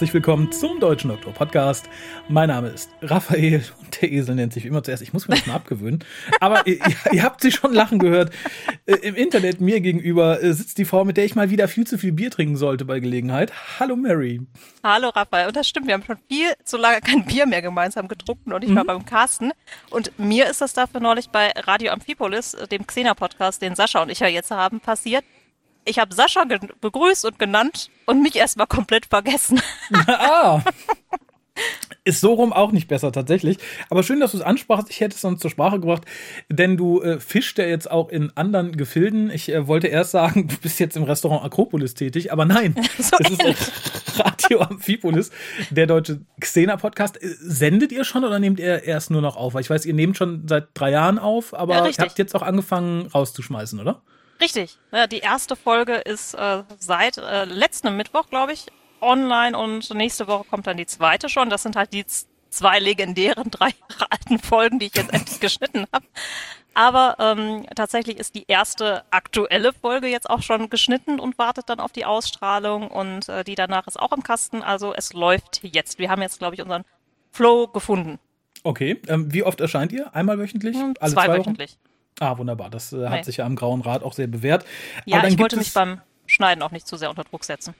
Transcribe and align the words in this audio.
Herzlich 0.00 0.14
willkommen 0.14 0.50
zum 0.50 0.80
Deutschen 0.80 1.10
Doktor 1.10 1.34
Podcast. 1.34 1.86
Mein 2.26 2.48
Name 2.48 2.68
ist 2.68 2.88
Raphael 3.02 3.62
und 3.80 4.00
der 4.00 4.10
Esel 4.10 4.34
nennt 4.34 4.54
sich 4.54 4.64
wie 4.64 4.68
immer 4.68 4.82
zuerst. 4.82 5.02
Ich 5.02 5.12
muss 5.12 5.28
mir 5.28 5.34
das 5.34 5.46
mal 5.46 5.56
abgewöhnen. 5.56 6.02
Aber 6.40 6.66
ihr, 6.66 6.78
ihr, 7.12 7.22
habt 7.22 7.42
sie 7.42 7.52
schon 7.52 7.74
lachen 7.74 7.98
gehört. 7.98 8.32
Äh, 8.86 8.94
Im 8.94 9.14
Internet 9.14 9.60
mir 9.60 9.82
gegenüber 9.82 10.42
äh, 10.42 10.54
sitzt 10.54 10.78
die 10.78 10.86
Frau, 10.86 11.04
mit 11.04 11.18
der 11.18 11.26
ich 11.26 11.34
mal 11.34 11.50
wieder 11.50 11.68
viel 11.68 11.86
zu 11.86 11.98
viel 11.98 12.12
Bier 12.12 12.30
trinken 12.30 12.56
sollte 12.56 12.86
bei 12.86 12.98
Gelegenheit. 12.98 13.52
Hallo 13.78 13.94
Mary. 13.94 14.40
Hallo 14.82 15.10
Raphael. 15.10 15.48
Und 15.48 15.56
das 15.56 15.68
stimmt, 15.68 15.86
wir 15.86 15.92
haben 15.92 16.04
schon 16.04 16.16
viel 16.30 16.48
zu 16.64 16.78
lange 16.78 17.02
kein 17.02 17.26
Bier 17.26 17.44
mehr 17.44 17.60
gemeinsam 17.60 18.08
getrunken 18.08 18.54
und 18.54 18.64
ich 18.64 18.74
war 18.74 18.84
mhm. 18.84 18.86
beim 18.86 19.04
Carsten. 19.04 19.52
Und 19.90 20.18
mir 20.18 20.48
ist 20.48 20.62
das 20.62 20.72
dafür 20.72 21.00
neulich 21.00 21.28
bei 21.28 21.50
Radio 21.66 21.92
Amphipolis, 21.92 22.56
dem 22.70 22.86
Xena-Podcast, 22.86 23.60
den 23.60 23.74
Sascha 23.74 24.00
und 24.00 24.08
ich 24.08 24.20
ja 24.20 24.28
jetzt 24.28 24.50
haben, 24.50 24.80
passiert 24.80 25.26
ich 25.84 25.98
habe 25.98 26.14
Sascha 26.14 26.44
begrüßt 26.80 27.24
und 27.24 27.38
genannt 27.38 27.90
und 28.06 28.22
mich 28.22 28.36
erstmal 28.36 28.66
komplett 28.66 29.06
vergessen. 29.06 29.60
ah. 30.06 30.62
Ist 32.04 32.20
so 32.20 32.32
rum 32.32 32.52
auch 32.52 32.72
nicht 32.72 32.88
besser 32.88 33.12
tatsächlich. 33.12 33.58
Aber 33.90 34.02
schön, 34.02 34.20
dass 34.20 34.32
du 34.32 34.38
es 34.38 34.42
ansprachst. 34.42 34.88
Ich 34.88 35.00
hätte 35.00 35.14
es 35.14 35.20
sonst 35.20 35.42
zur 35.42 35.50
Sprache 35.50 35.78
gebracht, 35.78 36.04
denn 36.48 36.78
du 36.78 37.02
äh, 37.02 37.20
fischst 37.20 37.58
ja 37.58 37.66
jetzt 37.66 37.90
auch 37.90 38.08
in 38.08 38.34
anderen 38.36 38.76
Gefilden. 38.76 39.30
Ich 39.30 39.50
äh, 39.50 39.66
wollte 39.66 39.88
erst 39.88 40.12
sagen, 40.12 40.48
du 40.48 40.56
bist 40.56 40.80
jetzt 40.80 40.96
im 40.96 41.02
Restaurant 41.02 41.44
Akropolis 41.44 41.92
tätig, 41.92 42.32
aber 42.32 42.46
nein, 42.46 42.74
so 42.98 43.16
es 43.20 43.30
ist 43.30 44.18
Radio 44.18 44.60
Amphipolis, 44.60 45.30
der 45.70 45.86
deutsche 45.86 46.20
Xena-Podcast. 46.40 47.22
Äh, 47.22 47.34
sendet 47.38 47.92
ihr 47.92 48.04
schon 48.04 48.24
oder 48.24 48.38
nehmt 48.38 48.60
ihr 48.60 48.82
erst 48.84 49.10
nur 49.10 49.20
noch 49.20 49.36
auf? 49.36 49.52
Weil 49.52 49.60
ich 49.60 49.70
weiß, 49.70 49.84
ihr 49.84 49.94
nehmt 49.94 50.16
schon 50.16 50.48
seit 50.48 50.68
drei 50.72 50.92
Jahren 50.92 51.18
auf, 51.18 51.52
aber 51.52 51.90
ja, 51.90 51.98
habt 51.98 52.18
jetzt 52.18 52.34
auch 52.34 52.42
angefangen 52.42 53.08
rauszuschmeißen, 53.08 53.78
oder? 53.78 54.00
Richtig. 54.40 54.78
Ja, 54.92 55.06
die 55.06 55.18
erste 55.18 55.56
Folge 55.56 55.94
ist 55.96 56.34
äh, 56.34 56.62
seit 56.78 57.18
äh, 57.18 57.44
letztem 57.44 57.96
Mittwoch, 57.96 58.28
glaube 58.30 58.52
ich, 58.52 58.66
online 59.00 59.56
und 59.56 59.92
nächste 59.94 60.26
Woche 60.26 60.44
kommt 60.48 60.66
dann 60.66 60.76
die 60.76 60.86
zweite 60.86 61.28
schon. 61.28 61.50
Das 61.50 61.62
sind 61.62 61.76
halt 61.76 61.92
die 61.92 62.04
zwei 62.50 62.78
legendären, 62.78 63.44
drei 63.50 63.68
Jahre 63.68 64.10
alten 64.10 64.38
Folgen, 64.38 64.78
die 64.78 64.86
ich 64.86 64.94
jetzt 64.94 65.12
endlich 65.12 65.40
geschnitten 65.40 65.86
habe. 65.92 66.06
Aber 66.72 67.16
ähm, 67.18 67.66
tatsächlich 67.74 68.18
ist 68.18 68.34
die 68.34 68.44
erste 68.46 69.04
aktuelle 69.10 69.72
Folge 69.72 70.06
jetzt 70.06 70.30
auch 70.30 70.42
schon 70.42 70.70
geschnitten 70.70 71.18
und 71.18 71.36
wartet 71.36 71.68
dann 71.68 71.80
auf 71.80 71.92
die 71.92 72.04
Ausstrahlung 72.04 72.88
und 72.88 73.28
äh, 73.28 73.42
die 73.42 73.56
danach 73.56 73.86
ist 73.88 73.98
auch 73.98 74.12
im 74.12 74.22
Kasten. 74.22 74.62
Also 74.62 74.94
es 74.94 75.12
läuft 75.12 75.60
jetzt. 75.64 75.98
Wir 75.98 76.10
haben 76.10 76.22
jetzt, 76.22 76.38
glaube 76.38 76.54
ich, 76.54 76.62
unseren 76.62 76.84
Flow 77.32 77.66
gefunden. 77.66 78.18
Okay. 78.62 79.00
Ähm, 79.08 79.32
wie 79.32 79.42
oft 79.42 79.60
erscheint 79.60 79.90
ihr? 79.92 80.14
Einmal 80.14 80.38
wöchentlich? 80.38 80.76
Hm, 80.76 80.94
Alle 81.00 81.12
zwei, 81.12 81.26
zwei 81.26 81.38
wöchentlich. 81.38 81.76
Ah, 82.20 82.36
wunderbar. 82.36 82.68
Das 82.68 82.92
äh, 82.92 83.08
hat 83.08 83.20
nee. 83.20 83.22
sich 83.24 83.38
ja 83.38 83.46
am 83.46 83.56
Grauen 83.56 83.80
Rat 83.80 84.02
auch 84.02 84.12
sehr 84.12 84.26
bewährt. 84.26 84.64
Ja, 85.06 85.26
ich 85.26 85.38
wollte 85.38 85.56
mich 85.56 85.72
beim 85.72 86.00
Schneiden 86.26 86.62
auch 86.62 86.70
nicht 86.70 86.86
zu 86.86 86.96
sehr 86.96 87.08
unter 87.10 87.24
Druck 87.24 87.44
setzen. 87.44 87.74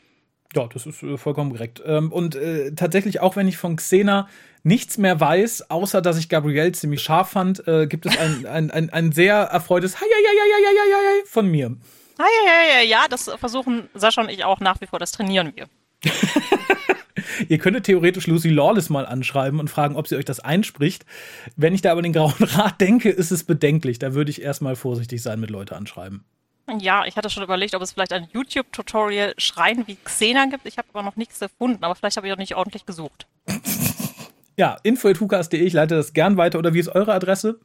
Ja, 0.57 0.67
das 0.67 0.87
ist 0.87 1.03
äh, 1.03 1.19
vollkommen 1.19 1.53
korrekt. 1.53 1.83
Ähm, 1.85 2.11
und 2.11 2.35
äh, 2.35 2.73
tatsächlich, 2.73 3.21
auch 3.21 3.37
wenn 3.37 3.47
ich 3.47 3.59
von 3.59 3.77
Xena 3.77 4.29
nichts 4.63 4.97
mehr 4.99 5.21
weiß, 5.21 5.71
außer 5.71 6.01
dass 6.01 6.19
ich 6.19 6.31
Gabrielle 6.31 6.73
ziemlich 6.73 7.03
scharf 7.03 7.31
fand, 7.31 7.67
äh, 7.69 7.87
gibt 7.87 8.07
es 8.07 8.19
ein, 8.19 8.47
ein, 8.47 8.71
ein, 8.71 8.91
ein 8.91 9.13
sehr 9.13 9.37
erfreutes 9.37 10.01
Hi, 10.01 10.05
hi, 10.05 10.25
hi, 10.27 10.37
hi, 10.41 10.65
hi, 10.67 10.77
hi, 10.77 11.21
hi 11.21 11.27
von 11.27 11.47
mir. 11.47 11.77
Hi, 12.19 12.25
hi, 12.25 12.81
hi, 12.81 12.87
ja, 12.89 13.07
das 13.09 13.31
versuchen 13.39 13.91
Sascha 13.95 14.23
und 14.23 14.31
ich 14.31 14.45
auch 14.45 14.61
nach 14.61 14.81
wie 14.81 14.87
vor, 14.87 14.99
das 14.99 15.13
trainieren 15.13 15.53
wir. 15.55 15.69
Ihr 17.49 17.59
könntet 17.59 17.85
theoretisch 17.85 18.27
Lucy 18.27 18.51
Lawless 18.51 18.91
mal 18.91 19.07
anschreiben 19.07 19.61
und 19.61 19.69
fragen, 19.69 19.97
ob 19.97 20.09
sie 20.09 20.17
euch 20.17 20.25
das 20.25 20.41
einspricht. 20.41 21.05
Wenn 21.57 21.75
ich 21.75 21.83
da 21.83 21.93
aber 21.93 22.03
den 22.03 22.13
Grauen 22.13 22.35
Rat 22.41 22.81
denke, 22.81 23.11
ist 23.11 23.31
es 23.31 23.45
bedenklich. 23.45 23.99
Da 23.99 24.15
würde 24.15 24.31
ich 24.31 24.43
erstmal 24.43 24.77
vorsichtig 24.77 25.23
sein 25.23 25.41
mit 25.41 25.51
Leute 25.51 25.77
anschreiben. 25.77 26.25
Ja, 26.79 27.05
ich 27.05 27.17
hatte 27.17 27.31
schon 27.31 27.43
überlegt, 27.43 27.75
ob 27.75 27.83
es 27.83 27.93
vielleicht 27.93 28.13
ein 28.13 28.29
YouTube-Tutorial 28.33 29.35
Schreien 29.39 29.87
wie 29.87 29.97
Xena 29.97 30.47
gibt. 30.47 30.67
Ich 30.67 30.79
habe 30.79 30.89
aber 30.93 31.03
noch 31.03 31.17
nichts 31.17 31.41
gefunden, 31.41 31.83
aber 31.83 31.95
vielleicht 31.95 32.17
habe 32.17 32.29
ich 32.29 32.33
auch 32.33 32.39
nicht 32.39 32.55
ordentlich 32.55 32.87
gesucht. 32.87 33.27
ja, 34.57 34.77
info.hukas.de, 34.83 35.61
ich 35.61 35.73
leite 35.73 35.97
das 35.97 36.13
gern 36.13 36.37
weiter. 36.37 36.59
Oder 36.59 36.75
wie 36.75 36.79
ist 36.79 36.89
eure 36.89 37.13
Adresse? 37.13 37.59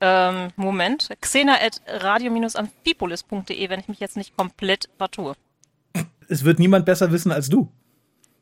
Ähm, 0.00 0.48
Moment. 0.56 1.08
Xena 1.20 1.54
at 1.54 1.80
radio-amphipolis.de, 1.86 3.68
wenn 3.70 3.80
ich 3.80 3.88
mich 3.88 4.00
jetzt 4.00 4.16
nicht 4.16 4.36
komplett 4.36 4.88
vertue. 4.98 5.34
Es 6.28 6.44
wird 6.44 6.58
niemand 6.58 6.86
besser 6.86 7.12
wissen 7.12 7.30
als 7.30 7.48
du. 7.48 7.70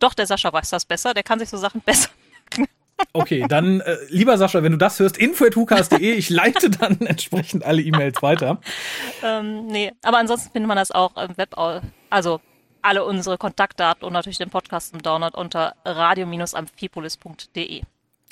Doch, 0.03 0.15
der 0.15 0.27
Sascha 0.27 0.53
weiß 0.53 0.71
das 0.71 0.85
besser, 0.85 1.15
der 1.15 1.23
kann 1.23 1.39
sich 1.39 1.49
so 1.49 1.57
Sachen 1.57 1.81
besser 1.85 2.09
Okay, 3.13 3.45
dann, 3.49 3.81
äh, 3.81 3.97
lieber 4.09 4.39
Sascha, 4.39 4.63
wenn 4.63 4.73
du 4.73 4.79
das 4.79 4.99
hörst, 4.99 5.19
info.hukas.de, 5.19 6.13
ich 6.13 6.31
leite 6.31 6.71
dann 6.71 7.01
entsprechend 7.07 7.65
alle 7.65 7.83
E-Mails 7.83 8.23
weiter. 8.23 8.61
Ähm, 9.23 9.67
nee, 9.67 9.93
aber 10.03 10.19
ansonsten 10.19 10.53
findet 10.53 10.69
man 10.69 10.77
das 10.77 10.91
auch 10.93 11.17
im 11.17 11.37
Web, 11.37 11.55
also 12.11 12.41
alle 12.81 13.05
unsere 13.05 13.39
Kontaktdaten 13.39 14.05
und 14.05 14.13
natürlich 14.13 14.39
den 14.39 14.51
Podcast 14.51 14.95
im 14.95 15.03
Download 15.03 15.37
unter 15.37 15.75
radio-amphipolis.de. 15.85 17.83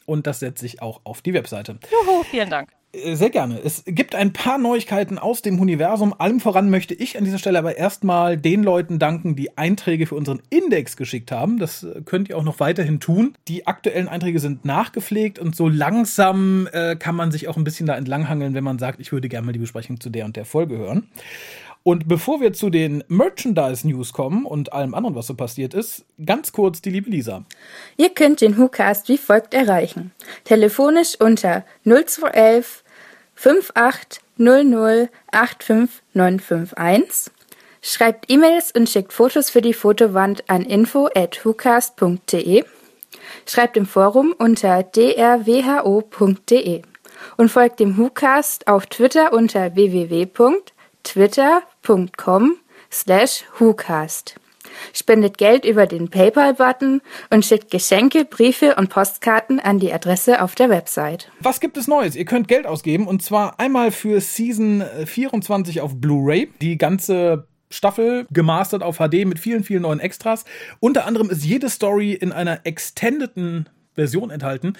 Und 0.06 0.26
das 0.26 0.40
setze 0.40 0.66
ich 0.66 0.82
auch 0.82 1.00
auf 1.04 1.22
die 1.22 1.34
Webseite. 1.34 1.78
Juhu, 1.90 2.24
vielen 2.24 2.50
Dank. 2.50 2.70
Äh, 2.92 3.14
sehr 3.14 3.30
gerne. 3.30 3.60
Es 3.62 3.84
gibt 3.86 4.14
ein 4.14 4.32
paar 4.32 4.58
Neuigkeiten 4.58 5.18
aus 5.18 5.42
dem 5.42 5.60
Universum. 5.60 6.14
Allem 6.18 6.40
voran 6.40 6.70
möchte 6.70 6.94
ich 6.94 7.16
an 7.16 7.24
dieser 7.24 7.38
Stelle 7.38 7.58
aber 7.58 7.76
erstmal 7.76 8.36
den 8.36 8.62
Leuten 8.62 8.98
danken, 8.98 9.36
die 9.36 9.56
Einträge 9.56 10.06
für 10.06 10.14
unseren 10.14 10.42
Index 10.50 10.96
geschickt 10.96 11.32
haben. 11.32 11.58
Das 11.58 11.82
äh, 11.82 12.02
könnt 12.04 12.28
ihr 12.28 12.36
auch 12.36 12.44
noch 12.44 12.60
weiterhin 12.60 13.00
tun. 13.00 13.34
Die 13.48 13.66
aktuellen 13.66 14.08
Einträge 14.08 14.40
sind 14.40 14.64
nachgepflegt 14.64 15.38
und 15.38 15.54
so 15.54 15.68
langsam 15.68 16.68
äh, 16.72 16.96
kann 16.96 17.14
man 17.14 17.32
sich 17.32 17.48
auch 17.48 17.56
ein 17.56 17.64
bisschen 17.64 17.86
da 17.86 17.96
entlanghangeln, 17.96 18.54
wenn 18.54 18.64
man 18.64 18.78
sagt, 18.78 19.00
ich 19.00 19.12
würde 19.12 19.28
gerne 19.28 19.46
mal 19.46 19.52
die 19.52 19.58
Besprechung 19.58 20.00
zu 20.00 20.10
der 20.10 20.24
und 20.24 20.36
der 20.36 20.44
Folge 20.44 20.78
hören. 20.78 21.08
Und 21.82 22.08
bevor 22.08 22.42
wir 22.42 22.52
zu 22.52 22.68
den 22.68 23.02
Merchandise-News 23.08 24.12
kommen 24.12 24.44
und 24.44 24.74
allem 24.74 24.94
anderen, 24.94 25.14
was 25.14 25.28
so 25.28 25.34
passiert 25.34 25.72
ist, 25.72 26.04
ganz 26.24 26.52
kurz 26.52 26.82
die 26.82 26.90
liebe 26.90 27.08
Lisa. 27.08 27.44
Ihr 27.96 28.10
könnt 28.10 28.42
den 28.42 28.58
WhoCast 28.58 29.08
wie 29.08 29.16
folgt 29.16 29.54
erreichen. 29.54 30.12
Telefonisch 30.44 31.18
unter 31.18 31.64
0211 31.84 32.84
5800 33.34 35.08
85951. 35.32 37.32
Schreibt 37.82 38.30
E-Mails 38.30 38.72
und 38.72 38.90
schickt 38.90 39.14
Fotos 39.14 39.48
für 39.48 39.62
die 39.62 39.72
Fotowand 39.72 40.50
an 40.50 40.66
info 40.66 41.08
at 41.14 41.42
whocast.de. 41.42 42.64
Schreibt 43.46 43.78
im 43.78 43.86
Forum 43.86 44.34
unter 44.36 44.82
drwho.de 44.82 45.22
und 47.38 47.50
folgt 47.50 47.80
dem 47.80 47.96
WhoCast 47.96 48.68
auf 48.68 48.84
Twitter 48.84 49.32
unter 49.32 49.74
www 49.74 50.26
twitter.com 51.82 52.56
slash 52.90 53.44
whocast. 53.58 54.36
Spendet 54.92 55.38
Geld 55.38 55.64
über 55.64 55.86
den 55.86 56.10
PayPal-Button 56.10 57.00
und 57.30 57.44
schickt 57.44 57.70
Geschenke, 57.70 58.24
Briefe 58.24 58.76
und 58.76 58.88
Postkarten 58.88 59.58
an 59.58 59.78
die 59.78 59.92
Adresse 59.92 60.42
auf 60.42 60.54
der 60.54 60.68
Website. 60.68 61.30
Was 61.40 61.60
gibt 61.60 61.76
es 61.76 61.88
Neues? 61.88 62.14
Ihr 62.14 62.24
könnt 62.24 62.46
Geld 62.46 62.66
ausgeben 62.66 63.08
und 63.08 63.22
zwar 63.22 63.58
einmal 63.58 63.90
für 63.90 64.20
Season 64.20 64.84
24 65.04 65.80
auf 65.80 65.96
Blu-ray. 66.00 66.52
Die 66.60 66.78
ganze 66.78 67.48
Staffel 67.70 68.26
gemastert 68.30 68.82
auf 68.82 68.98
HD 68.98 69.26
mit 69.26 69.38
vielen, 69.38 69.64
vielen 69.64 69.82
neuen 69.82 70.00
Extras. 70.00 70.44
Unter 70.78 71.06
anderem 71.06 71.30
ist 71.30 71.44
jede 71.44 71.68
Story 71.68 72.12
in 72.12 72.32
einer 72.32 72.60
extendeden 72.64 73.68
Version 73.94 74.30
enthalten 74.30 74.74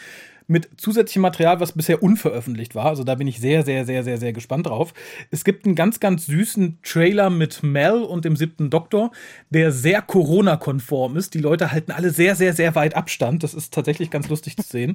mit 0.51 0.69
zusätzlichem 0.77 1.23
Material, 1.23 1.61
was 1.61 1.73
bisher 1.73 2.03
unveröffentlicht 2.03 2.75
war. 2.75 2.87
Also 2.87 3.05
da 3.05 3.15
bin 3.15 3.29
ich 3.29 3.39
sehr, 3.41 3.65
sehr, 3.65 3.87
sehr, 3.87 4.03
sehr, 4.03 4.19
sehr 4.19 4.33
gespannt 4.33 4.67
drauf. 4.67 4.93
Es 5.31 5.45
gibt 5.45 5.65
einen 5.65 5.77
ganz, 5.77 6.01
ganz 6.01 6.27
süßen 6.27 6.81
Trailer 6.83 7.31
mit 7.31 7.63
Mel 7.63 8.03
und 8.03 8.25
dem 8.25 8.35
siebten 8.35 8.69
Doktor, 8.69 9.13
der 9.51 9.71
sehr 9.71 10.03
Corona-konform 10.03 11.17
ist. 11.17 11.35
Die 11.35 11.39
Leute 11.39 11.71
halten 11.71 11.93
alle 11.93 12.11
sehr, 12.11 12.35
sehr, 12.35 12.53
sehr 12.53 12.75
weit 12.75 12.97
Abstand. 12.97 13.45
Das 13.45 13.55
ist 13.55 13.73
tatsächlich 13.73 14.11
ganz 14.11 14.29
lustig 14.29 14.57
zu 14.57 14.65
sehen. 14.65 14.95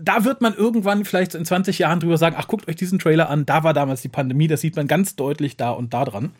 Da 0.00 0.24
wird 0.24 0.40
man 0.40 0.54
irgendwann 0.54 1.04
vielleicht 1.04 1.34
in 1.34 1.44
20 1.44 1.80
Jahren 1.80 1.98
drüber 1.98 2.16
sagen, 2.16 2.36
ach, 2.38 2.46
guckt 2.46 2.68
euch 2.68 2.76
diesen 2.76 3.00
Trailer 3.00 3.28
an, 3.28 3.46
da 3.46 3.64
war 3.64 3.74
damals 3.74 4.00
die 4.02 4.08
Pandemie, 4.08 4.46
das 4.46 4.60
sieht 4.60 4.76
man 4.76 4.86
ganz 4.86 5.16
deutlich 5.16 5.56
da 5.56 5.70
und 5.70 5.92
da 5.92 6.04
dran. 6.04 6.30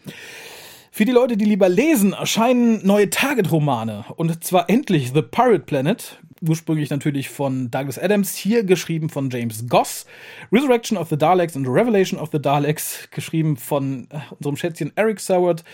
Für 0.92 1.04
die 1.04 1.10
Leute, 1.10 1.36
die 1.36 1.44
lieber 1.44 1.68
lesen, 1.68 2.12
erscheinen 2.12 2.86
neue 2.86 3.10
Target-Romane. 3.10 4.04
Und 4.14 4.44
zwar 4.44 4.70
endlich 4.70 5.10
The 5.12 5.22
Pirate 5.22 5.64
Planet, 5.64 6.20
ursprünglich 6.48 6.90
natürlich 6.90 7.28
von 7.28 7.70
Douglas 7.70 7.98
Adams, 7.98 8.36
hier 8.36 8.64
geschrieben 8.64 9.08
von 9.08 9.30
James 9.30 9.66
Goss. 9.68 10.06
Resurrection 10.52 10.96
of 10.98 11.08
the 11.08 11.16
Daleks 11.16 11.56
und 11.56 11.66
Revelation 11.66 12.18
of 12.18 12.30
the 12.32 12.40
Daleks, 12.40 13.08
geschrieben 13.10 13.56
von 13.56 14.08
äh, 14.10 14.18
unserem 14.38 14.56
Schätzchen 14.56 14.92
Eric 14.96 15.20
Soward. 15.20 15.64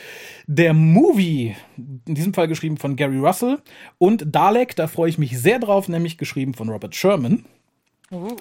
Der 0.46 0.74
Movie, 0.74 1.56
in 1.76 2.14
diesem 2.14 2.34
Fall 2.34 2.48
geschrieben 2.48 2.76
von 2.76 2.96
Gary 2.96 3.18
Russell. 3.18 3.58
Und 3.98 4.24
Dalek, 4.34 4.76
da 4.76 4.86
freue 4.86 5.10
ich 5.10 5.18
mich 5.18 5.38
sehr 5.38 5.58
drauf, 5.58 5.88
nämlich 5.88 6.18
geschrieben 6.18 6.54
von 6.54 6.68
Robert 6.68 6.94
Sherman. 6.94 7.44
Uh. 8.10 8.36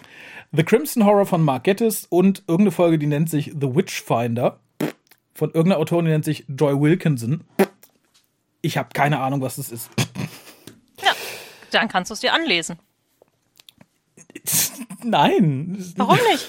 The 0.52 0.64
Crimson 0.64 1.06
Horror 1.06 1.26
von 1.26 1.44
Mark 1.44 1.66
Gettis 1.66 2.08
und 2.10 2.40
irgendeine 2.48 2.72
Folge, 2.72 2.98
die 2.98 3.06
nennt 3.06 3.30
sich 3.30 3.52
The 3.60 3.76
Witchfinder. 3.76 4.60
Von 5.36 5.52
irgendeiner 5.52 5.80
Autorin, 5.80 6.06
die 6.06 6.12
nennt 6.12 6.26
sich 6.26 6.46
Joy 6.48 6.80
Wilkinson. 6.80 7.42
Ich 8.62 8.78
habe 8.78 8.90
keine 8.94 9.20
Ahnung, 9.20 9.42
was 9.42 9.56
das 9.56 9.72
ist. 9.72 9.90
Dann 11.72 11.88
kannst 11.88 12.10
du 12.10 12.14
es 12.14 12.20
dir 12.20 12.34
anlesen. 12.34 12.80
Nein. 15.04 15.94
Warum 15.96 16.18
nicht? 16.32 16.48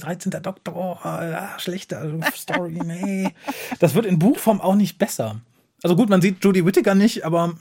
13. 0.00 0.30
Doktor, 0.42 1.06
ah, 1.06 1.58
schlechte 1.58 2.20
Story, 2.34 2.80
nee. 2.84 3.32
Das 3.78 3.94
wird 3.94 4.06
in 4.06 4.18
Buchform 4.18 4.60
auch 4.60 4.74
nicht 4.74 4.98
besser. 4.98 5.40
Also 5.82 5.96
gut, 5.96 6.08
man 6.08 6.20
sieht 6.20 6.42
Judy 6.44 6.64
Whittaker 6.64 6.94
nicht, 6.94 7.24
aber. 7.24 7.54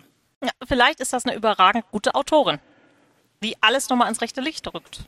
Ja, 0.44 0.50
vielleicht 0.68 1.00
ist 1.00 1.14
das 1.14 1.26
eine 1.26 1.36
überragend 1.36 1.86
gute 1.92 2.16
Autorin, 2.16 2.60
die 3.44 3.56
alles 3.62 3.90
nochmal 3.90 4.10
ins 4.10 4.22
rechte 4.22 4.42
Licht 4.42 4.74
rückt. 4.74 5.06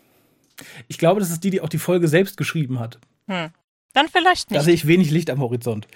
Ich 0.88 0.98
glaube, 0.98 1.20
das 1.20 1.32
ist 1.32 1.44
die, 1.44 1.50
die 1.50 1.62
auch 1.62 1.70
die 1.70 1.78
Folge 1.78 2.08
selbst 2.08 2.38
geschrieben 2.38 2.80
hat. 2.80 3.00
Hm. 3.28 3.50
Dann 3.94 4.08
vielleicht 4.10 4.52
nicht. 4.52 4.60
Da 4.60 4.64
sehe 4.64 4.74
ich 4.74 4.88
wenig 4.88 5.12
Licht 5.12 5.30
am 5.30 5.40
Horizont. 5.40 5.88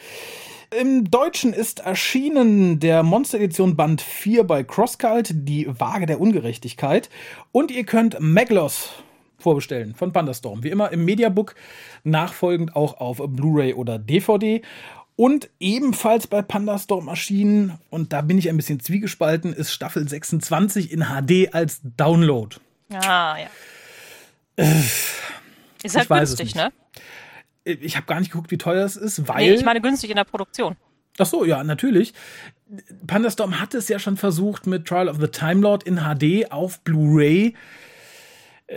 Im 0.71 1.09
Deutschen 1.09 1.51
ist 1.51 1.79
erschienen 1.79 2.79
der 2.79 3.01
Monster 3.01 3.39
Edition 3.39 3.75
Band 3.75 4.01
4 4.01 4.43
bei 4.43 4.63
CrossCult, 4.63 5.31
die 5.33 5.67
Waage 5.67 6.05
der 6.05 6.21
Ungerechtigkeit. 6.21 7.09
Und 7.51 7.71
ihr 7.71 7.85
könnt 7.85 8.19
Maglos 8.19 8.91
vorbestellen 9.39 9.95
von 9.95 10.13
Pandastorm. 10.13 10.63
Wie 10.63 10.69
immer 10.69 10.91
im 10.91 11.05
Mediabook, 11.05 11.55
nachfolgend 12.03 12.75
auch 12.75 12.99
auf 12.99 13.17
Blu-ray 13.17 13.73
oder 13.73 13.97
DVD. 13.97 14.61
Und 15.15 15.49
ebenfalls 15.59 16.27
bei 16.27 16.43
Pandastorm 16.43 17.07
erschienen, 17.07 17.79
und 17.89 18.13
da 18.13 18.21
bin 18.21 18.37
ich 18.37 18.47
ein 18.47 18.55
bisschen 18.55 18.79
zwiegespalten, 18.79 19.53
ist 19.53 19.71
Staffel 19.71 20.07
26 20.07 20.91
in 20.91 21.05
HD 21.05 21.51
als 21.51 21.81
Download. 21.97 22.55
Ah, 22.93 23.37
ja. 23.37 23.47
Äh, 24.55 24.81
ist 25.81 25.97
halt 25.97 26.09
günstig, 26.09 26.53
ne? 26.53 26.71
Ich 27.69 27.95
habe 27.95 28.05
gar 28.05 28.19
nicht 28.19 28.31
geguckt, 28.31 28.51
wie 28.51 28.57
teuer 28.57 28.85
es 28.85 28.95
ist, 28.95 29.27
weil. 29.27 29.49
Nee, 29.49 29.53
ich 29.53 29.65
meine 29.65 29.81
günstig 29.81 30.09
in 30.09 30.15
der 30.15 30.23
Produktion. 30.23 30.75
Ach 31.17 31.25
so, 31.25 31.43
ja, 31.43 31.63
natürlich. 31.63 32.13
Pandastorm 33.07 33.59
hat 33.59 33.73
es 33.73 33.89
ja 33.89 33.99
schon 33.99 34.15
versucht 34.15 34.67
mit 34.67 34.85
Trial 34.85 35.09
of 35.09 35.17
the 35.19 35.27
Time 35.27 35.61
Lord 35.61 35.83
in 35.83 35.97
HD 35.97 36.51
auf 36.51 36.81
Blu-ray 36.81 37.55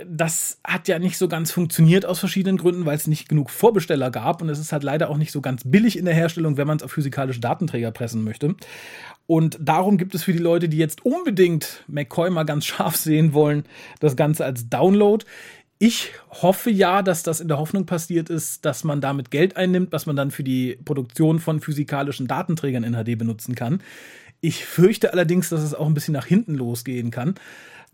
das 0.07 0.59
hat 0.63 0.87
ja 0.87 0.97
nicht 0.97 1.17
so 1.17 1.27
ganz 1.27 1.51
funktioniert 1.51 2.05
aus 2.05 2.19
verschiedenen 2.19 2.57
Gründen, 2.57 2.85
weil 2.85 2.95
es 2.95 3.07
nicht 3.07 3.29
genug 3.29 3.49
Vorbesteller 3.49 4.09
gab 4.09 4.41
und 4.41 4.49
es 4.49 4.59
ist 4.59 4.71
halt 4.71 4.83
leider 4.83 5.09
auch 5.09 5.17
nicht 5.17 5.31
so 5.31 5.41
ganz 5.41 5.63
billig 5.65 5.97
in 5.97 6.05
der 6.05 6.13
Herstellung, 6.13 6.57
wenn 6.57 6.67
man 6.67 6.77
es 6.77 6.83
auf 6.83 6.91
physikalische 6.91 7.39
Datenträger 7.39 7.91
pressen 7.91 8.23
möchte. 8.23 8.55
Und 9.27 9.57
darum 9.61 9.97
gibt 9.97 10.15
es 10.15 10.23
für 10.23 10.33
die 10.33 10.39
Leute, 10.39 10.67
die 10.67 10.77
jetzt 10.77 11.05
unbedingt 11.05 11.83
McCoy 11.87 12.29
mal 12.29 12.43
ganz 12.43 12.65
scharf 12.65 12.95
sehen 12.95 13.33
wollen, 13.33 13.65
das 13.99 14.15
Ganze 14.15 14.45
als 14.45 14.69
Download. 14.69 15.23
Ich 15.85 16.13
hoffe 16.29 16.69
ja, 16.69 17.01
dass 17.01 17.23
das 17.23 17.41
in 17.41 17.49
der 17.49 17.57
Hoffnung 17.57 17.85
passiert 17.85 18.29
ist, 18.29 18.63
dass 18.63 18.85
man 18.85 19.01
damit 19.01 19.31
Geld 19.31 19.57
einnimmt, 19.57 19.91
was 19.91 20.05
man 20.05 20.15
dann 20.15 20.31
für 20.31 20.41
die 20.41 20.79
Produktion 20.85 21.39
von 21.39 21.59
physikalischen 21.59 22.25
Datenträgern 22.25 22.85
in 22.85 22.93
HD 22.93 23.17
benutzen 23.17 23.53
kann. 23.53 23.81
Ich 24.39 24.63
fürchte 24.63 25.11
allerdings, 25.11 25.49
dass 25.49 25.59
es 25.59 25.73
auch 25.73 25.85
ein 25.85 25.93
bisschen 25.93 26.13
nach 26.13 26.25
hinten 26.25 26.55
losgehen 26.55 27.11
kann 27.11 27.35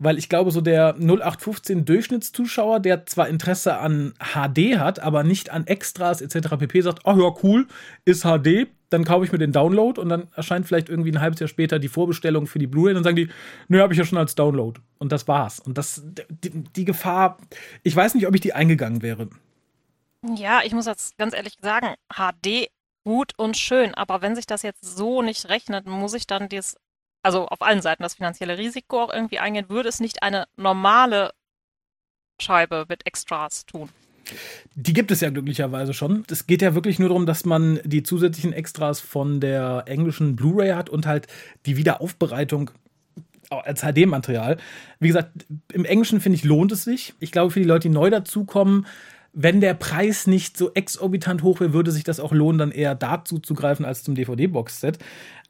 weil 0.02 0.16
ich 0.16 0.30
glaube, 0.30 0.50
so 0.50 0.62
der 0.62 0.94
0815 0.94 1.84
Durchschnittszuschauer, 1.84 2.80
der 2.80 3.04
zwar 3.04 3.28
Interesse 3.28 3.76
an 3.76 4.14
HD 4.18 4.78
hat, 4.78 4.98
aber 4.98 5.24
nicht 5.24 5.50
an 5.50 5.66
Extras 5.66 6.22
etc. 6.22 6.56
pp, 6.58 6.80
sagt, 6.80 7.00
ach 7.04 7.18
ja, 7.18 7.34
cool, 7.42 7.66
ist 8.06 8.22
HD, 8.22 8.68
dann 8.90 9.04
kaufe 9.04 9.24
ich 9.24 9.32
mir 9.32 9.38
den 9.38 9.52
Download 9.52 10.00
und 10.00 10.08
dann 10.08 10.28
erscheint 10.34 10.66
vielleicht 10.66 10.88
irgendwie 10.88 11.12
ein 11.12 11.20
halbes 11.20 11.40
Jahr 11.40 11.48
später 11.48 11.78
die 11.78 11.88
Vorbestellung 11.88 12.46
für 12.46 12.58
die 12.58 12.66
Blu-ray, 12.66 12.94
dann 12.94 13.04
sagen 13.04 13.16
die, 13.16 13.28
nö, 13.68 13.80
habe 13.80 13.92
ich 13.92 13.98
ja 13.98 14.04
schon 14.04 14.18
als 14.18 14.34
Download. 14.34 14.80
Und 14.98 15.12
das 15.12 15.26
war's. 15.28 15.60
Und 15.60 15.78
das, 15.78 16.02
die, 16.28 16.50
die 16.50 16.84
Gefahr, 16.84 17.38
ich 17.82 17.96
weiß 17.96 18.14
nicht, 18.14 18.26
ob 18.26 18.34
ich 18.34 18.40
die 18.40 18.52
eingegangen 18.52 19.02
wäre. 19.02 19.28
Ja, 20.36 20.60
ich 20.64 20.74
muss 20.74 20.86
jetzt 20.86 21.16
ganz 21.16 21.34
ehrlich 21.34 21.54
sagen, 21.62 21.94
HD 22.12 22.68
gut 23.04 23.32
und 23.38 23.56
schön, 23.56 23.94
aber 23.94 24.20
wenn 24.20 24.36
sich 24.36 24.46
das 24.46 24.62
jetzt 24.62 24.84
so 24.84 25.22
nicht 25.22 25.48
rechnet, 25.48 25.86
muss 25.86 26.12
ich 26.12 26.26
dann 26.26 26.50
das 26.50 26.76
also 27.22 27.46
auf 27.46 27.62
allen 27.62 27.82
Seiten 27.82 28.02
das 28.02 28.14
finanzielle 28.14 28.58
Risiko 28.58 29.02
auch 29.02 29.12
irgendwie 29.12 29.38
eingehen, 29.38 29.68
würde 29.68 29.88
es 29.88 30.00
nicht 30.00 30.22
eine 30.22 30.46
normale 30.56 31.32
Scheibe 32.40 32.86
mit 32.88 33.06
Extras 33.06 33.66
tun. 33.66 33.90
Die 34.74 34.92
gibt 34.92 35.10
es 35.10 35.20
ja 35.20 35.30
glücklicherweise 35.30 35.94
schon. 35.94 36.24
Es 36.30 36.46
geht 36.46 36.62
ja 36.62 36.74
wirklich 36.74 36.98
nur 36.98 37.08
darum, 37.08 37.26
dass 37.26 37.44
man 37.44 37.80
die 37.84 38.02
zusätzlichen 38.02 38.52
Extras 38.52 39.00
von 39.00 39.40
der 39.40 39.84
englischen 39.86 40.36
Blu-ray 40.36 40.70
hat 40.70 40.88
und 40.90 41.06
halt 41.06 41.26
die 41.66 41.76
Wiederaufbereitung 41.76 42.70
als 43.50 43.82
HD-Material. 43.82 44.58
Wie 45.00 45.08
gesagt, 45.08 45.30
im 45.72 45.84
Englischen 45.84 46.20
finde 46.20 46.36
ich, 46.36 46.44
lohnt 46.44 46.72
es 46.72 46.84
sich. 46.84 47.14
Ich 47.18 47.32
glaube, 47.32 47.50
für 47.50 47.60
die 47.60 47.66
Leute, 47.66 47.88
die 47.88 47.94
neu 47.94 48.10
dazukommen, 48.10 48.86
wenn 49.32 49.60
der 49.60 49.74
Preis 49.74 50.26
nicht 50.26 50.56
so 50.56 50.72
exorbitant 50.74 51.42
hoch 51.42 51.60
wäre, 51.60 51.72
würde 51.72 51.92
sich 51.92 52.04
das 52.04 52.20
auch 52.20 52.32
lohnen, 52.32 52.58
dann 52.58 52.72
eher 52.72 52.94
dazu 52.94 53.38
zu 53.38 53.54
greifen 53.54 53.84
als 53.84 54.02
zum 54.02 54.14
DVD-Box-Set. 54.14 54.98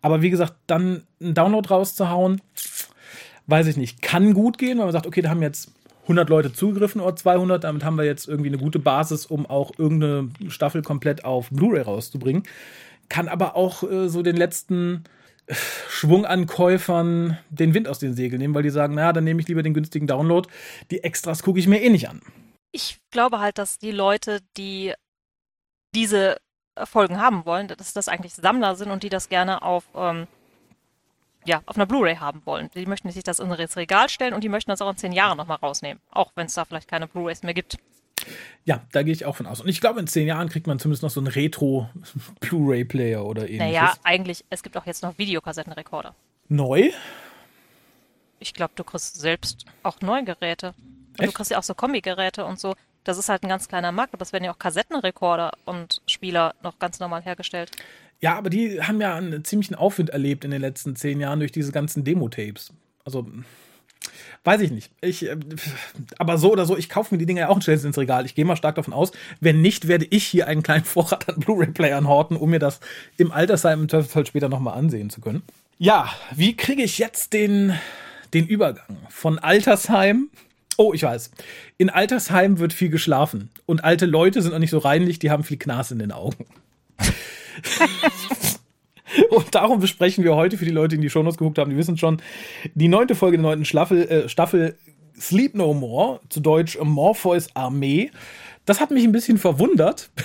Aber 0.03 0.23
wie 0.23 0.31
gesagt, 0.31 0.55
dann 0.67 1.03
einen 1.21 1.35
Download 1.35 1.69
rauszuhauen, 1.69 2.41
weiß 3.47 3.67
ich 3.67 3.77
nicht. 3.77 4.03
Kann 4.03 4.35
gut 4.35 4.59
gehen, 4.59 4.79
weil 4.79 4.87
man 4.87 4.93
sagt, 4.93 5.07
okay, 5.07 5.23
da 5.23 5.31
haben 5.31 5.43
jetzt 5.43 5.73
100 6.11 6.29
Leute 6.29 6.53
zugegriffen 6.53 7.01
oder 7.01 7.15
200. 7.15 7.63
Damit 7.63 7.85
haben 7.85 7.97
wir 7.97 8.05
jetzt 8.05 8.29
irgendwie 8.29 8.49
eine 8.49 8.59
gute 8.59 8.81
Basis, 8.81 9.27
um 9.27 9.47
auch 9.47 9.73
irgendeine 9.79 10.29
Staffel 10.49 10.83
komplett 10.83 11.25
auf 11.25 11.51
Blu-ray 11.51 11.83
rauszubringen. 11.83 12.43
Kann 13.09 13.29
aber 13.29 13.57
auch 13.57 13.83
äh, 13.83 14.09
so 14.09 14.23
den 14.23 14.37
letzten 14.37 15.05
äh, 15.47 15.55
Schwung 15.89 16.27
an 16.27 16.47
Käufern 16.47 17.39
den 17.49 17.75
Wind 17.75 17.89
aus 17.89 18.01
den 18.01 18.15
Segeln 18.15 18.41
nehmen, 18.41 18.55
weil 18.55 18.65
die 18.65 18.71
sagen, 18.71 18.95
naja, 18.95 19.13
dann 19.13 19.25
nehme 19.25 19.41
ich 19.41 19.49
lieber 19.49 19.63
den 19.63 19.75
günstigen 19.75 20.07
Download. 20.07 20.49
Die 20.91 21.05
Extras 21.05 21.43
gucke 21.43 21.61
ich 21.61 21.69
mir 21.69 21.81
eh 21.81 21.91
nicht 21.91 22.09
an. 22.09 22.21
Ich 22.73 22.99
glaube 23.11 23.39
halt, 23.39 23.59
dass 23.59 23.79
die 23.79 23.93
Leute, 23.93 24.41
die 24.57 24.95
diese 25.95 26.37
Folgen 26.85 27.21
haben 27.21 27.45
wollen, 27.45 27.69
dass 27.69 27.93
das 27.93 28.09
eigentlich 28.09 28.35
Sammler 28.35 28.75
sind 28.75 28.91
und 28.91 29.03
die 29.03 29.09
das 29.09 29.29
gerne 29.29 29.63
auf, 29.63 29.85
ähm, 29.95 30.27
ja, 31.45 31.63
auf 31.67 31.77
einer 31.77 31.87
Blu-ray 31.87 32.17
haben 32.17 32.43
wollen. 32.45 32.71
Die 32.75 32.87
möchten 32.87 33.11
sich 33.11 33.25
das 33.25 33.39
in 33.39 33.49
das 33.49 33.77
Regal 33.77 34.09
stellen 34.09 34.35
und 34.35 34.45
die 34.45 34.49
möchten 34.49 34.71
das 34.71 34.81
auch 34.83 34.91
in 34.91 34.97
zehn 34.97 35.13
Jahren 35.13 35.37
nochmal 35.39 35.59
rausnehmen, 35.59 36.01
auch 36.11 36.33
wenn 36.35 36.47
es 36.47 36.55
da 36.55 36.65
vielleicht 36.65 36.89
keine 36.89 37.07
Blu-rays 37.07 37.43
mehr 37.43 37.55
gibt. 37.55 37.79
Ja, 38.65 38.83
da 38.93 39.03
gehe 39.03 39.15
ich 39.15 39.25
auch 39.25 39.37
von 39.37 39.47
aus. 39.47 39.61
Und 39.61 39.69
ich 39.69 39.81
glaube, 39.81 40.01
in 40.01 40.07
zehn 40.07 40.27
Jahren 40.27 40.51
kriegt 40.51 40.67
man 40.67 40.79
zumindest 40.79 41.03
noch 41.03 41.11
so 41.11 41.21
einen 41.21 41.29
Retro-Blu-ray-Player 41.29 43.25
oder 43.27 43.49
ähnliches. 43.49 43.67
Naja, 43.67 43.95
eigentlich, 44.05 44.45
es 44.51 44.63
gibt 44.63 44.77
auch 44.77 44.85
jetzt 44.85 45.03
noch 45.03 45.17
Videokassettenrekorder. 45.17 46.15
Neu? 46.49 46.91
Ich 48.39 48.53
glaube, 48.53 48.73
du 48.77 48.85
kriegst 48.85 49.19
selbst 49.19 49.65
auch 49.83 50.01
neue 50.03 50.25
Geräte. 50.25 50.75
Und 51.19 51.27
du 51.27 51.33
kriegst 51.33 51.51
ja 51.51 51.59
auch 51.59 51.63
so 51.63 51.75
Kombi-Geräte 51.75 52.45
und 52.45 52.61
so 52.61 52.75
das 53.05 53.19
ist 53.19 53.29
halt 53.29 53.43
ein 53.43 53.49
ganz 53.49 53.69
kleiner 53.69 53.93
Markt, 53.93 54.15
aber 54.15 54.23
es 54.23 54.33
werden 54.33 54.45
ja 54.45 54.53
auch 54.53 54.59
Kassettenrekorder 54.59 55.53
und 55.65 56.03
Spieler 56.07 56.55
noch 56.63 56.79
ganz 56.79 57.01
normal 57.01 57.23
hergestellt. 57.23 57.71
Ja, 58.21 58.37
aber 58.37 58.51
die 58.51 58.83
haben 58.83 59.01
ja 59.01 59.15
einen 59.15 59.45
ziemlichen 59.45 59.75
Aufwind 59.75 60.11
erlebt 60.11 60.45
in 60.45 60.51
den 60.51 60.61
letzten 60.61 60.95
zehn 60.97 61.21
Jahren 61.21 61.39
durch 61.39 61.53
diese 61.53 61.73
ganzen 61.73 62.05
Demo-Tapes. 62.05 62.73
Also, 63.05 63.27
weiß 64.45 64.61
ich 64.61 64.71
nicht. 64.71 64.91
Ich, 65.01 65.27
äh, 65.27 65.37
aber 66.19 66.37
so 66.37 66.53
oder 66.53 66.67
so, 66.67 66.77
ich 66.77 66.91
kaufe 66.91 67.15
mir 67.15 67.19
die 67.19 67.27
Dinger 67.27 67.43
ja 67.43 67.49
auch 67.49 67.63
sie 67.63 67.73
ins 67.73 67.97
Regal. 67.97 68.27
Ich 68.27 68.35
gehe 68.35 68.45
mal 68.45 68.57
stark 68.57 68.75
davon 68.75 68.93
aus, 68.93 69.13
wenn 69.41 69.63
nicht, 69.63 69.89
werde 69.89 70.07
ich 70.11 70.27
hier 70.27 70.47
einen 70.47 70.63
kleinen 70.63 70.85
Vorrat 70.85 71.29
an 71.29 71.41
Blu-ray-Playern 71.41 72.09
horten, 72.09 72.37
um 72.37 72.51
mir 72.51 72.59
das 72.59 72.81
im 73.17 73.33
Altersheim 73.33 73.83
im 73.83 73.89
Teufelsfall 73.89 74.27
später 74.27 74.49
nochmal 74.49 74.77
ansehen 74.77 75.09
zu 75.09 75.21
können. 75.21 75.43
Ja, 75.79 76.13
wie 76.35 76.57
kriege 76.57 76.83
ich 76.83 76.99
jetzt 76.99 77.33
den, 77.33 77.73
den 78.35 78.47
Übergang 78.47 78.99
von 79.09 79.39
Altersheim 79.39 80.29
Oh, 80.77 80.95
ich 80.95 81.03
weiß. 81.03 81.31
In 81.77 81.91
Altersheimen 81.91 82.59
wird 82.59 82.73
viel 82.73 82.89
geschlafen. 82.89 83.51
Und 83.67 83.85
alte 83.85 84.07
Leute 84.07 84.41
sind 84.41 84.55
auch 84.55 84.59
nicht 84.59 84.71
so 84.71 84.79
reinlich, 84.79 85.19
die 85.19 85.31
haben 85.31 85.45
viel 85.45 85.59
Knas 85.59 85.91
in 85.91 85.99
den 85.99 86.11
Augen. 86.11 86.47
Und 89.31 89.55
darum 89.55 89.81
besprechen 89.81 90.23
wir 90.25 90.37
heute 90.37 90.57
für 90.57 90.65
die 90.65 90.71
Leute, 90.71 90.91
die 90.91 90.97
in 90.97 91.03
die 91.03 91.11
Shownotes 91.11 91.37
geguckt 91.37 91.59
haben, 91.59 91.71
die 91.71 91.77
wissen 91.77 91.99
schon, 91.99 92.23
die 92.75 92.89
neunte 92.89 93.15
Folge 93.15 93.39
der 93.39 93.43
neunten 93.43 93.65
Staffel, 93.65 94.09
äh, 94.09 94.29
Staffel 94.29 94.77
Sleep 95.19 95.55
No 95.55 95.75
More, 95.75 96.21
zu 96.29 96.41
Deutsch 96.41 96.79
Morpheus 96.81 97.49
Armee. 97.55 98.11
Das 98.67 98.81
hat 98.81 98.91
mich 98.91 99.05
ein 99.05 99.13
bisschen 99.13 99.39
verwundert. 99.39 100.11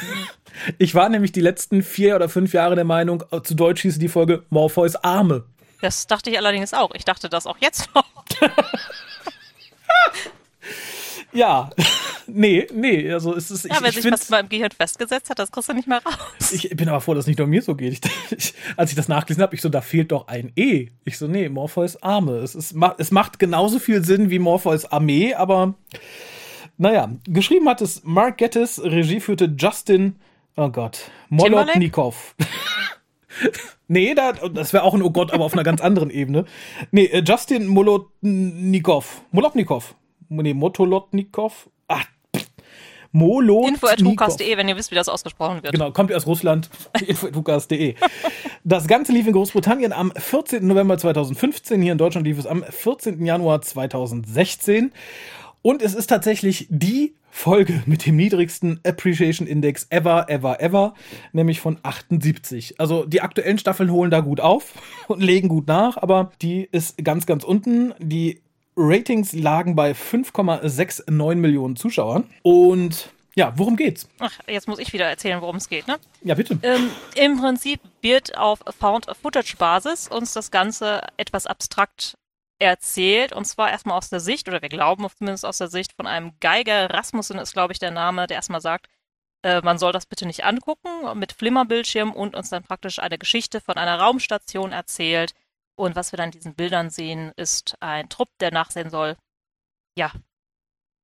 Ich 0.78 0.96
war 0.96 1.10
nämlich 1.10 1.34
die 1.34 1.42
letzten 1.42 1.84
vier 1.84 2.16
oder 2.16 2.30
fünf 2.30 2.54
Jahre 2.54 2.76
der 2.76 2.86
Meinung, 2.86 3.22
äh, 3.30 3.42
zu 3.42 3.56
Deutsch 3.56 3.82
hieß 3.82 4.00
die 4.00 4.08
Folge 4.08 4.44
Morpheus 4.50 4.96
Arme. 4.96 5.44
Das 5.82 6.08
dachte 6.08 6.30
ich 6.30 6.38
allerdings 6.38 6.74
auch. 6.74 6.92
Ich 6.96 7.04
dachte 7.04 7.28
das 7.28 7.46
auch 7.46 7.58
jetzt 7.60 7.90
noch. 7.94 8.06
Ja, 11.36 11.70
nee, 12.28 12.68
nee, 12.74 13.12
also 13.12 13.36
es 13.36 13.52
ist. 13.52 13.66
Ja, 13.66 13.76
ich, 13.76 13.82
wenn 13.82 13.90
ich 13.90 14.02
sich 14.02 14.12
was 14.12 14.30
mal 14.30 14.40
im 14.40 14.50
Gehirn 14.50 14.72
festgesetzt 14.72 15.30
hat, 15.30 15.38
das 15.38 15.52
kriegst 15.52 15.70
du 15.70 15.74
nicht 15.74 15.88
mehr 15.88 16.02
raus. 16.04 16.52
Ich 16.54 16.70
bin 16.70 16.88
aber 16.88 17.02
froh, 17.02 17.14
dass 17.14 17.26
es 17.26 17.28
nicht 17.28 17.40
nur 17.40 17.48
mir 17.48 17.62
so 17.62 17.76
geht. 17.76 18.06
Ich, 18.06 18.38
ich, 18.38 18.54
als 18.78 18.92
ich 18.92 18.96
das 18.96 19.08
nachgelesen 19.08 19.44
habe, 19.44 19.54
ich 19.54 19.62
so, 19.62 19.70
da 19.70 19.82
fehlt 19.82 20.12
doch 20.12 20.28
ein 20.28 20.52
E. 20.56 20.88
Ich 21.04 21.18
so, 21.18 21.28
nee, 21.28 21.50
Morpheus 21.50 22.02
Arme. 22.02 22.38
Es, 22.38 22.56
ist, 22.56 22.76
es 22.98 23.12
macht 23.12 23.38
genauso 23.38 23.80
viel 23.80 24.04
Sinn 24.04 24.30
wie 24.30 24.40
Morpheus 24.40 24.86
Armee, 24.86 25.34
aber 25.34 25.76
naja, 26.78 27.12
geschrieben 27.26 27.68
hat 27.70 27.82
es 27.82 28.04
Mark 28.04 28.38
Gettis, 28.38 28.82
Regie 28.82 29.20
führte 29.20 29.54
Justin, 29.58 30.16
oh 30.56 30.70
Gott, 30.70 31.12
Molotnikov. 31.30 32.36
nee, 33.88 34.14
da, 34.14 34.32
das 34.34 34.72
wäre 34.72 34.84
auch 34.84 34.94
ein 34.94 35.02
Oh 35.02 35.12
Gott, 35.12 35.34
aber 35.34 35.44
auf 35.44 35.54
einer 35.54 35.64
ganz 35.64 35.82
anderen 35.82 36.10
Ebene. 36.10 36.46
Nee, 36.92 37.06
äh, 37.06 37.24
Justin 37.26 37.68
Molotnikov. 37.68 39.22
Molotnikov 39.32 39.96
nee, 40.30 40.54
Motolotnikov. 40.54 41.70
Molotnikov. 43.16 43.92
Info.hukas.de, 43.94 44.58
wenn 44.58 44.68
ihr 44.68 44.76
wisst, 44.76 44.92
wie 44.92 44.96
das 44.96 45.08
ausgesprochen 45.08 45.64
wird. 45.64 45.72
Genau, 45.72 45.92
kommt 45.92 46.14
aus 46.14 46.28
Russland. 46.28 46.70
Info.hukas.de. 47.08 47.96
das 48.66 48.88
Ganze 48.88 49.14
lief 49.14 49.26
in 49.26 49.32
Großbritannien 49.32 49.94
am 49.94 50.12
14. 50.14 50.68
November 50.68 50.98
2015. 50.98 51.82
Hier 51.82 51.94
in 51.94 51.98
Deutschland 51.98 52.28
lief 52.28 52.38
es 52.38 52.46
am 52.46 52.66
14. 52.68 53.26
Januar 53.26 53.62
2016. 53.62 54.92
Und 55.62 55.82
es 55.82 55.96
ist 55.96 56.08
tatsächlich 56.08 56.68
die 56.70 57.16
Folge 57.32 57.84
mit 57.86 58.06
dem 58.06 58.18
niedrigsten 58.18 58.82
Appreciation 58.86 59.48
Index 59.48 59.88
ever, 59.90 60.30
ever, 60.30 60.62
ever, 60.62 60.94
nämlich 61.32 61.60
von 61.60 61.78
78. 61.84 62.80
Also 62.80 63.06
die 63.06 63.22
aktuellen 63.22 63.58
Staffeln 63.58 63.92
holen 63.92 64.12
da 64.12 64.20
gut 64.20 64.42
auf 64.42 64.74
und 65.08 65.24
legen 65.24 65.48
gut 65.48 65.68
nach, 65.68 65.96
aber 65.96 66.32
die 66.42 66.68
ist 66.70 67.04
ganz, 67.04 67.26
ganz 67.26 67.46
unten. 67.46 67.94
Die 68.00 68.42
Ratings 68.78 69.34
lagen 69.34 69.76
bei 69.76 69.92
5,69 69.92 71.36
Millionen 71.36 71.76
Zuschauern. 71.76 72.30
Und 72.44 73.10
ja, 73.36 73.54
worum 73.58 73.76
geht's? 73.76 74.08
Ach, 74.20 74.34
jetzt 74.48 74.68
muss 74.68 74.80
ich 74.80 74.94
wieder 74.94 75.06
erzählen, 75.06 75.42
worum 75.42 75.58
es 75.58 75.68
geht, 75.68 75.88
ne? 75.88 75.98
Ja, 76.24 76.36
bitte. 76.36 76.58
Ähm, 76.64 76.90
Im 77.16 77.40
Prinzip 77.40 77.82
wird 78.02 78.38
auf 78.38 78.60
Found-Footage-Basis 78.80 80.08
uns 80.08 80.34
das 80.34 80.52
Ganze 80.52 81.02
etwas 81.18 81.46
abstrakt 81.46 82.18
erzählt. 82.60 83.34
Und 83.34 83.46
zwar 83.46 83.72
erstmal 83.72 83.98
aus 83.98 84.10
der 84.10 84.22
Sicht, 84.22 84.48
oder 84.48 84.62
wir 84.62 84.70
glauben 84.70 85.06
zumindest 85.18 85.46
aus 85.46 85.58
der 85.58 85.68
Sicht 85.68 85.94
von 85.94 86.08
einem 86.08 86.34
Geiger. 86.40 86.90
Rasmussen 86.90 87.38
ist, 87.38 87.54
glaube 87.54 87.74
ich, 87.74 87.80
der 87.80 87.92
Name, 87.92 88.28
der 88.28 88.38
erstmal 88.38 88.62
sagt, 88.62 88.88
äh, 89.44 89.62
man 89.62 89.78
soll 89.78 89.92
das 89.92 90.06
bitte 90.06 90.26
nicht 90.26 90.46
angucken, 90.46 90.90
mit 91.16 91.34
Flimmerbildschirm 91.34 92.14
und 92.14 92.36
uns 92.36 92.50
dann 92.50 92.64
praktisch 92.64 93.00
eine 93.00 93.18
Geschichte 93.18 93.60
von 93.60 93.76
einer 93.76 94.00
Raumstation 94.00 94.72
erzählt. 94.72 95.34
Und 95.76 95.96
was 95.96 96.12
wir 96.12 96.18
dann 96.18 96.30
in 96.30 96.32
diesen 96.32 96.56
Bildern 96.56 96.90
sehen, 96.90 97.32
ist 97.36 97.76
ein 97.82 98.10
Trupp, 98.10 98.30
der 98.40 98.52
nachsehen 98.52 98.90
soll, 98.90 99.18
ja, 99.98 100.12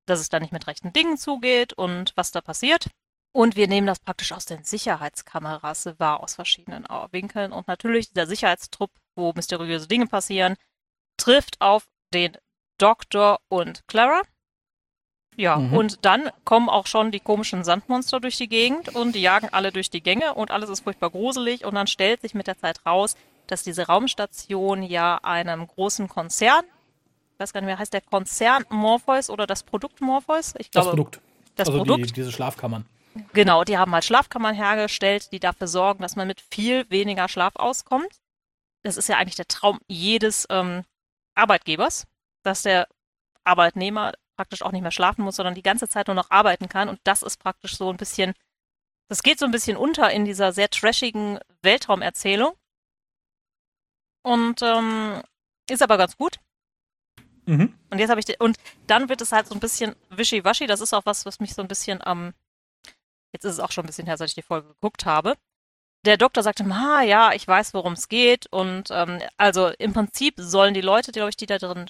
dass 0.05 0.19
es 0.19 0.29
da 0.29 0.39
nicht 0.39 0.53
mit 0.53 0.67
rechten 0.67 0.93
Dingen 0.93 1.17
zugeht 1.17 1.73
und 1.73 2.13
was 2.15 2.31
da 2.31 2.41
passiert. 2.41 2.89
Und 3.33 3.55
wir 3.55 3.67
nehmen 3.67 3.87
das 3.87 3.99
praktisch 3.99 4.33
aus 4.33 4.45
den 4.45 4.63
Sicherheitskameras 4.63 5.99
wahr, 5.99 6.21
aus 6.21 6.35
verschiedenen 6.35 6.85
Winkeln. 7.11 7.53
Und 7.53 7.67
natürlich 7.67 8.09
dieser 8.09 8.27
Sicherheitstrupp, 8.27 8.91
wo 9.15 9.31
mysteriöse 9.33 9.87
Dinge 9.87 10.07
passieren, 10.07 10.57
trifft 11.17 11.61
auf 11.61 11.87
den 12.13 12.37
Doktor 12.77 13.39
und 13.47 13.87
Clara. 13.87 14.21
Ja, 15.37 15.55
mhm. 15.55 15.73
und 15.73 16.05
dann 16.05 16.29
kommen 16.43 16.67
auch 16.67 16.87
schon 16.87 17.11
die 17.11 17.21
komischen 17.21 17.63
Sandmonster 17.63 18.19
durch 18.19 18.35
die 18.35 18.49
Gegend 18.49 18.93
und 18.93 19.15
die 19.15 19.21
jagen 19.21 19.47
alle 19.49 19.71
durch 19.71 19.89
die 19.89 20.03
Gänge 20.03 20.33
und 20.33 20.51
alles 20.51 20.69
ist 20.69 20.81
furchtbar 20.81 21.09
gruselig 21.09 21.63
und 21.63 21.75
dann 21.75 21.87
stellt 21.87 22.21
sich 22.21 22.33
mit 22.33 22.47
der 22.47 22.57
Zeit 22.57 22.85
raus, 22.85 23.15
dass 23.51 23.63
diese 23.63 23.87
Raumstation 23.87 24.81
ja 24.81 25.17
einem 25.17 25.67
großen 25.67 26.07
Konzern, 26.07 26.63
ich 27.33 27.39
weiß 27.39 27.53
gar 27.53 27.61
nicht 27.61 27.67
mehr, 27.67 27.79
heißt 27.79 27.93
der 27.93 28.01
Konzern 28.01 28.63
Morpheus 28.69 29.29
oder 29.29 29.45
das 29.45 29.63
Produkt 29.63 29.99
Morpheus? 30.01 30.53
Ich 30.57 30.71
glaube, 30.71 30.85
das 30.85 30.95
Produkt. 30.95 31.21
Das 31.55 31.67
also 31.67 31.79
Produkt. 31.79 32.09
Die, 32.09 32.13
diese 32.13 32.31
Schlafkammern. 32.31 32.85
Genau, 33.33 33.63
die 33.63 33.77
haben 33.77 33.91
halt 33.93 34.05
Schlafkammern 34.05 34.55
hergestellt, 34.55 35.31
die 35.33 35.39
dafür 35.39 35.67
sorgen, 35.67 36.01
dass 36.01 36.15
man 36.15 36.27
mit 36.27 36.39
viel 36.39 36.89
weniger 36.89 37.27
Schlaf 37.27 37.53
auskommt. 37.55 38.21
Das 38.83 38.95
ist 38.95 39.09
ja 39.09 39.17
eigentlich 39.17 39.35
der 39.35 39.47
Traum 39.47 39.79
jedes 39.87 40.47
ähm, 40.49 40.83
Arbeitgebers, 41.35 42.07
dass 42.43 42.63
der 42.63 42.87
Arbeitnehmer 43.43 44.13
praktisch 44.37 44.61
auch 44.61 44.71
nicht 44.71 44.81
mehr 44.81 44.91
schlafen 44.91 45.23
muss, 45.23 45.35
sondern 45.35 45.55
die 45.55 45.61
ganze 45.61 45.89
Zeit 45.89 46.07
nur 46.07 46.15
noch 46.15 46.31
arbeiten 46.31 46.69
kann. 46.69 46.89
Und 46.89 46.99
das 47.03 47.21
ist 47.21 47.37
praktisch 47.37 47.75
so 47.75 47.89
ein 47.89 47.97
bisschen, 47.97 48.33
das 49.09 49.23
geht 49.23 49.39
so 49.39 49.45
ein 49.45 49.51
bisschen 49.51 49.77
unter 49.77 50.09
in 50.09 50.25
dieser 50.25 50.53
sehr 50.53 50.69
trashigen 50.69 51.39
Weltraumerzählung. 51.61 52.53
Und 54.23 54.61
ähm, 54.61 55.21
ist 55.69 55.81
aber 55.81 55.97
ganz 55.97 56.17
gut. 56.17 56.39
Mhm. 57.45 57.73
Und 57.89 57.99
jetzt 57.99 58.09
habe 58.09 58.19
ich, 58.19 58.39
und 58.39 58.57
dann 58.87 59.09
wird 59.09 59.21
es 59.21 59.31
halt 59.31 59.47
so 59.47 59.55
ein 59.55 59.59
bisschen 59.59 59.95
wischiwaschi. 60.09 60.67
Das 60.67 60.81
ist 60.81 60.93
auch 60.93 61.05
was, 61.05 61.25
was 61.25 61.39
mich 61.39 61.53
so 61.53 61.61
ein 61.61 61.67
bisschen 61.67 62.01
am, 62.05 62.27
ähm, 62.27 62.33
jetzt 63.33 63.45
ist 63.45 63.53
es 63.53 63.59
auch 63.59 63.71
schon 63.71 63.83
ein 63.83 63.87
bisschen 63.87 64.07
her, 64.07 64.17
seit 64.17 64.29
ich 64.29 64.35
die 64.35 64.41
Folge 64.41 64.67
geguckt 64.67 65.05
habe 65.05 65.35
der 66.05 66.17
Doktor 66.17 66.43
sagte, 66.43 66.65
ah 66.65 67.01
ja, 67.01 67.33
ich 67.33 67.47
weiß, 67.47 67.73
worum 67.73 67.93
es 67.93 68.09
geht. 68.09 68.47
Und 68.47 68.89
ähm, 68.91 69.19
also 69.37 69.67
im 69.77 69.93
Prinzip 69.93 70.35
sollen 70.37 70.73
die 70.73 70.81
Leute, 70.81 71.11
glaube 71.11 71.29
ich, 71.29 71.37
die 71.37 71.45
da 71.45 71.57
drin. 71.57 71.89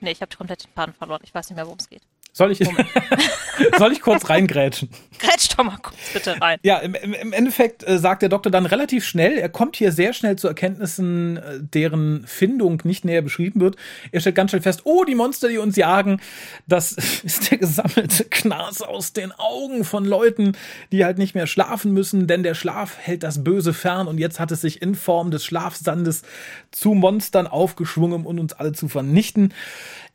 Nee, 0.00 0.12
ich 0.12 0.22
habe 0.22 0.36
komplett 0.36 0.64
den 0.64 0.72
Faden 0.72 0.94
verloren. 0.94 1.20
Ich 1.24 1.34
weiß 1.34 1.48
nicht 1.48 1.56
mehr, 1.56 1.66
worum 1.66 1.78
es 1.78 1.88
geht. 1.88 2.02
Soll 2.38 2.52
ich, 2.52 2.58
soll 3.78 3.90
ich 3.90 4.00
kurz 4.00 4.30
reingrätschen? 4.30 4.88
Grätsch 5.18 5.48
doch 5.56 5.64
mal 5.64 5.76
kurz 5.82 5.96
bitte 6.12 6.40
rein. 6.40 6.60
Ja, 6.62 6.78
im, 6.78 6.94
im 6.94 7.32
Endeffekt 7.32 7.82
äh, 7.82 7.98
sagt 7.98 8.22
der 8.22 8.28
Doktor 8.28 8.50
dann 8.50 8.64
relativ 8.64 9.04
schnell, 9.04 9.38
er 9.38 9.48
kommt 9.48 9.74
hier 9.74 9.90
sehr 9.90 10.12
schnell 10.12 10.36
zu 10.36 10.46
Erkenntnissen, 10.46 11.38
äh, 11.38 11.58
deren 11.60 12.24
Findung 12.28 12.80
nicht 12.84 13.04
näher 13.04 13.22
beschrieben 13.22 13.60
wird. 13.60 13.74
Er 14.12 14.20
stellt 14.20 14.36
ganz 14.36 14.52
schnell 14.52 14.62
fest, 14.62 14.82
oh, 14.84 15.02
die 15.02 15.16
Monster, 15.16 15.48
die 15.48 15.58
uns 15.58 15.74
jagen, 15.74 16.20
das 16.68 16.92
ist 17.24 17.50
der 17.50 17.58
gesammelte 17.58 18.24
Knas 18.26 18.82
aus 18.82 19.12
den 19.12 19.32
Augen 19.32 19.82
von 19.82 20.04
Leuten, 20.04 20.56
die 20.92 21.04
halt 21.04 21.18
nicht 21.18 21.34
mehr 21.34 21.48
schlafen 21.48 21.92
müssen, 21.92 22.28
denn 22.28 22.44
der 22.44 22.54
Schlaf 22.54 22.98
hält 22.98 23.24
das 23.24 23.42
Böse 23.42 23.74
fern 23.74 24.06
und 24.06 24.18
jetzt 24.18 24.38
hat 24.38 24.52
es 24.52 24.60
sich 24.60 24.80
in 24.80 24.94
Form 24.94 25.32
des 25.32 25.44
Schlafsandes 25.44 26.22
zu 26.70 26.94
Monstern 26.94 27.48
aufgeschwungen, 27.48 28.24
um 28.24 28.38
uns 28.38 28.52
alle 28.52 28.70
zu 28.70 28.86
vernichten. 28.86 29.52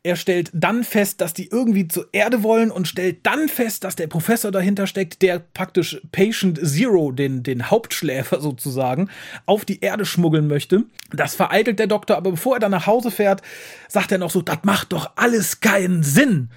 Er 0.06 0.16
stellt 0.16 0.50
dann 0.52 0.84
fest, 0.84 1.22
dass 1.22 1.32
die 1.32 1.48
irgendwie 1.48 1.88
zur 1.88 2.06
Erde 2.12 2.42
wollen 2.42 2.70
und 2.70 2.86
stellt 2.86 3.24
dann 3.24 3.48
fest, 3.48 3.84
dass 3.84 3.96
der 3.96 4.06
Professor 4.06 4.52
dahinter 4.52 4.86
steckt, 4.86 5.22
der 5.22 5.38
praktisch 5.38 5.98
Patient 6.12 6.60
Zero, 6.62 7.10
den, 7.10 7.42
den 7.42 7.70
Hauptschläfer 7.70 8.38
sozusagen, 8.38 9.08
auf 9.46 9.64
die 9.64 9.80
Erde 9.80 10.04
schmuggeln 10.04 10.46
möchte. 10.46 10.84
Das 11.10 11.34
vereitelt 11.34 11.78
der 11.78 11.86
Doktor, 11.86 12.18
aber 12.18 12.32
bevor 12.32 12.56
er 12.56 12.60
dann 12.60 12.72
nach 12.72 12.86
Hause 12.86 13.10
fährt, 13.10 13.40
sagt 13.88 14.12
er 14.12 14.18
noch 14.18 14.30
so, 14.30 14.42
das 14.42 14.58
macht 14.64 14.92
doch 14.92 15.12
alles 15.16 15.60
keinen 15.60 16.02
Sinn. 16.02 16.50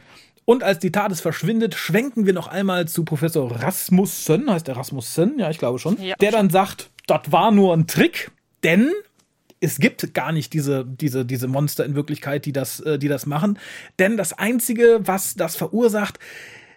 Und 0.43 0.63
als 0.63 0.79
die 0.79 0.91
TARDIS 0.91 1.21
verschwindet, 1.21 1.73
schwenken 1.73 2.25
wir 2.25 2.33
noch 2.33 2.47
einmal 2.47 2.89
zu 2.89 3.05
Professor 3.05 3.49
Rasmussen, 3.49 4.51
heißt 4.51 4.67
der 4.67 4.75
Rasmussen, 4.75 5.39
ja, 5.39 5.49
ich 5.49 5.57
glaube 5.57 5.79
schon, 5.79 6.01
ja. 6.01 6.15
der 6.19 6.31
dann 6.31 6.49
sagt, 6.49 6.89
das 7.05 7.31
war 7.31 7.51
nur 7.51 7.73
ein 7.73 7.87
Trick, 7.87 8.29
denn 8.65 8.91
es 9.59 9.79
gibt 9.79 10.13
gar 10.13 10.31
nicht 10.31 10.53
diese, 10.53 10.85
diese, 10.85 11.25
diese 11.25 11.47
Monster 11.47 11.85
in 11.85 11.95
Wirklichkeit, 11.95 12.45
die 12.45 12.51
das, 12.51 12.79
äh, 12.79 12.99
die 12.99 13.07
das 13.07 13.25
machen. 13.25 13.59
Denn 13.99 14.17
das 14.17 14.33
Einzige, 14.33 14.99
was 15.01 15.35
das 15.35 15.55
verursacht, 15.55 16.19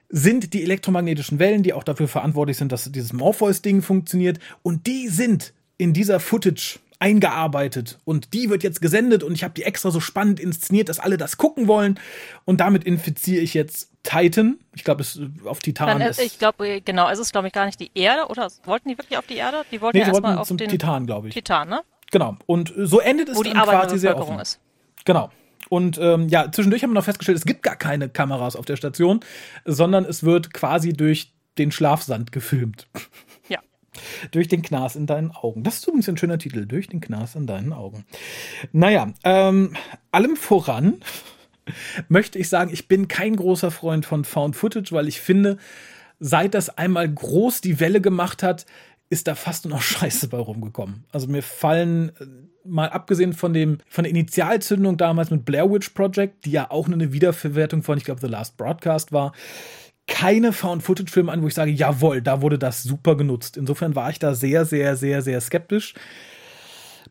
sind 0.08 0.54
die 0.54 0.62
elektromagnetischen 0.62 1.38
Wellen, 1.38 1.62
die 1.62 1.72
auch 1.72 1.84
dafür 1.84 2.08
verantwortlich 2.08 2.56
sind, 2.56 2.72
dass 2.72 2.90
dieses 2.90 3.12
Morpheus-Ding 3.12 3.82
funktioniert. 3.82 4.38
Und 4.62 4.86
die 4.86 5.08
sind 5.08 5.52
in 5.78 5.92
dieser 5.92 6.20
Footage 6.20 6.80
eingearbeitet 7.00 7.98
und 8.04 8.34
die 8.34 8.50
wird 8.50 8.62
jetzt 8.62 8.82
gesendet 8.82 9.22
und 9.22 9.32
ich 9.32 9.42
habe 9.42 9.54
die 9.54 9.62
extra 9.62 9.90
so 9.90 10.00
spannend 10.00 10.38
inszeniert, 10.38 10.90
dass 10.90 10.98
alle 10.98 11.16
das 11.16 11.38
gucken 11.38 11.66
wollen 11.66 11.98
und 12.44 12.60
damit 12.60 12.84
infiziere 12.84 13.42
ich 13.42 13.54
jetzt 13.54 13.90
Titan. 14.02 14.58
Ich 14.74 14.84
glaube, 14.84 15.00
es 15.00 15.18
auf 15.46 15.60
Titan 15.60 15.88
Dann, 15.88 16.00
äh, 16.02 16.10
ist. 16.10 16.20
Ich 16.20 16.38
glaube, 16.38 16.82
genau, 16.82 17.08
es 17.08 17.18
ist 17.18 17.32
glaube 17.32 17.46
ich 17.46 17.54
gar 17.54 17.64
nicht 17.64 17.80
die 17.80 17.90
Erde 17.94 18.26
oder 18.28 18.48
wollten 18.64 18.90
die 18.90 18.98
wirklich 18.98 19.16
auf 19.16 19.26
die 19.26 19.36
Erde? 19.36 19.62
Die 19.72 19.80
wollten 19.80 19.96
nee, 19.96 20.02
ja 20.02 20.10
erstmal 20.10 20.36
auf 20.36 20.48
den 20.48 20.68
Titan, 20.68 21.06
glaube 21.06 21.28
ich. 21.28 21.34
Titan, 21.34 21.70
ne? 21.70 21.80
Genau. 22.10 22.36
Und 22.46 22.72
so 22.76 23.00
endet 23.00 23.28
es 23.28 23.36
Wo 23.36 23.42
die 23.42 23.52
dann 23.52 23.64
quasi 23.64 23.98
sehr 23.98 24.16
offen. 24.16 24.38
ist. 24.38 24.60
Genau. 25.04 25.30
Und 25.68 25.98
ähm, 25.98 26.28
ja, 26.28 26.50
zwischendurch 26.50 26.82
haben 26.82 26.90
wir 26.90 26.94
noch 26.94 27.04
festgestellt, 27.04 27.38
es 27.38 27.44
gibt 27.44 27.62
gar 27.62 27.76
keine 27.76 28.08
Kameras 28.08 28.56
auf 28.56 28.64
der 28.64 28.76
Station, 28.76 29.20
sondern 29.64 30.04
es 30.04 30.24
wird 30.24 30.52
quasi 30.52 30.92
durch 30.92 31.32
den 31.58 31.70
Schlafsand 31.70 32.32
gefilmt. 32.32 32.88
Ja. 33.48 33.60
durch 34.32 34.48
den 34.48 34.62
Knas 34.62 34.96
in 34.96 35.06
deinen 35.06 35.30
Augen. 35.30 35.62
Das 35.62 35.76
ist 35.76 35.86
übrigens 35.86 36.08
ein 36.08 36.16
schöner 36.16 36.38
Titel. 36.38 36.66
Durch 36.66 36.88
den 36.88 37.00
Knas 37.00 37.36
in 37.36 37.46
deinen 37.46 37.72
Augen. 37.72 38.04
Naja, 38.72 39.12
ähm, 39.22 39.76
allem 40.10 40.36
voran 40.36 41.00
möchte 42.08 42.38
ich 42.38 42.48
sagen, 42.48 42.70
ich 42.72 42.88
bin 42.88 43.06
kein 43.06 43.36
großer 43.36 43.70
Freund 43.70 44.06
von 44.06 44.24
Found 44.24 44.56
Footage, 44.56 44.92
weil 44.92 45.06
ich 45.06 45.20
finde, 45.20 45.58
seit 46.18 46.54
das 46.54 46.76
einmal 46.78 47.08
groß 47.08 47.60
die 47.60 47.78
Welle 47.78 48.00
gemacht 48.00 48.42
hat, 48.42 48.66
ist 49.10 49.28
da 49.28 49.34
fast 49.34 49.64
nur 49.66 49.74
noch 49.74 49.82
Scheiße 49.82 50.28
bei 50.28 50.38
rumgekommen. 50.38 51.04
Also 51.12 51.26
mir 51.26 51.42
fallen 51.42 52.10
äh, 52.20 52.68
mal 52.68 52.88
abgesehen 52.88 53.34
von 53.34 53.52
dem 53.52 53.78
von 53.88 54.04
der 54.04 54.10
Initialzündung 54.10 54.96
damals 54.96 55.30
mit 55.30 55.44
Blair 55.44 55.70
Witch 55.70 55.90
Project, 55.90 56.46
die 56.46 56.52
ja 56.52 56.70
auch 56.70 56.88
nur 56.88 56.94
eine 56.94 57.12
Wiederverwertung 57.12 57.82
von, 57.82 57.98
ich 57.98 58.04
glaube, 58.04 58.20
The 58.20 58.28
Last 58.28 58.56
Broadcast 58.56 59.12
war, 59.12 59.32
keine 60.06 60.52
Found-Footage-Filme 60.52 61.30
an, 61.30 61.42
wo 61.42 61.46
ich 61.46 61.54
sage, 61.54 61.70
jawohl, 61.70 62.20
da 62.20 62.42
wurde 62.42 62.58
das 62.58 62.82
super 62.82 63.16
genutzt. 63.16 63.56
Insofern 63.56 63.94
war 63.94 64.10
ich 64.10 64.18
da 64.18 64.34
sehr, 64.34 64.64
sehr, 64.64 64.96
sehr, 64.96 65.22
sehr 65.22 65.40
skeptisch. 65.40 65.94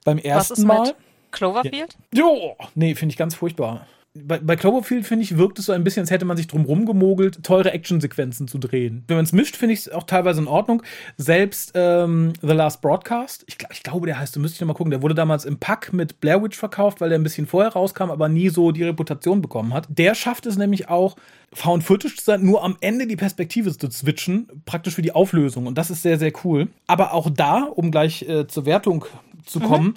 Beim 0.03 0.17
ersten 0.17 0.51
Was 0.51 0.59
ist 0.59 0.65
Mal. 0.65 0.87
Mit 0.87 0.95
Cloverfield? 1.31 1.97
Ja, 2.13 2.23
jo, 2.23 2.55
nee, 2.75 2.95
finde 2.95 3.13
ich 3.13 3.17
ganz 3.17 3.35
furchtbar 3.35 3.87
bei, 4.25 4.39
bei 4.39 4.55
Cloverfield, 4.55 5.05
finde 5.05 5.23
ich, 5.23 5.37
wirkt 5.37 5.59
es 5.59 5.65
so 5.65 5.71
ein 5.71 5.83
bisschen, 5.83 6.01
als 6.01 6.11
hätte 6.11 6.25
man 6.25 6.37
sich 6.37 6.47
drum 6.47 6.65
rumgemogelt, 6.65 7.43
teure 7.43 7.71
Actionsequenzen 7.71 8.47
zu 8.47 8.57
drehen. 8.57 9.03
Wenn 9.07 9.17
man 9.17 9.25
es 9.25 9.33
mischt, 9.33 9.55
finde 9.55 9.73
ich 9.73 9.81
es 9.81 9.91
auch 9.91 10.03
teilweise 10.03 10.41
in 10.41 10.47
Ordnung. 10.47 10.83
Selbst 11.17 11.71
ähm, 11.75 12.33
The 12.41 12.53
Last 12.53 12.81
Broadcast, 12.81 13.43
ich, 13.47 13.57
ich 13.71 13.83
glaube, 13.83 14.05
der 14.05 14.19
heißt, 14.19 14.35
du 14.35 14.39
müsste 14.39 14.55
ich 14.55 14.61
nochmal 14.61 14.75
gucken, 14.75 14.91
der 14.91 15.01
wurde 15.01 15.15
damals 15.15 15.45
im 15.45 15.57
Pack 15.57 15.93
mit 15.93 16.19
Blair 16.19 16.41
Witch 16.43 16.57
verkauft, 16.57 17.01
weil 17.01 17.09
der 17.09 17.19
ein 17.19 17.23
bisschen 17.23 17.47
vorher 17.47 17.73
rauskam, 17.73 18.11
aber 18.11 18.29
nie 18.29 18.49
so 18.49 18.71
die 18.71 18.83
Reputation 18.83 19.41
bekommen 19.41 19.73
hat. 19.73 19.87
Der 19.89 20.15
schafft 20.15 20.45
es 20.45 20.57
nämlich 20.57 20.89
auch, 20.89 21.15
Found 21.53 21.83
Footage 21.83 22.15
zu 22.15 22.25
sein, 22.25 22.45
nur 22.45 22.63
am 22.63 22.77
Ende 22.79 23.07
die 23.07 23.15
Perspektive 23.15 23.75
zu 23.75 23.89
switchen, 23.89 24.47
praktisch 24.65 24.93
für 24.93 25.01
die 25.01 25.13
Auflösung. 25.13 25.65
Und 25.65 25.79
das 25.79 25.89
ist 25.89 26.03
sehr, 26.03 26.19
sehr 26.19 26.31
cool. 26.43 26.67
Aber 26.85 27.13
auch 27.13 27.27
da, 27.31 27.63
um 27.63 27.89
gleich 27.89 28.21
äh, 28.21 28.45
zur 28.45 28.67
Wertung 28.67 29.05
zu 29.45 29.59
kommen, 29.59 29.87
mhm 29.87 29.93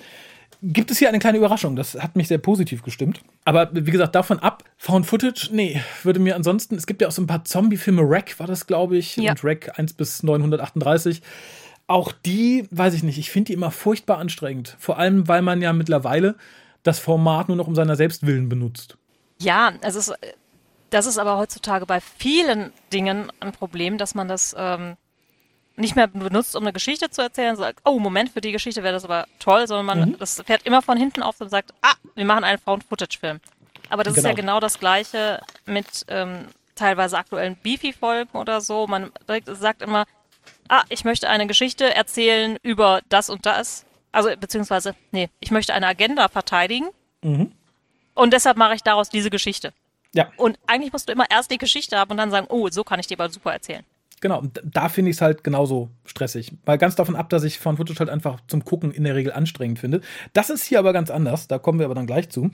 gibt 0.62 0.90
es 0.90 0.98
hier 0.98 1.08
eine 1.08 1.18
kleine 1.18 1.38
Überraschung. 1.38 1.76
Das 1.76 1.94
hat 1.94 2.16
mich 2.16 2.28
sehr 2.28 2.38
positiv 2.38 2.82
gestimmt. 2.82 3.20
Aber 3.44 3.68
wie 3.72 3.90
gesagt, 3.90 4.14
davon 4.14 4.38
ab, 4.38 4.62
Found 4.78 5.06
Footage, 5.06 5.48
nee, 5.52 5.82
würde 6.02 6.20
mir 6.20 6.36
ansonsten, 6.36 6.76
es 6.76 6.86
gibt 6.86 7.02
ja 7.02 7.08
auch 7.08 7.12
so 7.12 7.22
ein 7.22 7.26
paar 7.26 7.44
Zombie-Filme, 7.44 8.02
Rack 8.04 8.38
war 8.38 8.46
das, 8.46 8.66
glaube 8.66 8.96
ich, 8.96 9.16
ja. 9.16 9.32
und 9.32 9.44
Rack 9.44 9.78
1 9.78 9.94
bis 9.94 10.22
938. 10.22 11.20
Auch 11.88 12.12
die, 12.12 12.66
weiß 12.70 12.94
ich 12.94 13.02
nicht, 13.02 13.18
ich 13.18 13.30
finde 13.30 13.48
die 13.48 13.52
immer 13.54 13.72
furchtbar 13.72 14.18
anstrengend. 14.18 14.76
Vor 14.78 14.98
allem, 14.98 15.26
weil 15.26 15.42
man 15.42 15.60
ja 15.60 15.72
mittlerweile 15.72 16.36
das 16.84 17.00
Format 17.00 17.48
nur 17.48 17.56
noch 17.56 17.66
um 17.66 17.74
seiner 17.74 17.96
Selbstwillen 17.96 18.48
benutzt. 18.48 18.96
Ja, 19.40 19.72
also 19.82 19.98
es, 19.98 20.12
Das 20.90 21.06
ist 21.06 21.18
aber 21.18 21.38
heutzutage 21.38 21.86
bei 21.86 22.00
vielen 22.00 22.72
Dingen 22.92 23.32
ein 23.40 23.52
Problem, 23.52 23.98
dass 23.98 24.14
man 24.14 24.28
das 24.28 24.54
ähm, 24.56 24.96
nicht 25.76 25.96
mehr 25.96 26.06
benutzt, 26.06 26.54
um 26.54 26.62
eine 26.62 26.72
Geschichte 26.72 27.10
zu 27.10 27.22
erzählen, 27.22 27.56
sagt, 27.56 27.80
oh, 27.84 27.98
Moment, 27.98 28.30
für 28.30 28.40
die 28.40 28.52
Geschichte 28.52 28.82
wäre 28.82 28.94
das 28.94 29.04
aber 29.04 29.26
toll, 29.38 29.66
sondern 29.66 29.86
man, 29.86 30.10
mhm. 30.10 30.18
das 30.18 30.42
fährt 30.44 30.64
immer 30.64 30.82
von 30.82 30.98
hinten 30.98 31.22
auf 31.22 31.40
und 31.40 31.48
sagt, 31.48 31.72
ah, 31.82 31.94
wir 32.14 32.24
machen 32.24 32.44
einen 32.44 32.58
Found-Footage-Film. 32.58 33.40
Aber 33.88 34.04
das 34.04 34.14
genau. 34.14 34.20
ist 34.20 34.24
ja 34.24 34.34
genau. 34.34 34.52
genau 34.54 34.60
das 34.60 34.78
Gleiche 34.78 35.40
mit 35.66 36.04
ähm, 36.08 36.46
teilweise 36.74 37.18
aktuellen 37.18 37.56
Beefy-Folgen 37.56 38.38
oder 38.38 38.60
so. 38.60 38.86
Man 38.86 39.10
sagt 39.46 39.82
immer, 39.82 40.06
ah, 40.68 40.82
ich 40.88 41.04
möchte 41.04 41.28
eine 41.28 41.46
Geschichte 41.46 41.94
erzählen 41.94 42.56
über 42.62 43.00
das 43.08 43.30
und 43.30 43.46
das. 43.46 43.84
Also, 44.10 44.30
beziehungsweise, 44.38 44.94
nee, 45.10 45.30
ich 45.40 45.50
möchte 45.50 45.74
eine 45.74 45.86
Agenda 45.86 46.28
verteidigen. 46.28 46.88
Mhm. 47.22 47.52
Und 48.14 48.32
deshalb 48.32 48.56
mache 48.56 48.74
ich 48.74 48.82
daraus 48.82 49.08
diese 49.08 49.30
Geschichte. 49.30 49.72
Ja. 50.14 50.30
Und 50.36 50.58
eigentlich 50.66 50.92
musst 50.92 51.08
du 51.08 51.12
immer 51.12 51.30
erst 51.30 51.50
die 51.50 51.58
Geschichte 51.58 51.98
haben 51.98 52.10
und 52.10 52.18
dann 52.18 52.30
sagen, 52.30 52.46
oh, 52.50 52.68
so 52.68 52.84
kann 52.84 53.00
ich 53.00 53.06
dir 53.06 53.16
mal 53.16 53.30
super 53.30 53.52
erzählen. 53.52 53.84
Genau, 54.22 54.44
da 54.62 54.88
finde 54.88 55.10
ich 55.10 55.16
es 55.16 55.20
halt 55.20 55.42
genauso 55.42 55.90
stressig. 56.04 56.52
Weil 56.64 56.78
ganz 56.78 56.94
davon 56.94 57.16
ab, 57.16 57.28
dass 57.28 57.42
ich 57.42 57.58
von 57.58 57.76
Footage 57.76 57.98
halt 57.98 58.08
einfach 58.08 58.38
zum 58.46 58.64
Gucken 58.64 58.92
in 58.92 59.02
der 59.02 59.16
Regel 59.16 59.32
anstrengend 59.32 59.80
finde. 59.80 60.00
Das 60.32 60.48
ist 60.48 60.64
hier 60.64 60.78
aber 60.78 60.92
ganz 60.92 61.10
anders, 61.10 61.48
da 61.48 61.58
kommen 61.58 61.80
wir 61.80 61.86
aber 61.86 61.96
dann 61.96 62.06
gleich 62.06 62.30
zu. 62.30 62.48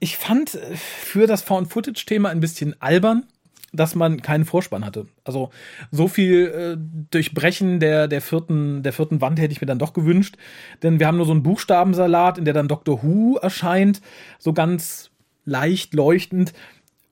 Ich 0.00 0.16
fand 0.16 0.54
äh, 0.54 0.74
für 0.74 1.26
das 1.26 1.42
Found-Footage-Thema 1.42 2.30
ein 2.30 2.40
bisschen 2.40 2.80
albern, 2.80 3.26
dass 3.74 3.94
man 3.94 4.22
keinen 4.22 4.46
Vorspann 4.46 4.86
hatte. 4.86 5.06
Also 5.22 5.50
so 5.90 6.08
viel 6.08 6.46
äh, 6.46 7.06
Durchbrechen 7.10 7.78
der, 7.78 8.08
der, 8.08 8.22
vierten, 8.22 8.82
der 8.82 8.94
vierten 8.94 9.20
Wand 9.20 9.38
hätte 9.38 9.52
ich 9.52 9.60
mir 9.60 9.66
dann 9.66 9.78
doch 9.78 9.92
gewünscht. 9.92 10.38
Denn 10.82 10.98
wir 10.98 11.06
haben 11.06 11.18
nur 11.18 11.26
so 11.26 11.32
einen 11.32 11.42
Buchstabensalat, 11.42 12.38
in 12.38 12.46
der 12.46 12.54
dann 12.54 12.68
Dr. 12.68 13.02
Who 13.02 13.36
erscheint, 13.36 14.00
so 14.38 14.54
ganz 14.54 15.10
leicht 15.44 15.92
leuchtend. 15.92 16.54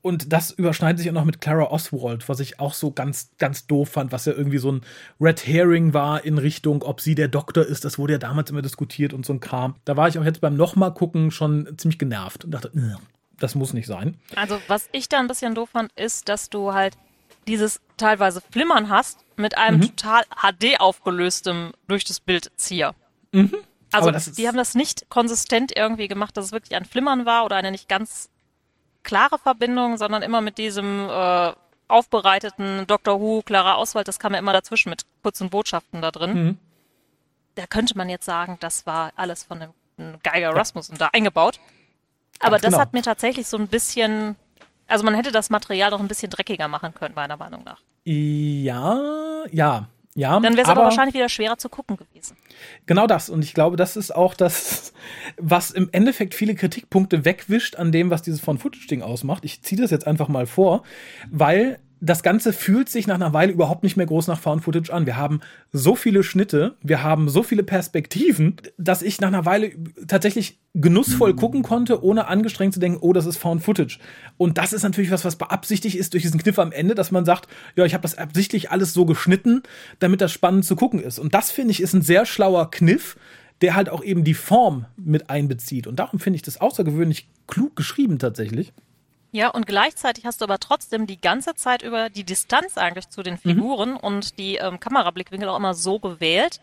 Und 0.01 0.33
das 0.33 0.51
überschneidet 0.51 0.99
sich 0.99 1.09
auch 1.09 1.13
noch 1.13 1.25
mit 1.25 1.41
Clara 1.41 1.69
Oswald, 1.69 2.27
was 2.27 2.39
ich 2.39 2.59
auch 2.59 2.73
so 2.73 2.91
ganz, 2.91 3.29
ganz 3.37 3.67
doof 3.67 3.89
fand, 3.89 4.11
was 4.11 4.25
ja 4.25 4.33
irgendwie 4.33 4.57
so 4.57 4.71
ein 4.71 4.81
Red 5.19 5.45
Herring 5.45 5.93
war 5.93 6.25
in 6.25 6.39
Richtung, 6.39 6.81
ob 6.81 7.01
sie 7.01 7.13
der 7.13 7.27
Doktor 7.27 7.65
ist. 7.65 7.85
Das 7.85 7.99
wurde 7.99 8.13
ja 8.13 8.19
damals 8.19 8.49
immer 8.49 8.63
diskutiert 8.63 9.13
und 9.13 9.25
so 9.25 9.33
ein 9.33 9.39
Kram. 9.39 9.75
Da 9.85 9.97
war 9.97 10.07
ich 10.07 10.17
auch 10.17 10.23
jetzt 10.23 10.41
beim 10.41 10.55
nochmal 10.55 10.93
gucken 10.93 11.29
schon 11.29 11.67
ziemlich 11.77 11.99
genervt 11.99 12.45
und 12.45 12.51
dachte, 12.51 12.71
das 13.39 13.55
muss 13.55 13.73
nicht 13.73 13.87
sein. 13.87 14.17
Also, 14.35 14.59
was 14.67 14.89
ich 14.91 15.07
da 15.07 15.19
ein 15.19 15.27
bisschen 15.27 15.53
doof 15.53 15.69
fand, 15.71 15.91
ist, 15.93 16.29
dass 16.29 16.49
du 16.49 16.73
halt 16.73 16.97
dieses 17.47 17.81
teilweise 17.97 18.41
Flimmern 18.51 18.89
hast 18.89 19.19
mit 19.35 19.57
einem 19.57 19.77
mhm. 19.77 19.95
total 19.95 20.23
HD 20.35 20.79
aufgelöstem 20.79 21.71
durch 21.87 22.03
das 22.03 22.19
Bild 22.19 22.51
Zieher. 22.55 22.95
Mhm. 23.31 23.55
Also, 23.91 24.11
die 24.31 24.47
haben 24.47 24.57
das 24.57 24.73
nicht 24.73 25.09
konsistent 25.09 25.75
irgendwie 25.75 26.07
gemacht, 26.07 26.37
dass 26.37 26.45
es 26.45 26.51
wirklich 26.51 26.75
ein 26.75 26.85
Flimmern 26.85 27.25
war 27.25 27.45
oder 27.45 27.57
eine 27.57 27.71
nicht 27.71 27.89
ganz 27.89 28.29
klare 29.03 29.37
Verbindung, 29.37 29.97
sondern 29.97 30.21
immer 30.21 30.41
mit 30.41 30.57
diesem 30.57 31.09
äh, 31.09 31.53
aufbereiteten 31.87 32.85
Dr. 32.87 33.19
Who, 33.19 33.41
klarer 33.41 33.77
Auswahl, 33.77 34.03
das 34.03 34.19
kam 34.19 34.33
ja 34.33 34.39
immer 34.39 34.53
dazwischen 34.53 34.89
mit 34.89 35.03
kurzen 35.23 35.49
Botschaften 35.49 36.01
da 36.01 36.11
drin. 36.11 36.33
Mhm. 36.33 36.57
Da 37.55 37.67
könnte 37.67 37.97
man 37.97 38.09
jetzt 38.09 38.25
sagen, 38.25 38.57
das 38.61 38.85
war 38.85 39.11
alles 39.15 39.43
von 39.43 39.59
dem 39.59 39.71
Geiger 40.23 40.55
Rasmussen 40.55 40.93
ja. 40.93 40.99
da 40.99 41.09
eingebaut. 41.13 41.59
Aber 42.39 42.51
Ganz 42.51 42.61
das 42.63 42.71
genau. 42.71 42.81
hat 42.81 42.93
mir 42.93 43.03
tatsächlich 43.03 43.47
so 43.47 43.57
ein 43.57 43.67
bisschen, 43.67 44.35
also 44.87 45.03
man 45.03 45.13
hätte 45.13 45.31
das 45.31 45.49
Material 45.49 45.91
noch 45.91 45.99
ein 45.99 46.07
bisschen 46.07 46.29
dreckiger 46.29 46.67
machen 46.67 46.93
können, 46.93 47.13
meiner 47.13 47.37
Meinung 47.37 47.63
nach. 47.63 47.81
Ja, 48.03 49.43
ja, 49.51 49.87
ja, 50.13 50.39
Dann 50.39 50.53
wäre 50.53 50.63
es 50.63 50.67
aber, 50.67 50.81
aber, 50.81 50.89
wahrscheinlich 50.89 51.15
wieder 51.15 51.29
schwerer 51.29 51.57
zu 51.57 51.69
gucken 51.69 51.95
gewesen. 51.95 52.35
Genau 52.85 53.07
das. 53.07 53.29
Und 53.29 53.43
ich 53.43 53.53
glaube, 53.53 53.77
das 53.77 53.95
ist 53.95 54.13
auch 54.13 54.33
das, 54.33 54.93
was 55.37 55.71
im 55.71 55.89
Endeffekt 55.93 56.35
viele 56.35 56.53
Kritikpunkte 56.53 57.23
wegwischt 57.23 57.77
an 57.77 57.91
dem, 57.91 58.09
was 58.09 58.21
dieses 58.21 58.41
von 58.41 58.57
Footage-Ding 58.57 59.01
ausmacht. 59.01 59.45
Ich 59.45 59.61
ziehe 59.61 59.81
das 59.81 59.89
jetzt 59.89 60.07
einfach 60.07 60.27
mal 60.27 60.47
vor, 60.47 60.83
weil 61.29 61.79
das 62.03 62.23
Ganze 62.23 62.51
fühlt 62.51 62.89
sich 62.89 63.05
nach 63.05 63.15
einer 63.15 63.31
Weile 63.31 63.53
überhaupt 63.53 63.83
nicht 63.83 63.95
mehr 63.95 64.07
groß 64.07 64.25
nach 64.25 64.39
Found 64.39 64.63
Footage 64.63 64.91
an. 64.91 65.05
Wir 65.05 65.17
haben 65.17 65.39
so 65.71 65.95
viele 65.95 66.23
Schnitte, 66.23 66.75
wir 66.81 67.03
haben 67.03 67.29
so 67.29 67.43
viele 67.43 67.61
Perspektiven, 67.61 68.55
dass 68.77 69.03
ich 69.03 69.21
nach 69.21 69.27
einer 69.27 69.45
Weile 69.45 69.71
tatsächlich 70.07 70.59
genussvoll 70.73 71.35
gucken 71.35 71.61
konnte, 71.61 72.03
ohne 72.03 72.27
angestrengt 72.27 72.73
zu 72.73 72.79
denken, 72.79 72.97
oh, 73.01 73.13
das 73.13 73.27
ist 73.27 73.37
Found 73.37 73.61
Footage. 73.61 73.99
Und 74.37 74.57
das 74.57 74.73
ist 74.73 74.81
natürlich 74.81 75.11
was, 75.11 75.23
was 75.25 75.35
beabsichtigt 75.35 75.95
ist 75.95 76.13
durch 76.13 76.23
diesen 76.23 76.41
Kniff 76.41 76.57
am 76.57 76.71
Ende, 76.71 76.95
dass 76.95 77.11
man 77.11 77.23
sagt, 77.23 77.47
ja, 77.75 77.85
ich 77.85 77.93
habe 77.93 78.01
das 78.01 78.17
absichtlich 78.17 78.71
alles 78.71 78.93
so 78.93 79.05
geschnitten, 79.05 79.61
damit 79.99 80.21
das 80.21 80.31
spannend 80.31 80.65
zu 80.65 80.75
gucken 80.75 80.99
ist. 80.99 81.19
Und 81.19 81.35
das 81.35 81.51
finde 81.51 81.71
ich 81.71 81.81
ist 81.81 81.93
ein 81.93 82.01
sehr 82.01 82.25
schlauer 82.25 82.71
Kniff, 82.71 83.15
der 83.61 83.75
halt 83.75 83.89
auch 83.89 84.03
eben 84.03 84.23
die 84.23 84.33
Form 84.33 84.87
mit 84.97 85.29
einbezieht. 85.29 85.85
Und 85.85 85.99
darum 85.99 86.19
finde 86.19 86.37
ich 86.37 86.41
das 86.41 86.59
außergewöhnlich 86.59 87.29
klug 87.45 87.75
geschrieben 87.75 88.17
tatsächlich. 88.17 88.73
Ja, 89.31 89.49
und 89.49 89.65
gleichzeitig 89.65 90.25
hast 90.25 90.41
du 90.41 90.45
aber 90.45 90.59
trotzdem 90.59 91.07
die 91.07 91.19
ganze 91.19 91.55
Zeit 91.55 91.83
über 91.83 92.09
die 92.09 92.25
Distanz 92.25 92.77
eigentlich 92.77 93.09
zu 93.09 93.23
den 93.23 93.35
mhm. 93.35 93.39
Figuren 93.39 93.91
mhm. 93.91 93.97
und 93.97 94.37
die 94.37 94.55
ähm, 94.55 94.79
Kamerablickwinkel 94.79 95.47
auch 95.47 95.57
immer 95.57 95.73
so 95.73 95.99
gewählt, 95.99 96.59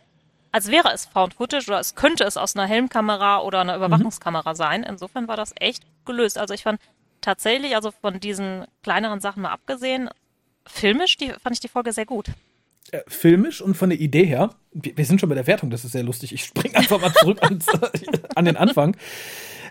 als 0.52 0.70
wäre 0.70 0.92
es 0.92 1.07
Found 1.07 1.35
Footage 1.35 1.68
oder 1.68 1.81
es 1.81 1.94
könnte 1.94 2.24
es 2.24 2.37
aus 2.37 2.57
einer 2.57 2.66
Helmkamera 2.66 3.40
oder 3.40 3.61
einer 3.61 3.76
Überwachungskamera 3.76 4.52
mhm. 4.52 4.57
sein. 4.57 4.83
Insofern 4.83 5.28
war 5.28 5.37
das 5.37 5.54
echt 5.59 5.85
gelöst. 6.04 6.38
Also 6.38 6.54
ich 6.54 6.62
fand 6.62 6.81
tatsächlich, 7.20 7.74
also 7.74 7.90
von 7.90 8.20
diesen 8.20 8.66
kleineren 8.83 9.20
Sachen 9.20 9.42
mal 9.42 9.52
abgesehen, 9.52 10.11
filmisch 10.66 11.16
die, 11.16 11.31
fand 11.42 11.54
ich 11.54 11.61
die 11.61 11.68
Folge 11.68 11.92
sehr 11.92 12.07
gut. 12.07 12.31
Äh, 12.90 13.00
filmisch 13.07 13.61
und 13.61 13.76
von 13.76 13.90
der 13.90 14.00
Idee 14.00 14.24
her, 14.24 14.50
wir, 14.72 15.04
sind 15.04 15.20
schon 15.20 15.28
bei 15.28 15.35
der 15.35 15.46
Wertung, 15.46 15.70
das 15.70 15.85
ist 15.85 15.92
sehr 15.92 16.02
lustig. 16.02 16.33
Ich 16.33 16.44
springe 16.44 16.76
einfach 16.76 17.00
mal 17.00 17.12
zurück 17.12 17.42
ans, 17.42 17.66
an 18.35 18.44
den 18.44 18.57
Anfang. 18.57 18.96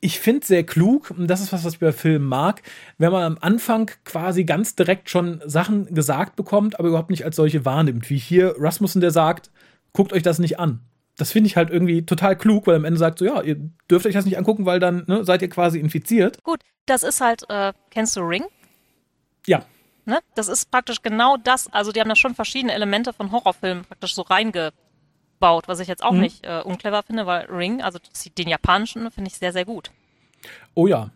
Ich 0.02 0.20
finde 0.20 0.46
sehr 0.46 0.64
klug, 0.64 1.12
und 1.12 1.28
das 1.28 1.42
ist 1.42 1.54
was, 1.54 1.64
was 1.64 1.74
ich 1.74 1.80
bei 1.80 1.92
Filmen 1.92 2.28
mag, 2.28 2.62
wenn 2.98 3.12
man 3.12 3.24
am 3.24 3.38
Anfang 3.42 3.92
quasi 4.06 4.44
ganz 4.44 4.76
direkt 4.76 5.10
schon 5.10 5.42
Sachen 5.46 5.94
gesagt 5.94 6.36
bekommt, 6.36 6.80
aber 6.80 6.90
überhaupt 6.90 7.10
nicht 7.10 7.26
als 7.26 7.36
solche 7.36 7.66
wahrnimmt. 7.66 8.10
Wie 8.10 8.18
hier 8.18 8.56
Rasmussen, 8.58 9.02
der 9.02 9.12
sagt, 9.12 9.52
guckt 9.94 10.14
euch 10.14 10.24
das 10.24 10.40
nicht 10.40 10.60
an. 10.60 10.82
Das 11.18 11.32
finde 11.32 11.48
ich 11.48 11.58
halt 11.58 11.72
irgendwie 11.72 12.06
total 12.06 12.36
klug, 12.36 12.68
weil 12.68 12.76
am 12.76 12.86
Ende 12.86 13.00
sagt 13.00 13.20
so, 13.20 13.26
ja, 13.26 13.42
ihr 13.42 13.58
dürft 13.90 14.06
euch 14.06 14.14
das 14.14 14.26
nicht 14.26 14.38
angucken, 14.38 14.66
weil 14.66 14.80
dann 14.80 15.04
ne, 15.08 15.26
seid 15.26 15.42
ihr 15.42 15.50
quasi 15.50 15.80
infiziert. 15.80 16.44
Gut, 16.44 16.62
das 16.86 17.04
ist 17.04 17.22
halt, 17.22 17.50
äh, 17.50 17.74
kennst 17.90 18.16
du 18.16 18.22
Ring? 18.22 18.44
Ja. 19.48 19.66
Ne? 20.06 20.20
Das 20.36 20.48
ist 20.48 20.70
praktisch 20.70 21.02
genau 21.02 21.38
das. 21.38 21.72
Also 21.74 21.92
die 21.92 22.00
haben 22.00 22.10
da 22.10 22.16
schon 22.16 22.36
verschiedene 22.36 22.74
Elemente 22.74 23.14
von 23.14 23.32
Horrorfilmen 23.32 23.86
praktisch 23.86 24.14
so 24.14 24.22
reinge 24.22 24.72
baut, 25.40 25.68
was 25.68 25.80
ich 25.80 25.88
jetzt 25.88 26.04
auch 26.04 26.12
mhm. 26.12 26.22
nicht 26.22 26.46
äh, 26.46 26.62
unclever 26.64 27.04
finde, 27.04 27.26
weil 27.26 27.46
Ring, 27.46 27.82
also 27.82 28.00
den 28.38 28.48
japanischen, 28.48 29.10
finde 29.12 29.30
ich 29.30 29.38
sehr, 29.38 29.54
sehr 29.54 29.66
gut. 29.66 29.92
Oh 30.74 30.88
ja. 30.88 31.12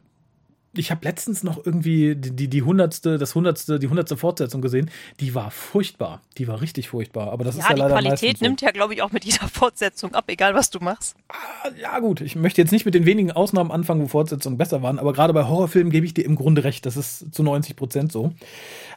Ich 0.73 0.89
habe 0.89 1.03
letztens 1.03 1.43
noch 1.43 1.65
irgendwie 1.65 2.15
die, 2.15 2.31
die, 2.31 2.47
die 2.47 2.61
hundertste, 2.61 3.17
das 3.17 3.35
hundertste, 3.35 3.77
die 3.77 3.89
hundertste 3.89 4.15
Fortsetzung 4.15 4.61
gesehen. 4.61 4.89
Die 5.19 5.35
war 5.35 5.51
furchtbar. 5.51 6.21
Die 6.37 6.47
war 6.47 6.61
richtig 6.61 6.87
furchtbar. 6.87 7.33
Aber 7.33 7.43
das 7.43 7.57
ja, 7.57 7.63
ist 7.63 7.69
ja 7.71 7.75
leider 7.75 7.97
die 7.97 8.03
Qualität 8.03 8.37
so. 8.37 8.45
nimmt 8.45 8.61
ja, 8.61 8.71
glaube 8.71 8.93
ich, 8.93 9.01
auch 9.01 9.11
mit 9.11 9.25
jeder 9.25 9.49
Fortsetzung 9.49 10.15
ab, 10.15 10.25
egal 10.27 10.55
was 10.55 10.69
du 10.69 10.79
machst. 10.79 11.17
Ah, 11.27 11.69
ja, 11.77 11.99
gut. 11.99 12.21
Ich 12.21 12.37
möchte 12.37 12.61
jetzt 12.61 12.71
nicht 12.71 12.85
mit 12.85 12.93
den 12.93 13.05
wenigen 13.05 13.33
Ausnahmen 13.33 13.69
anfangen, 13.69 14.01
wo 14.01 14.07
Fortsetzungen 14.07 14.57
besser 14.57 14.81
waren. 14.81 14.97
Aber 14.97 15.11
gerade 15.11 15.33
bei 15.33 15.43
Horrorfilmen 15.43 15.91
gebe 15.91 16.05
ich 16.05 16.13
dir 16.13 16.23
im 16.23 16.37
Grunde 16.37 16.63
recht. 16.63 16.85
Das 16.85 16.95
ist 16.95 17.33
zu 17.33 17.43
90 17.43 17.75
Prozent 17.75 18.13
so. 18.13 18.31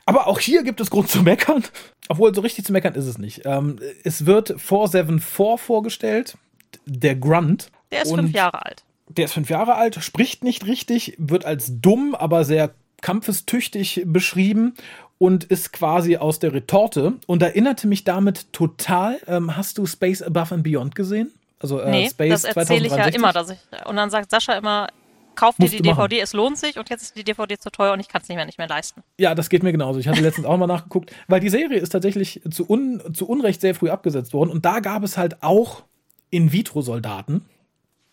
Aber 0.06 0.26
auch 0.26 0.38
hier 0.38 0.62
gibt 0.62 0.80
es 0.80 0.90
Grund 0.90 1.08
zu 1.08 1.22
meckern. 1.22 1.64
Obwohl, 2.08 2.34
so 2.34 2.42
richtig 2.42 2.64
zu 2.64 2.72
meckern 2.72 2.94
ist 2.94 3.06
es 3.06 3.18
nicht. 3.18 3.42
Ähm, 3.44 3.78
es 4.02 4.26
wird 4.26 4.48
474 4.58 5.60
vorgestellt, 5.60 6.36
der 6.84 7.16
Grunt. 7.16 7.70
Der 7.90 8.02
ist 8.02 8.12
fünf 8.12 8.32
Jahre 8.32 8.64
alt. 8.64 8.84
Der 9.08 9.26
ist 9.26 9.32
fünf 9.32 9.50
Jahre 9.50 9.76
alt, 9.76 9.96
spricht 10.02 10.44
nicht 10.44 10.66
richtig, 10.66 11.14
wird 11.18 11.44
als 11.44 11.80
dumm, 11.80 12.14
aber 12.14 12.44
sehr 12.44 12.74
kampfestüchtig 13.02 14.02
beschrieben 14.06 14.74
und 15.18 15.44
ist 15.44 15.72
quasi 15.72 16.16
aus 16.16 16.38
der 16.38 16.54
Retorte 16.54 17.14
und 17.26 17.42
erinnerte 17.42 17.86
mich 17.86 18.04
damit 18.04 18.52
total. 18.52 19.18
Ähm, 19.26 19.56
hast 19.56 19.78
du 19.78 19.86
Space 19.86 20.22
Above 20.22 20.54
and 20.54 20.64
Beyond 20.64 20.94
gesehen? 20.94 21.32
Also 21.58 21.80
äh, 21.80 21.90
nee, 21.90 22.10
Space 22.10 22.42
das 22.42 22.44
erzähle 22.44 22.86
ich 22.86 22.92
ja 22.92 23.06
immer, 23.06 23.32
dass 23.32 23.50
ich 23.50 23.58
und 23.86 23.96
dann 23.96 24.10
sagt 24.10 24.30
Sascha 24.30 24.54
immer, 24.54 24.88
kauf 25.34 25.56
dir 25.56 25.68
die 25.68 25.82
DVD, 25.82 26.16
machen. 26.16 26.22
es 26.22 26.32
lohnt 26.32 26.58
sich 26.58 26.78
und 26.78 26.90
jetzt 26.90 27.02
ist 27.02 27.16
die 27.16 27.24
DVD 27.24 27.58
zu 27.58 27.70
teuer 27.70 27.92
und 27.92 28.00
ich 28.00 28.08
kann 28.08 28.22
es 28.22 28.28
nicht 28.28 28.36
mehr, 28.36 28.46
nicht 28.46 28.58
mehr 28.58 28.68
leisten. 28.68 29.02
Ja, 29.18 29.34
das 29.34 29.48
geht 29.48 29.62
mir 29.62 29.72
genauso. 29.72 29.98
Ich 29.98 30.08
hatte 30.08 30.20
letztens 30.20 30.46
auch 30.46 30.56
mal 30.56 30.66
nachgeguckt, 30.66 31.12
weil 31.28 31.40
die 31.40 31.48
Serie 31.48 31.78
ist 31.78 31.90
tatsächlich 31.90 32.40
zu, 32.50 32.68
un, 32.68 33.02
zu 33.14 33.26
Unrecht 33.28 33.60
sehr 33.60 33.74
früh 33.74 33.90
abgesetzt 33.90 34.32
worden 34.32 34.50
und 34.50 34.64
da 34.64 34.80
gab 34.80 35.02
es 35.02 35.16
halt 35.16 35.42
auch 35.42 35.84
In-vitro-Soldaten, 36.30 37.44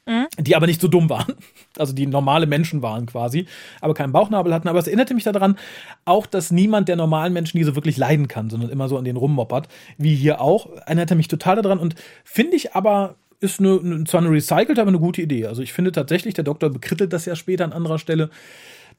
mhm. 0.06 0.28
die 0.38 0.56
aber 0.56 0.68
nicht 0.68 0.82
so 0.82 0.88
dumm 0.88 1.10
waren. 1.10 1.36
Also 1.78 1.94
die 1.94 2.06
normale 2.06 2.48
Menschen 2.48 2.82
waren 2.82 3.06
quasi, 3.06 3.48
aber 3.80 3.94
keinen 3.94 4.12
Bauchnabel 4.12 4.54
hatten. 4.54 4.68
Aber 4.68 4.80
es 4.80 4.88
erinnerte 4.88 5.14
mich 5.14 5.24
daran, 5.24 5.58
auch, 6.06 6.26
dass 6.26 6.52
niemand 6.52 6.90
der 6.90 6.98
normalen 6.98 7.32
Menschen 7.34 7.58
diese 7.58 7.76
wirklich 7.76 7.98
leiden 7.98 8.28
kann, 8.28 8.50
sondern 8.50 8.70
immer 8.70 8.90
so 8.90 8.98
an 8.98 9.06
den 9.06 9.16
rummoppert, 9.16 9.70
wie 9.98 10.14
hier 10.14 10.42
auch. 10.42 10.70
Erinnerte 10.86 11.16
mich 11.16 11.30
total 11.30 11.62
daran 11.62 11.80
und 11.80 11.96
finde 12.26 12.58
ich 12.58 12.76
aber 12.76 13.16
ist 13.42 13.60
eine, 13.60 14.04
zwar 14.06 14.22
eine 14.22 14.30
recycelte, 14.30 14.82
aber 14.82 14.90
eine 14.90 15.00
gute 15.00 15.22
Idee. 15.22 15.48
Also 15.48 15.62
ich 15.62 15.74
finde 15.74 15.92
tatsächlich, 15.92 16.36
der 16.36 16.44
Doktor 16.44 16.70
bekrittelt 16.70 17.12
das 17.12 17.26
ja 17.26 17.36
später 17.36 17.66
an 17.66 17.74
anderer 17.74 18.00
Stelle. 18.00 18.30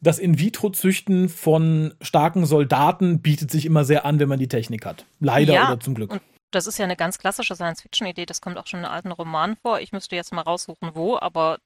Das 0.01 0.19
In-vitro-Züchten 0.19 1.29
von 1.29 1.95
starken 2.01 2.45
Soldaten 2.45 3.23
bietet 3.23 3.53
sich 3.53 3.65
immer 3.65 3.85
sehr 3.85 4.05
an, 4.05 4.19
wenn 4.19 4.29
man 4.29 4.41
die 4.41 4.49
Technik 4.49 4.85
hat. 4.85 5.07
Leider 5.21 5.55
ja, 5.55 5.69
oder 5.69 5.81
zum 5.81 5.95
Glück. 5.95 6.21
das 6.51 6.67
ist 6.67 6.79
ja 6.79 6.85
eine 6.85 6.97
ganz 6.97 7.19
klassische 7.19 7.55
Science-Fiction-Idee. 7.55 8.27
Das 8.27 8.41
kommt 8.41 8.59
auch 8.59 8.67
schon 8.67 8.81
in 8.81 8.87
alten 8.87 9.13
Romanen 9.13 9.57
vor. 9.63 9.79
Ich 9.79 9.93
müsste 9.93 10.17
jetzt 10.17 10.33
mal 10.33 10.43
raussuchen, 10.43 10.91
wo, 10.95 11.17
aber 11.19 11.59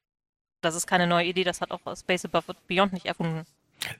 das 0.60 0.74
ist 0.74 0.86
keine 0.86 1.06
neue 1.06 1.26
Idee. 1.26 1.44
Das 1.44 1.62
hat 1.62 1.70
auch 1.70 1.80
Space 1.96 2.26
Above 2.26 2.54
Beyond 2.68 2.92
nicht 2.92 3.06
erfunden. 3.06 3.44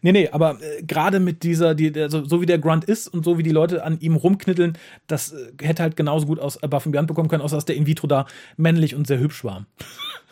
Nee, 0.03 0.13
nee, 0.13 0.29
aber 0.31 0.61
äh, 0.61 0.83
gerade 0.83 1.21
mit 1.21 1.43
dieser, 1.43 1.75
die, 1.75 1.93
also, 2.01 2.25
so 2.25 2.41
wie 2.41 2.47
der 2.47 2.59
Grunt 2.59 2.85
ist 2.85 3.09
und 3.09 3.25
so 3.25 3.39
wie 3.39 3.43
die 3.43 3.51
Leute 3.51 3.85
an 3.85 4.01
ihm 4.01 4.17
rumknitteln, 4.17 4.77
das 5.07 5.33
äh, 5.33 5.53
hätte 5.61 5.83
halt 5.83 5.97
genauso 5.97 6.27
gut 6.27 6.41
aus 6.41 6.63
Above 6.63 6.87
and 6.87 6.93
Beyond 6.93 7.09
bekommen 7.09 7.29
können, 7.29 7.43
außer 7.43 7.57
dass 7.57 7.65
der 7.65 7.77
in 7.77 7.87
vitro 7.87 8.07
da 8.07 8.27
männlich 8.57 8.95
und 8.95 9.07
sehr 9.07 9.19
hübsch 9.19 9.45
war. 9.45 9.67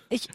Ich 0.08 0.28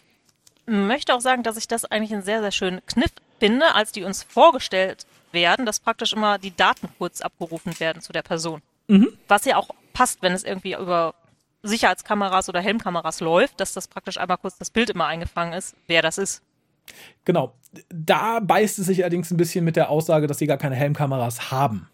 möchte 0.66 1.14
auch 1.14 1.22
sagen, 1.22 1.44
dass 1.44 1.58
ich 1.58 1.68
das 1.68 1.86
eigentlich 1.86 2.14
einen 2.14 2.24
sehr, 2.24 2.42
sehr 2.42 2.52
schönen 2.52 2.86
Kniff 2.86 3.12
finde, 3.40 3.74
als 3.76 3.92
die 3.92 4.04
uns 4.04 4.24
vorgestellt 4.24 5.06
werden, 5.32 5.66
dass 5.66 5.80
praktisch 5.80 6.14
immer 6.14 6.38
die 6.38 6.56
Daten 6.56 6.90
kurz 6.98 7.22
abgerufen 7.22 7.80
werden 7.80 8.02
zu 8.02 8.14
der 8.14 8.22
Person. 8.22 8.62
Mhm. 8.88 9.10
Was 9.28 9.46
ja 9.46 9.58
auch 9.58 9.70
passt, 9.94 10.22
wenn 10.22 10.34
es 10.34 10.44
irgendwie 10.44 10.74
über 10.74 11.14
Sicherheitskameras 11.62 12.50
oder 12.50 12.62
Helmkameras 12.62 13.20
läuft, 13.20 13.60
dass 13.60 13.74
das 13.74 13.88
praktisch 13.88 14.18
einmal 14.18 14.38
kurz 14.38 14.58
das 14.58 14.70
Bild 14.70 14.90
immer 14.90 15.08
eingefangen 15.08 15.54
ist, 15.54 15.76
wer 15.88 16.02
das 16.02 16.18
ist. 16.18 16.42
Genau. 17.26 17.56
Da 17.90 18.40
beißt 18.40 18.80
es 18.80 18.88
sich 18.88 19.04
allerdings 19.04 19.30
ein 19.32 19.38
bisschen 19.38 19.64
mit 19.64 19.76
der 19.76 19.90
Aussage, 19.90 20.28
dass 20.28 20.40
sie 20.40 20.48
gar 20.48 20.58
keine 20.58 20.76
Helmkameras 20.76 21.52
haben. 21.52 21.88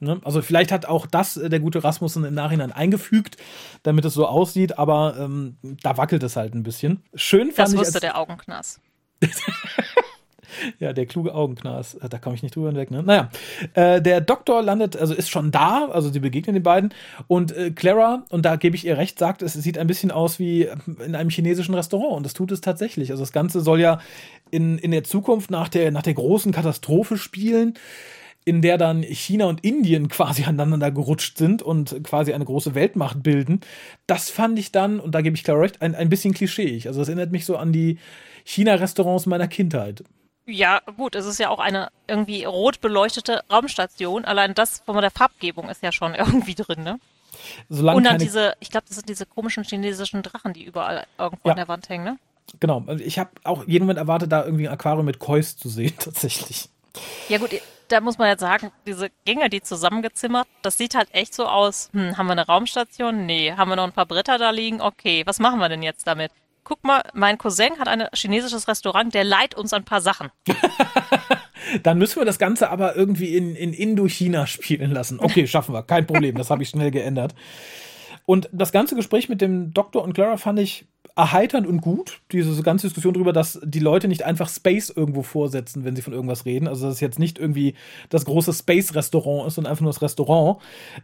Ne? 0.00 0.20
Also 0.24 0.42
vielleicht 0.42 0.70
hat 0.70 0.86
auch 0.86 1.06
das 1.06 1.36
äh, 1.36 1.48
der 1.48 1.60
gute 1.60 1.82
Rasmussen 1.82 2.24
im 2.24 2.34
Nachhinein 2.34 2.70
eingefügt, 2.70 3.36
damit 3.82 4.04
es 4.04 4.14
so 4.14 4.26
aussieht, 4.28 4.78
aber 4.78 5.16
ähm, 5.18 5.56
da 5.82 5.96
wackelt 5.96 6.22
es 6.22 6.36
halt 6.36 6.54
ein 6.54 6.62
bisschen. 6.62 7.02
Schön 7.14 7.48
fand 7.52 7.58
Das 7.68 7.72
ich. 7.72 7.78
wusste 7.80 7.94
als- 7.96 8.00
der 8.02 8.18
Augenknass. 8.18 8.80
Ja, 10.78 10.92
der 10.92 11.06
kluge 11.06 11.34
Augenknas. 11.34 11.94
Äh, 11.94 12.08
Da 12.08 12.18
komme 12.18 12.34
ich 12.34 12.42
nicht 12.42 12.54
drüber 12.54 12.68
hinweg, 12.68 12.90
ne? 12.90 13.02
Naja. 13.02 13.30
Äh, 13.74 14.00
der 14.00 14.20
Doktor 14.20 14.62
landet, 14.62 14.96
also 14.96 15.14
ist 15.14 15.30
schon 15.30 15.50
da, 15.50 15.88
also 15.90 16.10
sie 16.10 16.20
begegnen 16.20 16.54
den 16.54 16.62
beiden. 16.62 16.94
Und 17.26 17.56
äh, 17.56 17.70
Clara, 17.70 18.24
und 18.30 18.44
da 18.44 18.56
gebe 18.56 18.76
ich 18.76 18.86
ihr 18.86 18.98
recht, 18.98 19.18
sagt, 19.18 19.42
es 19.42 19.54
sieht 19.54 19.78
ein 19.78 19.86
bisschen 19.86 20.10
aus 20.10 20.38
wie 20.38 20.68
in 21.04 21.14
einem 21.14 21.30
chinesischen 21.30 21.74
Restaurant. 21.74 22.16
Und 22.16 22.26
das 22.26 22.34
tut 22.34 22.52
es 22.52 22.60
tatsächlich. 22.60 23.10
Also 23.10 23.22
das 23.22 23.32
Ganze 23.32 23.60
soll 23.60 23.80
ja 23.80 24.00
in, 24.50 24.78
in 24.78 24.90
der 24.90 25.04
Zukunft 25.04 25.50
nach 25.50 25.68
der, 25.68 25.90
nach 25.90 26.02
der 26.02 26.14
großen 26.14 26.52
Katastrophe 26.52 27.16
spielen, 27.16 27.74
in 28.44 28.62
der 28.62 28.78
dann 28.78 29.02
China 29.02 29.44
und 29.46 29.62
Indien 29.62 30.08
quasi 30.08 30.44
aneinander 30.44 30.90
gerutscht 30.90 31.36
sind 31.36 31.60
und 31.60 32.02
quasi 32.02 32.32
eine 32.32 32.46
große 32.46 32.74
Weltmacht 32.74 33.22
bilden. 33.22 33.60
Das 34.06 34.30
fand 34.30 34.58
ich 34.58 34.72
dann, 34.72 35.00
und 35.00 35.14
da 35.14 35.20
gebe 35.20 35.36
ich 35.36 35.44
Clara 35.44 35.60
recht, 35.60 35.82
ein, 35.82 35.94
ein 35.94 36.08
bisschen 36.08 36.32
klischeeig. 36.32 36.86
Also 36.86 37.00
das 37.00 37.08
erinnert 37.08 37.30
mich 37.30 37.44
so 37.44 37.56
an 37.56 37.72
die 37.72 37.98
China-Restaurants 38.44 39.26
meiner 39.26 39.48
Kindheit. 39.48 40.02
Ja, 40.50 40.80
gut, 40.96 41.14
es 41.14 41.26
ist 41.26 41.38
ja 41.38 41.50
auch 41.50 41.58
eine 41.58 41.90
irgendwie 42.06 42.44
rot 42.44 42.80
beleuchtete 42.80 43.42
Raumstation. 43.52 44.24
Allein 44.24 44.54
das 44.54 44.80
von 44.86 44.96
der 45.00 45.10
Farbgebung 45.10 45.68
ist 45.68 45.82
ja 45.82 45.92
schon 45.92 46.14
irgendwie 46.14 46.54
drin, 46.54 46.82
ne? 46.82 46.98
Solange 47.68 47.98
Und 47.98 48.04
dann 48.04 48.12
keine 48.14 48.24
diese, 48.24 48.54
ich 48.58 48.70
glaube, 48.70 48.86
das 48.88 48.96
sind 48.96 49.08
diese 49.10 49.26
komischen 49.26 49.62
chinesischen 49.62 50.22
Drachen, 50.22 50.54
die 50.54 50.64
überall 50.64 51.06
irgendwo 51.18 51.48
Ja. 51.48 51.52
an 51.52 51.56
der 51.58 51.68
Wand 51.68 51.88
hängen, 51.90 52.04
ne? 52.04 52.18
Genau, 52.60 52.82
also 52.86 53.04
ich 53.04 53.18
habe 53.18 53.30
auch 53.44 53.66
jeden 53.66 53.84
Moment 53.84 53.98
erwartet, 53.98 54.32
da 54.32 54.42
irgendwie 54.42 54.66
ein 54.66 54.72
Aquarium 54.72 55.04
mit 55.04 55.18
Kois 55.18 55.54
zu 55.58 55.68
sehen, 55.68 55.92
tatsächlich. 56.00 56.70
Ja 57.28 57.36
gut, 57.36 57.50
da 57.88 58.00
muss 58.00 58.16
man 58.16 58.28
jetzt 58.28 58.40
sagen, 58.40 58.72
diese 58.86 59.10
Gänge, 59.26 59.50
die 59.50 59.60
zusammengezimmert, 59.60 60.46
das 60.62 60.78
sieht 60.78 60.94
halt 60.94 61.08
echt 61.12 61.34
so 61.34 61.46
aus. 61.46 61.90
Hm, 61.92 62.16
haben 62.16 62.26
wir 62.26 62.32
eine 62.32 62.46
Raumstation? 62.46 63.26
Nee. 63.26 63.52
Haben 63.52 63.68
wir 63.70 63.76
noch 63.76 63.84
ein 63.84 63.92
paar 63.92 64.06
Bretter 64.06 64.38
da 64.38 64.50
liegen? 64.50 64.80
Okay, 64.80 65.22
was 65.26 65.38
machen 65.38 65.58
wir 65.60 65.68
denn 65.68 65.82
jetzt 65.82 66.06
damit? 66.06 66.32
Guck 66.68 66.84
mal, 66.84 67.00
mein 67.14 67.38
Cousin 67.38 67.78
hat 67.78 67.88
ein 67.88 68.08
chinesisches 68.12 68.68
Restaurant, 68.68 69.14
der 69.14 69.24
leiht 69.24 69.54
uns 69.54 69.72
ein 69.72 69.86
paar 69.86 70.02
Sachen. 70.02 70.28
Dann 71.82 71.96
müssen 71.96 72.20
wir 72.20 72.26
das 72.26 72.38
Ganze 72.38 72.68
aber 72.68 72.94
irgendwie 72.94 73.34
in, 73.34 73.56
in 73.56 73.72
Indochina 73.72 74.46
spielen 74.46 74.90
lassen. 74.90 75.18
Okay, 75.18 75.46
schaffen 75.46 75.74
wir, 75.74 75.82
kein 75.82 76.06
Problem, 76.06 76.34
das 76.34 76.50
habe 76.50 76.62
ich 76.62 76.68
schnell 76.68 76.90
geändert. 76.90 77.34
Und 78.26 78.50
das 78.52 78.70
ganze 78.70 78.96
Gespräch 78.96 79.30
mit 79.30 79.40
dem 79.40 79.72
Doktor 79.72 80.02
und 80.04 80.12
Clara 80.12 80.36
fand 80.36 80.58
ich 80.58 80.84
erheiternd 81.18 81.66
und 81.66 81.80
gut. 81.80 82.20
Diese 82.30 82.62
ganze 82.62 82.86
Diskussion 82.86 83.12
darüber, 83.12 83.32
dass 83.32 83.58
die 83.64 83.80
Leute 83.80 84.06
nicht 84.06 84.22
einfach 84.22 84.48
Space 84.48 84.88
irgendwo 84.88 85.22
vorsetzen, 85.22 85.84
wenn 85.84 85.96
sie 85.96 86.02
von 86.02 86.12
irgendwas 86.12 86.44
reden. 86.44 86.68
Also, 86.68 86.86
dass 86.86 86.94
es 86.94 87.00
jetzt 87.00 87.18
nicht 87.18 87.40
irgendwie 87.40 87.74
das 88.08 88.24
große 88.24 88.52
Space-Restaurant 88.52 89.48
ist, 89.48 89.56
sondern 89.56 89.72
einfach 89.72 89.82
nur 89.82 89.92
das 89.92 90.00
Restaurant. 90.00 90.60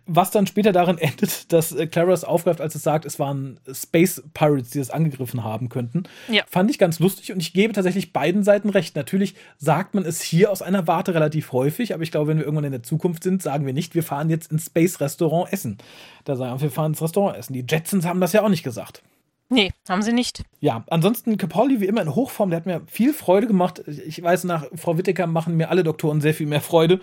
Was 0.07 0.31
dann 0.31 0.46
später 0.46 0.70
darin 0.70 0.98
endet, 0.98 1.53
dass 1.53 1.72
äh, 1.72 1.88
Clara 1.88 2.12
es 2.12 2.22
aufgreift, 2.22 2.61
als 2.61 2.77
es 2.77 2.85
sagt, 2.85 3.05
es 3.05 3.18
waren 3.18 3.59
Space 3.72 4.22
Pirates, 4.35 4.70
die 4.70 4.79
es 4.79 4.90
angegriffen 4.90 5.42
haben 5.42 5.68
könnten. 5.68 6.05
Ja. 6.29 6.44
Fand 6.46 6.70
ich 6.70 6.79
ganz 6.79 7.00
lustig 7.00 7.33
und 7.33 7.40
ich 7.40 7.53
gebe 7.53 7.72
tatsächlich 7.72 8.12
beiden 8.12 8.44
Seiten 8.44 8.70
recht. 8.70 8.94
Natürlich 8.94 9.35
sagt 9.59 9.94
man 9.94 10.05
es 10.05 10.22
hier 10.22 10.53
aus 10.53 10.62
einer 10.62 10.87
Warte 10.87 11.12
relativ 11.14 11.50
häufig, 11.50 11.92
aber 11.92 12.05
ich 12.05 12.12
glaube, 12.12 12.29
wenn 12.29 12.38
wir 12.38 12.44
irgendwann 12.44 12.66
in 12.66 12.72
der 12.72 12.85
Zukunft 12.85 13.24
sind, 13.24 13.42
sagen 13.42 13.66
wir 13.66 13.72
nicht, 13.72 13.96
wir 13.96 14.05
fahren 14.05 14.31
jetzt 14.31 14.53
ins 14.53 14.66
Space-Restaurant 14.66 15.53
essen. 15.53 15.79
Da 16.24 16.37
sagen 16.37 16.61
wir, 16.61 16.62
wir 16.62 16.70
fahren 16.70 16.92
ins 16.92 17.03
Restaurant 17.03 17.37
essen. 17.37 17.53
Die 17.53 17.64
Jetsons 17.68 18.07
haben 18.07 18.20
das 18.20 18.33
ja 18.33 18.44
auch 18.44 18.48
nicht 18.48 18.62
gesagt. 18.62 19.03
Nee, 19.51 19.73
haben 19.89 20.03
sie 20.03 20.13
nicht. 20.13 20.43
Ja, 20.61 20.85
ansonsten 20.89 21.37
Capaldi 21.37 21.81
wie 21.81 21.87
immer 21.87 22.03
in 22.03 22.15
Hochform, 22.15 22.51
der 22.51 22.59
hat 22.59 22.67
mir 22.67 22.83
viel 22.87 23.13
Freude 23.13 23.47
gemacht. 23.47 23.83
Ich 23.87 24.23
weiß, 24.23 24.45
nach 24.45 24.65
Frau 24.75 24.97
Whittaker 24.99 25.27
machen 25.27 25.57
mir 25.57 25.71
alle 25.71 25.85
Doktoren 25.85 26.21
sehr 26.21 26.35
viel 26.35 26.47
mehr 26.47 26.61
Freude. 26.63 27.01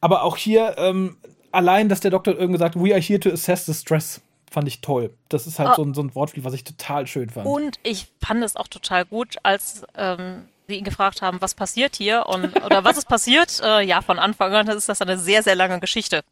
Aber 0.00 0.22
auch 0.22 0.36
hier, 0.36 0.76
ähm, 0.78 1.16
allein, 1.52 1.88
dass 1.88 2.00
der 2.00 2.10
Doktor 2.10 2.34
irgendwie 2.34 2.52
gesagt, 2.52 2.76
we 2.76 2.92
are 2.92 3.00
here 3.00 3.18
to 3.20 3.30
assess 3.30 3.66
the 3.66 3.74
stress, 3.74 4.20
fand 4.50 4.68
ich 4.68 4.80
toll. 4.80 5.12
Das 5.28 5.46
ist 5.46 5.58
halt 5.58 5.70
Ah. 5.70 5.74
so, 5.74 5.82
ein, 5.82 5.94
so 5.94 6.02
ein 6.02 6.14
Wortspiel, 6.14 6.44
was 6.44 6.54
ich 6.54 6.64
total 6.64 7.06
schön 7.06 7.30
fand. 7.30 7.46
Und 7.46 7.78
ich 7.82 8.06
fand 8.24 8.42
es 8.44 8.56
auch 8.56 8.68
total 8.68 9.04
gut, 9.04 9.36
als 9.42 9.82
ähm, 9.96 10.44
sie 10.68 10.76
ihn 10.76 10.84
gefragt 10.84 11.20
haben, 11.22 11.40
was 11.40 11.54
passiert 11.54 11.96
hier 11.96 12.26
und 12.26 12.64
oder 12.64 12.84
was 12.84 12.96
ist 12.96 13.08
passiert. 13.08 13.60
Äh, 13.64 13.82
ja, 13.82 14.02
von 14.02 14.18
Anfang 14.18 14.52
an 14.54 14.68
ist 14.68 14.88
das 14.88 15.02
eine 15.02 15.18
sehr, 15.18 15.42
sehr 15.42 15.56
lange 15.56 15.80
Geschichte. 15.80 16.22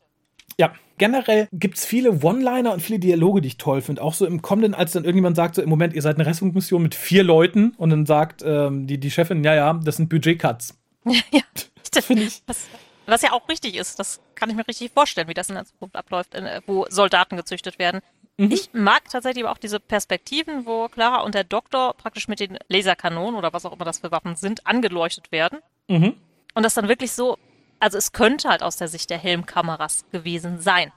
Ja, 0.58 0.72
generell 0.98 1.48
gibt's 1.52 1.84
viele 1.84 2.22
One-Liner 2.22 2.72
und 2.72 2.80
viele 2.80 2.98
Dialoge, 2.98 3.40
die 3.40 3.48
ich 3.48 3.56
toll 3.56 3.80
finde. 3.82 4.02
Auch 4.02 4.14
so 4.14 4.26
im 4.26 4.42
Kommenden, 4.42 4.74
als 4.74 4.92
dann 4.92 5.04
irgendjemand 5.04 5.36
sagt, 5.36 5.56
so 5.56 5.62
im 5.62 5.68
Moment, 5.68 5.94
ihr 5.94 6.02
seid 6.02 6.16
eine 6.16 6.26
Rettungsmission 6.26 6.82
mit 6.82 6.94
vier 6.94 7.24
Leuten 7.24 7.74
und 7.76 7.90
dann 7.90 8.06
sagt 8.06 8.42
ähm, 8.46 8.86
die, 8.86 8.98
die 8.98 9.10
Chefin, 9.10 9.42
ja, 9.42 9.54
ja, 9.54 9.72
das 9.72 9.96
sind 9.96 10.08
Budget-Cuts. 10.08 10.78
ja, 11.04 11.40
Das 11.92 12.06
finde 12.06 12.24
ich. 12.24 12.42
Was, 12.46 12.66
was 13.06 13.22
ja 13.22 13.32
auch 13.32 13.48
richtig 13.48 13.76
ist, 13.76 13.98
das 13.98 14.20
kann 14.34 14.50
ich 14.50 14.56
mir 14.56 14.66
richtig 14.66 14.90
vorstellen, 14.92 15.28
wie 15.28 15.34
das 15.34 15.48
in 15.48 15.54
der 15.54 15.64
Zukunft 15.64 15.96
abläuft, 15.96 16.34
äh, 16.34 16.60
wo 16.66 16.86
Soldaten 16.88 17.36
gezüchtet 17.36 17.78
werden. 17.78 18.00
Ich 18.36 18.70
mag 18.72 19.08
tatsächlich 19.08 19.44
aber 19.44 19.52
auch 19.52 19.58
diese 19.58 19.78
Perspektiven, 19.78 20.66
wo 20.66 20.88
Clara 20.88 21.20
und 21.20 21.36
der 21.36 21.44
Doktor 21.44 21.94
praktisch 21.94 22.26
mit 22.26 22.40
den 22.40 22.58
Laserkanonen 22.68 23.36
oder 23.36 23.52
was 23.52 23.64
auch 23.64 23.72
immer 23.72 23.84
das 23.84 24.00
für 24.00 24.10
Waffen 24.10 24.34
sind, 24.34 24.66
angeleuchtet 24.66 25.30
werden. 25.30 25.60
Mhm. 25.86 26.14
Und 26.54 26.62
das 26.64 26.74
dann 26.74 26.88
wirklich 26.88 27.12
so, 27.12 27.38
also 27.84 27.98
es 27.98 28.12
könnte 28.12 28.48
halt 28.48 28.62
aus 28.62 28.76
der 28.76 28.88
Sicht 28.88 29.10
der 29.10 29.18
Helmkameras 29.18 30.06
gewesen 30.10 30.58
sein. 30.58 30.90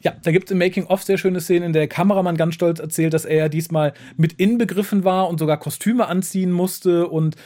Ja, 0.00 0.12
da 0.22 0.30
gibt 0.30 0.44
es 0.44 0.50
im 0.50 0.58
Making-of 0.58 1.02
sehr 1.02 1.16
schöne 1.16 1.40
Szenen, 1.40 1.68
in 1.68 1.72
der 1.72 1.80
der 1.80 1.88
Kameramann 1.88 2.36
ganz 2.36 2.54
stolz 2.54 2.80
erzählt, 2.80 3.14
dass 3.14 3.24
er 3.24 3.36
ja 3.36 3.48
diesmal 3.48 3.94
mit 4.18 4.34
inbegriffen 4.34 5.04
war 5.04 5.30
und 5.30 5.38
sogar 5.38 5.56
Kostüme 5.58 6.06
anziehen 6.06 6.52
musste 6.52 7.08
und 7.08 7.36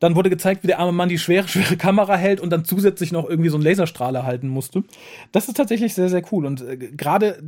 dann 0.00 0.16
wurde 0.16 0.28
gezeigt, 0.28 0.64
wie 0.64 0.66
der 0.66 0.80
arme 0.80 0.90
Mann 0.90 1.08
die 1.08 1.18
schwere, 1.18 1.46
schwere 1.46 1.76
Kamera 1.76 2.16
hält 2.16 2.40
und 2.40 2.50
dann 2.50 2.64
zusätzlich 2.64 3.12
noch 3.12 3.28
irgendwie 3.30 3.48
so 3.48 3.56
einen 3.56 3.64
Laserstrahler 3.64 4.24
halten 4.24 4.48
musste. 4.48 4.82
Das 5.30 5.46
ist 5.46 5.56
tatsächlich 5.56 5.94
sehr, 5.94 6.08
sehr 6.08 6.22
cool. 6.32 6.46
Und 6.46 6.62
äh, 6.62 6.76
gerade 6.76 7.44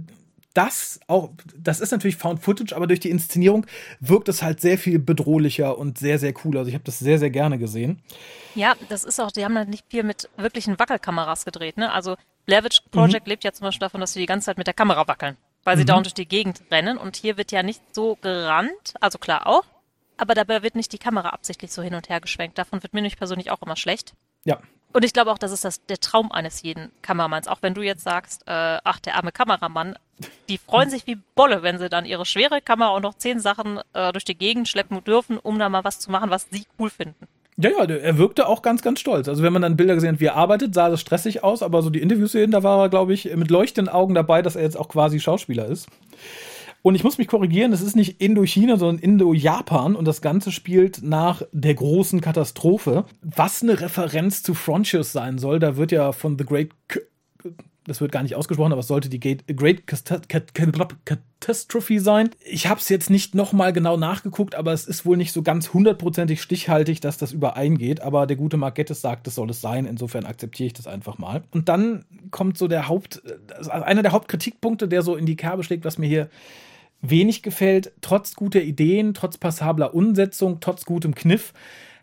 das 0.57 1.01
auch, 1.07 1.31
das 1.57 1.81
ist 1.81 1.90
natürlich 1.90 2.16
Found 2.16 2.42
Footage, 2.42 2.75
aber 2.75 2.87
durch 2.87 3.01
die 3.01 3.11
Inszenierung 3.11 3.66
wirkt 4.01 4.29
es 4.29 4.42
halt 4.42 4.61
sehr 4.61 4.79
viel 4.79 4.99
bedrohlicher 4.99 5.77
und 5.77 5.99
sehr, 5.99 6.19
sehr 6.19 6.33
cool. 6.45 6.57
Also 6.57 6.69
ich 6.69 6.75
habe 6.75 6.85
das 6.85 6.99
sehr, 6.99 7.19
sehr 7.19 7.31
gerne 7.31 7.59
gesehen. 7.59 8.03
Ja, 8.55 8.75
das 8.88 9.05
ist 9.05 9.21
auch, 9.21 9.31
die 9.31 9.45
haben 9.45 9.57
halt 9.57 9.69
nicht 9.69 9.85
viel 9.90 10.03
mit 10.03 10.31
wirklichen 10.37 10.79
Wackelkameras 10.79 11.45
gedreht, 11.45 11.77
ne? 11.77 11.92
Also 11.92 12.16
Blair 12.47 12.64
Witch 12.64 12.81
Project 12.90 13.27
lebt 13.27 13.45
ja 13.45 13.53
zum 13.53 13.64
Beispiel 13.64 13.85
davon, 13.87 14.01
dass 14.01 14.14
sie 14.14 14.21
die 14.21 14.27
ganze 14.27 14.47
Zeit 14.47 14.57
mit 14.57 14.66
der 14.66 14.75
Kamera 14.75 15.07
wackeln, 15.07 15.37
weil 15.64 15.77
sie 15.77 15.85
dauernd 15.85 16.07
durch 16.07 16.14
die 16.14 16.29
Gegend 16.29 16.62
rennen 16.71 16.97
und 16.97 17.16
hier 17.16 17.37
wird 17.37 17.53
ja 17.53 17.62
nicht 17.62 17.83
so 17.92 18.16
gerannt, 18.23 18.95
also 19.01 19.19
klar 19.19 19.47
auch, 19.47 19.64
aber 20.16 20.35
dabei 20.35 20.62
wird 20.62 20.75
nicht 20.75 20.92
die 20.92 20.99
Kamera 20.99 21.31
absichtlich 21.31 21.73
so 21.73 21.83
hin 21.83 21.95
und 21.95 22.09
her 22.09 22.21
geschwenkt. 22.21 22.57
Davon 22.57 22.83
wird 22.83 22.95
mir 22.95 23.01
nämlich 23.01 23.19
persönlich 23.19 23.51
auch 23.51 23.61
immer 23.62 23.77
schlecht. 23.77 24.14
Ja, 24.45 24.61
Und 24.97 25.05
ich 25.05 25.13
glaube 25.13 25.31
auch, 25.31 25.37
das 25.37 25.53
ist 25.53 25.63
das, 25.63 25.85
der 25.85 26.01
Traum 26.01 26.33
eines 26.33 26.63
jeden 26.63 26.91
Kameramanns. 27.03 27.49
Auch 27.49 27.59
wenn 27.61 27.75
du 27.75 27.83
jetzt 27.83 28.03
sagst, 28.03 28.45
äh, 28.47 28.79
ach, 28.83 28.99
der 28.99 29.17
arme 29.17 29.31
Kameramann, 29.31 29.95
die 30.49 30.57
freuen 30.57 30.89
sich 30.89 31.07
wie 31.07 31.19
Bolle, 31.35 31.63
wenn 31.63 31.79
sie 31.79 31.91
dann 31.91 32.07
ihre 32.07 32.25
schwere 32.25 32.63
Kamera 32.63 32.97
und 32.97 33.03
noch 33.03 33.13
zehn 33.13 33.39
Sachen 33.39 33.79
äh, 33.93 34.11
durch 34.13 34.25
die 34.25 34.39
Gegend 34.39 34.69
schleppen 34.69 35.05
dürfen, 35.05 35.37
um 35.37 35.59
da 35.59 35.69
mal 35.69 35.85
was 35.85 35.99
zu 35.99 36.11
machen, 36.11 36.31
was 36.31 36.47
sie 36.51 36.65
cool 36.79 36.89
finden. 36.89 37.27
Ja, 37.59 37.69
ja, 37.69 37.85
er 37.85 38.17
wirkte 38.17 38.47
auch 38.47 38.63
ganz, 38.63 38.81
ganz 38.81 38.99
stolz. 38.99 39.29
Also 39.29 39.43
wenn 39.43 39.53
man 39.53 39.61
dann 39.61 39.77
Bilder 39.77 39.97
gesehen 39.97 40.15
hat, 40.15 40.21
wie 40.21 40.27
er 40.27 40.37
arbeitet, 40.37 40.73
sah 40.73 40.89
das 40.89 41.03
stressig 41.03 41.45
aus, 41.45 41.63
aber 41.63 41.83
so 41.83 41.91
die 41.91 42.01
Interviews 42.01 42.33
sehen, 42.33 42.51
da 42.51 42.63
war 42.63 42.81
er, 42.81 42.89
glaube 42.89 43.13
ich, 43.13 43.27
mit 43.37 43.51
leuchtenden 43.51 43.93
Augen 43.93 44.15
dabei, 44.15 44.41
dass 44.41 44.57
er 44.57 44.63
jetzt 44.63 44.79
auch 44.79 44.89
quasi 44.89 45.21
Schauspieler 45.21 45.67
ist. 45.67 45.89
Und 46.87 46.94
ich 46.94 47.03
muss 47.03 47.18
mich 47.18 47.27
korrigieren, 47.27 47.72
es 47.72 47.83
ist 47.83 47.96
nicht 47.96 48.20
Indochina, 48.20 48.77
sondern 48.77 49.03
Indo-Japan 49.03 49.96
und 49.96 50.05
das 50.05 50.20
Ganze 50.20 50.53
spielt 50.53 51.03
nach 51.03 51.42
der 51.51 51.75
großen 51.75 52.20
Katastrophe. 52.20 53.07
Was 53.22 53.61
eine 53.61 53.81
Referenz 53.81 54.44
zu 54.44 54.55
Frontiers 54.55 55.11
sein 55.11 55.38
soll, 55.38 55.59
da 55.59 55.77
wird 55.77 55.90
ja 55.90 56.12
von 56.12 56.38
The 56.38 56.44
Great 56.44 56.70
K 56.87 57.01
das 57.88 58.01
wird 58.01 58.12
gar 58.12 58.22
nicht 58.22 58.37
ausgesprochen, 58.37 58.72
aber 58.72 58.81
es 58.81 58.87
sollte 58.87 59.09
die 59.09 59.18
Great 59.18 59.87
Catastrophe 59.87 62.01
sein. 62.01 62.31
Ich 62.44 62.68
habe 62.68 62.81
es 62.81 62.88
jetzt 62.88 63.11
nicht 63.11 63.35
nochmal 63.35 63.72
genau 63.72 63.96
nachgeguckt, 63.96 64.55
aber 64.55 64.72
es 64.72 64.87
ist 64.87 65.05
wohl 65.07 65.16
nicht 65.16 65.33
so 65.33 65.42
ganz 65.42 65.72
hundertprozentig 65.72 66.42
stichhaltig, 66.42 67.01
dass 67.01 67.18
das 67.18 67.33
übereingeht. 67.33 68.01
Aber 68.01 68.27
der 68.27 68.37
gute 68.37 68.57
Mark 68.57 68.77
Gettis 68.77 69.01
sagt, 69.01 69.27
es 69.29 69.37
soll 69.37 69.51
es 69.51 69.61
sein. 69.61 69.87
Insofern 69.87 70.25
akzeptiere 70.25 70.68
ich 70.68 70.72
das 70.72 70.88
einfach 70.88 71.18
mal. 71.18 71.44
Und 71.53 71.68
dann 71.68 72.05
kommt 72.33 72.59
so 72.59 72.66
der 72.66 72.88
Haupt, 72.88 73.22
also 73.57 73.70
einer 73.70 74.03
der 74.03 74.11
Hauptkritikpunkte, 74.12 74.88
der 74.88 75.03
so 75.03 75.14
in 75.14 75.27
die 75.27 75.37
Kerbe 75.37 75.62
schlägt, 75.62 75.85
was 75.85 75.99
mir 75.99 76.09
hier 76.09 76.29
wenig 77.11 77.42
gefällt. 77.42 77.92
Trotz 78.01 78.35
guter 78.35 78.62
Ideen, 78.62 79.14
trotz 79.14 79.38
passabler 79.38 79.95
Umsetzung, 79.95 80.61
trotz 80.61 80.85
gutem 80.85 81.14
Kniff, 81.14 81.53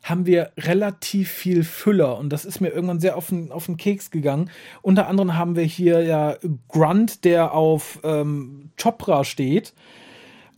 haben 0.03 0.25
wir 0.25 0.51
relativ 0.57 1.31
viel 1.31 1.63
Füller 1.63 2.17
und 2.17 2.29
das 2.29 2.43
ist 2.43 2.59
mir 2.59 2.69
irgendwann 2.69 2.99
sehr 2.99 3.15
auf 3.15 3.27
den, 3.27 3.51
auf 3.53 3.67
den 3.67 3.77
Keks 3.77 4.11
gegangen. 4.11 4.49
Unter 4.81 5.07
anderem 5.07 5.35
haben 5.35 5.55
wir 5.55 5.63
hier 5.63 6.03
ja 6.03 6.35
Grunt, 6.67 7.23
der 7.23 7.53
auf 7.53 7.99
ähm, 8.03 8.69
Chopra 8.81 9.23
steht. 9.23 9.73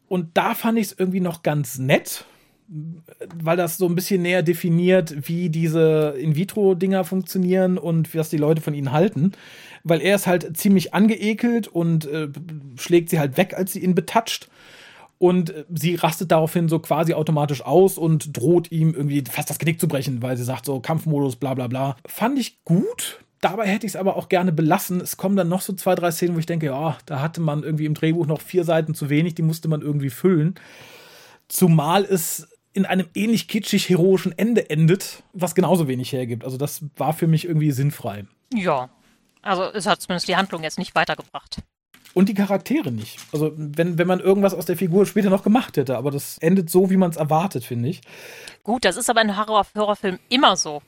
Und 0.08 0.30
da 0.36 0.56
fand 0.56 0.80
ich 0.80 0.88
es 0.88 0.96
irgendwie 0.98 1.20
noch 1.20 1.44
ganz 1.44 1.78
nett, 1.78 2.26
weil 3.36 3.58
das 3.58 3.78
so 3.78 3.86
ein 3.86 3.96
bisschen 3.96 4.24
näher 4.24 4.42
definiert, 4.42 5.28
wie 5.28 5.50
diese 5.50 6.16
In-vitro-Dinger 6.20 7.04
funktionieren 7.04 7.78
und 7.78 8.16
was 8.16 8.30
die 8.30 8.38
Leute 8.38 8.62
von 8.62 8.74
ihnen 8.74 8.92
halten. 8.92 9.34
Weil 9.86 10.02
er 10.02 10.16
ist 10.16 10.28
halt 10.28 10.58
ziemlich 10.58 10.94
angeekelt 10.94 11.68
und 11.68 12.06
äh, 12.08 12.28
schlägt 12.76 13.10
sie 13.10 13.20
halt 13.20 13.38
weg, 13.38 13.54
als 13.56 13.72
sie 13.72 13.80
ihn 13.80 13.96
betatscht. 13.96 14.50
Und 15.18 15.52
äh, 15.52 15.64
sie 15.74 15.96
rastet 15.96 16.32
daraufhin 16.32 16.68
so 16.68 16.80
quasi 16.80 17.14
automatisch 17.14 17.62
aus 17.62 17.98
und 17.98 18.36
droht 18.36 18.72
ihm 18.72 18.94
irgendwie 18.94 19.24
fast 19.30 19.50
das 19.50 19.60
Genick 19.60 19.80
zu 19.80 19.88
brechen, 19.88 20.22
weil 20.22 20.36
sie 20.38 20.44
sagt 20.44 20.66
so 20.66 20.80
Kampfmodus, 20.80 21.38
bla 21.38 21.54
bla 21.54 21.68
bla. 21.68 21.96
Fand 22.06 22.38
ich 22.40 22.64
gut. 22.66 23.20
Dabei 23.42 23.68
hätte 23.68 23.86
ich 23.86 23.92
es 23.92 23.96
aber 23.96 24.16
auch 24.16 24.28
gerne 24.28 24.52
belassen. 24.52 25.00
Es 25.00 25.18
kommen 25.18 25.36
dann 25.36 25.50
noch 25.50 25.62
so 25.62 25.74
zwei, 25.74 25.94
drei 25.94 26.10
Szenen, 26.10 26.36
wo 26.36 26.40
ich 26.40 26.48
denke, 26.48 26.66
ja, 26.66 26.98
da 27.06 27.22
hatte 27.22 27.42
man 27.42 27.62
irgendwie 27.64 27.86
im 27.86 27.94
Drehbuch 27.94 28.26
noch 28.26 28.42
vier 28.42 28.64
Seiten 28.64 28.96
zu 28.96 29.10
wenig, 29.10 29.36
die 29.36 29.44
musste 29.44 29.68
man 29.68 29.82
irgendwie 29.82 30.10
füllen. 30.10 30.56
Zumal 31.48 32.06
es 32.06 32.48
in 32.74 32.86
einem 32.86 33.08
ähnlich 33.14 33.48
kitschig 33.48 33.88
heroischen 33.88 34.38
Ende 34.38 34.70
endet, 34.70 35.24
was 35.34 35.54
genauso 35.54 35.88
wenig 35.88 36.12
hergibt. 36.12 36.44
Also 36.44 36.58
das 36.58 36.84
war 36.98 37.14
für 37.14 37.28
mich 37.28 37.46
irgendwie 37.46 37.72
sinnfrei. 37.72 38.26
Ja, 38.54 38.90
also 39.46 39.64
es 39.64 39.86
hat 39.86 40.02
zumindest 40.02 40.28
die 40.28 40.36
Handlung 40.36 40.64
jetzt 40.64 40.80
nicht 40.80 40.96
weitergebracht. 40.96 41.60
Und 42.14 42.30
die 42.30 42.34
Charaktere 42.34 42.92
nicht. 42.92 43.20
Also 43.34 43.52
wenn, 43.56 43.98
wenn 43.98 44.08
man 44.08 44.22
irgendwas 44.22 44.54
aus 44.54 44.66
der 44.66 44.78
Figur 44.78 45.06
später 45.06 45.30
noch 45.30 45.44
gemacht 45.44 45.76
hätte, 45.78 45.98
aber 45.98 46.12
das 46.12 46.38
endet 46.38 46.70
so, 46.70 46.90
wie 46.90 46.98
man 46.98 47.12
es 47.12 47.18
erwartet, 47.18 47.64
finde 47.66 47.90
ich. 47.90 48.02
Gut, 48.64 48.86
das 48.86 48.96
ist 48.96 49.10
aber 49.10 49.22
in 49.22 49.38
Horror 49.38 49.66
Horrorfilm 49.76 50.20
immer 50.30 50.56
so. 50.56 50.82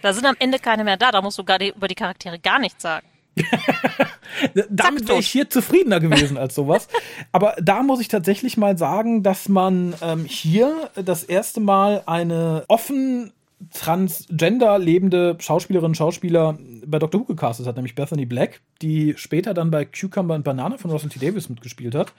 Da 0.00 0.12
sind 0.12 0.24
am 0.26 0.36
Ende 0.38 0.58
keine 0.58 0.84
mehr 0.84 0.96
da, 0.96 1.10
da 1.10 1.20
musst 1.20 1.38
du 1.38 1.44
gar 1.44 1.58
die, 1.58 1.68
über 1.68 1.86
die 1.86 1.94
Charaktere 1.94 2.38
gar 2.38 2.58
nichts 2.58 2.82
sagen. 2.82 3.06
Damit 4.70 5.08
wäre 5.08 5.18
ich 5.18 5.28
hier 5.28 5.48
zufriedener 5.50 6.00
gewesen 6.00 6.38
als 6.38 6.54
sowas. 6.54 6.88
Aber 7.32 7.54
da 7.60 7.82
muss 7.82 8.00
ich 8.00 8.08
tatsächlich 8.08 8.56
mal 8.56 8.78
sagen, 8.78 9.22
dass 9.22 9.48
man 9.48 9.94
ähm, 10.02 10.24
hier 10.24 10.90
das 10.94 11.24
erste 11.24 11.60
Mal 11.60 12.02
eine 12.06 12.64
offen 12.68 13.32
transgender 13.72 14.78
lebende 14.78 15.36
Schauspielerin, 15.40 15.94
Schauspieler 15.94 16.58
bei 16.86 16.98
Dr. 16.98 17.20
Who 17.20 17.24
gecastet 17.24 17.66
hat, 17.66 17.76
nämlich 17.76 17.94
Bethany 17.94 18.24
Black, 18.24 18.60
die 18.82 19.14
später 19.16 19.54
dann 19.54 19.70
bei 19.70 19.84
Cucumber 19.84 20.34
und 20.34 20.44
Banane 20.44 20.78
von 20.78 20.90
Russell 20.90 21.10
T. 21.10 21.18
Davis 21.18 21.48
mitgespielt 21.48 21.94
hat. 21.94 22.12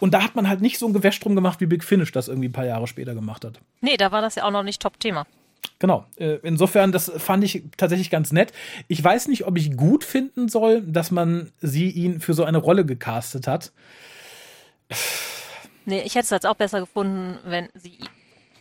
Und 0.00 0.14
da 0.14 0.22
hat 0.22 0.34
man 0.34 0.48
halt 0.48 0.60
nicht 0.60 0.78
so 0.78 0.86
ein 0.86 0.92
Gewäsch 0.92 1.20
drum 1.20 1.36
gemacht, 1.36 1.60
wie 1.60 1.66
Big 1.66 1.84
Finish 1.84 2.10
das 2.10 2.28
irgendwie 2.28 2.48
ein 2.48 2.52
paar 2.52 2.66
Jahre 2.66 2.86
später 2.86 3.14
gemacht 3.14 3.44
hat. 3.44 3.60
Nee, 3.80 3.96
da 3.96 4.10
war 4.10 4.20
das 4.22 4.34
ja 4.34 4.44
auch 4.44 4.50
noch 4.50 4.64
nicht 4.64 4.82
Top-Thema. 4.82 5.26
Genau. 5.78 6.06
Äh, 6.16 6.38
insofern, 6.42 6.90
das 6.90 7.10
fand 7.16 7.44
ich 7.44 7.62
tatsächlich 7.76 8.10
ganz 8.10 8.32
nett. 8.32 8.52
Ich 8.88 9.02
weiß 9.02 9.28
nicht, 9.28 9.46
ob 9.46 9.56
ich 9.56 9.76
gut 9.76 10.04
finden 10.04 10.48
soll, 10.48 10.82
dass 10.82 11.10
man 11.10 11.52
sie 11.60 11.90
ihn 11.90 12.20
für 12.20 12.34
so 12.34 12.44
eine 12.44 12.58
Rolle 12.58 12.84
gecastet 12.84 13.46
hat. 13.46 13.72
Nee, 15.84 16.00
ich 16.00 16.14
hätte 16.14 16.24
es 16.24 16.30
jetzt 16.30 16.46
auch 16.46 16.54
besser 16.54 16.80
gefunden, 16.80 17.38
wenn 17.44 17.68
sie 17.74 17.98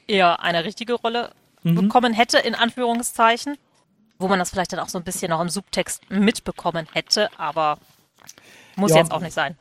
eher 0.07 0.41
eine 0.41 0.63
richtige 0.63 0.93
Rolle 0.93 1.31
mhm. 1.63 1.75
bekommen 1.75 2.13
hätte, 2.13 2.37
in 2.37 2.55
Anführungszeichen. 2.55 3.57
Wo 4.19 4.27
man 4.27 4.37
das 4.37 4.51
vielleicht 4.51 4.71
dann 4.71 4.79
auch 4.79 4.89
so 4.89 4.99
ein 4.99 5.03
bisschen 5.03 5.31
noch 5.31 5.41
im 5.41 5.49
Subtext 5.49 6.07
mitbekommen 6.11 6.87
hätte, 6.93 7.27
aber 7.39 7.79
muss 8.75 8.91
ja, 8.91 8.97
jetzt 8.97 9.11
auch 9.11 9.19
nicht 9.19 9.33
sein. 9.33 9.57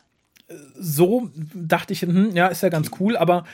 So 0.79 1.31
dachte 1.55 1.95
ich, 1.95 2.03
hm, 2.03 2.37
ja, 2.37 2.49
ist 2.49 2.63
ja 2.63 2.69
ganz 2.69 2.91
cool, 3.01 3.17
aber 3.17 3.45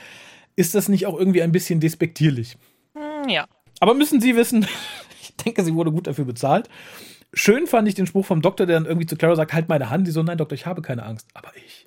ist 0.57 0.75
das 0.75 0.89
nicht 0.89 1.07
auch 1.07 1.17
irgendwie 1.17 1.43
ein 1.43 1.53
bisschen 1.53 1.79
despektierlich? 1.79 2.57
Hm, 2.95 3.29
ja. 3.29 3.47
Aber 3.79 3.95
müssen 3.95 4.21
Sie 4.21 4.35
wissen, 4.35 4.67
ich 5.23 5.37
denke, 5.37 5.63
sie 5.65 5.75
wurde 5.75 5.93
gut 5.93 6.09
dafür 6.09 6.25
bezahlt. 6.25 6.69
Schön 7.33 7.67
fand 7.67 7.87
ich 7.87 7.95
den 7.95 8.07
Spruch 8.07 8.25
vom 8.25 8.41
Doktor, 8.43 8.67
der 8.67 8.77
dann 8.77 8.87
irgendwie 8.87 9.07
zu 9.07 9.17
Clara 9.17 9.37
sagt, 9.37 9.53
halt 9.53 9.69
meine 9.69 9.91
Hand. 9.91 10.07
Die 10.07 10.11
so, 10.11 10.23
nein, 10.23 10.39
Doktor, 10.39 10.55
ich 10.55 10.67
habe 10.67 10.83
keine 10.83 11.05
Angst. 11.05 11.29
Aber 11.35 11.51
ich. 11.57 11.87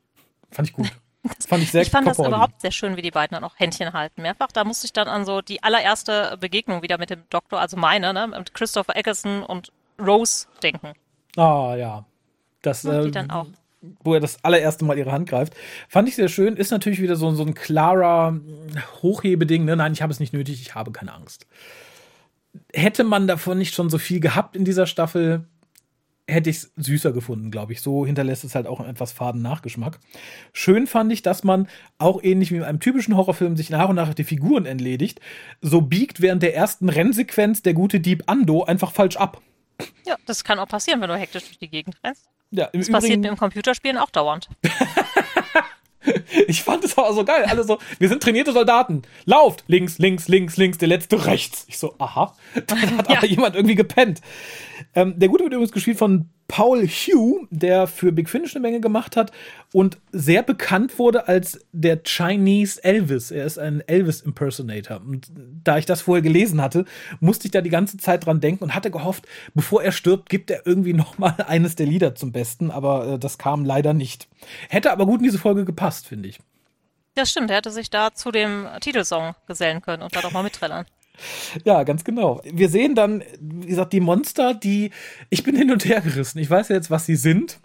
Fand 0.51 0.67
ich 0.69 0.73
gut. 0.73 0.91
Das 1.23 1.47
fand 1.47 1.63
ich 1.63 1.71
sehr 1.71 1.81
Ich 1.81 1.89
fand 1.89 2.07
das 2.07 2.17
überhaupt 2.17 2.61
sehr 2.61 2.71
schön, 2.71 2.95
wie 2.95 3.01
die 3.01 3.11
beiden 3.11 3.35
dann 3.35 3.43
auch 3.43 3.55
Händchen 3.57 3.93
halten. 3.93 4.21
Mehrfach. 4.21 4.51
Da 4.53 4.63
musste 4.63 4.85
ich 4.85 4.93
dann 4.93 5.07
an 5.07 5.25
so 5.25 5.41
die 5.41 5.61
allererste 5.63 6.37
Begegnung 6.39 6.81
wieder 6.81 6.97
mit 6.97 7.09
dem 7.09 7.23
Doktor, 7.29 7.59
also 7.59 7.77
meine, 7.77 8.13
ne, 8.13 8.27
mit 8.27 8.53
Christopher 8.53 8.95
Eccleston 8.95 9.43
und 9.43 9.71
Rose 9.99 10.47
denken. 10.63 10.93
Ah, 11.35 11.75
ja. 11.75 12.05
Das, 12.61 12.85
und 12.85 13.03
die 13.03 13.09
äh, 13.09 13.11
dann 13.11 13.31
auch 13.31 13.47
wo 14.01 14.13
er 14.13 14.19
das 14.19 14.43
allererste 14.43 14.85
Mal 14.85 14.97
ihre 14.97 15.11
Hand 15.11 15.29
greift. 15.29 15.53
Fand 15.87 16.09
ich 16.09 16.15
sehr 16.15 16.27
schön. 16.27 16.57
Ist 16.57 16.71
natürlich 16.71 17.01
wieder 17.01 17.15
so, 17.15 17.31
so 17.31 17.43
ein 17.43 17.53
klarer 17.53 18.37
Hochhebeding. 19.01 19.65
Ne? 19.65 19.75
Nein, 19.75 19.93
ich 19.93 20.01
habe 20.01 20.11
es 20.11 20.19
nicht 20.19 20.33
nötig, 20.33 20.61
ich 20.61 20.75
habe 20.75 20.91
keine 20.91 21.13
Angst. 21.13 21.47
Hätte 22.73 23.03
man 23.03 23.27
davon 23.27 23.57
nicht 23.57 23.73
schon 23.73 23.89
so 23.89 23.97
viel 23.97 24.19
gehabt 24.19 24.55
in 24.55 24.65
dieser 24.65 24.85
Staffel, 24.85 25.45
hätte 26.29 26.49
ich 26.49 26.57
es 26.57 26.71
süßer 26.77 27.11
gefunden, 27.11 27.51
glaube 27.51 27.73
ich. 27.73 27.81
So 27.81 28.05
hinterlässt 28.05 28.43
es 28.43 28.55
halt 28.55 28.67
auch 28.67 28.79
einen 28.79 28.89
etwas 28.89 29.11
faden 29.11 29.41
Nachgeschmack. 29.41 29.99
Schön 30.53 30.87
fand 30.87 31.11
ich, 31.11 31.21
dass 31.21 31.43
man 31.43 31.67
auch 31.97 32.23
ähnlich 32.23 32.51
wie 32.51 32.57
in 32.57 32.63
einem 32.63 32.79
typischen 32.79 33.15
Horrorfilm 33.15 33.57
sich 33.57 33.69
nach 33.69 33.89
und 33.89 33.95
nach 33.95 34.13
die 34.13 34.23
Figuren 34.23 34.65
entledigt. 34.65 35.19
So 35.61 35.81
biegt 35.81 36.21
während 36.21 36.43
der 36.43 36.55
ersten 36.55 36.89
Rennsequenz 36.89 37.61
der 37.61 37.73
gute 37.73 37.99
Dieb 37.99 38.23
Ando 38.27 38.63
einfach 38.63 38.91
falsch 38.91 39.17
ab. 39.17 39.41
Ja, 40.05 40.15
das 40.25 40.43
kann 40.43 40.59
auch 40.59 40.67
passieren, 40.67 41.01
wenn 41.01 41.09
du 41.09 41.17
hektisch 41.17 41.45
durch 41.45 41.59
die 41.59 41.69
Gegend 41.69 41.95
rennst. 42.03 42.27
Ja, 42.51 42.65
im 42.65 42.79
das 42.79 42.87
Übrigen, 42.87 42.93
passiert 42.93 43.19
mir 43.21 43.29
im 43.29 43.37
Computerspielen 43.37 43.97
auch 43.97 44.09
dauernd. 44.09 44.49
ich 46.47 46.63
fand 46.63 46.83
es 46.83 46.97
aber 46.97 47.13
so 47.13 47.23
geil. 47.23 47.45
Alle 47.47 47.63
so, 47.63 47.77
wir 47.99 48.09
sind 48.09 48.23
trainierte 48.23 48.51
Soldaten. 48.51 49.03
Lauft! 49.25 49.63
Links, 49.67 49.99
links, 49.99 50.27
links, 50.27 50.57
links, 50.57 50.77
der 50.77 50.87
letzte 50.87 51.25
rechts. 51.25 51.65
Ich 51.67 51.77
so, 51.77 51.95
aha. 51.99 52.35
Dann 52.67 52.97
hat 52.97 53.09
ja. 53.09 53.17
aber 53.17 53.27
jemand 53.27 53.55
irgendwie 53.55 53.75
gepennt. 53.75 54.21
Ähm, 54.95 55.17
der 55.17 55.29
Gute 55.29 55.43
wird 55.43 55.53
übrigens 55.53 55.71
gespielt 55.71 55.97
von 55.97 56.29
Paul 56.49 56.87
Hugh, 56.87 57.47
der 57.51 57.85
für 57.85 58.11
Big 58.11 58.27
Finish 58.27 58.55
eine 58.55 58.63
Menge 58.63 58.81
gemacht 58.81 59.15
hat 59.15 59.31
und 59.71 59.99
sehr 60.11 60.41
bekannt 60.41 60.97
wurde 60.97 61.27
als 61.27 61.63
der 61.71 62.01
Chinese 62.03 62.83
Elvis. 62.83 63.29
Er 63.29 63.45
ist 63.45 63.59
ein 63.59 63.81
Elvis-Impersonator. 63.87 64.99
Und 64.99 65.31
da 65.63 65.77
ich 65.77 65.85
das 65.85 66.01
vorher 66.01 66.23
gelesen 66.23 66.59
hatte, 66.59 66.85
musste 67.19 67.45
ich 67.45 67.51
da 67.51 67.61
die 67.61 67.69
ganze 67.69 67.97
Zeit 67.97 68.25
dran 68.25 68.41
denken 68.41 68.63
und 68.63 68.73
hatte 68.73 68.89
gehofft, 68.89 69.27
bevor 69.53 69.83
er 69.83 69.91
stirbt, 69.91 70.27
gibt 70.27 70.49
er 70.49 70.65
irgendwie 70.65 70.93
noch 70.95 71.19
mal 71.19 71.35
eines 71.47 71.75
der 71.75 71.85
Lieder 71.85 72.15
zum 72.15 72.31
Besten. 72.31 72.71
Aber 72.71 73.13
äh, 73.13 73.19
das 73.19 73.37
kam 73.37 73.63
leider 73.63 73.93
nicht. 73.93 74.27
Hätte 74.69 74.91
aber 74.91 75.05
gut 75.05 75.19
in 75.19 75.25
diese 75.25 75.37
Folge 75.37 75.65
gepasst, 75.65 76.07
finde 76.07 76.29
ich. 76.29 76.39
Ja, 77.15 77.27
stimmt. 77.27 77.51
Er 77.51 77.57
hätte 77.57 77.71
sich 77.71 77.91
da 77.91 78.13
zu 78.13 78.31
dem 78.31 78.67
Titelsong 78.81 79.35
gesellen 79.45 79.81
können 79.81 80.01
und 80.01 80.15
da 80.15 80.21
doch 80.21 80.31
mal 80.31 80.43
mitträllern. 80.43 80.85
Ja, 81.63 81.83
ganz 81.83 82.03
genau. 82.03 82.41
Wir 82.43 82.69
sehen 82.69 82.95
dann, 82.95 83.23
wie 83.39 83.67
gesagt, 83.67 83.93
die 83.93 83.99
Monster, 83.99 84.53
die. 84.53 84.91
Ich 85.29 85.43
bin 85.43 85.55
hin 85.55 85.71
und 85.71 85.85
her 85.85 86.01
gerissen. 86.01 86.39
Ich 86.39 86.49
weiß 86.49 86.69
ja 86.69 86.75
jetzt, 86.75 86.91
was 86.91 87.05
sie 87.05 87.15
sind. 87.15 87.59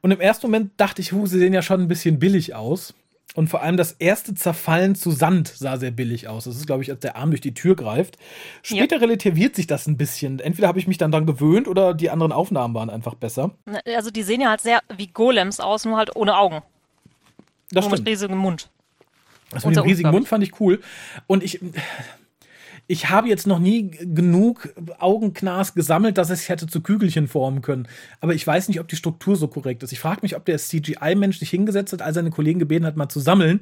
Und 0.00 0.10
im 0.10 0.20
ersten 0.20 0.46
Moment 0.46 0.72
dachte 0.78 1.00
ich, 1.00 1.12
hu, 1.12 1.26
sie 1.26 1.38
sehen 1.38 1.52
ja 1.52 1.62
schon 1.62 1.80
ein 1.80 1.88
bisschen 1.88 2.18
billig 2.18 2.54
aus. 2.54 2.94
Und 3.34 3.48
vor 3.48 3.62
allem 3.62 3.78
das 3.78 3.92
erste 3.92 4.34
Zerfallen 4.34 4.94
zu 4.94 5.10
Sand 5.10 5.48
sah 5.48 5.78
sehr 5.78 5.90
billig 5.90 6.28
aus. 6.28 6.44
Das 6.44 6.56
ist, 6.56 6.66
glaube 6.66 6.82
ich, 6.82 6.90
als 6.90 7.00
der 7.00 7.16
Arm 7.16 7.30
durch 7.30 7.40
die 7.40 7.54
Tür 7.54 7.76
greift. 7.76 8.18
Später 8.62 8.96
ja. 8.96 9.02
relativiert 9.02 9.56
sich 9.56 9.66
das 9.66 9.86
ein 9.86 9.96
bisschen. 9.96 10.38
Entweder 10.38 10.68
habe 10.68 10.78
ich 10.78 10.86
mich 10.86 10.98
dann 10.98 11.12
daran 11.12 11.26
gewöhnt 11.26 11.66
oder 11.66 11.94
die 11.94 12.10
anderen 12.10 12.32
Aufnahmen 12.32 12.74
waren 12.74 12.90
einfach 12.90 13.14
besser. 13.14 13.52
Also 13.96 14.10
die 14.10 14.22
sehen 14.22 14.42
ja 14.42 14.50
halt 14.50 14.60
sehr 14.60 14.80
wie 14.94 15.06
Golems 15.06 15.60
aus, 15.60 15.86
nur 15.86 15.96
halt 15.96 16.14
ohne 16.14 16.36
Augen. 16.36 16.62
Das 17.70 17.84
nur 17.84 17.92
stimmt. 17.92 18.00
mit 18.00 18.08
riesigem 18.08 18.36
Mund. 18.36 18.68
Das 19.50 19.64
mit 19.64 19.76
dem 19.76 19.84
riesigen 19.84 20.10
Mund 20.10 20.28
fand 20.28 20.44
ich 20.44 20.60
cool. 20.60 20.80
Und 21.26 21.42
ich, 21.42 21.60
ich 22.86 23.08
habe 23.08 23.28
jetzt 23.28 23.46
noch 23.46 23.58
nie 23.58 23.90
genug 23.90 24.68
Augenknas 24.98 25.74
gesammelt, 25.74 26.18
dass 26.18 26.30
es 26.30 26.48
hätte 26.48 26.66
zu 26.66 26.80
Kügelchen 26.80 27.28
formen 27.28 27.62
können. 27.62 27.88
Aber 28.20 28.34
ich 28.34 28.46
weiß 28.46 28.68
nicht, 28.68 28.80
ob 28.80 28.88
die 28.88 28.96
Struktur 28.96 29.36
so 29.36 29.48
korrekt 29.48 29.82
ist. 29.82 29.92
Ich 29.92 30.00
frage 30.00 30.20
mich, 30.22 30.36
ob 30.36 30.44
der 30.44 30.58
CGI-Mensch 30.58 31.38
sich 31.38 31.50
hingesetzt 31.50 31.92
hat, 31.92 32.02
all 32.02 32.12
seine 32.12 32.30
Kollegen 32.30 32.58
gebeten 32.58 32.84
hat, 32.84 32.96
mal 32.96 33.08
zu 33.08 33.20
sammeln, 33.20 33.60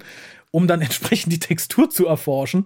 um 0.51 0.67
dann 0.67 0.81
entsprechend 0.81 1.33
die 1.33 1.39
Textur 1.39 1.91
zu 1.91 2.07
erforschen. 2.07 2.65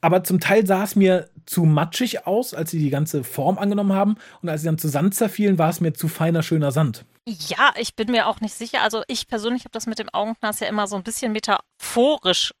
Aber 0.00 0.22
zum 0.22 0.38
Teil 0.38 0.66
sah 0.66 0.84
es 0.84 0.96
mir 0.96 1.30
zu 1.46 1.64
matschig 1.64 2.26
aus, 2.26 2.54
als 2.54 2.70
sie 2.70 2.78
die 2.78 2.90
ganze 2.90 3.24
Form 3.24 3.58
angenommen 3.58 3.92
haben. 3.92 4.16
Und 4.42 4.48
als 4.48 4.60
sie 4.60 4.66
dann 4.66 4.78
zu 4.78 4.88
Sand 4.88 5.14
zerfielen, 5.14 5.58
war 5.58 5.70
es 5.70 5.80
mir 5.80 5.92
zu 5.94 6.08
feiner, 6.08 6.42
schöner 6.42 6.72
Sand. 6.72 7.04
Ja, 7.26 7.72
ich 7.76 7.96
bin 7.96 8.12
mir 8.12 8.28
auch 8.28 8.40
nicht 8.40 8.54
sicher. 8.54 8.82
Also 8.82 9.02
ich 9.08 9.26
persönlich 9.26 9.62
habe 9.62 9.72
das 9.72 9.86
mit 9.86 9.98
dem 9.98 10.10
Augenknas 10.10 10.60
ja 10.60 10.68
immer 10.68 10.86
so 10.86 10.94
ein 10.94 11.02
bisschen 11.02 11.32
metaphorisch 11.32 12.52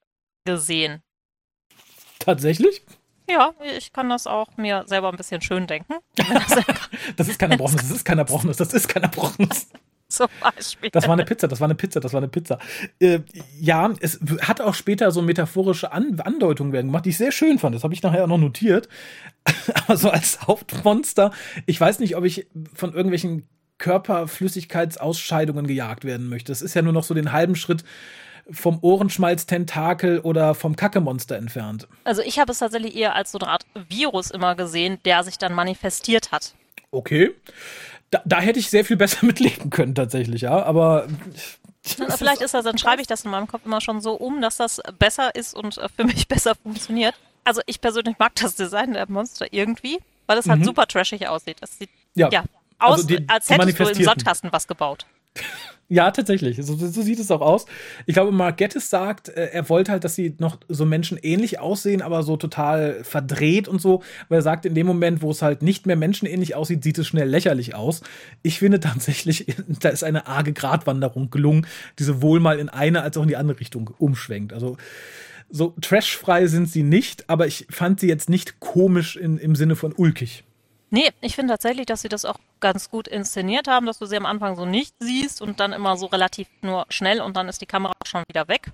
gesehen. 0.44 1.02
Tatsächlich? 2.18 2.82
Ja, 3.28 3.52
ich 3.76 3.92
kann 3.92 4.08
das 4.08 4.26
auch 4.26 4.56
mir 4.56 4.84
selber 4.86 5.08
ein 5.08 5.16
bisschen 5.16 5.40
schön 5.40 5.66
denken. 5.66 5.94
das 7.16 7.28
ist 7.28 7.38
kein 7.38 7.50
Erbrochenes, 7.50 7.88
das 7.88 7.96
ist 7.96 8.04
kein 8.04 8.18
Erbrochenes, 8.18 8.56
das 8.56 8.72
ist 8.72 8.88
kein 8.88 9.02
Erbrochenes. 9.02 9.68
Zum 10.08 10.28
Beispiel. 10.40 10.90
Das 10.90 11.08
war 11.08 11.14
eine 11.14 11.24
Pizza, 11.24 11.48
das 11.48 11.58
war 11.58 11.66
eine 11.66 11.74
Pizza, 11.74 11.98
das 11.98 12.12
war 12.12 12.18
eine 12.18 12.28
Pizza. 12.28 12.60
Äh, 13.00 13.20
ja, 13.60 13.92
es 14.00 14.20
hat 14.40 14.60
auch 14.60 14.74
später 14.74 15.10
so 15.10 15.20
metaphorische 15.20 15.90
An 15.90 16.20
Andeutungen 16.20 16.72
werden 16.72 16.86
gemacht, 16.86 17.06
die 17.06 17.10
ich 17.10 17.16
sehr 17.16 17.32
schön 17.32 17.58
fand. 17.58 17.74
Das 17.74 17.82
habe 17.82 17.92
ich 17.92 18.02
nachher 18.02 18.22
auch 18.22 18.28
noch 18.28 18.38
notiert. 18.38 18.88
Aber 19.74 19.96
so 19.96 20.08
als 20.10 20.46
Hauptmonster, 20.46 21.32
ich 21.66 21.80
weiß 21.80 21.98
nicht, 21.98 22.16
ob 22.16 22.24
ich 22.24 22.46
von 22.72 22.92
irgendwelchen 22.92 23.48
Körperflüssigkeitsausscheidungen 23.78 25.66
gejagt 25.66 26.04
werden 26.04 26.28
möchte. 26.28 26.52
Das 26.52 26.62
ist 26.62 26.74
ja 26.74 26.82
nur 26.82 26.92
noch 26.92 27.02
so 27.04 27.12
den 27.12 27.32
halben 27.32 27.56
Schritt 27.56 27.82
vom 28.50 28.78
Ohrenschmalz-Tentakel 28.80 30.20
oder 30.20 30.54
vom 30.54 30.76
Kackemonster 30.76 31.36
entfernt. 31.36 31.88
Also 32.04 32.22
ich 32.22 32.38
habe 32.38 32.52
es 32.52 32.58
tatsächlich 32.58 32.94
eher 32.94 33.14
als 33.14 33.32
so 33.32 33.38
eine 33.38 33.48
Art 33.48 33.66
Virus 33.88 34.30
immer 34.30 34.54
gesehen, 34.54 34.98
der 35.04 35.24
sich 35.24 35.38
dann 35.38 35.52
manifestiert 35.52 36.32
hat. 36.32 36.54
Okay. 36.90 37.34
Da, 38.10 38.22
da 38.24 38.40
hätte 38.40 38.58
ich 38.58 38.70
sehr 38.70 38.84
viel 38.84 38.96
besser 38.96 39.26
mit 39.26 39.40
leben 39.40 39.70
können, 39.70 39.94
tatsächlich, 39.94 40.42
ja. 40.42 40.62
Aber. 40.62 41.08
Vielleicht 41.82 42.42
ist 42.42 42.54
das, 42.54 42.64
dann 42.64 42.78
schreibe 42.78 43.00
ich 43.00 43.06
das 43.06 43.24
in 43.24 43.30
meinem 43.30 43.46
Kopf 43.46 43.64
immer 43.64 43.80
schon 43.80 44.00
so 44.00 44.14
um, 44.14 44.40
dass 44.40 44.56
das 44.56 44.80
besser 44.98 45.34
ist 45.34 45.54
und 45.54 45.80
für 45.96 46.04
mich 46.04 46.26
besser 46.28 46.54
funktioniert. 46.56 47.14
Also 47.44 47.60
ich 47.66 47.80
persönlich 47.80 48.18
mag 48.18 48.34
das 48.34 48.56
Design 48.56 48.94
der 48.94 49.08
Monster 49.08 49.46
irgendwie, 49.52 49.98
weil 50.26 50.36
es 50.36 50.48
halt 50.48 50.60
mhm. 50.60 50.64
super 50.64 50.86
trashig 50.86 51.28
aussieht. 51.28 51.58
Es 51.60 51.78
sieht 51.78 51.90
ja, 52.14 52.28
ja 52.28 52.44
aus, 52.78 52.94
also 52.94 53.06
die, 53.06 53.28
als 53.28 53.48
hättest 53.48 53.78
du 53.78 53.84
im 53.84 54.04
Sandkasten 54.04 54.52
was 54.52 54.66
gebaut. 54.66 55.06
Ja, 55.88 56.10
tatsächlich. 56.10 56.58
So, 56.62 56.74
so, 56.74 57.02
sieht 57.02 57.20
es 57.20 57.30
auch 57.30 57.40
aus. 57.40 57.66
Ich 58.06 58.14
glaube, 58.14 58.32
Mark 58.32 58.56
Gettis 58.56 58.90
sagt, 58.90 59.28
äh, 59.28 59.50
er 59.52 59.68
wollte 59.68 59.92
halt, 59.92 60.02
dass 60.02 60.16
sie 60.16 60.34
noch 60.38 60.58
so 60.68 60.84
menschenähnlich 60.84 61.60
aussehen, 61.60 62.02
aber 62.02 62.24
so 62.24 62.36
total 62.36 63.04
verdreht 63.04 63.68
und 63.68 63.80
so. 63.80 64.02
Weil 64.28 64.40
er 64.40 64.42
sagt, 64.42 64.66
in 64.66 64.74
dem 64.74 64.86
Moment, 64.86 65.22
wo 65.22 65.30
es 65.30 65.42
halt 65.42 65.62
nicht 65.62 65.86
mehr 65.86 65.94
menschenähnlich 65.94 66.56
aussieht, 66.56 66.82
sieht 66.82 66.98
es 66.98 67.06
schnell 67.06 67.28
lächerlich 67.28 67.76
aus. 67.76 68.02
Ich 68.42 68.58
finde 68.58 68.80
tatsächlich, 68.80 69.46
da 69.80 69.90
ist 69.90 70.02
eine 70.02 70.26
arge 70.26 70.52
Gratwanderung 70.52 71.30
gelungen, 71.30 71.68
die 72.00 72.04
sowohl 72.04 72.40
mal 72.40 72.58
in 72.58 72.68
eine 72.68 73.02
als 73.02 73.16
auch 73.16 73.22
in 73.22 73.28
die 73.28 73.36
andere 73.36 73.60
Richtung 73.60 73.90
umschwenkt. 73.98 74.52
Also 74.52 74.76
so 75.50 75.72
trashfrei 75.80 76.48
sind 76.48 76.68
sie 76.68 76.82
nicht, 76.82 77.30
aber 77.30 77.46
ich 77.46 77.68
fand 77.70 78.00
sie 78.00 78.08
jetzt 78.08 78.28
nicht 78.28 78.58
komisch 78.58 79.14
in, 79.16 79.38
im 79.38 79.54
Sinne 79.54 79.76
von 79.76 79.92
ulkig. 79.92 80.42
Nee, 80.90 81.10
ich 81.20 81.34
finde 81.34 81.52
tatsächlich, 81.52 81.86
dass 81.86 82.02
sie 82.02 82.08
das 82.08 82.24
auch 82.24 82.38
ganz 82.60 82.90
gut 82.90 83.08
inszeniert 83.08 83.66
haben, 83.66 83.86
dass 83.86 83.98
du 83.98 84.06
sie 84.06 84.16
am 84.16 84.26
Anfang 84.26 84.56
so 84.56 84.64
nicht 84.64 84.94
siehst 85.00 85.42
und 85.42 85.58
dann 85.58 85.72
immer 85.72 85.96
so 85.96 86.06
relativ 86.06 86.48
nur 86.62 86.86
schnell 86.90 87.20
und 87.20 87.36
dann 87.36 87.48
ist 87.48 87.60
die 87.60 87.66
Kamera 87.66 87.94
schon 88.04 88.22
wieder 88.28 88.46
weg. 88.48 88.72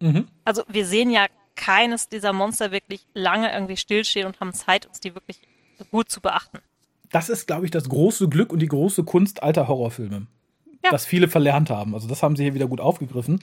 Mhm. 0.00 0.26
Also 0.44 0.64
wir 0.68 0.86
sehen 0.86 1.10
ja 1.10 1.26
keines 1.54 2.08
dieser 2.08 2.32
Monster 2.32 2.72
wirklich 2.72 3.06
lange 3.14 3.52
irgendwie 3.52 3.76
stillstehen 3.76 4.26
und 4.26 4.40
haben 4.40 4.52
Zeit, 4.52 4.86
uns 4.86 5.00
die 5.00 5.14
wirklich 5.14 5.38
gut 5.90 6.10
zu 6.10 6.20
beachten. 6.20 6.58
Das 7.10 7.28
ist, 7.28 7.46
glaube 7.46 7.64
ich, 7.64 7.70
das 7.70 7.88
große 7.88 8.28
Glück 8.28 8.52
und 8.52 8.60
die 8.60 8.68
große 8.68 9.04
Kunst 9.04 9.42
alter 9.42 9.68
Horrorfilme. 9.68 10.26
Ja. 10.82 10.90
Das 10.90 11.06
viele 11.06 11.28
verlernt 11.28 11.70
haben. 11.70 11.94
Also 11.94 12.08
das 12.08 12.22
haben 12.22 12.36
sie 12.36 12.42
hier 12.42 12.54
wieder 12.54 12.66
gut 12.66 12.80
aufgegriffen. 12.80 13.40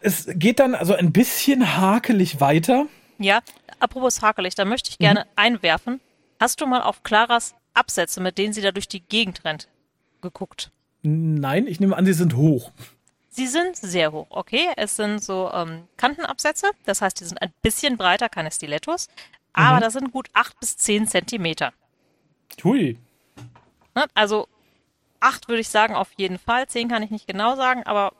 Es 0.00 0.28
geht 0.34 0.60
dann 0.60 0.74
also 0.74 0.94
ein 0.94 1.12
bisschen 1.12 1.76
hakelig 1.76 2.40
weiter. 2.40 2.86
Ja, 3.18 3.40
apropos 3.78 4.20
hakelig, 4.20 4.54
da 4.54 4.64
möchte 4.64 4.90
ich 4.90 4.98
gerne 4.98 5.20
mhm. 5.20 5.30
einwerfen, 5.36 6.00
Hast 6.42 6.60
du 6.60 6.66
mal 6.66 6.82
auf 6.82 7.04
Claras 7.04 7.54
Absätze, 7.72 8.20
mit 8.20 8.36
denen 8.36 8.52
sie 8.52 8.62
da 8.62 8.72
durch 8.72 8.88
die 8.88 8.98
Gegend 8.98 9.44
rennt, 9.44 9.68
geguckt? 10.22 10.72
Nein, 11.02 11.68
ich 11.68 11.78
nehme 11.78 11.96
an, 11.96 12.04
sie 12.04 12.14
sind 12.14 12.34
hoch. 12.34 12.72
Sie 13.28 13.46
sind 13.46 13.76
sehr 13.76 14.10
hoch, 14.10 14.26
okay. 14.30 14.66
Es 14.76 14.96
sind 14.96 15.22
so 15.22 15.52
ähm, 15.54 15.84
Kantenabsätze, 15.96 16.72
das 16.84 17.00
heißt, 17.00 17.20
die 17.20 17.26
sind 17.26 17.40
ein 17.40 17.52
bisschen 17.62 17.96
breiter, 17.96 18.28
keine 18.28 18.50
Stilettos, 18.50 19.06
aber 19.52 19.76
mhm. 19.76 19.80
das 19.82 19.92
sind 19.92 20.10
gut 20.10 20.30
acht 20.32 20.58
bis 20.58 20.76
zehn 20.76 21.06
Zentimeter. 21.06 21.72
Hui. 22.64 22.98
Ne? 23.94 24.06
Also 24.14 24.48
acht 25.20 25.46
würde 25.46 25.60
ich 25.60 25.68
sagen 25.68 25.94
auf 25.94 26.10
jeden 26.16 26.40
Fall, 26.40 26.66
zehn 26.66 26.88
kann 26.88 27.04
ich 27.04 27.10
nicht 27.10 27.28
genau 27.28 27.54
sagen, 27.54 27.84
aber 27.84 28.14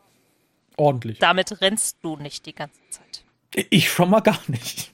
ordentlich. 0.76 1.18
Damit 1.18 1.60
rennst 1.60 1.98
du 2.02 2.14
nicht 2.14 2.46
die 2.46 2.54
ganze 2.54 2.78
Zeit. 2.88 3.24
Ich 3.70 3.90
schon 3.90 4.10
mal 4.10 4.20
gar 4.20 4.38
nicht. 4.46 4.91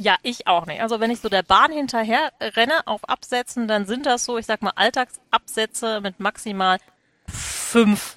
Ja, 0.00 0.16
ich 0.22 0.46
auch 0.46 0.66
nicht. 0.66 0.80
Also 0.80 1.00
wenn 1.00 1.10
ich 1.10 1.20
so 1.20 1.28
der 1.28 1.42
Bahn 1.42 1.72
hinterher 1.72 2.32
renne 2.40 2.86
auf 2.86 3.08
Absätzen, 3.08 3.66
dann 3.66 3.84
sind 3.84 4.06
das 4.06 4.24
so, 4.24 4.38
ich 4.38 4.46
sag 4.46 4.62
mal, 4.62 4.72
Alltagsabsätze 4.76 6.00
mit 6.00 6.20
maximal 6.20 6.78
fünf 7.26 8.16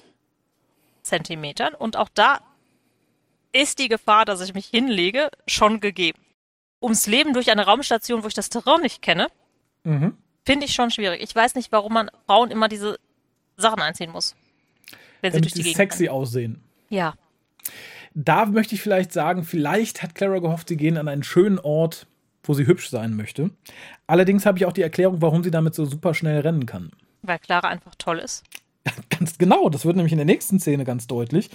Zentimetern. 1.02 1.74
Und 1.74 1.96
auch 1.96 2.08
da 2.14 2.40
ist 3.52 3.80
die 3.80 3.88
Gefahr, 3.88 4.24
dass 4.24 4.40
ich 4.40 4.54
mich 4.54 4.66
hinlege, 4.66 5.30
schon 5.46 5.80
gegeben. 5.80 6.20
Ums 6.80 7.06
Leben 7.06 7.32
durch 7.34 7.50
eine 7.50 7.66
Raumstation, 7.66 8.22
wo 8.22 8.28
ich 8.28 8.34
das 8.34 8.48
Terrain 8.48 8.80
nicht 8.80 9.02
kenne, 9.02 9.26
mhm. 9.82 10.16
finde 10.44 10.66
ich 10.66 10.74
schon 10.74 10.90
schwierig. 10.90 11.20
Ich 11.20 11.34
weiß 11.34 11.56
nicht, 11.56 11.72
warum 11.72 11.92
man 11.94 12.10
Frauen 12.26 12.52
immer 12.52 12.68
diese 12.68 12.98
Sachen 13.56 13.82
einziehen 13.82 14.12
muss. 14.12 14.36
Wenn 15.20 15.32
Damit 15.32 15.34
sie 15.34 15.40
durch 15.40 15.52
die 15.54 15.62
Gegend 15.62 15.76
sexy 15.76 16.04
rennen. 16.04 16.14
aussehen. 16.14 16.64
Ja. 16.88 17.14
Da 18.14 18.46
möchte 18.46 18.74
ich 18.74 18.82
vielleicht 18.82 19.12
sagen, 19.12 19.44
vielleicht 19.44 20.02
hat 20.02 20.14
Clara 20.14 20.38
gehofft, 20.38 20.68
sie 20.68 20.76
gehen 20.76 20.96
an 20.96 21.08
einen 21.08 21.22
schönen 21.22 21.58
Ort, 21.58 22.06
wo 22.44 22.54
sie 22.54 22.66
hübsch 22.66 22.90
sein 22.90 23.14
möchte. 23.14 23.50
Allerdings 24.06 24.46
habe 24.46 24.58
ich 24.58 24.66
auch 24.66 24.72
die 24.72 24.82
Erklärung, 24.82 25.22
warum 25.22 25.42
sie 25.44 25.50
damit 25.50 25.74
so 25.74 25.84
super 25.84 26.12
schnell 26.14 26.40
rennen 26.40 26.66
kann. 26.66 26.90
Weil 27.22 27.38
Clara 27.38 27.68
einfach 27.68 27.94
toll 27.96 28.18
ist. 28.18 28.44
Ganz 29.10 29.38
genau, 29.38 29.68
das 29.68 29.84
wird 29.84 29.96
nämlich 29.96 30.12
in 30.12 30.18
der 30.18 30.26
nächsten 30.26 30.58
Szene 30.58 30.84
ganz 30.84 31.06
deutlich. 31.06 31.50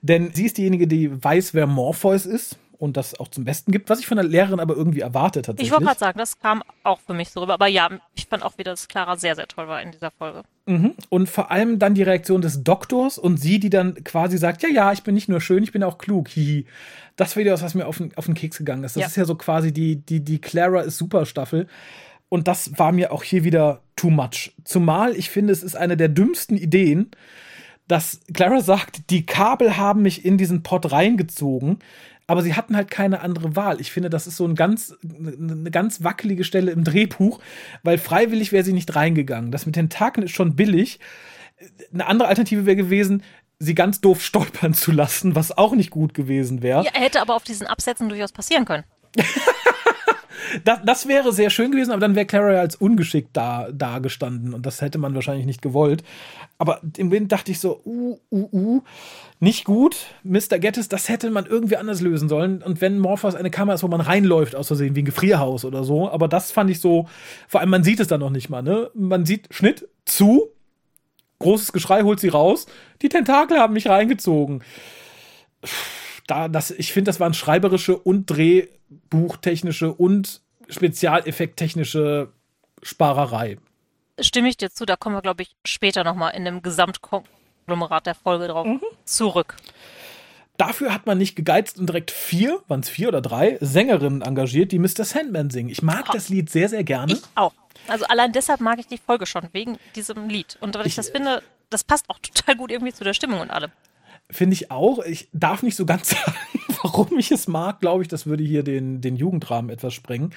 Denn 0.00 0.32
sie 0.32 0.46
ist 0.46 0.56
diejenige, 0.56 0.88
die 0.88 1.22
weiß, 1.22 1.52
wer 1.52 1.66
Morpheus 1.66 2.24
ist 2.24 2.58
und 2.82 2.96
das 2.96 3.18
auch 3.20 3.28
zum 3.28 3.44
Besten 3.44 3.70
gibt, 3.70 3.90
was 3.90 4.00
ich 4.00 4.08
von 4.08 4.16
der 4.16 4.26
Lehrerin 4.26 4.58
aber 4.58 4.74
irgendwie 4.74 5.02
erwartet 5.02 5.46
hat. 5.46 5.60
Ich 5.60 5.70
wollte 5.70 5.84
gerade 5.84 6.00
sagen, 6.00 6.18
das 6.18 6.40
kam 6.40 6.64
auch 6.82 6.98
für 6.98 7.14
mich 7.14 7.30
so 7.30 7.38
rüber. 7.38 7.54
Aber 7.54 7.68
ja, 7.68 7.88
ich 8.16 8.26
fand 8.26 8.42
auch 8.42 8.58
wieder, 8.58 8.72
dass 8.72 8.88
Clara 8.88 9.16
sehr, 9.16 9.36
sehr 9.36 9.46
toll 9.46 9.68
war 9.68 9.80
in 9.80 9.92
dieser 9.92 10.10
Folge. 10.10 10.42
Mhm. 10.66 10.94
Und 11.08 11.28
vor 11.28 11.52
allem 11.52 11.78
dann 11.78 11.94
die 11.94 12.02
Reaktion 12.02 12.42
des 12.42 12.64
Doktors 12.64 13.18
und 13.18 13.36
sie, 13.36 13.60
die 13.60 13.70
dann 13.70 14.02
quasi 14.02 14.36
sagt, 14.36 14.64
ja, 14.64 14.68
ja, 14.68 14.92
ich 14.92 15.04
bin 15.04 15.14
nicht 15.14 15.28
nur 15.28 15.40
schön, 15.40 15.62
ich 15.62 15.70
bin 15.70 15.84
auch 15.84 15.96
klug. 15.96 16.28
Hihi. 16.28 16.66
Das 17.14 17.36
war 17.36 17.42
wieder 17.42 17.52
was, 17.52 17.62
was 17.62 17.76
mir 17.76 17.86
auf 17.86 17.98
den, 17.98 18.12
auf 18.16 18.24
den 18.24 18.34
Keks 18.34 18.58
gegangen 18.58 18.82
ist. 18.82 18.96
Das 18.96 19.00
ja. 19.00 19.06
ist 19.06 19.16
ja 19.16 19.26
so 19.26 19.36
quasi 19.36 19.72
die, 19.72 20.04
die, 20.04 20.18
die 20.18 20.40
Clara 20.40 20.80
ist 20.80 20.98
super 20.98 21.24
Staffel. 21.24 21.68
Und 22.28 22.48
das 22.48 22.76
war 22.80 22.90
mir 22.90 23.12
auch 23.12 23.22
hier 23.22 23.44
wieder 23.44 23.82
too 23.94 24.10
much. 24.10 24.56
Zumal 24.64 25.14
ich 25.14 25.30
finde, 25.30 25.52
es 25.52 25.62
ist 25.62 25.76
eine 25.76 25.96
der 25.96 26.08
dümmsten 26.08 26.56
Ideen, 26.56 27.12
dass 27.86 28.20
Clara 28.32 28.60
sagt, 28.60 29.10
die 29.10 29.24
Kabel 29.24 29.76
haben 29.76 30.02
mich 30.02 30.24
in 30.24 30.36
diesen 30.36 30.64
Pott 30.64 30.90
reingezogen 30.90 31.78
aber 32.26 32.42
sie 32.42 32.54
hatten 32.54 32.76
halt 32.76 32.90
keine 32.90 33.20
andere 33.20 33.56
Wahl. 33.56 33.80
Ich 33.80 33.92
finde, 33.92 34.10
das 34.10 34.26
ist 34.26 34.36
so 34.36 34.46
ein 34.46 34.54
ganz, 34.54 34.94
eine 35.02 35.70
ganz 35.70 36.02
wackelige 36.04 36.44
Stelle 36.44 36.70
im 36.70 36.84
Drehbuch, 36.84 37.40
weil 37.82 37.98
freiwillig 37.98 38.52
wäre 38.52 38.64
sie 38.64 38.72
nicht 38.72 38.94
reingegangen. 38.94 39.50
Das 39.50 39.66
mit 39.66 39.76
den 39.76 39.90
Taken 39.90 40.22
ist 40.22 40.32
schon 40.32 40.56
billig. 40.56 41.00
Eine 41.92 42.06
andere 42.06 42.28
Alternative 42.28 42.66
wäre 42.66 42.76
gewesen, 42.76 43.22
sie 43.58 43.74
ganz 43.74 44.00
doof 44.00 44.22
stolpern 44.22 44.74
zu 44.74 44.92
lassen, 44.92 45.34
was 45.34 45.56
auch 45.56 45.74
nicht 45.74 45.90
gut 45.90 46.14
gewesen 46.14 46.62
wäre. 46.62 46.84
Ja, 46.84 46.92
hätte 46.94 47.20
aber 47.20 47.34
auf 47.34 47.44
diesen 47.44 47.66
Absätzen 47.66 48.08
durchaus 48.08 48.32
passieren 48.32 48.64
können. 48.64 48.84
das, 50.64 50.80
das 50.84 51.08
wäre 51.08 51.32
sehr 51.32 51.50
schön 51.50 51.70
gewesen, 51.70 51.90
aber 51.90 52.00
dann 52.00 52.14
wäre 52.14 52.26
Clara 52.26 52.60
als 52.60 52.76
ungeschickt 52.76 53.30
da, 53.32 53.68
da 53.72 53.98
gestanden 53.98 54.54
und 54.54 54.66
das 54.66 54.80
hätte 54.80 54.98
man 54.98 55.14
wahrscheinlich 55.14 55.46
nicht 55.46 55.62
gewollt. 55.62 56.02
Aber 56.58 56.80
im 56.96 57.10
Wind 57.10 57.32
dachte 57.32 57.50
ich 57.50 57.58
so, 57.58 57.80
uh, 57.84 58.18
uh, 58.30 58.48
uh, 58.52 58.82
nicht 59.40 59.64
gut. 59.64 59.96
Mr. 60.22 60.58
Gettis, 60.60 60.88
das 60.88 61.08
hätte 61.08 61.30
man 61.30 61.46
irgendwie 61.46 61.76
anders 61.76 62.00
lösen 62.00 62.28
sollen. 62.28 62.62
Und 62.62 62.80
wenn 62.80 63.00
Morphos 63.00 63.34
eine 63.34 63.50
Kamera 63.50 63.74
ist, 63.74 63.82
wo 63.82 63.88
man 63.88 64.00
reinläuft, 64.00 64.54
aus 64.54 64.68
Versehen, 64.68 64.94
wie 64.94 65.02
ein 65.02 65.06
Gefrierhaus 65.06 65.64
oder 65.64 65.82
so. 65.82 66.08
Aber 66.08 66.28
das 66.28 66.52
fand 66.52 66.70
ich 66.70 66.80
so, 66.80 67.08
vor 67.48 67.60
allem 67.60 67.70
man 67.70 67.82
sieht 67.82 67.98
es 67.98 68.06
dann 68.06 68.20
noch 68.20 68.30
nicht 68.30 68.50
mal, 68.50 68.62
ne? 68.62 68.90
Man 68.94 69.26
sieht 69.26 69.52
Schnitt 69.52 69.88
zu, 70.04 70.50
großes 71.40 71.72
Geschrei 71.72 72.02
holt 72.02 72.20
sie 72.20 72.28
raus, 72.28 72.66
die 73.02 73.08
Tentakel 73.08 73.58
haben 73.58 73.74
mich 73.74 73.88
reingezogen. 73.88 74.62
Da, 76.26 76.48
das, 76.48 76.70
ich 76.70 76.92
finde, 76.92 77.08
das 77.08 77.20
waren 77.20 77.34
schreiberische 77.34 77.96
und 77.96 78.26
drehbuchtechnische 78.26 79.92
und 79.92 80.40
spezialeffekttechnische 80.68 82.32
Sparerei 82.82 83.58
stimme 84.20 84.48
ich 84.48 84.56
dir 84.56 84.70
zu, 84.70 84.84
da 84.84 84.96
kommen 84.96 85.16
wir, 85.16 85.22
glaube 85.22 85.42
ich, 85.42 85.54
später 85.64 86.04
nochmal 86.04 86.34
in 86.34 86.44
dem 86.44 86.62
Gesamtkonglomerat 86.62 88.06
der 88.06 88.14
Folge 88.14 88.48
drauf 88.48 88.66
mhm. 88.66 88.80
zurück. 89.04 89.56
Dafür 90.58 90.92
hat 90.92 91.06
man 91.06 91.18
nicht 91.18 91.34
gegeizt 91.34 91.78
und 91.78 91.86
direkt 91.86 92.10
vier, 92.10 92.62
waren 92.68 92.80
es 92.80 92.88
vier 92.88 93.08
oder 93.08 93.20
drei, 93.20 93.58
Sängerinnen 93.60 94.22
engagiert, 94.22 94.70
die 94.70 94.78
Mr. 94.78 95.04
Sandman 95.04 95.50
singen. 95.50 95.70
Ich 95.70 95.82
mag 95.82 96.06
oh. 96.08 96.12
das 96.12 96.28
Lied 96.28 96.50
sehr, 96.50 96.68
sehr 96.68 96.84
gerne. 96.84 97.14
Ich 97.14 97.22
auch. 97.34 97.54
Also 97.88 98.04
allein 98.04 98.32
deshalb 98.32 98.60
mag 98.60 98.78
ich 98.78 98.86
die 98.86 98.98
Folge 98.98 99.26
schon, 99.26 99.48
wegen 99.52 99.78
diesem 99.96 100.28
Lied. 100.28 100.58
Und 100.60 100.74
weil 100.74 100.82
ich, 100.82 100.88
ich 100.88 100.96
das 100.96 101.08
finde, 101.08 101.42
das 101.70 101.82
passt 101.82 102.08
auch 102.10 102.18
total 102.18 102.54
gut 102.56 102.70
irgendwie 102.70 102.92
zu 102.92 103.02
der 103.02 103.14
Stimmung 103.14 103.40
und 103.40 103.50
allem. 103.50 103.72
Finde 104.30 104.54
ich 104.54 104.70
auch. 104.70 105.04
Ich 105.04 105.28
darf 105.32 105.62
nicht 105.62 105.76
so 105.76 105.86
ganz 105.86 106.10
sagen, 106.10 106.36
warum 106.82 107.18
ich 107.18 107.30
es 107.30 107.48
mag, 107.48 107.80
glaube 107.80 108.02
ich, 108.02 108.08
das 108.08 108.26
würde 108.26 108.44
hier 108.44 108.62
den, 108.62 109.00
den 109.00 109.16
Jugendrahmen 109.16 109.70
etwas 109.70 109.94
sprengen. 109.94 110.34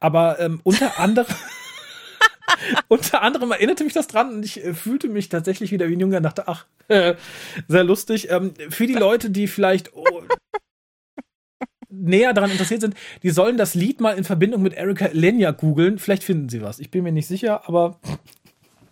Aber 0.00 0.40
ähm, 0.40 0.60
unter 0.64 0.98
anderem. 0.98 1.34
Unter 2.88 3.22
anderem 3.22 3.50
erinnerte 3.50 3.82
mich 3.82 3.92
das 3.92 4.06
dran 4.06 4.34
und 4.34 4.44
ich 4.44 4.62
äh, 4.62 4.74
fühlte 4.74 5.08
mich 5.08 5.28
tatsächlich 5.28 5.72
wieder 5.72 5.88
wie 5.88 5.96
ein 5.96 6.00
Junge 6.00 6.18
und 6.18 6.22
dachte, 6.22 6.48
ach, 6.48 6.66
äh, 6.88 7.14
sehr 7.68 7.82
lustig. 7.82 8.30
Ähm, 8.30 8.52
für 8.68 8.86
die 8.86 8.94
Leute, 8.94 9.30
die 9.30 9.48
vielleicht 9.48 9.94
oh, 9.94 10.22
näher 11.88 12.32
daran 12.32 12.50
interessiert 12.50 12.80
sind, 12.80 12.94
die 13.22 13.30
sollen 13.30 13.56
das 13.56 13.74
Lied 13.74 14.00
mal 14.00 14.16
in 14.16 14.24
Verbindung 14.24 14.62
mit 14.62 14.74
Erika 14.74 15.08
Lenya 15.12 15.50
googeln. 15.50 15.98
Vielleicht 15.98 16.24
finden 16.24 16.48
sie 16.48 16.62
was. 16.62 16.78
Ich 16.78 16.90
bin 16.90 17.04
mir 17.04 17.12
nicht 17.12 17.26
sicher, 17.26 17.68
aber 17.68 18.00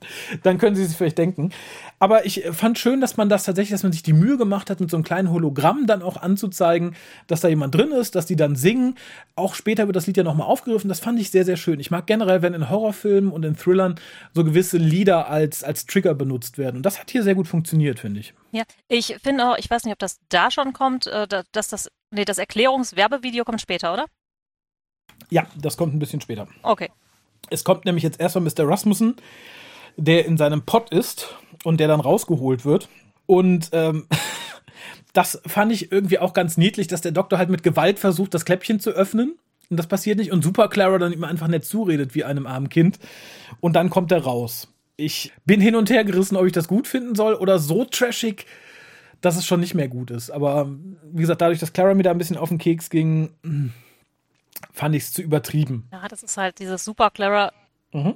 dann 0.43 0.59
können 0.59 0.77
Sie 0.77 0.85
sich 0.85 0.97
vielleicht 0.97 1.19
denken. 1.19 1.51
Aber 1.99 2.25
ich 2.25 2.45
fand 2.53 2.79
schön, 2.79 3.01
dass 3.01 3.17
man 3.17 3.29
das 3.29 3.45
tatsächlich, 3.45 3.73
dass 3.73 3.83
man 3.83 3.93
sich 3.93 4.03
die 4.03 4.15
Mühe 4.15 4.39
gemacht 4.39 4.71
hat, 4.71 4.81
mit 4.81 4.91
so 4.91 4.97
einem 4.97 5.05
kleinen 5.05 5.31
Hologramm 5.31 5.87
dann 5.87 6.03
auch 6.03 6.17
anzuzeigen, 6.17 6.97
dass 7.27 7.41
da 7.41 7.49
jemand 7.49 7.75
drin 7.75 7.93
ist, 7.93 8.15
dass 8.15 8.27
die 8.27 8.37
dann 8.37 8.57
singen. 8.57 8.97
Auch 9.37 9.55
später 9.55 9.87
wird 9.87 9.97
das 9.97 10.07
Lied 10.07 10.17
ja 10.17 10.23
nochmal 10.23 10.47
aufgegriffen. 10.47 10.89
Das 10.89 11.01
fand 11.01 11.21
ich 11.21 11.31
sehr, 11.31 11.45
sehr 11.45 11.57
schön. 11.57 11.79
Ich 11.79 11.91
mag 11.91 12.07
generell, 12.07 12.43
wenn 12.43 12.55
in 12.55 12.71
Horrorfilmen 12.71 13.31
und 13.31 13.45
in 13.45 13.57
Thrillern 13.57 13.97
so 14.33 14.45
gewisse 14.45 14.79
Lieder 14.79 15.29
als, 15.29 15.63
als 15.63 15.87
Trigger 15.87 16.15
benutzt 16.15 16.57
werden. 16.57 16.79
Und 16.79 16.87
das 16.87 16.99
hat 16.99 17.11
hier 17.11 17.23
sehr 17.23 17.35
gut 17.35 17.49
funktioniert, 17.49 17.99
finde 17.99 18.21
ich. 18.21 18.35
Ja, 18.53 18.63
ich 18.89 19.17
finde 19.23 19.51
auch, 19.51 19.59
ich 19.59 19.71
weiß 19.71 19.85
nicht, 19.85 19.93
ob 19.93 19.99
das 19.99 20.19
da 20.31 20.51
schon 20.51 20.73
kommt, 20.73 21.07
äh, 21.07 21.27
dass 21.53 21.69
das, 21.69 21.89
nee, 22.11 22.25
das 22.25 22.39
Erklärungswerbevideo 22.39 23.45
kommt 23.45 23.61
später, 23.61 23.93
oder? 23.93 24.07
Ja, 25.29 25.47
das 25.61 25.77
kommt 25.77 25.95
ein 25.95 25.99
bisschen 25.99 26.21
später. 26.21 26.49
Okay. 26.63 26.91
Es 27.51 27.65
kommt 27.65 27.85
nämlich 27.85 28.05
jetzt 28.05 28.21
erstmal 28.21 28.45
Mr. 28.45 28.69
Rasmussen, 28.69 29.17
der 30.01 30.27
in 30.27 30.37
seinem 30.37 30.63
Pott 30.63 30.91
ist 30.91 31.35
und 31.65 31.79
der 31.79 31.89
dann 31.89 32.01
rausgeholt 32.01 32.65
wird. 32.65 32.89
Und 33.27 33.71
ähm, 33.73 34.07
das 35.13 35.41
fand 35.47 35.73
ich 35.73 35.93
irgendwie 35.93 36.19
auch 36.19 36.33
ganz 36.33 36.57
niedlich, 36.57 36.89
dass 36.89 37.01
der 37.01 37.13
Doktor 37.13 37.39
halt 37.39 37.51
mit 37.51 37.63
Gewalt 37.63 37.99
versucht, 37.99 38.35
das 38.35 38.45
Kläppchen 38.45 38.81
zu 38.81 38.91
öffnen. 38.91 39.37
Und 39.69 39.77
das 39.77 39.87
passiert 39.87 40.19
nicht. 40.19 40.33
Und 40.33 40.43
Super 40.43 40.69
Clara 40.69 40.99
dann 40.99 41.13
immer 41.13 41.29
einfach 41.29 41.49
nett 41.49 41.65
zuredet 41.65 42.15
wie 42.15 42.25
einem 42.25 42.47
armen 42.47 42.69
Kind. 42.69 42.99
Und 43.61 43.77
dann 43.77 43.91
kommt 43.91 44.11
er 44.11 44.25
raus. 44.25 44.69
Ich 44.97 45.33
bin 45.45 45.61
hin 45.61 45.77
und 45.77 45.91
her 45.91 46.05
gerissen, 46.05 46.37
ob 46.37 46.47
ich 46.47 46.53
das 46.53 46.67
gut 46.67 46.89
finden 46.89 47.15
soll 47.15 47.35
oder 47.35 47.59
so 47.59 47.85
trashig, 47.85 48.47
dass 49.21 49.37
es 49.37 49.47
schon 49.47 49.61
nicht 49.61 49.75
mehr 49.75 49.89
gut 49.89 50.11
ist. 50.11 50.31
Aber 50.31 50.69
wie 51.13 51.21
gesagt, 51.21 51.41
dadurch, 51.41 51.61
dass 51.61 51.73
Clara 51.73 51.95
mir 51.95 52.03
da 52.03 52.11
ein 52.11 52.19
bisschen 52.19 52.37
auf 52.37 52.49
den 52.49 52.59
Keks 52.59 52.91
ging, 52.91 53.31
fand 54.73 54.95
ich 54.95 55.05
es 55.05 55.13
zu 55.13 55.23
übertrieben. 55.23 55.89
Ja, 55.93 56.09
das 56.09 56.23
ist 56.23 56.37
halt 56.37 56.59
dieses 56.59 56.85
Super 56.85 57.11
Clara. 57.11 57.53
Mhm. 57.93 58.15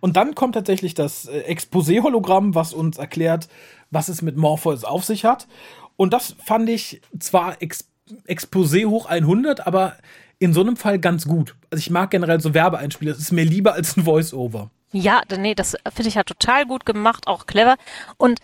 Und 0.00 0.16
dann 0.16 0.34
kommt 0.34 0.54
tatsächlich 0.54 0.94
das 0.94 1.26
äh, 1.26 1.40
Exposé-Hologramm, 1.52 2.54
was 2.54 2.72
uns 2.72 2.98
erklärt, 2.98 3.48
was 3.90 4.08
es 4.08 4.22
mit 4.22 4.36
Morpheus 4.36 4.84
auf 4.84 5.04
sich 5.04 5.24
hat. 5.24 5.48
Und 5.96 6.12
das 6.12 6.36
fand 6.44 6.68
ich 6.68 7.00
zwar 7.18 7.60
Ex 7.60 7.88
Exposé 8.28 8.86
hoch 8.86 9.06
100, 9.06 9.66
aber 9.66 9.96
in 10.38 10.52
so 10.52 10.60
einem 10.60 10.76
Fall 10.76 11.00
ganz 11.00 11.26
gut. 11.26 11.56
Also 11.72 11.80
ich 11.80 11.90
mag 11.90 12.12
generell 12.12 12.40
so 12.40 12.54
Werbeeinspiele. 12.54 13.10
Es 13.10 13.18
ist 13.18 13.32
mir 13.32 13.44
lieber 13.44 13.72
als 13.72 13.96
ein 13.96 14.04
Voice-Over. 14.04 14.70
Ja, 14.92 15.22
nee, 15.36 15.56
das 15.56 15.76
finde 15.92 16.08
ich 16.08 16.16
halt 16.16 16.28
total 16.28 16.66
gut 16.66 16.86
gemacht, 16.86 17.26
auch 17.26 17.46
clever. 17.46 17.74
Und 18.16 18.38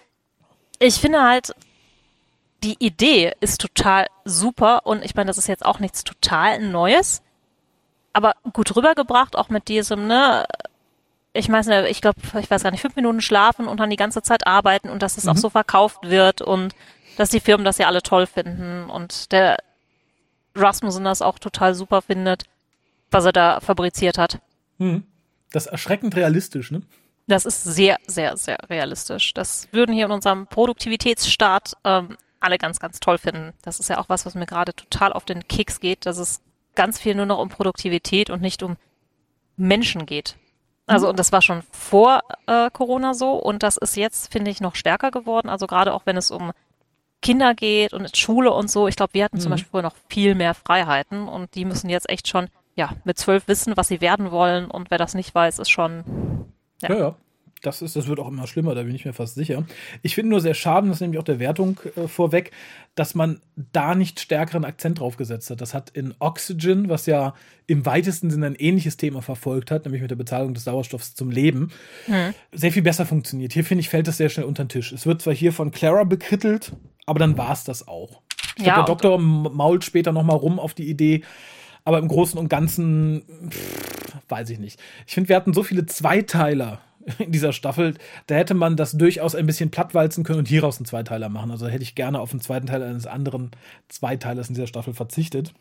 ich 0.80 0.97
finde 0.97 1.22
halt, 1.22 1.55
die 2.64 2.74
Idee 2.80 3.35
ist 3.39 3.61
total 3.61 4.09
super. 4.24 4.85
Und 4.85 5.05
ich 5.05 5.14
meine, 5.14 5.28
das 5.28 5.39
ist 5.39 5.47
jetzt 5.47 5.64
auch 5.64 5.78
nichts 5.78 6.03
total 6.03 6.59
Neues 6.59 7.22
aber 8.12 8.35
gut 8.53 8.74
rübergebracht, 8.76 9.37
auch 9.37 9.49
mit 9.49 9.68
diesem, 9.68 10.07
ne, 10.07 10.45
ich 11.35 11.49
meine, 11.49 11.89
ich 11.89 12.01
glaube, 12.01 12.20
ich 12.39 12.51
weiß 12.51 12.62
gar 12.62 12.70
nicht, 12.70 12.80
fünf 12.80 12.97
Minuten 12.97 13.20
schlafen 13.20 13.66
und 13.66 13.80
dann 13.80 13.91
die 13.91 13.97
ganze 13.97 14.22
Zeit 14.22 14.47
arbeiten 14.47 14.91
und 14.91 15.03
dass 15.03 15.16
es 15.16 15.24
mhm. 15.24 15.30
auch 15.30 15.37
so 15.37 15.51
verkauft 15.51 16.01
wird 16.03 16.43
und 16.43 16.74
dass 17.16 17.30
die 17.30 17.41
Firmen 17.41 17.64
das 17.64 17.78
ja 17.78 17.87
alle 17.87 18.03
toll 18.03 18.26
finden 18.26 18.91
und 18.91 19.33
der 19.33 19.59
Rasmussen 20.55 21.05
das 21.05 21.22
auch 21.22 21.39
total 21.39 21.74
super 21.74 22.03
findet, 22.03 22.45
was 23.11 23.24
er 23.24 23.33
da 23.33 23.61
fabriziert 23.61 24.18
hat. 24.18 24.41
Mhm. 24.78 25.05
Das 25.51 25.66
ist 25.66 25.72
erschreckend 25.72 26.16
realistisch, 26.16 26.70
ne? 26.70 26.83
Das 27.28 27.47
ist 27.47 27.62
sehr, 27.62 27.99
sehr, 28.07 28.37
sehr 28.37 28.59
realistisch. 28.68 29.33
Das 29.33 29.68
würden 29.72 29.95
hier 29.95 30.07
in 30.07 30.12
unserem 30.12 30.47
Produktivitätsstaat 30.49 31.74
ähm, 31.85 32.16
alle 32.41 32.59
ganz, 32.59 32.80
ganz 32.80 33.01
toll 33.01 33.16
finden. 33.16 33.53
Das 33.62 33.78
ist 33.78 33.89
ja 33.89 33.99
auch 33.99 34.09
was, 34.09 34.26
was 34.26 34.35
mir 34.35 34.47
gerade 34.47 34.74
total 34.74 35.12
auf 35.12 35.24
den 35.24 35.47
Keks 35.47 35.78
geht, 35.80 36.05
dass 36.05 36.18
es 36.18 36.43
ganz 36.74 36.99
viel 36.99 37.14
nur 37.14 37.26
noch 37.26 37.39
um 37.39 37.49
Produktivität 37.49 38.28
und 38.28 38.43
nicht 38.43 38.62
um 38.62 38.76
Menschen 39.57 40.05
geht. 40.05 40.37
Also, 40.87 41.09
und 41.09 41.18
das 41.18 41.33
war 41.33 41.43
schon 41.43 41.62
vor 41.70 42.20
äh, 42.47 42.70
Corona 42.70 43.14
so 43.14 43.35
und 43.35 43.62
das 43.62 43.76
ist 43.76 43.97
jetzt, 43.97 44.33
finde 44.33 44.51
ich, 44.51 44.61
noch 44.61 44.74
stärker 44.74 45.11
geworden. 45.11 45.49
Also 45.49 45.66
gerade 45.66 45.95
auch 45.95 46.07
wenn 46.07 46.16
es 46.16 46.30
um 46.30 46.53
Kinder 47.22 47.55
geht 47.55 47.95
und 47.95 48.16
Schule 48.16 48.53
und 48.53 48.70
so. 48.70 48.89
Ich 48.89 48.97
glaube, 48.97 49.14
wir 49.14 49.24
hatten 49.24 49.37
mhm. 49.37 49.41
zum 49.41 49.51
Beispiel 49.51 49.70
früher 49.70 49.83
noch 49.83 49.95
viel 50.09 50.35
mehr 50.35 50.55
Freiheiten 50.55 51.28
und 51.28 51.55
die 51.55 51.64
müssen 51.64 51.89
jetzt 51.89 52.11
echt 52.11 52.28
schon, 52.28 52.49
ja, 52.74 52.91
mit 53.05 53.16
zwölf 53.16 53.47
wissen, 53.49 53.76
was 53.76 53.89
sie 53.89 54.01
werden 54.01 54.33
wollen 54.33 54.70
und 54.70 54.91
wer 54.91 54.99
das 54.99 55.14
nicht 55.14 55.35
weiß, 55.35 55.61
ist 55.61 55.70
schon. 55.70 56.05
Ja, 56.83 56.91
ja. 56.91 56.99
ja. 56.99 57.14
Das, 57.62 57.80
ist, 57.80 57.94
das 57.94 58.08
wird 58.08 58.18
auch 58.18 58.28
immer 58.28 58.46
schlimmer, 58.48 58.74
da 58.74 58.82
bin 58.82 58.94
ich 58.94 59.04
mir 59.04 59.12
fast 59.12 59.36
sicher. 59.36 59.64
Ich 60.02 60.16
finde 60.16 60.30
nur 60.30 60.40
sehr 60.40 60.54
schade, 60.54 60.88
das 60.88 61.00
nehme 61.00 61.14
ich 61.14 61.20
auch 61.20 61.24
der 61.24 61.38
Wertung 61.38 61.78
äh, 61.96 62.08
vorweg, 62.08 62.50
dass 62.96 63.14
man 63.14 63.40
da 63.54 63.94
nicht 63.94 64.18
stärkeren 64.18 64.64
Akzent 64.64 64.98
drauf 64.98 65.16
gesetzt 65.16 65.48
hat. 65.48 65.60
Das 65.60 65.72
hat 65.72 65.90
in 65.90 66.12
Oxygen, 66.18 66.88
was 66.88 67.06
ja 67.06 67.34
im 67.68 67.86
weitesten 67.86 68.30
Sinne 68.30 68.46
ein 68.46 68.54
ähnliches 68.56 68.96
Thema 68.96 69.22
verfolgt 69.22 69.70
hat, 69.70 69.84
nämlich 69.84 70.02
mit 70.02 70.10
der 70.10 70.16
Bezahlung 70.16 70.54
des 70.54 70.64
Sauerstoffs 70.64 71.14
zum 71.14 71.30
Leben, 71.30 71.70
mhm. 72.08 72.34
sehr 72.50 72.72
viel 72.72 72.82
besser 72.82 73.06
funktioniert. 73.06 73.52
Hier 73.52 73.64
finde 73.64 73.80
ich, 73.80 73.88
fällt 73.88 74.08
das 74.08 74.16
sehr 74.16 74.28
schnell 74.28 74.46
unter 74.46 74.64
den 74.64 74.68
Tisch. 74.68 74.92
Es 74.92 75.06
wird 75.06 75.22
zwar 75.22 75.34
hier 75.34 75.52
von 75.52 75.70
Clara 75.70 76.04
bekrittelt, 76.04 76.72
aber 77.06 77.20
dann 77.20 77.38
war 77.38 77.52
es 77.52 77.64
das 77.64 77.86
auch. 77.86 78.22
Ich 78.56 78.66
ja, 78.66 78.74
glaube, 78.74 78.86
der 78.86 78.94
Doktor 78.94 79.18
mault 79.18 79.84
später 79.84 80.12
nochmal 80.12 80.36
rum 80.36 80.58
auf 80.58 80.74
die 80.74 80.88
Idee, 80.90 81.22
aber 81.84 81.98
im 81.98 82.08
Großen 82.08 82.38
und 82.38 82.48
Ganzen, 82.48 83.22
pff, 83.48 84.16
weiß 84.28 84.50
ich 84.50 84.58
nicht. 84.58 84.80
Ich 85.06 85.14
finde, 85.14 85.28
wir 85.28 85.36
hatten 85.36 85.52
so 85.52 85.62
viele 85.62 85.86
Zweiteiler 85.86 86.80
in 87.18 87.32
dieser 87.32 87.53
Staffel, 87.53 87.94
da 88.26 88.34
hätte 88.34 88.55
man 88.55 88.76
das 88.76 88.92
durchaus 88.92 89.34
ein 89.34 89.46
bisschen 89.46 89.70
plattwalzen 89.70 90.24
können 90.24 90.40
und 90.40 90.48
hieraus 90.48 90.78
einen 90.78 90.86
Zweiteiler 90.86 91.28
machen. 91.28 91.50
Also 91.50 91.68
hätte 91.68 91.82
ich 91.82 91.94
gerne 91.94 92.20
auf 92.20 92.32
einen 92.32 92.40
zweiten 92.40 92.66
Teil 92.66 92.82
eines 92.82 93.07
anderen 93.07 93.50
Zweiteilers 93.88 94.48
in 94.48 94.55
dieser 94.55 94.66
Staffel 94.66 94.94
verzichtet. 94.94 95.53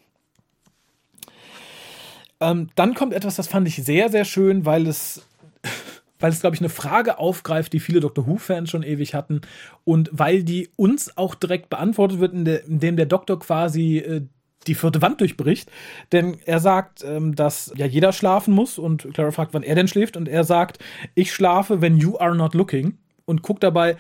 Ähm, 2.39 2.70
dann 2.76 2.96
kommt 2.96 3.14
etwas, 3.14 3.36
das 3.36 3.48
fand 3.48 3.68
ich 3.68 3.76
sehr, 3.76 4.10
sehr 4.10 4.26
schön, 4.26 4.66
weil 4.66 4.88
es, 4.88 5.26
weil 6.20 6.32
es, 6.32 6.42
glaube 6.42 6.56
ich, 6.56 6.62
eine 6.62 6.70
Frage 6.70 7.20
aufgreift, 7.20 7.74
die 7.74 7.80
viele 7.80 8.00
Doctor 8.00 8.28
Who-Fans 8.28 8.70
schon 8.70 8.84
ewig 8.84 9.14
hatten 9.14 9.42
und 9.84 10.10
weil 10.12 10.44
die 10.44 10.70
uns 10.76 11.18
auch 11.18 11.36
direkt 11.36 11.70
beantwortet 11.70 12.20
wird, 12.20 12.34
indem 12.34 12.96
der 12.96 13.06
Doktor 13.06 13.39
quasi 13.39 13.98
äh, 14.00 14.22
die 14.68 14.76
vierte 14.76 15.01
Wand 15.01 15.22
durchbricht. 15.22 15.72
Denn 16.12 16.38
er 16.45 16.59
sagt, 16.59 17.03
ähm, 17.03 17.36
dass 17.36 17.72
ja 17.76 17.86
jeder 17.86 18.14
schlafen 18.14 18.53
muss 18.53 18.78
und 18.78 19.07
Clara 19.14 19.32
fragt, 19.32 19.53
wann 19.53 19.64
er 19.64 19.76
denn 19.76 19.88
schläft 19.88 20.18
und 20.18 20.28
er 20.28 20.43
sagt, 20.43 20.80
ich 21.16 21.34
schlafe, 21.34 21.82
wenn 21.82 21.97
you 21.97 22.18
are 22.18 22.36
not 22.36 22.53
looking 22.53 22.97
und 23.26 23.41
guckt 23.41 23.64
dabei 23.64 23.97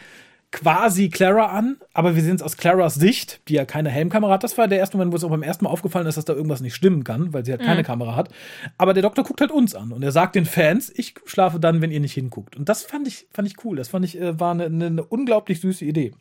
quasi 0.51 1.09
Clara 1.09 1.45
an, 1.45 1.77
aber 1.93 2.15
wir 2.15 2.21
sehen 2.21 2.35
es 2.35 2.41
aus 2.41 2.57
Claras 2.57 2.95
Sicht, 2.95 3.41
die 3.47 3.53
ja 3.53 3.65
keine 3.65 3.89
Helmkamera 3.89 4.33
hat. 4.33 4.43
Das 4.43 4.57
war 4.57 4.67
der 4.67 4.79
erste 4.79 4.97
Moment, 4.97 5.13
wo 5.13 5.15
es 5.15 5.23
auch 5.23 5.29
beim 5.29 5.43
ersten 5.43 5.63
Mal 5.63 5.71
aufgefallen 5.71 6.05
ist, 6.07 6.17
dass 6.17 6.25
da 6.25 6.33
irgendwas 6.33 6.61
nicht 6.61 6.75
stimmen 6.75 7.03
kann, 7.03 7.33
weil 7.33 7.45
sie 7.45 7.51
halt 7.51 7.61
mhm. 7.61 7.65
keine 7.65 7.83
Kamera 7.83 8.15
hat. 8.15 8.29
Aber 8.77 8.93
der 8.93 9.01
Doktor 9.01 9.23
guckt 9.23 9.39
halt 9.39 9.51
uns 9.51 9.75
an 9.75 9.93
und 9.93 10.03
er 10.03 10.11
sagt 10.11 10.35
den 10.35 10.45
Fans, 10.45 10.91
ich 10.93 11.15
schlafe 11.25 11.59
dann, 11.59 11.81
wenn 11.81 11.91
ihr 11.91 12.01
nicht 12.01 12.13
hinguckt. 12.13 12.57
Und 12.57 12.67
das 12.67 12.83
fand 12.83 13.07
ich, 13.07 13.27
fand 13.31 13.47
ich 13.47 13.63
cool. 13.63 13.77
Das 13.77 13.87
fand 13.87 14.03
ich, 14.03 14.19
äh, 14.19 14.39
war 14.39 14.51
eine, 14.51 14.65
eine 14.65 15.03
unglaublich 15.03 15.61
süße 15.61 15.85
Idee. 15.85 16.11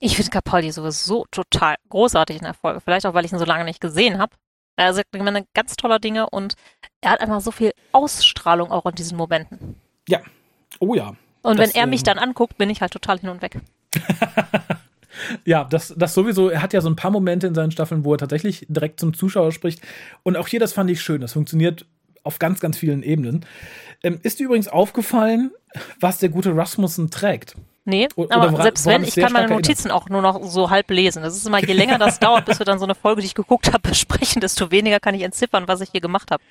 Ich 0.00 0.16
finde 0.16 0.30
Capaldi 0.30 0.70
sowieso 0.70 1.26
total 1.30 1.76
großartig 1.88 2.36
in 2.36 2.44
der 2.44 2.54
Folge. 2.54 2.80
Vielleicht 2.80 3.06
auch, 3.06 3.14
weil 3.14 3.24
ich 3.24 3.32
ihn 3.32 3.38
so 3.38 3.44
lange 3.44 3.64
nicht 3.64 3.80
gesehen 3.80 4.18
habe. 4.18 4.36
Er 4.76 4.94
sagt 4.94 5.14
immer 5.14 5.42
ganz 5.54 5.74
tolle 5.74 5.98
Dinge 5.98 6.30
und 6.30 6.54
er 7.00 7.10
hat 7.10 7.20
einfach 7.20 7.40
so 7.40 7.50
viel 7.50 7.72
Ausstrahlung 7.90 8.70
auch 8.70 8.86
in 8.86 8.94
diesen 8.94 9.16
Momenten. 9.16 9.74
Ja. 10.08 10.20
Oh 10.78 10.94
ja. 10.94 11.16
Und 11.42 11.58
das, 11.58 11.74
wenn 11.74 11.74
er 11.74 11.86
mich 11.86 12.00
ähm, 12.00 12.04
dann 12.04 12.18
anguckt, 12.18 12.58
bin 12.58 12.70
ich 12.70 12.80
halt 12.80 12.92
total 12.92 13.18
hin 13.18 13.28
und 13.28 13.42
weg. 13.42 13.60
ja, 15.44 15.64
das, 15.64 15.94
das 15.96 16.14
sowieso. 16.14 16.48
Er 16.48 16.62
hat 16.62 16.72
ja 16.72 16.80
so 16.80 16.88
ein 16.88 16.96
paar 16.96 17.10
Momente 17.10 17.48
in 17.48 17.54
seinen 17.54 17.72
Staffeln, 17.72 18.04
wo 18.04 18.12
er 18.12 18.18
tatsächlich 18.18 18.66
direkt 18.68 19.00
zum 19.00 19.14
Zuschauer 19.14 19.50
spricht. 19.50 19.80
Und 20.22 20.36
auch 20.36 20.46
hier, 20.46 20.60
das 20.60 20.72
fand 20.72 20.90
ich 20.90 21.02
schön. 21.02 21.20
Das 21.20 21.32
funktioniert 21.32 21.86
auf 22.22 22.38
ganz, 22.38 22.60
ganz 22.60 22.78
vielen 22.78 23.02
Ebenen. 23.02 23.46
Ähm, 24.04 24.20
ist 24.22 24.38
dir 24.38 24.44
übrigens 24.44 24.68
aufgefallen, 24.68 25.50
was 25.98 26.18
der 26.18 26.28
gute 26.28 26.56
Rasmussen 26.56 27.10
trägt? 27.10 27.56
Nee, 27.88 28.06
oder 28.16 28.36
aber 28.36 28.52
woran, 28.52 28.64
selbst 28.64 28.84
wenn, 28.84 29.02
ich 29.02 29.14
kann 29.16 29.32
meine 29.32 29.48
Notizen 29.48 29.88
erinnert. 29.88 30.02
auch 30.02 30.08
nur 30.10 30.20
noch 30.20 30.44
so 30.44 30.68
halb 30.68 30.90
lesen. 30.90 31.22
Das 31.22 31.34
ist 31.34 31.46
immer, 31.46 31.64
je 31.64 31.72
länger 31.72 31.96
das 31.96 32.18
dauert, 32.20 32.44
bis 32.44 32.58
wir 32.58 32.66
dann 32.66 32.78
so 32.78 32.84
eine 32.84 32.94
Folge, 32.94 33.22
die 33.22 33.28
ich 33.28 33.34
geguckt 33.34 33.72
habe, 33.72 33.88
besprechen, 33.88 34.42
desto 34.42 34.70
weniger 34.70 35.00
kann 35.00 35.14
ich 35.14 35.22
entziffern, 35.22 35.66
was 35.68 35.80
ich 35.80 35.88
hier 35.90 36.02
gemacht 36.02 36.30
habe. 36.30 36.42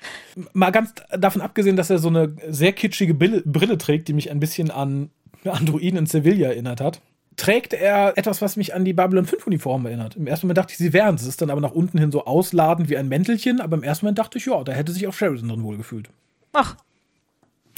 Mal 0.52 0.72
ganz 0.72 0.92
davon 1.16 1.40
abgesehen, 1.40 1.76
dass 1.76 1.90
er 1.90 1.98
so 1.98 2.08
eine 2.08 2.34
sehr 2.48 2.72
kitschige 2.72 3.14
Brille, 3.14 3.42
Brille 3.44 3.78
trägt, 3.78 4.08
die 4.08 4.14
mich 4.14 4.32
ein 4.32 4.40
bisschen 4.40 4.72
an 4.72 5.10
Androiden 5.44 5.96
in 5.96 6.06
Sevilla 6.06 6.48
erinnert 6.48 6.80
hat 6.80 7.00
trägt 7.36 7.72
er 7.72 8.18
etwas, 8.18 8.42
was 8.42 8.56
mich 8.56 8.74
an 8.74 8.84
die 8.84 8.92
Babylon 8.92 9.24
5 9.24 9.46
Uniform 9.46 9.86
erinnert. 9.86 10.16
Im 10.16 10.26
ersten 10.26 10.46
Moment 10.46 10.58
dachte 10.58 10.72
ich, 10.72 10.78
sie 10.78 10.92
wären 10.92 11.14
es. 11.14 11.22
Es 11.22 11.28
ist 11.28 11.40
dann 11.40 11.50
aber 11.50 11.60
nach 11.60 11.70
unten 11.70 11.96
hin 11.96 12.10
so 12.10 12.24
ausladend 12.24 12.90
wie 12.90 12.96
ein 12.96 13.06
Mäntelchen, 13.06 13.60
aber 13.60 13.76
im 13.76 13.84
ersten 13.84 14.06
Moment 14.06 14.18
dachte 14.18 14.38
ich, 14.38 14.46
ja, 14.46 14.64
da 14.64 14.72
hätte 14.72 14.90
sich 14.90 15.06
auch 15.06 15.14
Sheridan 15.14 15.48
drin 15.48 15.62
wohlgefühlt. 15.62 16.10
Ach. 16.52 16.74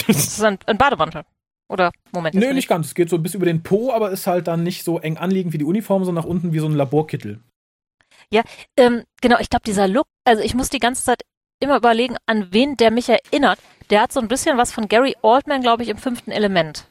Das 0.07 0.17
ist 0.17 0.43
ein, 0.43 0.59
ein 0.65 0.79
Bademantel. 0.79 1.25
Oder 1.71 1.93
Moment. 2.11 2.35
Nö, 2.35 2.53
nicht 2.53 2.69
ganz. 2.69 2.89
Es 2.89 2.95
geht 2.95 3.09
so 3.09 3.19
bis 3.19 3.35
über 3.35 3.47
den 3.47 3.63
Po, 3.63 3.93
aber 3.93 4.11
ist 4.11 4.27
halt 4.27 4.49
dann 4.49 4.65
nicht 4.65 4.85
so 4.85 4.99
eng 4.99 5.17
anliegend 5.17 5.53
wie 5.53 5.59
die 5.59 5.65
Uniform, 5.65 6.05
sondern 6.05 6.25
nach 6.25 6.29
unten 6.29 6.53
wie 6.53 6.59
so 6.59 6.67
ein 6.67 6.75
Laborkittel. 6.75 7.39
Ja, 8.33 8.43
ähm, 8.77 9.05
genau, 9.21 9.39
ich 9.39 9.49
glaube, 9.49 9.63
dieser 9.65 9.87
Look, 9.87 10.07
also 10.25 10.43
ich 10.43 10.55
muss 10.55 10.69
die 10.69 10.81
ganze 10.81 11.05
Zeit 11.05 11.23
immer 11.61 11.77
überlegen, 11.77 12.17
an 12.27 12.49
wen 12.51 12.77
der 12.77 12.91
mich 12.91 13.09
erinnert. 13.09 13.61
Der 13.89 14.03
hat 14.03 14.13
so 14.13 14.19
ein 14.19 14.27
bisschen 14.27 14.59
was 14.59 14.73
von 14.73 14.89
Gary 14.89 15.17
Oldman, 15.23 15.63
glaube 15.63 15.85
ich, 15.85 15.89
im 15.89 15.97
fünften 15.97 16.33
Element. 16.33 16.87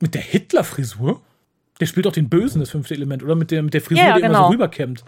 Mit 0.00 0.14
der 0.14 0.22
Hitler-Frisur? 0.22 1.20
Der 1.80 1.86
spielt 1.86 2.06
auch 2.06 2.12
den 2.12 2.28
Bösen, 2.28 2.60
das 2.60 2.70
fünfte 2.70 2.94
Element, 2.94 3.24
oder? 3.24 3.34
Mit 3.34 3.50
der, 3.50 3.62
mit 3.62 3.74
der 3.74 3.80
Frisur, 3.80 4.04
ja, 4.04 4.14
die 4.14 4.22
genau. 4.22 4.38
immer 4.38 4.46
so 4.46 4.52
rüberkämmt. 4.52 5.04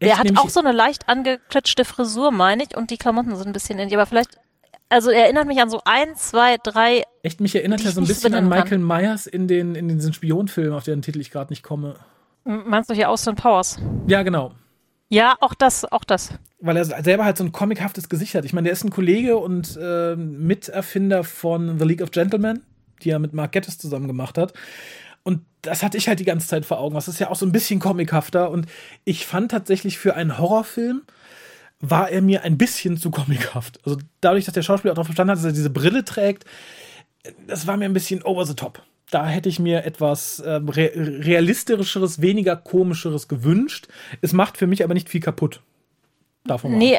Der 0.00 0.18
hat 0.18 0.38
auch 0.38 0.48
so 0.48 0.60
eine 0.60 0.72
leicht 0.72 1.08
angeklitschte 1.08 1.84
Frisur, 1.84 2.30
meine 2.30 2.62
ich, 2.62 2.76
und 2.76 2.90
die 2.90 2.96
Klamotten 2.96 3.36
sind 3.36 3.48
ein 3.48 3.52
bisschen 3.52 3.78
ähnlich, 3.78 3.96
aber 3.96 4.06
vielleicht 4.06 4.38
Also 4.88 5.10
er 5.10 5.24
erinnert 5.24 5.46
mich 5.46 5.60
an 5.60 5.68
so 5.68 5.80
ein, 5.84 6.14
zwei, 6.14 6.56
drei. 6.62 7.02
Echt, 7.22 7.40
mich 7.40 7.54
erinnert 7.54 7.84
er 7.84 7.90
so 7.90 8.00
ein 8.00 8.06
bisschen 8.06 8.34
an 8.34 8.48
Michael 8.48 8.78
Myers 8.78 9.26
in 9.26 9.48
den 9.48 9.74
in 9.74 9.88
diesen 9.88 10.12
Spionfilmen, 10.12 10.72
auf 10.72 10.84
deren 10.84 11.02
Titel 11.02 11.20
ich 11.20 11.30
gerade 11.30 11.52
nicht 11.52 11.62
komme. 11.62 11.96
Meinst 12.44 12.88
du 12.88 12.94
hier 12.94 13.10
Austin 13.10 13.34
Powers? 13.34 13.78
Ja, 14.06 14.22
genau. 14.22 14.52
Ja, 15.08 15.36
auch 15.40 15.54
das, 15.54 15.84
auch 15.90 16.04
das. 16.04 16.32
Weil 16.60 16.76
er 16.76 16.84
selber 16.84 17.24
halt 17.24 17.36
so 17.36 17.44
ein 17.44 17.52
comichaftes 17.52 18.08
Gesicht 18.08 18.34
hat. 18.34 18.44
Ich 18.44 18.52
meine, 18.52 18.66
der 18.66 18.72
ist 18.72 18.84
ein 18.84 18.90
Kollege 18.90 19.36
und 19.36 19.76
äh, 19.80 20.14
Miterfinder 20.16 21.24
von 21.24 21.78
The 21.78 21.84
League 21.84 22.02
of 22.02 22.12
Gentlemen, 22.12 22.64
die 23.02 23.10
er 23.10 23.18
mit 23.18 23.32
Mark 23.32 23.52
Gettis 23.52 23.78
zusammen 23.78 24.06
gemacht 24.06 24.38
hat. 24.38 24.52
Und 25.22 25.42
das 25.62 25.82
hatte 25.82 25.98
ich 25.98 26.06
halt 26.06 26.20
die 26.20 26.24
ganze 26.24 26.46
Zeit 26.46 26.64
vor 26.64 26.78
Augen. 26.78 26.94
Das 26.94 27.08
ist 27.08 27.18
ja 27.18 27.30
auch 27.30 27.36
so 27.36 27.44
ein 27.46 27.52
bisschen 27.52 27.80
comichafter. 27.80 28.50
Und 28.50 28.66
ich 29.04 29.26
fand 29.26 29.50
tatsächlich 29.50 29.98
für 29.98 30.14
einen 30.14 30.38
Horrorfilm 30.38 31.02
war 31.80 32.10
er 32.10 32.22
mir 32.22 32.42
ein 32.42 32.58
bisschen 32.58 32.96
zu 32.96 33.10
comichaft. 33.10 33.80
Also 33.84 33.98
dadurch, 34.20 34.44
dass 34.44 34.54
der 34.54 34.62
Schauspieler 34.62 34.92
auch 34.92 34.96
darauf 34.96 35.06
verstanden 35.06 35.32
hat, 35.32 35.38
dass 35.38 35.44
er 35.44 35.52
diese 35.52 35.70
Brille 35.70 36.04
trägt, 36.04 36.44
das 37.46 37.66
war 37.66 37.76
mir 37.76 37.84
ein 37.84 37.92
bisschen 37.92 38.22
over 38.22 38.46
the 38.46 38.54
top. 38.54 38.82
Da 39.10 39.26
hätte 39.26 39.48
ich 39.48 39.58
mir 39.58 39.84
etwas 39.84 40.40
äh, 40.40 40.50
re 40.50 40.90
realistischeres, 40.94 42.20
weniger 42.20 42.56
komischeres 42.56 43.28
gewünscht. 43.28 43.88
Es 44.20 44.32
macht 44.32 44.56
für 44.56 44.66
mich 44.66 44.82
aber 44.82 44.94
nicht 44.94 45.08
viel 45.08 45.20
kaputt. 45.20 45.60
Davon. 46.44 46.76
Nee, 46.76 46.98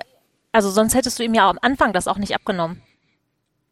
also 0.51 0.69
sonst 0.69 0.95
hättest 0.95 1.19
du 1.19 1.23
ihm 1.23 1.33
ja 1.33 1.49
am 1.49 1.59
Anfang 1.61 1.93
das 1.93 2.07
auch 2.07 2.17
nicht 2.17 2.33
abgenommen. 2.33 2.81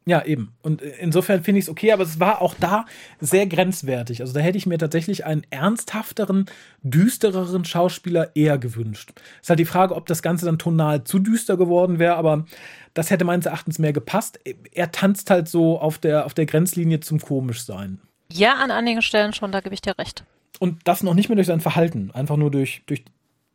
Ja, 0.07 0.23
eben. 0.23 0.53
Und 0.61 0.83
insofern 0.83 1.43
finde 1.43 1.59
ich 1.59 1.65
es 1.65 1.69
okay, 1.69 1.91
aber 1.91 2.03
es 2.03 2.19
war 2.19 2.39
auch 2.41 2.53
da 2.59 2.85
sehr 3.19 3.47
grenzwertig. 3.47 4.21
Also 4.21 4.33
da 4.33 4.39
hätte 4.39 4.57
ich 4.57 4.67
mir 4.67 4.77
tatsächlich 4.77 5.25
einen 5.25 5.41
ernsthafteren, 5.49 6.45
düstereren 6.83 7.65
Schauspieler 7.65 8.35
eher 8.35 8.59
gewünscht. 8.59 9.13
Ist 9.41 9.49
halt 9.49 9.59
die 9.59 9.65
Frage, 9.65 9.95
ob 9.95 10.05
das 10.05 10.21
Ganze 10.21 10.45
dann 10.45 10.59
tonal 10.59 11.03
zu 11.03 11.17
düster 11.17 11.57
geworden 11.57 11.97
wäre, 11.97 12.17
aber 12.17 12.45
das 12.93 13.09
hätte 13.09 13.25
meines 13.25 13.47
Erachtens 13.47 13.79
mehr 13.79 13.93
gepasst. 13.93 14.39
Er 14.71 14.91
tanzt 14.91 15.31
halt 15.31 15.47
so 15.47 15.79
auf 15.79 15.97
der, 15.97 16.27
auf 16.27 16.35
der 16.35 16.45
Grenzlinie 16.45 16.99
zum 16.99 17.19
Komischsein. 17.19 17.99
Ja, 18.31 18.53
an 18.55 18.69
einigen 18.69 19.01
Stellen 19.01 19.33
schon, 19.33 19.51
da 19.51 19.61
gebe 19.61 19.73
ich 19.73 19.81
dir 19.81 19.97
recht. 19.97 20.23
Und 20.59 20.87
das 20.87 21.01
noch 21.01 21.15
nicht 21.15 21.29
mehr 21.29 21.35
durch 21.35 21.47
sein 21.47 21.61
Verhalten, 21.61 22.11
einfach 22.13 22.37
nur 22.37 22.51
durch, 22.51 22.83
durch, 22.85 23.03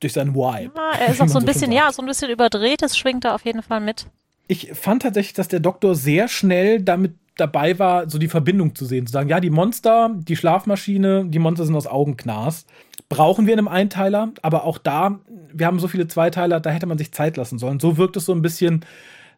durch 0.00 0.12
seinen 0.12 0.34
Vibe. 0.34 0.72
Ja, 0.76 0.98
er 0.98 1.12
ist 1.12 1.20
auch 1.20 1.28
so 1.28 1.38
ein 1.38 1.46
bisschen, 1.46 1.70
sagt. 1.70 1.74
ja, 1.74 1.92
so 1.92 2.02
ein 2.02 2.06
bisschen 2.06 2.30
überdreht, 2.30 2.82
das 2.82 2.98
schwingt 2.98 3.24
da 3.24 3.36
auf 3.36 3.44
jeden 3.44 3.62
Fall 3.62 3.80
mit. 3.80 4.06
Ich 4.50 4.72
fand 4.74 5.02
tatsächlich, 5.02 5.34
dass 5.34 5.46
der 5.46 5.60
Doktor 5.60 5.94
sehr 5.94 6.26
schnell 6.26 6.82
damit 6.82 7.14
dabei 7.36 7.78
war, 7.78 8.10
so 8.10 8.18
die 8.18 8.26
Verbindung 8.26 8.74
zu 8.74 8.84
sehen. 8.84 9.06
Zu 9.06 9.12
sagen, 9.12 9.28
ja, 9.28 9.38
die 9.38 9.48
Monster, 9.48 10.10
die 10.12 10.34
Schlafmaschine, 10.34 11.26
die 11.26 11.38
Monster 11.38 11.64
sind 11.64 11.76
aus 11.76 11.86
Augenknas. 11.86 12.66
Brauchen 13.08 13.46
wir 13.46 13.52
in 13.52 13.60
einem 13.60 13.68
Einteiler, 13.68 14.32
aber 14.42 14.64
auch 14.64 14.78
da, 14.78 15.20
wir 15.52 15.66
haben 15.66 15.78
so 15.78 15.86
viele 15.86 16.08
Zweiteiler, 16.08 16.58
da 16.58 16.70
hätte 16.70 16.86
man 16.86 16.98
sich 16.98 17.12
Zeit 17.12 17.36
lassen 17.36 17.60
sollen. 17.60 17.78
So 17.78 17.96
wirkt 17.96 18.16
es 18.16 18.24
so 18.24 18.32
ein 18.32 18.42
bisschen, 18.42 18.84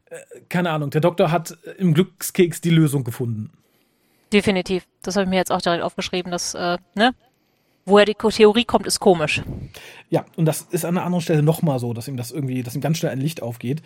äh, 0.08 0.16
keine 0.48 0.70
Ahnung, 0.70 0.88
der 0.88 1.02
Doktor 1.02 1.30
hat 1.30 1.58
im 1.76 1.92
Glückskeks 1.92 2.62
die 2.62 2.70
Lösung 2.70 3.04
gefunden. 3.04 3.50
Definitiv. 4.32 4.86
Das 5.02 5.16
habe 5.16 5.24
ich 5.24 5.30
mir 5.30 5.36
jetzt 5.36 5.52
auch 5.52 5.60
direkt 5.60 5.82
aufgeschrieben, 5.82 6.32
dass, 6.32 6.54
äh, 6.54 6.78
ne? 6.94 7.14
Woher 7.84 8.04
die 8.04 8.14
Theorie 8.14 8.64
kommt, 8.64 8.86
ist 8.86 9.00
komisch. 9.00 9.42
Ja, 10.08 10.24
und 10.36 10.44
das 10.44 10.62
ist 10.70 10.84
an 10.84 10.96
einer 10.96 11.04
anderen 11.04 11.20
Stelle 11.20 11.42
nochmal 11.42 11.80
so, 11.80 11.92
dass 11.92 12.06
ihm 12.06 12.16
das 12.16 12.30
irgendwie, 12.30 12.62
dass 12.62 12.76
ihm 12.76 12.80
ganz 12.80 12.98
schnell 12.98 13.10
ein 13.10 13.20
Licht 13.20 13.42
aufgeht. 13.42 13.82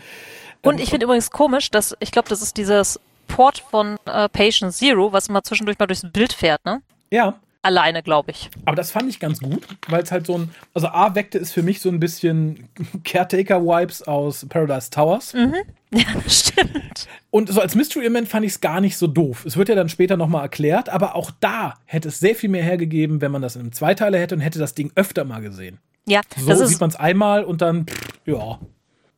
Und 0.63 0.81
ich 0.81 0.91
finde 0.91 1.05
übrigens 1.05 1.31
komisch, 1.31 1.71
dass, 1.71 1.97
ich 2.01 2.11
glaube, 2.11 2.29
das 2.29 2.43
ist 2.43 2.57
dieses 2.57 2.99
Port 3.29 3.63
von 3.71 3.97
äh, 4.07 4.29
Patient 4.29 4.73
Zero, 4.73 5.13
was 5.13 5.29
immer 5.29 5.43
zwischendurch 5.43 5.79
mal 5.79 5.87
durchs 5.87 6.07
Bild 6.13 6.33
fährt, 6.33 6.65
ne? 6.65 6.83
Ja, 7.11 7.39
Alleine, 7.67 8.01
glaube 8.05 8.31
ich. 8.31 8.49
Aber 8.65 8.77
das 8.77 8.93
fand 8.93 9.09
ich 9.09 9.19
ganz 9.19 9.41
gut, 9.41 9.67
weil 9.89 10.01
es 10.01 10.13
halt 10.13 10.25
so 10.25 10.39
ein, 10.39 10.51
also 10.73 10.87
A 10.87 11.17
weckte 11.17 11.37
es 11.37 11.51
für 11.51 11.65
mich 11.65 11.81
so 11.81 11.89
ein 11.89 11.99
bisschen 11.99 12.69
Caretaker-Vibes 13.05 14.05
aus 14.05 14.47
Paradise 14.49 14.91
Towers. 14.91 15.35
Ja, 15.93 16.05
das 16.23 16.41
stimmt. 16.49 17.07
Und 17.31 17.49
so 17.49 17.61
als 17.61 17.77
Mystery-Element 17.77 18.29
fand 18.29 18.45
ich 18.45 18.53
es 18.53 18.61
gar 18.61 18.81
nicht 18.81 18.99
so 18.99 19.07
doof. 19.07 19.45
Es 19.47 19.57
wird 19.57 19.69
ja 19.69 19.77
dann 19.77 19.89
später 19.89 20.17
nochmal 20.17 20.43
erklärt, 20.43 20.89
aber 20.89 21.15
auch 21.15 21.31
da 21.39 21.75
hätte 21.85 22.09
es 22.09 22.19
sehr 22.19 22.35
viel 22.35 22.51
mehr 22.51 22.65
hergegeben, 22.65 23.21
wenn 23.21 23.31
man 23.31 23.41
das 23.41 23.55
in 23.55 23.63
einem 23.63 23.73
Zweiteiler 23.73 24.19
hätte 24.19 24.35
und 24.35 24.41
hätte 24.41 24.59
das 24.59 24.75
Ding 24.75 24.91
öfter 24.97 25.25
mal 25.25 25.41
gesehen. 25.41 25.79
Ja, 26.07 26.23
So 26.37 26.49
das 26.49 26.59
sieht 26.59 26.71
ist, 26.71 26.81
man 26.81 26.91
es 26.91 26.97
einmal 26.97 27.45
und 27.45 27.63
dann, 27.63 27.87
pff, 27.87 28.21
ja. 28.27 28.59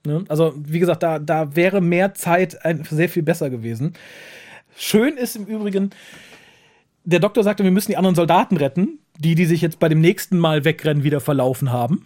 Ne? 0.07 0.25
Also, 0.29 0.55
wie 0.57 0.79
gesagt, 0.79 1.03
da, 1.03 1.19
da 1.19 1.55
wäre 1.55 1.81
mehr 1.81 2.15
Zeit 2.15 2.65
ein, 2.65 2.85
sehr 2.85 3.09
viel 3.09 3.23
besser 3.23 3.51
gewesen. 3.51 3.95
Schön 4.77 5.17
ist 5.17 5.37
im 5.37 5.47
Übrigen, 5.47 5.91
der 7.05 7.21
Doktor 7.21 7.43
sagte, 7.43 7.65
wir 7.65 7.71
müssen 7.71 7.91
die 7.91 7.97
anderen 7.97 8.15
Soldaten 8.15 8.57
retten, 8.57 8.99
die, 9.19 9.35
die 9.35 9.47
sich 9.47 9.63
jetzt 9.63 9.79
bei 9.79 9.89
dem 9.89 10.01
nächsten 10.01 10.39
Mal 10.39 10.65
wegrennen, 10.65 11.05
wieder 11.05 11.21
verlaufen 11.21 11.73
haben. 11.73 12.05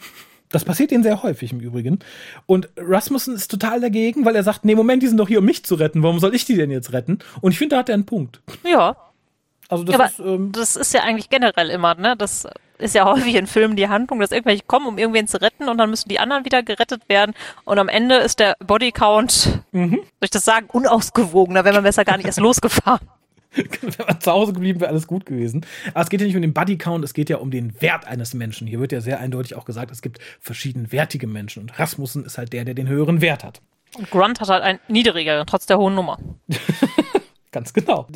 Das 0.49 0.64
passiert 0.64 0.93
ihnen 0.93 1.03
sehr 1.03 1.22
häufig 1.22 1.53
im 1.53 1.61
Übrigen. 1.61 1.99
Und 2.47 2.68
Rasmussen 2.76 3.34
ist 3.34 3.51
total 3.51 3.80
dagegen, 3.80 4.24
weil 4.24 4.36
er 4.36 4.43
sagt, 4.43 4.64
nee, 4.64 4.74
Moment, 4.74 5.03
die 5.03 5.09
sind 5.09 5.16
doch 5.16 5.28
hier, 5.28 5.38
um 5.40 5.45
mich 5.45 5.64
zu 5.64 5.74
retten. 5.74 6.03
Warum 6.03 6.18
soll 6.18 6.34
ich 6.34 6.45
die 6.45 6.57
denn 6.57 6.70
jetzt 6.70 6.93
retten? 6.93 7.18
Und 7.40 7.53
ich 7.53 7.59
finde, 7.59 7.74
da 7.74 7.80
hat 7.80 7.88
er 7.88 7.95
einen 7.95 8.07
Punkt. 8.07 8.43
ja. 8.64 8.97
Also 9.72 9.84
das 9.84 9.96
Ja, 9.96 10.04
ist, 10.06 10.18
ähm, 10.20 10.52
das 10.52 10.76
ist 10.76 10.92
ja 10.94 11.02
eigentlich 11.02 11.30
generell 11.30 11.70
immer, 11.70 11.94
ne? 11.94 12.14
Das 12.16 12.46
ist 12.78 12.94
ja 12.94 13.04
häufig 13.12 13.34
in 13.34 13.46
Filmen 13.46 13.74
die 13.76 13.88
Handlung, 13.88 14.20
dass 14.20 14.30
irgendwelche 14.32 14.62
kommen, 14.66 14.86
um 14.86 14.98
irgendwen 14.98 15.26
zu 15.26 15.40
retten 15.40 15.68
und 15.68 15.78
dann 15.78 15.90
müssen 15.90 16.08
die 16.08 16.18
anderen 16.18 16.44
wieder 16.44 16.62
gerettet 16.62 17.08
werden 17.08 17.34
und 17.64 17.78
am 17.78 17.88
Ende 17.88 18.16
ist 18.16 18.38
der 18.38 18.56
Bodycount, 18.64 19.60
Mhm. 19.72 19.90
soll 19.94 20.04
ich 20.20 20.30
das 20.30 20.44
sagen, 20.44 20.66
unausgewogen, 20.70 21.54
da 21.54 21.64
wäre 21.64 21.74
man 21.76 21.84
besser 21.84 22.04
gar 22.04 22.16
nicht 22.16 22.26
erst 22.26 22.38
losgefahren. 22.40 23.08
Wenn 23.54 24.06
man 24.06 24.20
zu 24.20 24.32
Hause 24.32 24.52
geblieben 24.54 24.80
wäre, 24.80 24.90
alles 24.90 25.06
gut 25.06 25.26
gewesen. 25.26 25.66
Aber 25.92 26.02
es 26.02 26.08
geht 26.10 26.20
ja 26.22 26.26
nicht 26.26 26.36
um 26.36 26.42
den 26.42 26.54
Bodycount, 26.54 27.04
es 27.04 27.12
geht 27.12 27.28
ja 27.28 27.36
um 27.36 27.50
den 27.50 27.80
Wert 27.82 28.06
eines 28.06 28.32
Menschen. 28.32 28.66
Hier 28.66 28.80
wird 28.80 28.92
ja 28.92 29.02
sehr 29.02 29.20
eindeutig 29.20 29.56
auch 29.56 29.66
gesagt, 29.66 29.90
es 29.90 30.00
gibt 30.00 30.20
verschieden 30.40 30.90
wertige 30.90 31.26
Menschen. 31.26 31.62
Und 31.64 31.78
Rasmussen 31.78 32.24
ist 32.24 32.38
halt 32.38 32.52
der, 32.54 32.64
der 32.64 32.72
den 32.72 32.88
höheren 32.88 33.20
Wert 33.20 33.44
hat. 33.44 33.60
Und 33.98 34.10
Grunt 34.10 34.40
hat 34.40 34.48
halt 34.48 34.62
einen 34.62 34.78
niedrigeren, 34.88 35.46
trotz 35.46 35.66
der 35.66 35.76
hohen 35.76 35.94
Nummer. 35.94 36.18
Ganz 37.53 37.74
genau. 37.74 38.07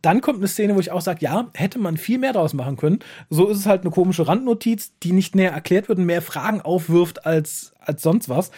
Dann 0.00 0.22
kommt 0.22 0.38
eine 0.38 0.48
Szene, 0.48 0.74
wo 0.74 0.80
ich 0.80 0.90
auch 0.90 1.02
sage, 1.02 1.18
ja, 1.20 1.50
hätte 1.54 1.78
man 1.78 1.98
viel 1.98 2.18
mehr 2.18 2.32
draus 2.32 2.54
machen 2.54 2.76
können. 2.76 3.00
So 3.28 3.46
ist 3.48 3.58
es 3.58 3.66
halt 3.66 3.82
eine 3.82 3.90
komische 3.90 4.26
Randnotiz, 4.26 4.92
die 5.02 5.12
nicht 5.12 5.36
näher 5.36 5.52
erklärt 5.52 5.88
wird 5.88 5.98
und 5.98 6.06
mehr 6.06 6.22
Fragen 6.22 6.62
aufwirft 6.62 7.26
als, 7.26 7.74
als 7.78 8.02
sonst 8.02 8.30
was. 8.30 8.50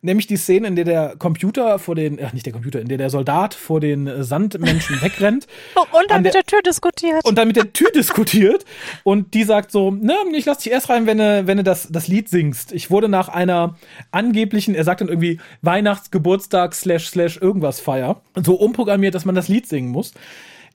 Nämlich 0.00 0.26
die 0.28 0.36
Szene, 0.36 0.68
in 0.68 0.76
der 0.76 0.84
der 0.84 1.14
Computer 1.18 1.78
vor 1.78 1.94
den, 1.94 2.18
ach 2.24 2.32
nicht 2.32 2.46
der 2.46 2.52
Computer, 2.52 2.80
in 2.80 2.88
der 2.88 2.98
der 2.98 3.10
Soldat 3.10 3.54
vor 3.54 3.80
den 3.80 4.22
Sandmenschen 4.22 5.00
wegrennt. 5.02 5.46
Und 5.74 5.86
dann 6.10 6.18
An 6.18 6.22
mit 6.22 6.34
der- 6.34 6.42
der 6.42 6.46
Tür 6.46 6.62
diskutiert. 6.62 7.24
und 7.24 7.36
dann 7.36 7.48
mit 7.48 7.56
der 7.56 7.72
Tür 7.72 7.90
diskutiert 7.90 8.64
und 9.02 9.34
die 9.34 9.42
sagt 9.44 9.72
so, 9.72 9.90
ne, 9.90 10.14
ich 10.34 10.44
lass 10.44 10.58
dich 10.58 10.70
erst 10.72 10.88
rein, 10.88 11.06
wenn 11.06 11.18
du, 11.18 11.46
wenn 11.46 11.56
du 11.56 11.64
das, 11.64 11.88
das 11.90 12.06
Lied 12.08 12.28
singst. 12.28 12.72
Ich 12.72 12.90
wurde 12.90 13.08
nach 13.08 13.28
einer 13.28 13.76
angeblichen, 14.12 14.74
er 14.74 14.84
sagt 14.84 15.00
dann 15.00 15.08
irgendwie 15.08 15.40
Weihnachts-, 15.62 16.10
Geburtstag, 16.10 16.74
slash, 16.74 17.08
slash, 17.08 17.36
irgendwas 17.38 17.80
Feier, 17.80 18.22
so 18.36 18.54
umprogrammiert, 18.54 19.14
dass 19.14 19.24
man 19.24 19.34
das 19.34 19.48
Lied 19.48 19.66
singen 19.66 19.90
muss. 19.90 20.12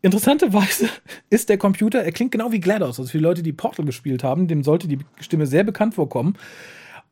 Interessanterweise 0.02 0.90
ist 1.30 1.48
der 1.50 1.58
Computer, 1.58 2.04
er 2.04 2.12
klingt 2.12 2.32
genau 2.34 2.52
wie 2.52 2.60
GLaDOS, 2.60 3.00
also 3.00 3.10
für 3.12 3.18
die 3.20 3.24
Leute, 3.24 3.42
die 3.44 3.54
Portal 3.54 3.86
gespielt 3.86 4.24
haben, 4.24 4.48
dem 4.50 4.64
sollte 4.64 4.88
die 4.88 5.00
Stimme 5.22 5.48
sehr 5.48 5.64
bekannt 5.64 5.96
vorkommen. 5.96 6.36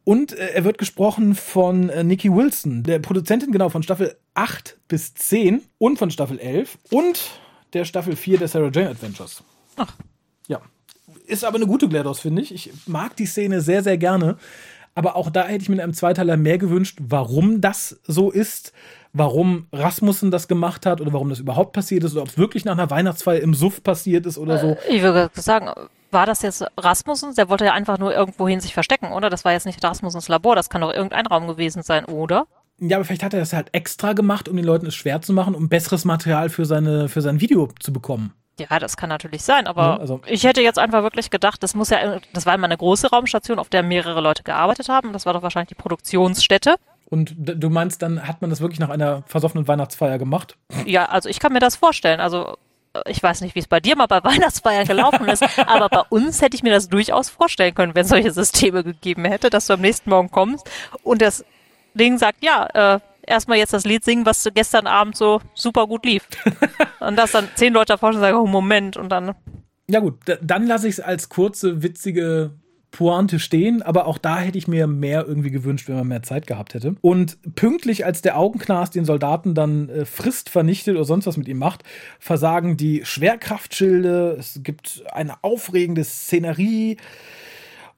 Und 0.04 0.34
äh, 0.34 0.50
er 0.54 0.64
wird 0.64 0.78
gesprochen 0.78 1.36
von 1.36 1.90
äh, 1.90 2.04
Nikki 2.04 2.34
Wilson, 2.34 2.84
der 2.84 3.00
Produzentin 3.00 3.52
genau 3.52 3.70
von 3.70 3.84
Staffel 3.84 4.16
8 4.34 4.78
bis 4.88 5.14
10 5.14 5.62
und 5.78 6.00
von 6.00 6.10
Staffel 6.12 6.40
11 6.40 6.78
und 6.90 7.22
der 7.74 7.86
Staffel 7.86 8.16
4 8.16 8.40
der 8.40 8.48
Sarah 8.48 8.72
Jane 8.74 8.90
Adventures. 8.90 9.44
Ach. 9.76 9.96
Ja. 10.48 10.62
Ist 11.28 11.46
aber 11.46 11.58
eine 11.58 11.68
gute 11.68 11.88
GLaDOS, 11.88 12.20
finde 12.20 12.42
ich. 12.42 12.54
Ich 12.54 12.72
mag 12.88 13.16
die 13.16 13.26
Szene 13.26 13.62
sehr, 13.62 13.84
sehr 13.84 13.98
gerne. 13.98 14.38
Aber 14.94 15.16
auch 15.16 15.30
da 15.30 15.46
hätte 15.46 15.62
ich 15.62 15.70
mir 15.70 15.76
in 15.76 15.82
einem 15.82 15.94
Zweiteiler 15.94 16.36
mehr 16.36 16.58
gewünscht, 16.58 17.00
warum 17.02 17.62
das 17.62 18.02
so 18.06 18.30
ist, 18.30 18.74
warum 19.14 19.68
Rasmussen 19.72 20.32
das 20.32 20.50
gemacht 20.50 20.86
hat 20.86 21.00
oder 21.00 21.14
warum 21.14 21.30
das 21.30 21.40
überhaupt 21.40 21.72
passiert 21.72 22.04
ist 22.04 22.14
oder 22.14 22.24
ob 22.24 22.28
es 22.28 22.38
wirklich 22.38 22.66
nach 22.66 22.74
einer 22.74 22.90
Weihnachtsfeier 22.90 23.40
im 23.40 23.54
Suff 23.54 23.84
passiert 23.84 24.26
ist 24.26 24.38
oder 24.38 24.58
so. 24.58 24.78
Ich 24.90 25.02
würde 25.02 25.30
sagen, 25.36 25.72
war 26.12 26.26
das 26.26 26.42
jetzt 26.42 26.64
Rasmussen? 26.78 27.34
Der 27.36 27.50
wollte 27.50 27.66
ja 27.66 27.74
einfach 27.74 27.98
nur 27.98 28.14
irgendwohin 28.14 28.60
sich 28.60 28.74
verstecken, 28.74 29.12
oder? 29.12 29.30
Das 29.30 29.46
war 29.46 29.52
jetzt 29.52 29.66
nicht 29.66 29.84
Rasmussens 29.84 30.28
Labor, 30.28 30.56
das 30.56 30.70
kann 30.70 30.82
doch 30.82 30.94
irgendein 30.94 31.26
Raum 31.28 31.48
gewesen 31.48 31.84
sein, 31.84 32.06
oder? 32.06 32.48
Ja, 32.80 32.98
aber 32.98 33.06
vielleicht 33.06 33.24
hat 33.24 33.34
er 33.34 33.40
das 33.40 33.54
halt 33.54 33.70
extra 33.74 34.14
gemacht, 34.14 34.50
um 34.50 34.56
den 34.56 34.66
Leuten 34.66 34.88
es 34.88 34.96
schwer 34.96 35.22
zu 35.22 35.34
machen, 35.34 35.54
um 35.54 35.70
besseres 35.70 36.04
Material 36.04 36.50
für, 36.50 36.66
seine, 36.66 37.10
für 37.10 37.22
sein 37.22 37.40
Video 37.40 37.70
zu 37.80 37.94
bekommen. 37.94 38.34
Ja, 38.60 38.80
das 38.80 38.98
kann 38.98 39.10
natürlich 39.10 39.44
sein, 39.44 39.66
aber 39.68 39.82
Ja, 39.84 39.98
also- 39.98 40.22
ich 40.26 40.44
hätte 40.44 40.62
jetzt 40.62 40.78
einfach 40.80 41.04
wirklich 41.04 41.30
gedacht, 41.30 41.62
das 41.64 41.74
muss 41.76 41.90
ja, 41.90 42.20
das 42.34 42.46
war 42.46 42.54
immer 42.56 42.66
eine 42.66 42.78
große 42.78 43.10
Raumstation, 43.10 43.60
auf 43.60 43.70
der 43.70 43.84
mehrere 43.84 44.20
Leute 44.22 44.44
gearbeitet 44.44 44.90
haben. 44.90 45.14
Das 45.14 45.26
war 45.26 45.34
doch 45.34 45.42
wahrscheinlich 45.42 45.70
die 45.70 45.76
Produktionsstätte. 45.82 46.76
Und 47.10 47.34
du 47.38 47.70
meinst, 47.70 48.02
dann 48.02 48.26
hat 48.28 48.42
man 48.42 48.50
das 48.50 48.62
wirklich 48.62 48.80
nach 48.80 48.90
einer 48.90 49.24
versoffenen 49.26 49.68
Weihnachtsfeier 49.68 50.18
gemacht? 50.18 50.58
Ja, 50.86 51.06
also 51.06 51.28
ich 51.28 51.40
kann 51.40 51.52
mir 51.54 51.60
das 51.60 51.76
vorstellen. 51.76 52.20
Also 52.20 52.56
ich 53.06 53.22
weiß 53.22 53.42
nicht, 53.42 53.56
wie 53.56 53.60
es 53.60 53.68
bei 53.68 53.80
dir 53.80 53.96
mal 53.96 54.08
bei 54.08 54.24
Weihnachtsfeiern 54.24 54.88
gelaufen 54.88 55.28
ist, 55.28 55.44
aber 55.68 55.90
bei 55.90 56.02
uns 56.10 56.42
hätte 56.42 56.56
ich 56.56 56.64
mir 56.64 56.74
das 56.74 56.90
durchaus 56.90 57.30
vorstellen 57.30 57.74
können, 57.74 57.96
wenn 57.96 58.04
es 58.04 58.10
solche 58.10 58.32
Systeme 58.32 58.84
gegeben 58.84 59.26
hätte, 59.26 59.50
dass 59.50 59.68
du 59.68 59.74
am 59.74 59.82
nächsten 59.82 60.10
Morgen 60.10 60.32
kommst 60.32 60.70
und 61.04 61.22
das 61.22 61.46
Ding 61.94 62.18
sagt, 62.18 62.44
ja, 62.44 62.96
äh, 62.96 63.00
erstmal 63.26 63.58
jetzt 63.58 63.74
das 63.74 63.86
Lied 63.86 64.04
singen, 64.04 64.26
was 64.26 64.48
gestern 64.54 64.88
Abend 64.88 65.16
so 65.16 65.42
super 65.54 65.88
gut 65.88 66.06
lief. 66.06 66.28
und 67.00 67.16
dass 67.18 67.32
dann 67.32 67.50
zehn 67.56 67.74
Leute 67.74 67.94
davor 67.94 68.14
schon 68.14 68.22
sagen, 68.22 68.38
oh 68.38 68.48
Moment, 68.48 68.98
und 68.98 69.10
dann 69.10 69.36
Ja 69.88 70.00
gut, 70.00 70.20
dann 70.42 70.68
lasse 70.68 70.88
ich 70.88 70.96
es 70.96 71.00
als 71.00 71.30
kurze, 71.30 71.84
witzige 71.84 72.52
Pointe 72.92 73.40
stehen, 73.40 73.82
aber 73.82 74.06
auch 74.06 74.18
da 74.18 74.40
hätte 74.40 74.58
ich 74.58 74.68
mir 74.68 74.86
mehr 74.86 75.26
irgendwie 75.26 75.52
gewünscht, 75.52 75.88
wenn 75.88 75.96
man 75.96 76.08
mehr 76.08 76.24
Zeit 76.24 76.46
gehabt 76.46 76.74
hätte. 76.74 76.96
Und 77.02 77.38
pünktlich, 77.56 78.06
als 78.06 78.22
der 78.22 78.38
Augenknas 78.38 78.92
den 78.92 79.06
Soldaten 79.06 79.56
dann 79.56 79.90
äh, 79.90 80.06
frisst, 80.06 80.50
vernichtet 80.50 80.96
oder 80.96 81.06
sonst 81.06 81.26
was 81.26 81.38
mit 81.38 81.48
ihm 81.48 81.58
macht, 81.58 81.84
versagen 82.20 82.76
die 82.76 83.06
Schwerkraftschilde. 83.06 84.36
Es 84.38 84.60
gibt 84.64 85.04
eine 85.12 85.42
aufregende 85.42 86.04
Szenerie. 86.04 86.98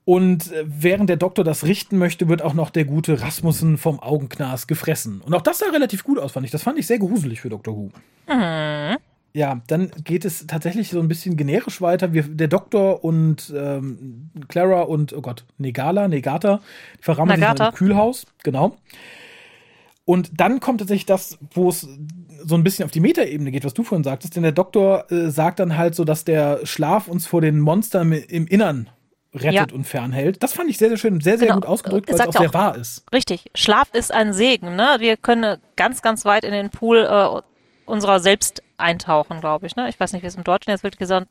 Und 0.05 0.51
äh, 0.51 0.63
während 0.67 1.09
der 1.09 1.17
Doktor 1.17 1.43
das 1.43 1.63
richten 1.63 1.97
möchte, 1.97 2.27
wird 2.29 2.41
auch 2.41 2.53
noch 2.53 2.69
der 2.69 2.85
gute 2.85 3.21
Rasmussen 3.21 3.77
vom 3.77 3.99
Augenknas 3.99 4.67
gefressen. 4.67 5.21
Und 5.21 5.33
auch 5.33 5.41
das 5.41 5.59
sah 5.59 5.69
relativ 5.71 6.03
gut 6.03 6.19
aus, 6.19 6.33
fand 6.33 6.45
ich. 6.45 6.51
Das 6.51 6.63
fand 6.63 6.77
ich 6.77 6.85
sehr 6.85 6.99
gruselig 6.99 7.41
für 7.41 7.49
Dr. 7.49 7.75
Who. 7.75 7.91
Mhm. 8.27 8.97
Ja, 9.35 9.61
dann 9.65 9.91
geht 10.03 10.25
es 10.25 10.45
tatsächlich 10.45 10.89
so 10.89 10.99
ein 10.99 11.07
bisschen 11.07 11.35
generisch 11.35 11.81
weiter. 11.81 12.13
Wir, 12.13 12.23
der 12.23 12.47
Doktor 12.47 13.03
und 13.03 13.51
ähm, 13.55 14.29
Clara 14.47 14.81
und, 14.81 15.11
oh 15.13 15.21
Gott, 15.21 15.43
Negala, 15.57 16.07
Negata, 16.07 16.61
die 16.99 17.03
verrammeln 17.03 17.41
sich 17.41 17.59
im 17.59 17.73
Kühlhaus, 17.73 18.27
genau. 18.43 18.77
Und 20.05 20.39
dann 20.39 20.59
kommt 20.59 20.81
tatsächlich 20.81 21.07
das, 21.07 21.39
wo 21.51 21.69
es 21.69 21.87
so 22.45 22.55
ein 22.55 22.63
bisschen 22.63 22.85
auf 22.85 22.91
die 22.91 22.99
Metaebene 22.99 23.51
geht, 23.51 23.65
was 23.65 23.73
du 23.73 23.83
vorhin 23.83 24.03
sagtest, 24.03 24.35
denn 24.35 24.43
der 24.43 24.51
Doktor 24.51 25.11
äh, 25.11 25.29
sagt 25.29 25.59
dann 25.59 25.77
halt 25.77 25.95
so, 25.95 26.03
dass 26.03 26.25
der 26.25 26.65
Schlaf 26.65 27.07
uns 27.07 27.25
vor 27.25 27.41
den 27.41 27.59
Monstern 27.59 28.11
im 28.11 28.45
Innern 28.45 28.89
rettet 29.33 29.71
ja. 29.71 29.75
und 29.75 29.85
fernhält. 29.85 30.43
Das 30.43 30.53
fand 30.53 30.69
ich 30.69 30.77
sehr, 30.77 30.89
sehr 30.89 30.97
schön, 30.97 31.21
sehr, 31.21 31.37
sehr 31.37 31.47
genau. 31.47 31.61
gut 31.61 31.69
ausgedrückt, 31.69 32.09
weil 32.09 32.19
es 32.19 32.27
auch 32.27 32.33
sehr 32.33 32.53
wahr 32.53 32.77
ist. 32.77 33.03
Richtig. 33.11 33.45
Schlaf 33.55 33.89
ist 33.93 34.13
ein 34.13 34.33
Segen. 34.33 34.75
Ne? 34.75 34.97
Wir 34.99 35.17
können 35.17 35.57
ganz, 35.75 36.01
ganz 36.01 36.25
weit 36.25 36.43
in 36.43 36.51
den 36.51 36.69
Pool 36.69 37.07
äh, 37.09 37.41
unserer 37.85 38.19
selbst 38.19 38.63
eintauchen, 38.77 39.39
glaube 39.39 39.65
ich. 39.65 39.75
Ne? 39.75 39.89
Ich 39.89 39.99
weiß 39.99 40.13
nicht, 40.13 40.23
wie 40.23 40.27
es 40.27 40.35
im 40.35 40.43
Deutschen 40.43 40.71
jetzt 40.71 40.83
wirklich 40.83 40.99
gesagt 40.99 41.27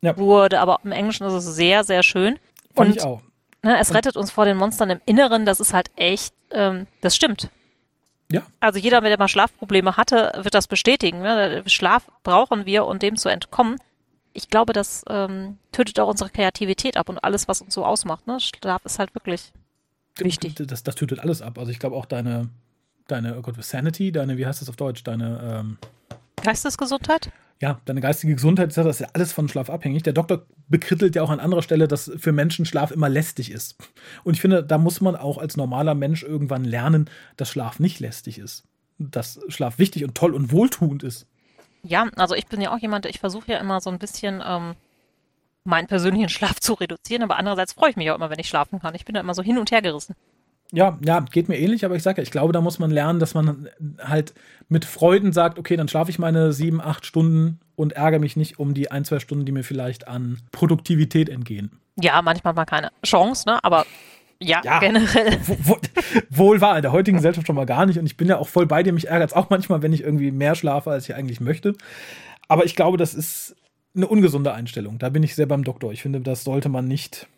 ja. 0.00 0.16
wurde, 0.16 0.60
aber 0.60 0.80
im 0.84 0.92
Englischen 0.92 1.26
ist 1.26 1.32
es 1.32 1.44
sehr, 1.44 1.84
sehr 1.84 2.02
schön. 2.02 2.38
Fand 2.74 2.90
und, 2.90 2.96
ich 2.96 3.02
auch. 3.02 3.22
Ne, 3.62 3.78
es 3.78 3.94
rettet 3.94 4.16
uns 4.16 4.30
vor 4.30 4.44
den 4.44 4.58
Monstern 4.58 4.90
im 4.90 5.00
Inneren. 5.06 5.46
Das 5.46 5.58
ist 5.58 5.72
halt 5.72 5.90
echt, 5.96 6.34
ähm, 6.50 6.86
das 7.00 7.16
stimmt. 7.16 7.48
Ja. 8.30 8.42
Also 8.60 8.78
jeder, 8.78 9.00
der 9.00 9.18
mal 9.18 9.28
Schlafprobleme 9.28 9.96
hatte, 9.96 10.32
wird 10.36 10.54
das 10.54 10.66
bestätigen. 10.66 11.22
Ne? 11.22 11.62
Schlaf 11.66 12.06
brauchen 12.22 12.66
wir, 12.66 12.86
um 12.86 12.98
dem 12.98 13.16
zu 13.16 13.28
entkommen 13.28 13.78
ich 14.34 14.50
glaube, 14.50 14.72
das 14.72 15.04
ähm, 15.08 15.58
tötet 15.72 15.98
auch 16.00 16.08
unsere 16.08 16.28
Kreativität 16.28 16.96
ab 16.96 17.08
und 17.08 17.18
alles, 17.18 17.48
was 17.48 17.62
uns 17.62 17.72
so 17.72 17.86
ausmacht. 17.86 18.26
Ne? 18.26 18.38
Schlaf 18.40 18.84
ist 18.84 18.98
halt 18.98 19.14
wirklich 19.14 19.52
wichtig. 20.16 20.56
Das, 20.56 20.82
das 20.82 20.94
tötet 20.96 21.20
alles 21.20 21.40
ab. 21.40 21.56
Also 21.58 21.70
ich 21.70 21.78
glaube 21.78 21.96
auch 21.96 22.04
deine, 22.04 22.50
deine, 23.08 23.38
oh 23.38 23.42
Gott, 23.42 23.62
Sanity, 23.62 24.12
deine, 24.12 24.36
wie 24.36 24.46
heißt 24.46 24.60
das 24.60 24.68
auf 24.68 24.76
Deutsch, 24.76 25.04
deine 25.04 25.60
ähm, 25.60 25.78
Geistesgesundheit? 26.42 27.30
Ja, 27.60 27.80
deine 27.84 28.00
geistige 28.00 28.34
Gesundheit, 28.34 28.76
das 28.76 28.86
ist 28.86 29.00
ja 29.00 29.08
alles 29.12 29.32
von 29.32 29.48
Schlaf 29.48 29.70
abhängig. 29.70 30.02
Der 30.02 30.12
Doktor 30.12 30.42
bekrittelt 30.68 31.14
ja 31.14 31.22
auch 31.22 31.30
an 31.30 31.40
anderer 31.40 31.62
Stelle, 31.62 31.88
dass 31.88 32.10
für 32.18 32.32
Menschen 32.32 32.66
Schlaf 32.66 32.90
immer 32.90 33.08
lästig 33.08 33.50
ist. 33.50 33.76
Und 34.24 34.34
ich 34.34 34.40
finde, 34.40 34.62
da 34.62 34.76
muss 34.76 35.00
man 35.00 35.16
auch 35.16 35.38
als 35.38 35.56
normaler 35.56 35.94
Mensch 35.94 36.22
irgendwann 36.22 36.64
lernen, 36.64 37.08
dass 37.36 37.50
Schlaf 37.50 37.78
nicht 37.78 38.00
lästig 38.00 38.38
ist. 38.38 38.64
Dass 38.98 39.40
Schlaf 39.48 39.78
wichtig 39.78 40.04
und 40.04 40.14
toll 40.14 40.34
und 40.34 40.52
wohltuend 40.52 41.04
ist. 41.04 41.26
Ja, 41.82 42.08
also 42.16 42.34
ich 42.34 42.46
bin 42.46 42.60
ja 42.60 42.74
auch 42.74 42.78
jemand, 42.78 43.06
ich 43.06 43.20
versuche 43.20 43.52
ja 43.52 43.58
immer 43.58 43.80
so 43.80 43.90
ein 43.90 43.98
bisschen 43.98 44.42
ähm, 44.44 44.74
meinen 45.62 45.86
persönlichen 45.86 46.28
Schlaf 46.30 46.60
zu 46.60 46.74
reduzieren, 46.74 47.22
aber 47.22 47.36
andererseits 47.36 47.72
freue 47.72 47.90
ich 47.90 47.96
mich 47.96 48.10
auch 48.10 48.16
immer, 48.16 48.30
wenn 48.30 48.38
ich 48.38 48.48
schlafen 48.48 48.80
kann. 48.80 48.94
Ich 48.94 49.04
bin 49.04 49.14
da 49.14 49.20
immer 49.20 49.34
so 49.34 49.42
hin 49.42 49.58
und 49.58 49.70
her 49.70 49.80
gerissen. 49.80 50.16
Ja, 50.72 50.98
ja, 51.04 51.20
geht 51.20 51.48
mir 51.48 51.58
ähnlich, 51.58 51.84
aber 51.84 51.94
ich 51.94 52.02
sage 52.02 52.18
ja, 52.18 52.22
ich 52.22 52.30
glaube, 52.30 52.52
da 52.52 52.60
muss 52.60 52.78
man 52.78 52.90
lernen, 52.90 53.20
dass 53.20 53.34
man 53.34 53.68
halt 53.98 54.34
mit 54.68 54.84
Freuden 54.84 55.32
sagt, 55.32 55.58
okay, 55.58 55.76
dann 55.76 55.88
schlafe 55.88 56.10
ich 56.10 56.18
meine 56.18 56.52
sieben, 56.52 56.80
acht 56.80 57.06
Stunden 57.06 57.60
und 57.76 57.92
ärgere 57.92 58.18
mich 58.18 58.36
nicht 58.36 58.58
um 58.58 58.74
die 58.74 58.90
ein, 58.90 59.04
zwei 59.04 59.20
Stunden, 59.20 59.44
die 59.44 59.52
mir 59.52 59.62
vielleicht 59.62 60.08
an 60.08 60.38
Produktivität 60.50 61.28
entgehen. 61.28 61.70
Ja, 62.00 62.20
manchmal 62.22 62.50
hat 62.50 62.56
man 62.56 62.66
keine 62.66 62.90
Chance, 63.04 63.48
ne? 63.48 63.62
Aber 63.62 63.86
ja, 64.40 64.60
ja, 64.64 64.80
generell. 64.80 65.38
Wohl 66.30 66.60
wahr, 66.60 66.76
in 66.76 66.82
der 66.82 66.92
heutigen 66.92 67.16
Gesellschaft 67.16 67.46
schon 67.46 67.56
mal 67.56 67.66
gar 67.66 67.86
nicht. 67.86 67.98
Und 67.98 68.06
ich 68.06 68.16
bin 68.16 68.28
ja 68.28 68.38
auch 68.38 68.48
voll 68.48 68.66
bei 68.66 68.82
dir. 68.82 68.92
Mich 68.92 69.08
ärgert 69.08 69.30
es 69.30 69.36
auch 69.36 69.50
manchmal, 69.50 69.82
wenn 69.82 69.92
ich 69.92 70.02
irgendwie 70.02 70.32
mehr 70.32 70.54
schlafe, 70.54 70.90
als 70.90 71.08
ich 71.08 71.14
eigentlich 71.14 71.40
möchte. 71.40 71.74
Aber 72.48 72.64
ich 72.64 72.74
glaube, 72.74 72.96
das 72.96 73.14
ist 73.14 73.56
eine 73.96 74.08
ungesunde 74.08 74.52
Einstellung. 74.52 74.98
Da 74.98 75.08
bin 75.08 75.22
ich 75.22 75.34
sehr 75.34 75.46
beim 75.46 75.64
Doktor. 75.64 75.92
Ich 75.92 76.02
finde, 76.02 76.20
das 76.20 76.44
sollte 76.44 76.68
man 76.68 76.86
nicht. 76.88 77.28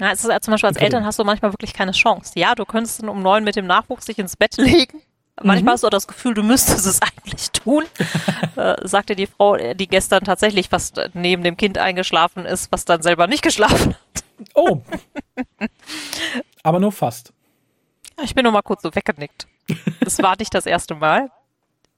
Ja, 0.00 0.12
es 0.12 0.24
ist 0.24 0.30
ja 0.30 0.40
zum 0.40 0.52
Beispiel 0.52 0.68
als 0.68 0.78
Eltern 0.78 1.04
hast 1.04 1.18
du 1.18 1.24
manchmal 1.24 1.52
wirklich 1.52 1.74
keine 1.74 1.92
Chance. 1.92 2.32
Ja, 2.36 2.54
du 2.54 2.64
könntest 2.64 3.02
um 3.02 3.22
neun 3.22 3.44
mit 3.44 3.56
dem 3.56 3.66
Nachwuchs 3.66 4.06
dich 4.06 4.18
ins 4.18 4.36
Bett 4.36 4.56
legen. 4.56 5.02
Manchmal 5.42 5.62
mhm. 5.62 5.74
hast 5.74 5.82
du 5.82 5.86
auch 5.86 5.90
das 5.90 6.06
Gefühl, 6.06 6.34
du 6.34 6.42
müsstest 6.42 6.86
es 6.86 7.00
eigentlich 7.24 7.50
tun, 7.50 7.84
äh, 8.56 8.76
sagte 8.86 9.14
die 9.14 9.26
Frau, 9.26 9.56
die 9.56 9.86
gestern 9.86 10.24
tatsächlich 10.24 10.68
fast 10.68 11.00
neben 11.14 11.42
dem 11.42 11.56
Kind 11.56 11.78
eingeschlafen 11.78 12.46
ist, 12.46 12.72
was 12.72 12.84
dann 12.84 13.02
selber 13.02 13.26
nicht 13.26 13.42
geschlafen 13.42 13.94
hat. 13.94 14.24
Oh. 14.54 14.82
Aber 16.62 16.80
nur 16.80 16.92
fast. 16.92 17.32
Ich 18.22 18.34
bin 18.34 18.44
nur 18.44 18.52
mal 18.52 18.62
kurz 18.62 18.82
so 18.82 18.94
weggenickt. 18.94 19.46
Das 20.00 20.18
war 20.18 20.36
nicht 20.38 20.52
das 20.54 20.66
erste 20.66 20.94
Mal. 20.94 21.30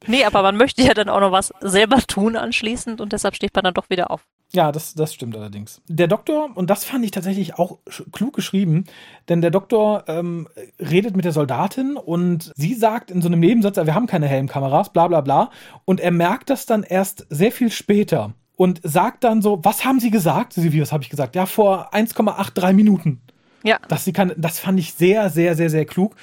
Nee, 0.07 0.25
aber 0.25 0.43
man 0.43 0.57
möchte 0.57 0.83
ja 0.83 0.95
dann 0.95 1.09
auch 1.09 1.21
noch 1.21 1.33
was 1.33 1.53
selber 1.61 1.99
tun 2.07 2.37
anschließend 2.37 3.01
und 3.01 3.13
deshalb 3.13 3.35
steht 3.35 3.55
man 3.55 3.65
dann 3.65 3.75
doch 3.75 3.91
wieder 3.91 4.11
auf. 4.11 4.27
Ja, 4.55 4.71
das, 4.71 4.95
das 4.95 5.15
stimmt 5.15 5.35
allerdings. 5.35 5.81
Der 5.89 6.09
Doktor, 6.09 6.51
und 6.55 6.69
das 6.69 6.85
fand 6.85 7.05
ich 7.05 7.11
tatsächlich 7.11 7.59
auch 7.59 7.79
klug 8.13 8.35
geschrieben, 8.35 8.85
denn 9.29 9.41
der 9.41 9.51
Doktor 9.51 10.05
ähm, 10.09 10.47
redet 10.79 11.17
mit 11.17 11.25
der 11.25 11.33
Soldatin 11.33 11.97
und 11.97 12.53
sie 12.55 12.75
sagt 12.75 13.11
in 13.11 13.23
so 13.23 13.29
einem 13.29 13.41
Nebensatz, 13.41 13.77
wir 13.77 13.95
haben 13.95 14.07
keine 14.07 14.29
Helmkameras, 14.29 14.93
bla 14.93 15.09
bla 15.09 15.23
bla. 15.23 15.51
Und 15.87 16.01
er 16.01 16.11
merkt 16.11 16.51
das 16.51 16.67
dann 16.67 16.83
erst 16.83 17.27
sehr 17.31 17.51
viel 17.51 17.71
später 17.71 18.35
und 18.57 18.81
sagt 18.83 19.25
dann 19.25 19.41
so, 19.41 19.65
was 19.65 19.87
haben 19.87 20.01
Sie 20.01 20.11
gesagt? 20.11 20.53
Sie, 20.53 20.73
wie, 20.73 20.83
was 20.83 20.93
habe 20.93 21.03
ich 21.03 21.11
gesagt? 21.11 21.35
Ja, 21.35 21.47
vor 21.47 21.95
1,83 21.95 22.75
Minuten. 22.75 23.23
Ja. 23.65 23.79
Dass 23.89 24.05
sie 24.05 24.13
kann, 24.13 24.35
das 24.37 24.59
fand 24.59 24.79
ich 24.79 24.93
sehr, 24.95 25.31
sehr, 25.31 25.55
sehr, 25.55 25.71
sehr 25.71 25.87
klug, 25.87 26.17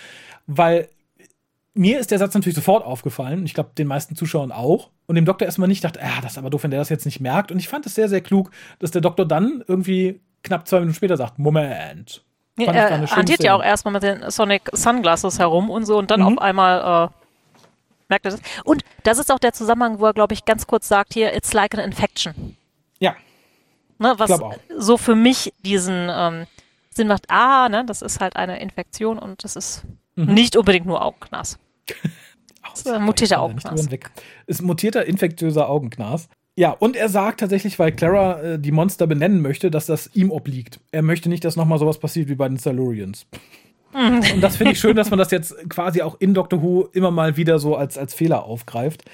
weil 0.46 0.90
mir 1.80 1.98
ist 1.98 2.12
der 2.12 2.20
Satz 2.20 2.34
natürlich 2.34 2.56
sofort 2.56 2.86
aufgefallen. 2.86 3.46
Ich 3.46 3.54
glaube, 3.54 3.70
den 3.78 3.88
meisten 3.88 4.14
Zuschauern 4.14 4.52
auch. 4.52 4.90
Und 5.08 5.16
dem 5.16 5.24
Doktor 5.24 5.46
erstmal 5.46 5.70
nicht 5.70 5.82
dachte, 5.82 6.02
ah, 6.04 6.20
das 6.22 6.34
ist 6.34 6.38
aber 6.38 6.50
doof, 6.50 6.64
wenn 6.64 6.72
der 6.72 6.80
das 6.82 6.90
jetzt 6.90 7.06
nicht 7.06 7.22
merkt. 7.22 7.54
Und 7.54 7.60
ich 7.60 7.70
fand 7.70 7.86
es 7.86 7.96
sehr, 7.96 8.10
sehr 8.10 8.20
klug, 8.20 8.52
dass 8.80 8.92
der 8.92 9.00
Doktor 9.00 9.26
dann 9.26 9.64
irgendwie 9.66 10.20
knapp 10.44 10.68
zwei 10.68 10.80
Minuten 10.80 10.96
später 10.96 11.16
sagt, 11.16 11.40
Moment. 11.40 12.22
Ja, 12.58 12.74
er 12.74 13.10
hantiert 13.10 13.42
ja 13.44 13.56
auch 13.56 13.64
erstmal 13.64 13.94
mit 13.94 14.04
den 14.04 14.30
Sonic 14.30 14.70
Sunglasses 14.74 15.40
herum 15.40 15.70
und 15.70 15.86
so 15.86 15.98
und 15.98 16.12
dann 16.12 16.20
mhm. 16.20 16.28
auf 16.28 16.38
einmal 16.40 17.06
äh, 17.06 17.10
merkt 18.10 18.26
er 18.26 18.32
das. 18.32 18.42
Und 18.66 18.84
das 19.04 19.18
ist 19.18 19.32
auch 19.32 19.40
der 19.40 19.54
Zusammenhang, 19.54 20.00
wo 20.00 20.06
er, 20.06 20.14
glaube 20.14 20.34
ich, 20.34 20.44
ganz 20.44 20.68
kurz 20.68 20.90
sagt 20.90 21.14
hier, 21.14 21.34
it's 21.34 21.54
like 21.54 21.74
an 21.78 21.80
infection. 21.80 22.58
Ja. 23.00 23.16
Ne, 24.00 24.16
was 24.18 24.38
so 24.78 24.98
für 24.98 25.16
mich 25.16 25.54
diesen 25.64 26.10
ähm, 26.12 26.46
Sinn 26.90 27.08
macht, 27.08 27.30
ah, 27.30 27.70
ne, 27.70 27.86
das 27.86 28.02
ist 28.02 28.20
halt 28.20 28.36
eine 28.36 28.60
Infektion 28.60 29.18
und 29.18 29.46
das 29.46 29.56
ist 29.56 29.84
mhm. 30.16 30.34
nicht 30.34 30.58
unbedingt 30.58 30.86
nur 30.86 31.02
Augenknas. 31.02 31.58
Ein 32.86 33.04
mutierter 33.04 33.42
Augenknas. 33.42 33.88
Ist 34.48 34.62
mutierter 34.62 35.06
infektiöser 35.06 35.70
Augenknas. 35.70 36.30
Ja, 36.56 36.72
und 36.72 36.96
er 36.96 37.08
sagt 37.08 37.40
tatsächlich, 37.40 37.80
weil 37.80 37.94
Clara 37.94 38.42
äh, 38.42 38.60
die 38.60 38.72
Monster 38.72 39.08
benennen 39.08 39.42
möchte, 39.42 39.72
dass 39.72 39.86
das 39.86 40.10
ihm 40.14 40.30
obliegt. 40.30 40.80
Er 40.92 41.02
möchte 41.02 41.30
nicht, 41.30 41.46
dass 41.46 41.56
nochmal 41.56 41.80
sowas 41.80 42.00
passiert 42.00 42.28
wie 42.28 42.36
bei 42.36 42.50
den 42.50 42.58
Silurians. 42.58 43.28
Mhm. 43.94 44.22
Und 44.34 44.42
das 44.42 44.58
finde 44.58 44.74
ich 44.74 44.80
schön, 44.80 44.96
dass 44.96 45.10
man 45.10 45.20
das 45.20 45.32
jetzt 45.32 45.56
quasi 45.70 46.02
auch 46.02 46.20
in 46.20 46.34
Doctor 46.34 46.62
Who 46.62 46.90
immer 46.92 47.12
mal 47.12 47.38
wieder 47.38 47.60
so 47.60 47.76
als, 47.76 47.98
als 47.98 48.14
Fehler 48.14 48.44
aufgreift. 48.44 49.06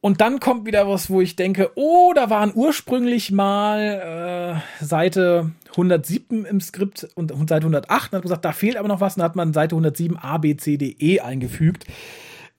Und 0.00 0.20
dann 0.20 0.40
kommt 0.40 0.66
wieder 0.66 0.88
was, 0.88 1.10
wo 1.10 1.20
ich 1.20 1.36
denke, 1.36 1.72
oh, 1.74 2.12
da 2.14 2.30
waren 2.30 2.52
ursprünglich 2.54 3.32
mal 3.32 4.62
äh, 4.80 4.84
Seite 4.84 5.50
107 5.70 6.44
im 6.44 6.60
Skript 6.60 7.08
und, 7.14 7.32
und 7.32 7.48
Seite 7.48 7.64
108 7.64 8.12
und 8.12 8.16
hat 8.16 8.22
gesagt, 8.22 8.44
da 8.44 8.52
fehlt 8.52 8.76
aber 8.76 8.88
noch 8.88 9.00
was. 9.00 9.14
Und 9.14 9.20
dann 9.20 9.30
hat 9.30 9.36
man 9.36 9.52
Seite 9.52 9.74
107 9.74 10.16
A, 10.16 10.38
B, 10.38 10.56
C, 10.56 10.76
D, 10.76 10.94
E 10.98 11.20
eingefügt. 11.20 11.86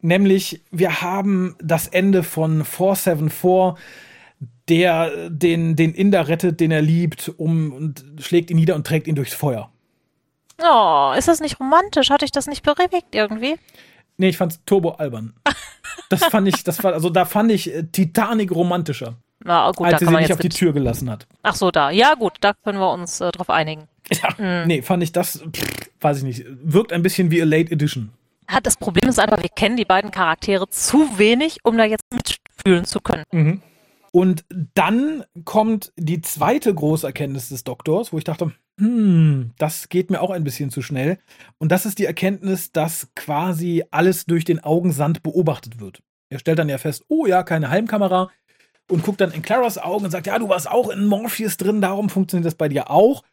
Nämlich, 0.02 0.62
wir 0.72 1.02
haben 1.02 1.56
das 1.60 1.88
Ende 1.88 2.24
von 2.24 2.66
474, 2.66 3.82
der 4.70 5.30
den, 5.30 5.76
den 5.76 5.94
Inder 5.94 6.28
rettet, 6.28 6.60
den 6.60 6.72
er 6.72 6.82
liebt, 6.82 7.32
um 7.38 7.72
und 7.72 8.04
schlägt 8.20 8.52
ihn 8.52 8.58
nieder 8.58 8.76
und 8.76 8.86
trägt 8.86 9.08
ihn 9.08 9.16
durchs 9.16 9.34
Feuer. 9.34 9.72
Oh, 10.62 11.14
ist 11.18 11.28
das 11.28 11.40
nicht 11.40 11.60
romantisch? 11.60 12.10
Hatte 12.10 12.26
ich 12.26 12.32
das 12.32 12.48
nicht 12.48 12.64
berewigt 12.64 13.14
irgendwie? 13.14 13.56
Nee, 14.18 14.30
ich 14.30 14.38
fand's 14.38 14.62
turbo 14.66 14.92
albern. 14.92 15.34
Das 16.10 16.24
fand 16.26 16.48
ich, 16.48 16.64
das 16.64 16.84
war, 16.84 16.94
also 16.94 17.10
da 17.10 17.26
fand 17.26 17.52
ich 17.52 17.74
äh, 17.74 17.84
Titanic 17.84 18.52
romantischer. 18.52 19.16
Na, 19.44 19.72
gut, 19.72 19.88
als 19.88 20.00
sie 20.00 20.06
sich 20.06 20.18
nicht 20.18 20.34
auf 20.34 20.40
die 20.40 20.50
Tür 20.50 20.74
gelassen 20.74 21.10
hat. 21.10 21.28
Ach 21.44 21.56
so, 21.56 21.72
da. 21.72 21.92
Ja, 21.92 22.16
gut, 22.16 22.34
da 22.42 22.54
können 22.54 22.80
wir 22.80 22.92
uns 22.92 23.22
äh, 23.22 23.32
drauf 23.32 23.50
einigen. 23.50 23.88
Ja, 24.12 24.30
mhm. 24.38 24.68
nee, 24.68 24.82
fand 24.82 25.04
ich 25.04 25.12
das, 25.12 25.44
pff, 25.52 25.90
weiß 26.02 26.20
ich 26.20 26.24
nicht, 26.24 26.46
wirkt 26.64 26.94
ein 26.94 27.04
bisschen 27.04 27.30
wie 27.30 27.42
a 27.42 27.46
Late 27.46 27.72
Edition. 27.72 28.12
Ja, 28.50 28.62
das 28.62 28.78
Problem 28.78 29.10
ist 29.10 29.20
einfach, 29.20 29.42
wir 29.42 29.50
kennen 29.50 29.76
die 29.76 29.86
beiden 29.86 30.12
Charaktere 30.12 30.70
zu 30.70 31.18
wenig, 31.18 31.60
um 31.64 31.78
da 31.78 31.84
jetzt 31.84 32.06
mitfühlen 32.14 32.86
zu 32.86 33.02
können. 33.02 33.24
Mhm. 33.32 33.62
Und 34.12 34.46
dann 34.74 35.26
kommt 35.44 35.92
die 35.98 36.22
zweite 36.22 36.74
große 36.74 37.06
Erkenntnis 37.06 37.50
des 37.50 37.64
Doktors, 37.64 38.14
wo 38.14 38.18
ich 38.18 38.24
dachte, 38.24 38.54
hm, 38.80 39.52
das 39.58 39.90
geht 39.90 40.12
mir 40.12 40.22
auch 40.22 40.30
ein 40.30 40.44
bisschen 40.44 40.70
zu 40.70 40.82
schnell. 40.82 41.18
Und 41.58 41.72
das 41.72 41.86
ist 41.86 41.98
die 42.00 42.06
Erkenntnis, 42.06 42.72
dass 42.72 43.08
quasi 43.16 43.84
alles 43.92 44.26
durch 44.26 44.46
den 44.46 44.64
Augensand 44.64 45.24
beobachtet 45.24 45.80
wird. 45.80 46.04
Er 46.30 46.40
stellt 46.40 46.60
dann 46.60 46.70
ja 46.70 46.78
fest, 46.78 47.06
oh 47.08 47.26
ja, 47.26 47.44
keine 47.44 47.70
Heimkamera 47.70 48.30
und 48.90 49.04
guckt 49.04 49.22
dann 49.22 49.32
in 49.32 49.42
Claras 49.42 49.78
Augen 49.78 50.06
und 50.06 50.12
sagt, 50.12 50.28
ja, 50.28 50.38
du 50.38 50.50
warst 50.50 50.70
auch 50.70 50.90
in 50.90 51.06
Morpheus 51.06 51.58
drin, 51.58 51.82
darum 51.82 52.10
funktioniert 52.10 52.46
das 52.46 52.56
bei 52.56 52.70
dir 52.70 52.90
auch. 52.90 53.24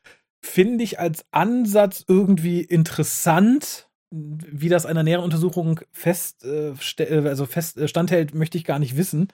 finde 0.43 0.85
ich 0.85 0.99
als 1.01 1.25
Ansatz 1.31 2.05
irgendwie 2.07 2.61
interessant. 2.61 3.89
Wie 4.11 4.69
das 4.69 4.87
einer 4.87 5.03
näheren 5.03 5.25
Untersuchung 5.25 5.81
fest, 5.91 6.45
äh, 6.45 6.75
äh 6.99 7.29
also 7.29 7.47
fest 7.47 7.79
äh, 7.79 7.89
standhält, 7.89 8.35
möchte 8.35 8.59
ich 8.59 8.65
gar 8.65 8.79
nicht 8.79 8.97
wissen. 8.97 9.29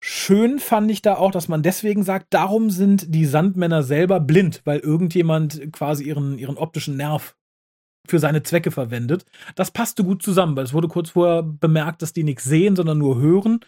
Schön 0.00 0.60
fand 0.60 0.90
ich 0.90 1.02
da 1.02 1.16
auch, 1.16 1.32
dass 1.32 1.48
man 1.48 1.62
deswegen 1.62 2.04
sagt, 2.04 2.32
darum 2.32 2.70
sind 2.70 3.12
die 3.14 3.24
Sandmänner 3.24 3.82
selber 3.82 4.20
blind, 4.20 4.62
weil 4.64 4.78
irgendjemand 4.78 5.72
quasi 5.72 6.04
ihren, 6.04 6.38
ihren 6.38 6.56
optischen 6.56 6.96
Nerv 6.96 7.34
für 8.06 8.18
seine 8.20 8.42
Zwecke 8.42 8.70
verwendet. 8.70 9.24
Das 9.56 9.70
passte 9.70 10.04
gut 10.04 10.22
zusammen, 10.22 10.56
weil 10.56 10.64
es 10.64 10.72
wurde 10.72 10.88
kurz 10.88 11.10
vorher 11.10 11.42
bemerkt, 11.42 12.02
dass 12.02 12.12
die 12.12 12.22
nichts 12.22 12.44
sehen, 12.44 12.76
sondern 12.76 12.98
nur 12.98 13.18
hören. 13.18 13.60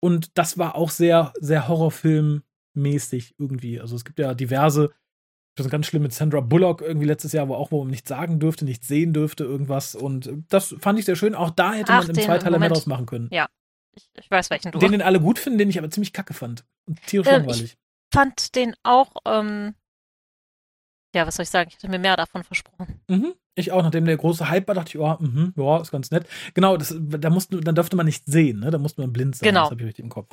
Und 0.00 0.36
das 0.38 0.58
war 0.58 0.76
auch 0.76 0.90
sehr, 0.90 1.32
sehr 1.40 1.66
Horrorfilmmäßig 1.66 3.34
irgendwie. 3.38 3.80
Also 3.80 3.96
es 3.96 4.04
gibt 4.04 4.18
ja 4.18 4.34
diverse, 4.34 4.92
das 5.56 5.66
ist 5.66 5.72
ganz 5.72 5.86
schlimm 5.86 6.02
mit 6.02 6.12
Sandra 6.12 6.40
Bullock 6.40 6.82
irgendwie 6.82 7.06
letztes 7.06 7.32
Jahr, 7.32 7.48
wo 7.48 7.54
auch 7.54 7.70
wo 7.72 7.82
man 7.82 7.90
nichts 7.90 8.08
sagen 8.08 8.38
dürfte, 8.38 8.66
nichts 8.66 8.86
sehen 8.86 9.12
dürfte, 9.12 9.44
irgendwas. 9.44 9.94
Und 9.94 10.30
das 10.48 10.74
fand 10.78 10.98
ich 10.98 11.06
sehr 11.06 11.16
schön. 11.16 11.34
Auch 11.34 11.50
da 11.50 11.72
hätte 11.72 11.92
Ach, 11.92 12.06
man 12.06 12.16
im 12.16 12.22
Zweiteiler 12.22 12.58
mehr 12.58 12.68
draus 12.68 12.86
machen 12.86 13.06
können. 13.06 13.28
Ja, 13.32 13.48
ich, 13.94 14.08
ich, 14.18 14.30
weiß 14.30 14.50
welchen 14.50 14.72
du. 14.72 14.78
Den, 14.78 14.92
den 14.92 15.02
alle 15.02 15.20
gut 15.20 15.38
finden, 15.38 15.58
den 15.58 15.70
ich 15.70 15.78
aber 15.78 15.90
ziemlich 15.90 16.12
kacke 16.12 16.34
fand. 16.34 16.64
Und 16.86 17.00
tierisch 17.06 17.28
ähm, 17.28 17.42
langweilig. 17.42 17.72
Ich 17.72 17.78
fand 18.12 18.54
den 18.54 18.74
auch, 18.82 19.12
ähm, 19.26 19.74
ja, 21.14 21.26
was 21.26 21.36
soll 21.36 21.44
ich 21.44 21.50
sagen? 21.50 21.68
Ich 21.68 21.76
hatte 21.76 21.88
mir 21.88 21.98
mehr 21.98 22.16
davon 22.16 22.44
versprochen. 22.44 23.00
Mhm. 23.08 23.34
Ich 23.56 23.72
auch, 23.72 23.82
nachdem 23.82 24.04
der 24.04 24.16
große 24.16 24.48
Hype 24.48 24.68
war, 24.68 24.74
dachte 24.74 24.90
ich, 24.90 24.98
oh, 24.98 25.16
mh, 25.18 25.52
ja, 25.56 25.80
ist 25.80 25.90
ganz 25.90 26.10
nett. 26.10 26.26
Genau, 26.54 26.76
das, 26.76 26.94
da 26.98 27.30
musste, 27.30 27.60
dann 27.60 27.74
dürfte 27.74 27.96
man 27.96 28.06
nicht 28.06 28.24
sehen, 28.26 28.60
ne? 28.60 28.70
Da 28.70 28.78
musste 28.78 29.00
man 29.00 29.12
blind 29.12 29.36
sein. 29.36 29.48
Genau. 29.48 29.62
Das 29.62 29.70
habe 29.72 29.82
ich 29.82 29.88
richtig 29.88 30.04
im 30.04 30.10
Kopf. 30.10 30.30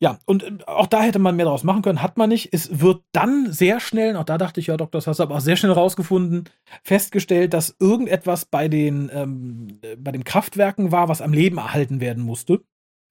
Ja, 0.00 0.20
und 0.26 0.44
äh, 0.44 0.58
auch 0.66 0.86
da 0.86 1.02
hätte 1.02 1.18
man 1.18 1.36
mehr 1.36 1.46
draus 1.46 1.64
machen 1.64 1.82
können, 1.82 2.02
hat 2.02 2.16
man 2.16 2.28
nicht. 2.28 2.52
Es 2.52 2.80
wird 2.80 3.02
dann 3.12 3.52
sehr 3.52 3.80
schnell, 3.80 4.16
auch 4.16 4.24
da 4.24 4.38
dachte 4.38 4.60
ich, 4.60 4.68
ja, 4.68 4.76
Dr. 4.76 4.98
das 4.98 5.06
hast 5.06 5.18
du 5.18 5.24
aber 5.24 5.36
auch 5.36 5.40
sehr 5.40 5.56
schnell 5.56 5.72
rausgefunden, 5.72 6.44
festgestellt, 6.82 7.52
dass 7.52 7.76
irgendetwas 7.80 8.44
bei 8.44 8.68
den, 8.68 9.10
ähm, 9.12 9.80
bei 9.98 10.12
den 10.12 10.24
Kraftwerken 10.24 10.92
war, 10.92 11.08
was 11.08 11.20
am 11.20 11.32
Leben 11.32 11.58
erhalten 11.58 12.00
werden 12.00 12.22
musste. 12.22 12.62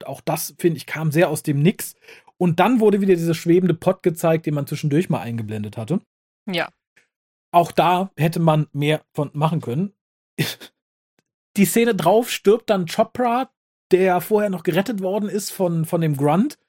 Auch 0.06 0.22
das, 0.22 0.56
finde 0.60 0.78
ich, 0.78 0.86
kam 0.86 1.12
sehr 1.12 1.30
aus 1.30 1.44
dem 1.44 1.62
Nix. 1.62 1.96
Und 2.38 2.60
dann 2.60 2.80
wurde 2.80 3.02
wieder 3.02 3.16
dieser 3.16 3.34
schwebende 3.34 3.74
Pott 3.74 4.04
gezeigt, 4.04 4.46
den 4.46 4.54
man 4.54 4.68
zwischendurch 4.68 5.10
mal 5.10 5.22
eingeblendet 5.22 5.76
hatte. 5.76 6.02
Ja. 6.50 6.70
Auch 7.52 7.72
da 7.72 8.12
hätte 8.16 8.40
man 8.40 8.68
mehr 8.72 9.02
von 9.14 9.32
machen 9.34 9.60
können. 9.60 9.94
Die 11.58 11.66
Szene 11.66 11.96
drauf 11.96 12.30
stirbt 12.30 12.70
dann 12.70 12.86
Chopra, 12.86 13.50
der 13.92 14.22
vorher 14.22 14.52
noch 14.52 14.64
gerettet 14.64 15.02
worden 15.02 15.28
ist 15.28 15.50
von, 15.50 15.86
von 15.86 16.02
dem 16.02 16.16
Grunt 16.16 16.60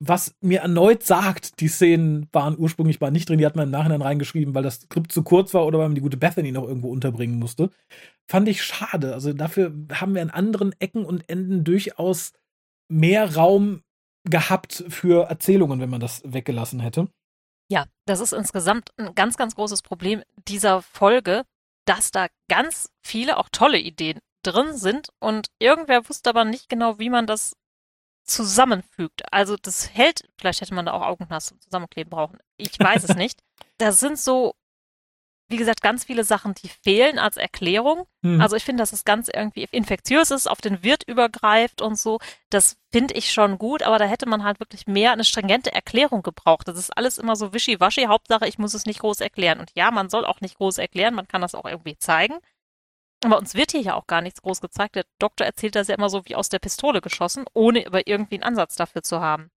was 0.00 0.34
mir 0.40 0.60
erneut 0.60 1.02
sagt, 1.02 1.60
die 1.60 1.68
Szenen 1.68 2.28
waren 2.32 2.58
ursprünglich 2.58 3.00
mal 3.00 3.10
nicht 3.10 3.28
drin, 3.28 3.38
die 3.38 3.46
hat 3.46 3.56
man 3.56 3.66
im 3.66 3.70
Nachhinein 3.70 4.02
reingeschrieben, 4.02 4.54
weil 4.54 4.62
das 4.62 4.82
Skript 4.82 5.12
zu 5.12 5.22
kurz 5.22 5.54
war 5.54 5.66
oder 5.66 5.78
weil 5.78 5.88
man 5.88 5.94
die 5.94 6.00
gute 6.00 6.16
Bethany 6.16 6.52
noch 6.52 6.64
irgendwo 6.64 6.90
unterbringen 6.90 7.38
musste. 7.38 7.70
Fand 8.28 8.48
ich 8.48 8.62
schade. 8.62 9.14
Also 9.14 9.32
dafür 9.32 9.72
haben 9.92 10.14
wir 10.14 10.22
an 10.22 10.30
anderen 10.30 10.74
Ecken 10.78 11.04
und 11.04 11.28
Enden 11.28 11.64
durchaus 11.64 12.32
mehr 12.88 13.34
Raum 13.34 13.82
gehabt 14.24 14.84
für 14.88 15.28
Erzählungen, 15.28 15.80
wenn 15.80 15.90
man 15.90 16.00
das 16.00 16.22
weggelassen 16.24 16.80
hätte. 16.80 17.08
Ja, 17.70 17.86
das 18.06 18.20
ist 18.20 18.32
insgesamt 18.32 18.90
ein 18.96 19.14
ganz, 19.14 19.36
ganz 19.36 19.54
großes 19.54 19.82
Problem 19.82 20.22
dieser 20.48 20.82
Folge, 20.82 21.44
dass 21.86 22.10
da 22.10 22.28
ganz 22.48 22.90
viele 23.02 23.36
auch 23.36 23.48
tolle 23.50 23.78
Ideen 23.78 24.18
drin 24.42 24.76
sind 24.76 25.08
und 25.20 25.48
irgendwer 25.58 26.08
wusste 26.08 26.30
aber 26.30 26.44
nicht 26.44 26.68
genau, 26.68 26.98
wie 26.98 27.10
man 27.10 27.26
das 27.26 27.54
zusammenfügt. 28.24 29.22
Also 29.32 29.56
das 29.56 29.90
hält, 29.94 30.22
vielleicht 30.38 30.60
hätte 30.60 30.74
man 30.74 30.86
da 30.86 30.92
auch 30.92 31.02
Augenglas 31.02 31.46
zum 31.46 31.60
Zusammenkleben 31.60 32.10
brauchen. 32.10 32.38
Ich 32.56 32.78
weiß 32.78 33.04
es 33.04 33.14
nicht. 33.16 33.40
Das 33.78 34.00
sind 34.00 34.18
so, 34.18 34.54
wie 35.48 35.56
gesagt, 35.56 35.82
ganz 35.82 36.04
viele 36.04 36.24
Sachen, 36.24 36.54
die 36.54 36.68
fehlen 36.68 37.18
als 37.18 37.36
Erklärung. 37.36 38.06
Hm. 38.22 38.40
Also 38.40 38.56
ich 38.56 38.64
finde, 38.64 38.82
dass 38.82 38.92
es 38.92 39.04
ganz 39.04 39.28
irgendwie 39.28 39.68
infektiös 39.70 40.30
ist, 40.30 40.48
auf 40.48 40.60
den 40.60 40.82
Wirt 40.82 41.02
übergreift 41.06 41.82
und 41.82 41.98
so. 41.98 42.18
Das 42.48 42.76
finde 42.90 43.14
ich 43.14 43.30
schon 43.30 43.58
gut, 43.58 43.82
aber 43.82 43.98
da 43.98 44.06
hätte 44.06 44.26
man 44.28 44.42
halt 44.42 44.58
wirklich 44.58 44.86
mehr 44.86 45.12
eine 45.12 45.24
stringente 45.24 45.72
Erklärung 45.72 46.22
gebraucht. 46.22 46.66
Das 46.66 46.78
ist 46.78 46.96
alles 46.96 47.18
immer 47.18 47.36
so 47.36 47.52
wischiwaschi. 47.52 48.06
Hauptsache, 48.06 48.48
ich 48.48 48.58
muss 48.58 48.74
es 48.74 48.86
nicht 48.86 49.00
groß 49.00 49.20
erklären. 49.20 49.60
Und 49.60 49.70
ja, 49.74 49.90
man 49.90 50.08
soll 50.08 50.24
auch 50.24 50.40
nicht 50.40 50.56
groß 50.56 50.78
erklären, 50.78 51.14
man 51.14 51.28
kann 51.28 51.42
das 51.42 51.54
auch 51.54 51.66
irgendwie 51.66 51.98
zeigen. 51.98 52.38
Aber 53.24 53.38
uns 53.38 53.54
wird 53.54 53.72
hier 53.72 53.80
ja 53.80 53.94
auch 53.94 54.06
gar 54.06 54.20
nichts 54.20 54.42
groß 54.42 54.60
gezeigt. 54.60 54.96
Der 54.96 55.04
Doktor 55.18 55.46
erzählt 55.46 55.74
das 55.74 55.88
ja 55.88 55.94
immer 55.94 56.10
so 56.10 56.24
wie 56.26 56.34
aus 56.34 56.48
der 56.48 56.58
Pistole 56.58 57.00
geschossen, 57.00 57.44
ohne 57.54 57.86
aber 57.86 58.06
irgendwie 58.06 58.36
einen 58.36 58.44
Ansatz 58.44 58.76
dafür 58.76 59.02
zu 59.02 59.20
haben. 59.20 59.50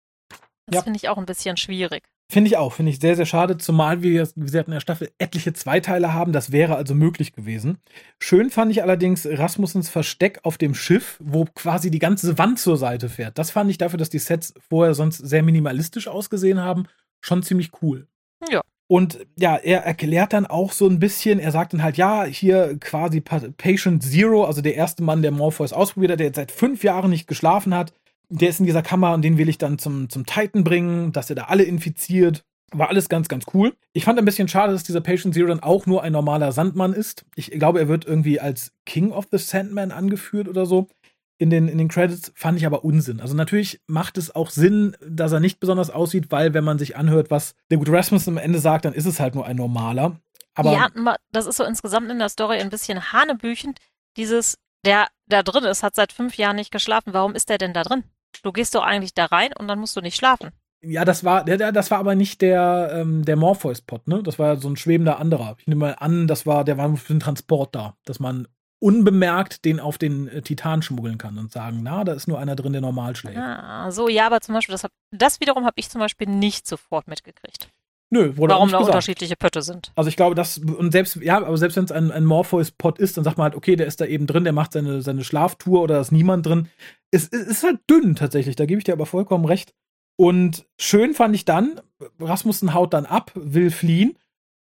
Das 0.68 0.78
ja. 0.78 0.82
finde 0.84 0.98
ich 0.98 1.10
auch 1.10 1.18
ein 1.18 1.26
bisschen 1.26 1.58
schwierig. 1.58 2.04
Finde 2.32 2.48
ich 2.48 2.58
auch, 2.58 2.74
finde 2.74 2.92
ich 2.92 3.00
sehr, 3.00 3.16
sehr 3.16 3.28
schade, 3.28 3.58
zumal 3.58 4.02
wir, 4.02 4.28
wie 4.36 4.46
gesagt, 4.46 4.68
in 4.68 4.74
der 4.74 4.80
Staffel 4.80 5.12
etliche 5.20 5.54
Zweiteile 5.54 6.14
haben. 6.14 6.32
Das 6.32 6.52
wäre 6.52 6.76
also 6.76 6.96
möglich 6.96 7.34
gewesen. 7.34 7.78
Schön 8.20 8.50
fand 8.50 8.72
ich 8.72 8.82
allerdings 8.82 9.28
Rasmussens 9.28 9.90
Versteck 9.90 10.40
auf 10.42 10.58
dem 10.58 10.74
Schiff, 10.74 11.20
wo 11.24 11.46
quasi 11.46 11.92
die 11.92 12.00
ganze 12.00 12.40
Wand 12.40 12.58
zur 12.58 12.78
Seite 12.78 13.10
fährt. 13.10 13.38
Das 13.38 13.52
fand 13.52 13.70
ich 13.70 13.78
dafür, 13.78 13.98
dass 13.98 14.10
die 14.10 14.18
Sets 14.18 14.56
vorher 14.58 14.96
sonst 14.96 15.20
sehr 15.20 15.44
minimalistisch 15.44 16.08
ausgesehen 16.08 16.60
haben, 16.60 16.88
schon 17.22 17.44
ziemlich 17.44 17.72
cool. 17.84 18.08
Ja. 18.50 18.62
Und 18.88 19.26
ja, 19.38 19.56
er 19.56 19.84
erklärt 19.84 20.34
dann 20.34 20.46
auch 20.46 20.72
so 20.72 20.88
ein 20.88 21.00
bisschen, 21.00 21.40
er 21.40 21.52
sagt 21.52 21.74
dann 21.74 21.82
halt, 21.82 21.98
ja, 21.98 22.24
hier 22.24 22.78
quasi 22.80 23.20
Patient 23.20 24.04
Zero, 24.04 24.46
also 24.46 24.62
der 24.62 24.76
erste 24.76 25.04
Mann, 25.04 25.24
der 25.24 25.32
Morpheus 25.32 25.74
ausprobiert 25.74 26.12
hat, 26.12 26.20
der 26.20 26.28
jetzt 26.28 26.36
seit 26.36 26.52
fünf 26.52 26.84
Jahren 26.84 27.10
nicht 27.10 27.28
geschlafen 27.28 27.74
hat, 27.74 27.94
der 28.30 28.50
ist 28.50 28.60
in 28.60 28.66
dieser 28.66 28.84
Kammer 28.84 29.14
und 29.14 29.24
den 29.24 29.38
will 29.38 29.50
ich 29.50 29.58
dann 29.58 29.80
zum, 29.80 30.10
zum 30.10 30.26
Titan 30.26 30.64
bringen, 30.64 31.12
dass 31.12 31.30
er 31.30 31.36
da 31.36 31.46
alle 31.46 31.64
infiziert. 31.64 32.44
War 32.72 32.90
alles 32.90 33.10
ganz, 33.10 33.28
ganz 33.28 33.46
cool. 33.54 33.74
Ich 33.94 34.04
fand 34.04 34.20
ein 34.20 34.26
bisschen 34.26 34.48
schade, 34.48 34.74
dass 34.74 34.84
dieser 34.84 35.02
Patient 35.02 35.34
Zero 35.34 35.48
dann 35.48 35.62
auch 35.62 35.86
nur 35.86 36.04
ein 36.04 36.12
normaler 36.12 36.52
Sandmann 36.52 36.94
ist. 36.94 37.26
Ich 37.36 37.52
glaube, 37.52 37.80
er 37.80 37.88
wird 37.88 38.06
irgendwie 38.06 38.40
als 38.40 38.72
King 38.86 39.12
of 39.12 39.28
the 39.32 39.38
Sandman 39.38 39.92
angeführt 39.92 40.48
oder 40.48 40.66
so 40.66 40.88
in 41.38 41.50
den, 41.50 41.68
in 41.68 41.78
den 41.78 41.88
Credits, 41.88 42.32
fand 42.36 42.58
ich 42.58 42.66
aber 42.66 42.86
Unsinn. 42.86 43.20
Also 43.20 43.36
natürlich 43.36 43.82
macht 43.88 44.18
es 44.18 44.34
auch 44.34 44.50
Sinn, 44.50 44.96
dass 45.06 45.32
er 45.32 45.40
nicht 45.40 45.60
besonders 45.60 45.90
aussieht, 45.90 46.32
weil 46.32 46.54
wenn 46.54 46.64
man 46.64 46.80
sich 46.80 46.96
anhört, 46.96 47.30
was 47.30 47.56
der 47.70 47.78
gute 47.78 47.92
Rasmussen 47.92 48.32
am 48.32 48.38
Ende 48.38 48.60
sagt, 48.60 48.86
dann 48.86 48.94
ist 48.94 49.06
es 49.06 49.20
halt 49.20 49.36
nur 49.36 49.46
ein 49.46 49.58
normaler. 49.58 50.20
Aber 50.54 50.72
ja, 50.72 50.90
das 51.32 51.46
ist 51.46 51.58
so 51.58 51.66
insgesamt 51.66 52.10
in 52.10 52.20
der 52.20 52.30
Story 52.30 52.60
ein 52.60 52.70
bisschen 52.70 53.12
hanebüchend. 53.12 53.80
Dieses, 54.16 54.58
der 54.86 55.08
da 55.28 55.44
drin 55.44 55.66
ist, 55.66 55.84
hat 55.84 55.96
seit 55.96 56.14
fünf 56.14 56.38
Jahren 56.38 56.56
nicht 56.56 56.72
geschlafen. 56.72 57.14
Warum 57.14 57.36
ist 57.36 57.50
der 57.50 57.58
denn 57.58 57.74
da 57.74 57.84
drin? 57.84 58.06
Du 58.42 58.54
gehst 58.54 58.74
doch 58.74 58.84
eigentlich 58.84 59.14
da 59.14 59.26
rein 59.26 59.52
und 59.58 59.68
dann 59.68 59.80
musst 59.80 59.96
du 59.98 60.02
nicht 60.02 60.16
schlafen. 60.16 60.52
Ja, 60.82 61.04
das 61.04 61.24
war, 61.24 61.44
der, 61.44 61.72
das 61.72 61.90
war 61.90 61.98
aber 61.98 62.16
nicht 62.16 62.42
der, 62.42 62.92
ähm, 62.94 63.26
der 63.26 63.36
Morpheus-Pod, 63.36 64.08
ne? 64.08 64.22
Das 64.22 64.38
war 64.38 64.58
so 64.58 64.70
ein 64.70 64.76
schwebender 64.78 65.20
anderer. 65.20 65.56
Ich 65.60 65.68
nehme 65.68 65.80
mal 65.80 65.96
an, 66.00 66.28
das 66.28 66.46
war, 66.46 66.64
der 66.64 66.78
war 66.78 66.96
für 66.96 67.14
den 67.14 67.20
Transport 67.20 67.74
da, 67.74 67.98
dass 68.06 68.20
man 68.20 68.48
unbemerkt 68.86 69.66
den 69.66 69.80
auf 69.80 69.98
den 69.98 70.28
äh, 70.28 70.44
Titan 70.44 70.84
schmuggeln 70.84 71.18
kann 71.18 71.40
und 71.40 71.52
sagen, 71.52 71.80
na, 71.82 72.04
da 72.04 72.14
ist 72.14 72.28
nur 72.28 72.38
einer 72.38 72.56
drin, 72.56 72.72
der 72.72 72.82
normal 72.82 73.16
schläft. 73.16 73.36
Ah, 73.36 73.90
so, 73.90 74.08
ja, 74.10 74.28
aber 74.28 74.42
zum 74.42 74.54
Beispiel, 74.54 74.74
das, 74.74 74.84
hab, 74.84 74.92
das 75.10 75.40
wiederum 75.40 75.66
habe 75.66 75.74
ich 75.78 75.90
zum 75.90 76.00
Beispiel 76.00 76.28
nicht 76.30 76.68
sofort 76.68 77.08
mitgekriegt. 77.08 77.70
Nö, 78.12 78.38
wurde 78.38 78.54
Warum 78.54 78.70
da 78.70 78.78
gesagt. 78.78 78.94
unterschiedliche 78.94 79.36
Pötte 79.36 79.64
sind. 79.64 79.92
Also 79.96 80.08
ich 80.08 80.16
glaube, 80.16 80.36
das, 80.36 80.60
und 80.60 80.92
selbst, 80.92 81.16
ja, 81.16 81.38
aber 81.38 81.58
selbst 81.58 81.78
wenn 81.78 81.86
es 81.86 81.92
ein, 81.92 82.12
ein 82.12 82.26
Morpheus-Pot 82.26 83.00
ist, 83.00 83.18
dann 83.18 83.24
sagt 83.24 83.40
man 83.40 83.46
halt, 83.46 83.56
okay, 83.56 83.76
der 83.76 83.88
ist 83.88 84.00
da 84.00 84.06
eben 84.06 84.28
drin, 84.28 84.44
der 84.44 84.54
macht 84.54 84.74
seine, 84.74 85.02
seine 85.02 85.24
Schlaftour 85.24 85.82
oder 85.82 85.96
da 85.96 86.02
ist 86.02 86.12
niemand 86.12 86.46
drin. 86.46 86.70
Es, 87.10 87.28
es 87.30 87.48
ist 87.48 87.64
halt 87.64 87.80
dünn 87.90 88.16
tatsächlich, 88.16 88.56
da 88.56 88.68
gebe 88.68 88.78
ich 88.78 88.84
dir 88.84 88.94
aber 88.94 89.08
vollkommen 89.08 89.46
recht. 89.46 89.74
Und 90.16 90.68
schön 90.80 91.16
fand 91.16 91.34
ich 91.34 91.44
dann, 91.46 91.82
Rasmussen 92.20 92.76
haut 92.76 92.94
dann 92.94 93.08
ab, 93.08 93.32
will 93.34 93.72
fliehen 93.72 94.16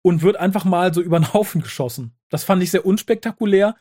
und 0.03 0.23
wird 0.23 0.37
einfach 0.37 0.65
mal 0.65 0.95
so 0.95 1.01
über 1.03 1.19
den 1.19 1.33
Haufen 1.33 1.61
geschossen. 1.61 2.13
Das 2.29 2.45
fand 2.45 2.63
ich 2.63 2.71
sehr 2.71 2.87
unspektakulär. 2.87 3.75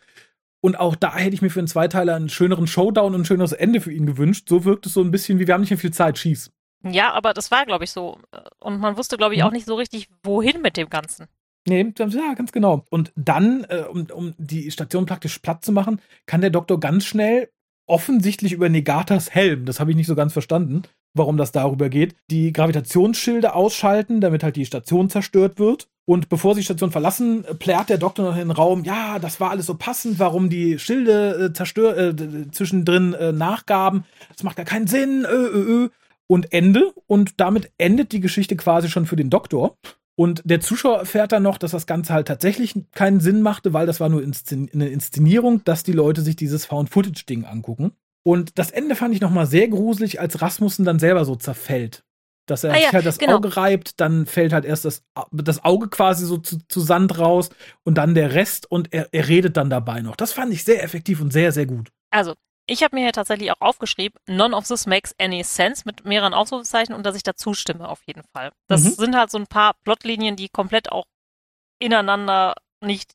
Und 0.62 0.80
auch 0.80 0.96
da 0.96 1.16
hätte 1.16 1.34
ich 1.34 1.42
mir 1.42 1.50
für 1.50 1.60
einen 1.60 1.68
Zweiteiler 1.68 2.16
einen 2.16 2.30
schöneren 2.30 2.68
Showdown 2.68 3.16
und 3.16 3.22
ein 3.22 3.26
schöneres 3.26 3.52
Ende 3.52 3.82
für 3.82 3.92
ihn 3.92 4.06
gewünscht. 4.06 4.48
So 4.48 4.64
wirkt 4.64 4.86
es 4.86 4.94
so 4.94 5.02
ein 5.02 5.12
bisschen 5.12 5.40
wie, 5.40 5.48
wir 5.48 5.54
haben 5.54 5.62
nicht 5.62 5.72
mehr 5.72 5.80
viel 5.80 5.94
Zeit, 5.94 6.18
schieß. 6.18 6.52
Ja, 6.84 7.12
aber 7.14 7.34
das 7.34 7.52
war, 7.52 7.66
glaube 7.66 7.84
ich, 7.84 7.92
so. 7.92 8.18
Und 8.60 8.80
man 8.80 8.98
wusste, 8.98 9.18
glaube 9.18 9.34
ich, 9.34 9.42
mhm. 9.42 9.48
auch 9.48 9.52
nicht 9.52 9.66
so 9.66 9.76
richtig, 9.76 10.08
wohin 10.24 10.62
mit 10.62 10.78
dem 10.78 10.90
Ganzen. 10.90 11.28
Nee, 11.68 11.94
ja, 11.98 12.34
ganz 12.34 12.52
genau. 12.52 12.86
Und 12.90 13.12
dann, 13.16 13.66
äh, 13.66 13.84
um, 13.90 14.08
um 14.12 14.34
die 14.38 14.72
Station 14.72 15.06
praktisch 15.06 15.38
platt 15.40 15.64
zu 15.64 15.72
machen, 15.72 16.02
kann 16.26 16.42
der 16.42 16.50
Doktor 16.50 16.80
ganz 16.80 17.06
schnell 17.06 17.50
offensichtlich 17.88 18.54
über 18.54 18.70
Negatas 18.70 19.32
Helm, 19.32 19.66
das 19.66 19.80
habe 19.80 19.92
ich 19.92 19.98
nicht 19.98 20.08
so 20.08 20.16
ganz 20.16 20.34
verstanden, 20.34 20.84
warum 21.14 21.38
das 21.38 21.52
darüber 21.52 21.90
geht, 21.90 22.16
die 22.30 22.54
Gravitationsschilde 22.54 23.54
ausschalten, 23.54 24.22
damit 24.22 24.44
halt 24.44 24.56
die 24.56 24.66
Station 24.66 25.10
zerstört 25.10 25.60
wird. 25.60 25.90
Und 26.06 26.30
bevor 26.30 26.56
sie 26.56 26.62
die 26.62 26.66
Station 26.66 26.92
verlassen, 26.92 27.46
plärt 27.60 27.90
der 27.90 27.98
Doktor 27.98 28.24
noch 28.24 28.34
in 28.34 28.48
den 28.48 28.52
Raum, 28.52 28.84
ja, 28.84 29.20
das 29.20 29.40
war 29.40 29.52
alles 29.52 29.68
so 29.68 29.76
passend, 29.76 30.20
warum 30.20 30.50
die 30.50 30.80
Schilde 30.80 31.50
äh, 31.50 31.54
zerstör 31.54 31.98
äh, 31.98 32.16
zwischendrin 32.52 33.14
äh, 33.14 33.32
nachgaben. 33.32 34.06
Das 34.34 34.44
macht 34.44 34.58
gar 34.58 34.66
keinen 34.66 34.88
Sinn. 34.88 35.26
Ö, 35.26 35.48
ö, 35.48 35.84
ö. 35.86 35.90
Und 36.28 36.54
Ende. 36.54 36.92
Und 37.08 37.40
damit 37.40 37.72
endet 37.78 38.14
die 38.14 38.20
Geschichte 38.20 38.56
quasi 38.56 38.90
schon 38.90 39.06
für 39.06 39.16
den 39.16 39.30
Doktor. 39.30 39.78
Und 40.16 40.42
der 40.46 40.60
Zuschauer 40.60 41.00
erfährt 41.00 41.32
dann 41.32 41.44
noch, 41.44 41.58
dass 41.58 41.72
das 41.72 41.88
Ganze 41.88 42.14
halt 42.14 42.28
tatsächlich 42.28 42.76
keinen 42.92 43.20
Sinn 43.20 43.42
machte, 43.42 43.74
weil 43.74 43.86
das 43.86 44.00
war 44.00 44.10
nur 44.10 44.22
eine 44.22 44.88
Inszenierung, 44.88 45.64
dass 45.64 45.84
die 45.84 45.94
Leute 45.94 46.22
sich 46.22 46.36
dieses 46.36 46.66
Found-Footage-Ding 46.66 47.46
angucken. 47.46 47.94
Und 48.24 48.60
das 48.60 48.72
Ende 48.72 48.96
fand 48.96 49.16
ich 49.16 49.22
nochmal 49.22 49.48
sehr 49.48 49.68
gruselig, 49.68 50.20
als 50.20 50.42
Rasmussen 50.42 50.86
dann 50.86 51.00
selber 51.00 51.26
so 51.26 51.36
zerfällt. 51.36 52.04
Dass 52.52 52.64
er 52.64 52.74
Ah 52.74 52.76
ja, 52.78 52.82
sich 52.86 52.94
halt 52.94 53.06
das 53.06 53.18
genau. 53.18 53.38
Auge 53.38 53.58
reibt, 53.58 54.00
dann 54.00 54.26
fällt 54.28 54.54
halt 54.54 54.66
erst 54.66 54.86
das, 54.86 55.04
das 55.32 55.64
Auge 55.64 55.90
quasi 55.90 56.26
so 56.26 56.38
zu, 56.38 56.60
zu 56.68 56.80
Sand 56.82 57.18
raus 57.18 57.50
und 57.84 57.96
dann 57.96 58.14
der 58.14 58.34
Rest 58.34 58.70
und 58.70 58.94
er, 58.94 59.08
er 59.12 59.28
redet 59.28 59.58
dann 59.58 59.70
dabei 59.72 60.02
noch. 60.02 60.16
Das 60.16 60.34
fand 60.34 60.54
ich 60.54 60.64
sehr 60.64 60.84
effektiv 60.84 61.20
und 61.22 61.32
sehr, 61.34 61.52
sehr 61.52 61.66
gut. 61.66 61.90
Also, 62.12 62.36
ich 62.68 62.84
habe 62.84 62.96
mir 62.96 63.02
hier 63.02 63.12
tatsächlich 63.14 63.52
auch 63.52 63.60
aufgeschrieben, 63.62 64.20
none 64.28 64.56
of 64.56 64.68
this 64.68 64.86
makes 64.86 65.16
any 65.20 65.44
sense 65.44 65.84
mit 65.86 66.06
mehreren 66.06 66.34
Ausrufezeichen 66.34 66.94
und 66.94 67.06
dass 67.06 67.16
ich 67.16 67.24
dazu 67.24 67.54
stimme 67.54 67.90
auf 67.90 68.02
jeden 68.06 68.24
Fall. 68.36 68.52
Das 68.68 68.84
Mhm. 68.84 68.90
sind 68.92 69.16
halt 69.16 69.32
so 69.32 69.40
ein 69.40 69.48
paar 69.48 69.74
Plotlinien, 69.84 70.36
die 70.36 70.50
komplett 70.50 70.92
auch 70.92 71.06
ineinander 71.80 72.56
nicht 72.84 73.14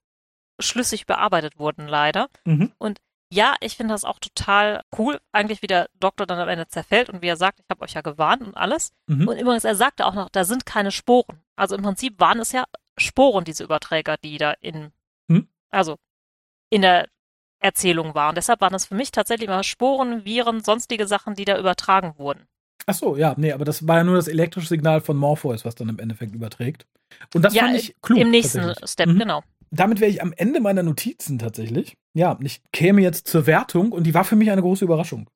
schlüssig 0.61 1.07
bearbeitet 1.07 1.59
wurden, 1.59 1.87
leider. 1.87 2.29
Mhm. 2.45 2.73
Ja, 3.33 3.57
ich 3.61 3.77
finde 3.77 3.93
das 3.95 4.05
auch 4.05 4.19
total 4.21 4.83
cool, 4.99 5.19
eigentlich 5.33 5.61
wie 5.63 5.67
der 5.67 5.89
Doktor 5.99 6.27
dann 6.27 6.39
am 6.39 6.49
Ende 6.49 6.69
zerfällt 6.69 7.11
und 7.11 7.23
wie 7.23 7.27
er 7.27 7.37
sagt, 7.37 7.59
ich 7.61 7.67
habe 7.69 7.83
euch 7.83 7.95
ja 7.95 8.01
gewarnt 8.01 8.43
und 8.43 8.57
alles. 8.57 8.93
Mhm. 9.09 9.27
Und 9.27 9.37
übrigens, 9.39 9.65
er 9.65 9.75
sagte 9.75 10.07
auch 10.07 10.15
noch, 10.15 10.29
da 10.29 10.45
sind 10.45 10.65
keine 10.65 10.93
Sporen. 10.93 11.41
Also 11.57 11.75
im 11.75 11.83
Prinzip 11.83 12.21
waren 12.21 12.39
es 12.39 12.53
ja 12.53 12.65
Sporen, 12.99 13.45
diese 13.45 13.65
Überträger, 13.65 14.17
die 14.23 14.39
da 14.39 14.53
in, 14.61 14.93
Hm? 15.29 15.49
also 15.71 15.97
in 16.71 16.83
der 16.83 17.09
Erzählung 17.59 18.15
waren. 18.15 18.35
Deshalb 18.37 18.61
waren 18.61 18.75
es 18.75 18.87
für 18.87 18.95
mich 18.95 19.11
tatsächlich 19.11 19.49
immer 19.49 19.65
Sporen, 19.65 20.25
Viren, 20.25 20.63
sonstige 20.63 21.07
Sachen, 21.07 21.35
die 21.35 21.45
da 21.45 21.59
übertragen 21.59 22.15
wurden. 22.19 22.47
Ach 22.87 22.95
so, 22.95 23.17
ja, 23.17 23.35
nee, 23.37 23.51
aber 23.53 23.65
das 23.65 23.89
war 23.89 23.97
ja 23.99 24.05
nur 24.05 24.15
das 24.17 24.29
elektrische 24.29 24.69
Signal 24.69 25.01
von 25.01 25.17
Morpheus, 25.17 25.65
was 25.65 25.75
dann 25.75 25.89
im 25.89 25.99
Endeffekt 25.99 26.33
überträgt. 26.35 26.87
Und 27.35 27.43
das 27.43 27.55
ja, 27.55 27.65
fand 27.65 27.77
ich 27.79 27.97
klug. 28.03 28.19
im 28.21 28.31
nächsten. 28.31 28.73
Step, 28.87 29.09
Mhm. 29.09 29.19
genau. 29.19 29.43
Damit 29.71 30.01
wäre 30.01 30.11
ich 30.11 30.23
am 30.23 30.33
Ende 30.37 30.61
meiner 30.61 30.83
Notizen 30.83 31.39
tatsächlich. 31.39 31.97
Ja, 32.15 32.39
ich 32.43 32.63
käme 32.73 33.03
jetzt 33.03 33.27
zur 33.27 33.47
Wertung 33.47 33.93
und 33.93 34.05
die 34.05 34.15
war 34.15 34.25
für 34.25 34.37
mich 34.37 34.51
eine 34.51 34.63
große 34.63 34.85
Überraschung. 34.85 35.29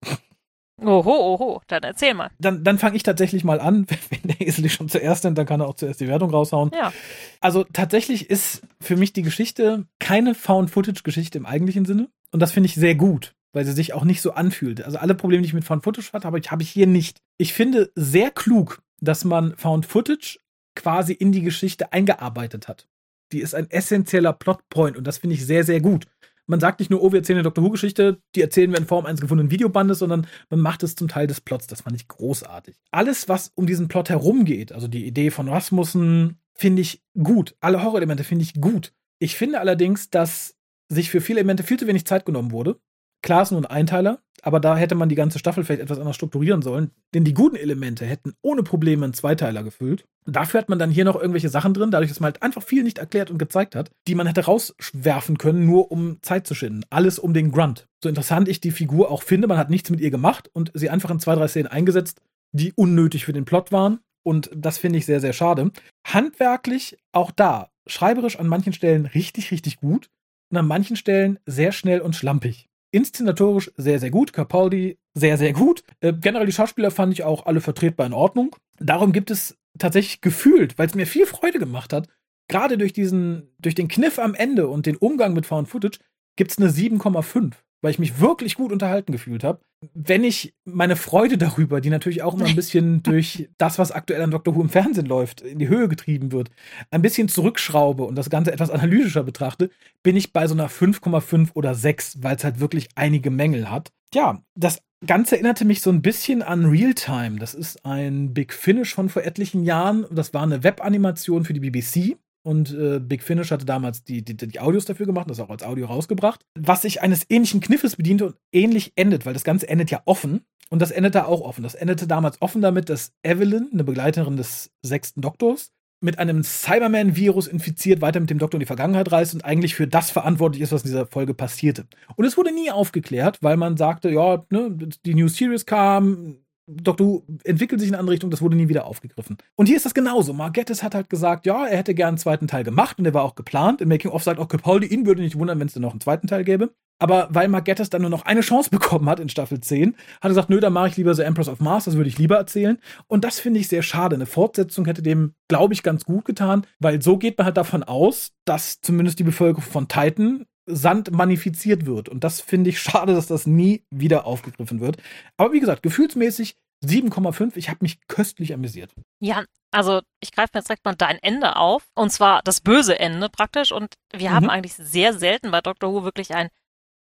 Oho, 0.83 1.35
oho, 1.35 1.61
dann 1.67 1.83
erzähl 1.83 2.15
mal. 2.15 2.31
Dann, 2.39 2.65
dann 2.65 2.79
fange 2.79 2.97
ich 2.97 3.03
tatsächlich 3.03 3.45
mal 3.45 3.61
an. 3.61 3.87
Wenn 4.11 4.21
der 4.25 4.41
Esel 4.41 4.69
schon 4.71 4.89
zuerst 4.89 5.25
nimmt, 5.25 5.37
dann 5.37 5.47
kann 5.47 5.61
er 5.61 5.69
auch 5.69 5.75
zuerst 5.75 6.01
die 6.01 6.09
Wertung 6.09 6.31
raushauen. 6.31 6.71
Ja. 6.75 6.93
Also 7.41 7.65
tatsächlich 7.65 8.31
ist 8.31 8.63
für 8.81 8.97
mich 8.97 9.13
die 9.13 9.23
Geschichte 9.23 9.87
keine 9.99 10.35
Found-Footage-Geschichte 10.35 11.39
im 11.39 11.47
eigentlichen 11.47 11.85
Sinne. 11.85 12.09
Und 12.33 12.41
das 12.41 12.53
finde 12.53 12.69
ich 12.69 12.75
sehr 12.75 12.95
gut, 12.95 13.35
weil 13.53 13.65
sie 13.65 13.73
sich 13.73 13.93
auch 13.93 14.05
nicht 14.05 14.23
so 14.23 14.33
anfühlt. 14.33 14.83
Also 14.83 14.99
alle 14.99 15.15
Probleme, 15.15 15.43
die 15.43 15.49
ich 15.49 15.55
mit 15.55 15.65
Found-Footage 15.65 16.13
hatte, 16.13 16.27
habe 16.27 16.39
ich, 16.39 16.51
habe 16.51 16.63
ich 16.63 16.71
hier 16.71 16.87
nicht. 16.87 17.19
Ich 17.37 17.53
finde 17.53 17.91
sehr 17.95 18.31
klug, 18.31 18.81
dass 19.01 19.25
man 19.25 19.57
Found-Footage 19.57 20.39
quasi 20.75 21.13
in 21.13 21.33
die 21.33 21.43
Geschichte 21.43 21.93
eingearbeitet 21.93 22.69
hat. 22.69 22.87
Die 23.33 23.41
ist 23.41 23.55
ein 23.55 23.71
essentieller 23.71 24.33
Plotpoint 24.33 24.97
und 24.97 25.07
das 25.07 25.19
finde 25.19 25.35
ich 25.35 25.47
sehr, 25.47 25.65
sehr 25.65 25.81
gut. 25.81 26.07
Man 26.47 26.59
sagt 26.59 26.81
nicht 26.81 26.91
nur, 26.91 27.01
oh, 27.01 27.13
wir 27.13 27.21
erzählen 27.21 27.39
eine 27.39 27.45
Doctor 27.45 27.63
Who-Geschichte, 27.63 28.21
die 28.35 28.41
erzählen 28.41 28.73
wir 28.73 28.79
in 28.79 28.87
Form 28.87 29.07
eines 29.07 29.21
gefundenen 29.21 29.53
Videobandes, 29.53 30.01
sondern 30.01 30.27
man 30.49 30.59
macht 30.59 30.83
es 30.83 30.97
zum 30.97 31.07
Teil 31.07 31.29
des 31.29 31.41
Plots. 31.41 31.69
Das 31.69 31.83
fand 31.83 31.95
ich 31.95 32.09
großartig. 32.09 32.75
Alles, 32.91 33.29
was 33.29 33.53
um 33.55 33.67
diesen 33.67 33.87
Plot 33.87 34.09
herumgeht, 34.09 34.73
also 34.73 34.89
die 34.89 35.07
Idee 35.07 35.31
von 35.31 35.49
Rasmussen, 35.49 36.41
finde 36.55 36.83
ich 36.83 37.05
gut. 37.23 37.55
Alle 37.61 37.85
Horrorelemente 37.85 38.25
finde 38.25 38.43
ich 38.43 38.55
gut. 38.55 38.93
Ich 39.21 39.37
finde 39.37 39.61
allerdings, 39.61 40.11
dass 40.11 40.57
sich 40.89 41.09
für 41.09 41.21
viele 41.21 41.39
Elemente 41.39 41.63
viel 41.63 41.79
zu 41.79 41.87
wenig 41.87 42.05
Zeit 42.05 42.27
genommen 42.27 42.51
wurde. 42.51 42.81
Klar 43.23 43.43
ist 43.43 43.53
nur 43.53 43.61
ein 43.61 43.67
Einteiler, 43.67 44.21
aber 44.43 44.61
da 44.61 44.77
hätte 44.77 44.95
man 44.95 45.09
die 45.09 45.15
ganze 45.15 45.39
Staffel 45.39 45.65
vielleicht 45.65 45.83
etwas 45.83 45.99
anders 45.99 46.17
strukturieren 46.17 46.63
sollen. 46.63 46.91
Denn 47.15 47.25
die 47.25 47.35
guten 47.35 47.57
Elemente 47.57 48.05
hätten 48.05 48.35
ohne 48.43 48.63
Probleme 48.63 49.05
einen 49.05 49.15
Zweiteiler 49.15 49.63
gefüllt. 49.63 50.05
Dafür 50.27 50.61
hat 50.61 50.69
man 50.69 50.79
dann 50.79 50.91
hier 50.91 51.05
noch 51.05 51.17
irgendwelche 51.17 51.49
Sachen 51.49 51.75
drin, 51.75 51.91
dadurch, 51.91 52.11
dass 52.11 52.21
man 52.21 52.33
halt 52.33 52.43
einfach 52.43 52.63
viel 52.63 52.83
nicht 52.83 52.99
erklärt 52.99 53.31
und 53.31 53.39
gezeigt 53.39 53.75
hat, 53.75 53.91
die 54.07 54.15
man 54.15 54.27
hätte 54.27 54.45
rauswerfen 54.45 55.39
können, 55.39 55.67
nur 55.67 55.91
um 55.91 56.19
Zeit 56.23 56.47
zu 56.47 56.55
schinden. 56.55 56.85
Alles 56.91 57.19
um 57.19 57.35
den 57.35 57.53
Grunt. 57.53 57.87
So 58.03 58.09
interessant 58.09 58.49
ich 58.49 58.61
die 58.61 58.71
Figur 58.71 59.11
auch 59.11 59.23
finde, 59.23 59.49
man 59.49 59.59
hat 59.59 59.71
nichts 59.71 59.91
mit 59.91 60.01
ihr 60.01 60.11
gemacht 60.11 60.51
und 60.53 60.71
sie 60.75 60.91
einfach 60.91 61.11
in 61.11 61.21
zwei, 61.21 61.35
drei 61.35 61.49
Szenen 61.49 61.69
eingesetzt, 61.69 62.21
die 62.53 62.73
unnötig 62.75 63.25
für 63.25 63.33
den 63.33 63.45
Plot 63.45 63.73
waren. 63.73 64.01
Und 64.23 64.51
das 64.55 64.79
finde 64.79 64.99
ich 64.99 65.07
sehr, 65.07 65.21
sehr 65.21 65.33
schade. 65.33 65.71
Handwerklich 66.07 66.97
auch 67.13 67.31
da, 67.31 67.71
schreiberisch 67.87 68.39
an 68.39 68.47
manchen 68.47 68.73
Stellen 68.73 69.07
richtig, 69.07 69.51
richtig 69.51 69.79
gut 69.79 70.11
und 70.51 70.59
an 70.59 70.67
manchen 70.67 70.97
Stellen 70.97 71.39
sehr 71.47 71.73
schnell 71.73 72.01
und 72.01 72.17
schlampig. 72.17 72.70
Inszenatorisch 72.93 73.71
sehr, 73.77 73.99
sehr 73.99 74.11
gut. 74.11 74.33
Capaldi 74.33 74.99
sehr, 75.15 75.39
sehr 75.39 75.53
gut. 75.53 75.83
Äh, 76.01 76.13
generell 76.13 76.47
die 76.47 76.53
Schauspieler 76.53 76.91
fand 76.91 77.13
ich 77.13 77.25
auch 77.25 77.47
alle 77.47 77.61
vertretbar 77.61 78.07
in 78.07 78.13
Ordnung. 78.13 78.57
Darum 78.79 79.13
gibt 79.13 79.31
es 79.31 79.59
tatsächlich 79.79 80.21
gefühlt, 80.21 80.79
weil 80.79 80.87
es 80.87 80.95
mir 80.95 81.07
viel 81.07 81.27
Freude 81.27 81.59
gemacht 81.59 81.93
hat, 81.93 82.09
gerade 82.49 82.79
durch 82.79 82.93
diesen, 82.93 83.55
durch 83.59 83.75
den 83.75 83.89
Kniff 83.89 84.19
am 84.19 84.35
Ende 84.35 84.69
und 84.69 84.87
den 84.87 84.97
Umgang 84.97 85.35
mit 85.35 85.47
Found 85.47 85.69
Footage, 85.69 85.99
gibt 86.37 86.51
es 86.51 86.59
eine 86.59 86.69
7,5, 86.69 87.55
weil 87.83 87.91
ich 87.91 87.99
mich 87.99 88.21
wirklich 88.21 88.55
gut 88.55 88.73
unterhalten 88.73 89.13
gefühlt 89.13 89.45
habe. 89.45 89.61
Wenn 89.95 90.25
ich 90.25 90.55
meine 90.65 90.97
Freude 90.97 91.39
darüber, 91.39 91.81
die 91.81 91.91
natürlich 91.91 92.23
auch 92.23 92.35
immer 92.35 92.47
ein 92.47 92.57
bisschen 92.57 93.03
durch 93.03 93.49
das, 93.59 93.79
was 93.79 93.93
aktuell 93.93 94.23
an 94.23 94.31
Doctor 94.31 94.55
Who 94.55 94.61
im 94.61 94.69
Fernsehen 94.69 95.07
läuft, 95.07 95.41
in 95.41 95.59
die 95.59 95.69
Höhe 95.69 95.89
getrieben 95.89 96.33
wird, 96.33 96.51
ein 96.91 97.03
bisschen 97.03 97.29
zurückschraube 97.29 98.05
und 98.05 98.17
das 98.17 98.31
Ganze 98.31 98.53
etwas 98.53 98.71
analytischer 98.71 99.23
betrachte, 99.23 99.71
bin 100.03 100.17
ich 100.17 100.33
bei 100.33 100.47
so 100.47 100.55
einer 100.55 100.69
5,5 100.69 101.51
oder 101.55 101.75
6, 101.75 102.23
weil 102.23 102.37
es 102.37 102.45
halt 102.45 102.61
wirklich 102.61 102.89
einige 102.95 103.31
Mängel 103.31 103.71
hat. 103.71 103.93
Ja, 104.13 104.43
das 104.55 104.83
Ganze 105.07 105.37
erinnerte 105.37 105.65
mich 105.65 105.81
so 105.81 105.91
ein 105.91 106.03
bisschen 106.03 106.43
an 106.43 106.67
Realtime. 106.67 107.39
Das 107.39 107.55
ist 107.55 107.87
ein 107.87 108.35
Big 108.35 108.53
Finish 108.53 108.95
von 108.95 109.09
vor 109.09 109.23
etlichen 109.23 109.65
Jahren. 109.65 110.05
Das 110.11 110.35
war 110.35 110.43
eine 110.43 110.63
Webanimation 110.63 111.45
für 111.45 111.55
die 111.55 111.61
BBC. 111.61 112.19
Und 112.43 112.73
äh, 112.73 113.01
Big 113.01 113.23
Finish 113.23 113.51
hatte 113.51 113.67
damals 113.67 114.03
die, 114.03 114.25
die, 114.25 114.37
die 114.37 114.61
Audios 114.61 114.87
dafür 114.87 115.07
gemacht, 115.07 115.29
das 115.29 115.41
auch 115.41 115.51
als 115.51 115.63
Audio 115.63 115.87
rausgebracht, 115.87 116.41
was 116.59 116.83
sich 116.83 117.03
eines 117.03 117.27
ähnlichen 117.29 117.61
Kniffes 117.61 117.97
bediente 117.97 118.27
und 118.27 118.37
ähnlich 118.53 118.93
endet, 118.97 119.27
weil 119.27 119.35
das 119.35 119.45
Ganze 119.45 119.69
endet 119.69 119.91
ja 119.91 120.03
offen. 120.07 120.43
Und 120.71 120.81
das 120.81 120.93
endet 120.93 121.17
da 121.17 121.25
auch 121.25 121.41
offen. 121.41 121.63
Das 121.63 121.75
endete 121.75 122.07
damals 122.07 122.41
offen 122.41 122.63
damit, 122.63 122.89
dass 122.89 123.13
Evelyn, 123.25 123.69
eine 123.73 123.85
Begleiterin 123.85 124.37
des 124.37 124.71
sechsten 124.83 125.21
Doktors, 125.21 125.73
mit 126.01 126.19
einem 126.19 126.43
Cyberman-Virus 126.43 127.47
infiziert 127.47 128.01
weiter 128.01 128.21
mit 128.21 128.31
dem 128.31 128.39
Doktor 128.39 128.57
in 128.57 128.61
die 128.61 128.67
Vergangenheit 128.67 129.13
reist 129.13 129.35
und 129.35 129.45
eigentlich 129.45 129.75
für 129.75 129.87
das 129.87 130.11
verantwortlich 130.11 130.63
ist, 130.63 130.73
was 130.73 130.83
in 130.83 130.89
dieser 130.89 131.07
Folge 131.07 131.35
passierte. 131.35 131.87
Und 132.17 132.25
es 132.25 132.39
wurde 132.39 132.55
nie 132.55 132.71
aufgeklärt, 132.71 133.39
weil 133.43 133.59
man 133.59 133.77
sagte, 133.77 134.09
ja, 134.09 134.45
ne, 134.49 134.71
die 135.05 135.15
New 135.15 135.29
Series 135.29 135.67
kam, 135.67 136.39
Doctor 136.71 137.07
Who 137.07 137.23
entwickelt 137.45 137.81
sich 137.81 137.89
in 137.89 137.95
eine 137.95 138.01
andere 138.01 138.15
Richtung, 138.15 138.31
das 138.31 138.43
wurde 138.43 138.57
nie 138.57 138.69
wieder 138.69 138.87
aufgegriffen. 138.87 139.39
Und 139.57 139.67
hier 139.67 139.77
ist 139.77 139.87
das 139.87 139.95
genauso. 139.95 140.33
Mark 140.33 140.55
Gatiss 140.55 140.83
hat 140.83 140.95
halt 140.95 141.11
gesagt, 141.11 141.47
ja, 141.47 141.67
er 141.67 141.79
hätte 141.79 141.95
gern 141.95 142.09
einen 142.09 142.19
zweiten 142.19 142.49
Teil 142.49 142.65
gemacht 142.65 142.99
und 142.99 143.05
der 143.05 143.15
war 143.15 143.25
auch 143.25 143.35
geplant. 143.35 143.81
Im 143.81 143.89
Making-of 143.89 144.23
sagt 144.23 144.39
auch 144.39 144.49
Capaldi, 144.49 144.87
ihn 144.87 145.07
würde 145.07 145.23
nicht 145.23 145.39
wundern, 145.39 145.59
wenn 145.61 145.67
es 145.67 145.73
denn 145.73 145.83
noch 145.83 145.93
einen 145.93 146.01
zweiten 146.01 146.27
Teil 146.27 146.45
gäbe. 146.45 146.71
Aber 147.01 147.29
weil 147.31 147.49
Mark 147.49 147.65
Gatiss 147.65 147.91
dann 147.91 148.03
nur 148.03 148.11
noch 148.11 148.27
eine 148.27 148.43
Chance 148.43 148.71
bekommen 148.71 149.09
hat 149.09 149.19
in 149.19 149.29
Staffel 149.29 149.61
10, 149.61 149.95
hat 149.95 149.99
er 150.23 150.29
gesagt, 150.29 150.51
nö, 150.51 150.61
dann 150.61 150.73
mache 150.73 150.89
ich 150.89 150.97
lieber 150.97 151.15
The 151.15 151.23
Empress 151.23 151.49
of 151.49 151.61
Mars, 151.61 151.87
das 151.87 151.97
würde 151.97 152.09
ich 152.09 152.19
lieber 152.19 152.37
erzählen. 152.37 152.79
Und 153.09 153.25
das 153.25 153.41
finde 153.41 153.59
ich 153.59 153.69
sehr 153.69 153.83
schade. 153.83 154.15
Eine 154.15 154.27
Fortsetzung 154.27 154.85
hätte 154.85 155.03
dem, 155.03 155.35
glaube 155.49 155.75
ich, 155.75 155.83
ganz 155.83 156.05
gut 156.05 156.27
getan, 156.27 156.67
weil 156.79 157.03
so 157.03 157.17
geht 157.17 157.39
man 157.39 157.47
halt 157.47 157.57
davon 157.57 157.83
aus, 157.83 158.33
dass 158.45 158.81
zumindest 158.81 159.19
die 159.19 159.25
Bevölkerung 159.25 159.65
von 159.65 159.89
Titan 159.89 160.45
Sand 160.75 161.11
manifiziert 161.11 161.87
wird. 161.87 162.09
Und 162.09 162.25
das 162.25 162.41
finde 162.41 162.71
ich 162.71 162.81
schade, 162.81 163.15
dass 163.15 163.27
das 163.27 163.47
nie 163.47 163.85
wieder 163.91 164.27
aufgegriffen 164.27 164.81
wird. 164.81 164.97
Aber 165.37 165.53
wie 165.53 165.61
gesagt, 165.61 165.83
gefühlsmäßig 165.83 166.57
7,5. 166.85 167.57
Ich 167.57 167.69
habe 167.69 167.79
mich 167.83 167.99
köstlich 168.09 168.55
amüsiert. 168.55 168.95
Ja, 169.21 169.45
also 169.71 170.01
ich 170.21 170.33
greife 170.33 170.51
mir 170.55 170.61
jetzt 170.61 170.69
direkt 170.69 170.85
mal 170.85 170.95
dein 170.95 171.19
Ende 171.19 171.57
auf. 171.57 171.85
Und 171.95 172.11
zwar 172.11 172.41
das 172.43 172.61
böse 172.63 172.99
Ende 172.99 173.29
praktisch. 173.29 173.71
Und 173.73 173.95
wir 174.13 174.31
Mhm. 174.31 174.35
haben 174.35 174.51
eigentlich 174.51 174.75
sehr 174.75 175.13
selten 175.13 175.51
bei 175.51 175.61
Doctor 175.61 175.93
Who 175.93 176.05
wirklich 176.05 176.35
ein 176.35 176.49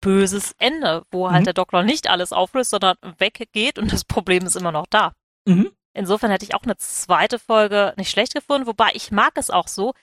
böses 0.02 0.54
Ende, 0.60 1.04
wo 1.12 1.32
halt 1.32 1.42
Mhm. 1.42 1.46
der 1.46 1.54
Doktor 1.54 1.84
nicht 1.84 2.10
alles 2.10 2.32
auflöst, 2.34 2.70
sondern 2.72 2.98
weggeht 3.18 3.80
und 3.80 3.92
das 3.92 4.04
Problem 4.06 4.46
ist 4.46 4.56
immer 4.56 4.72
noch 4.72 4.86
da. 4.88 5.14
Mhm. 5.46 5.72
Insofern 5.94 6.30
hätte 6.30 6.46
ich 6.46 6.54
auch 6.54 6.64
eine 6.64 6.78
zweite 6.78 7.40
Folge 7.40 7.94
nicht 7.98 8.12
schlecht 8.12 8.36
gefunden, 8.36 8.68
wobei 8.68 8.92
ich 8.94 9.12
mag 9.12 9.34
es 9.38 9.50
auch 9.50 9.68
so, 9.68 9.94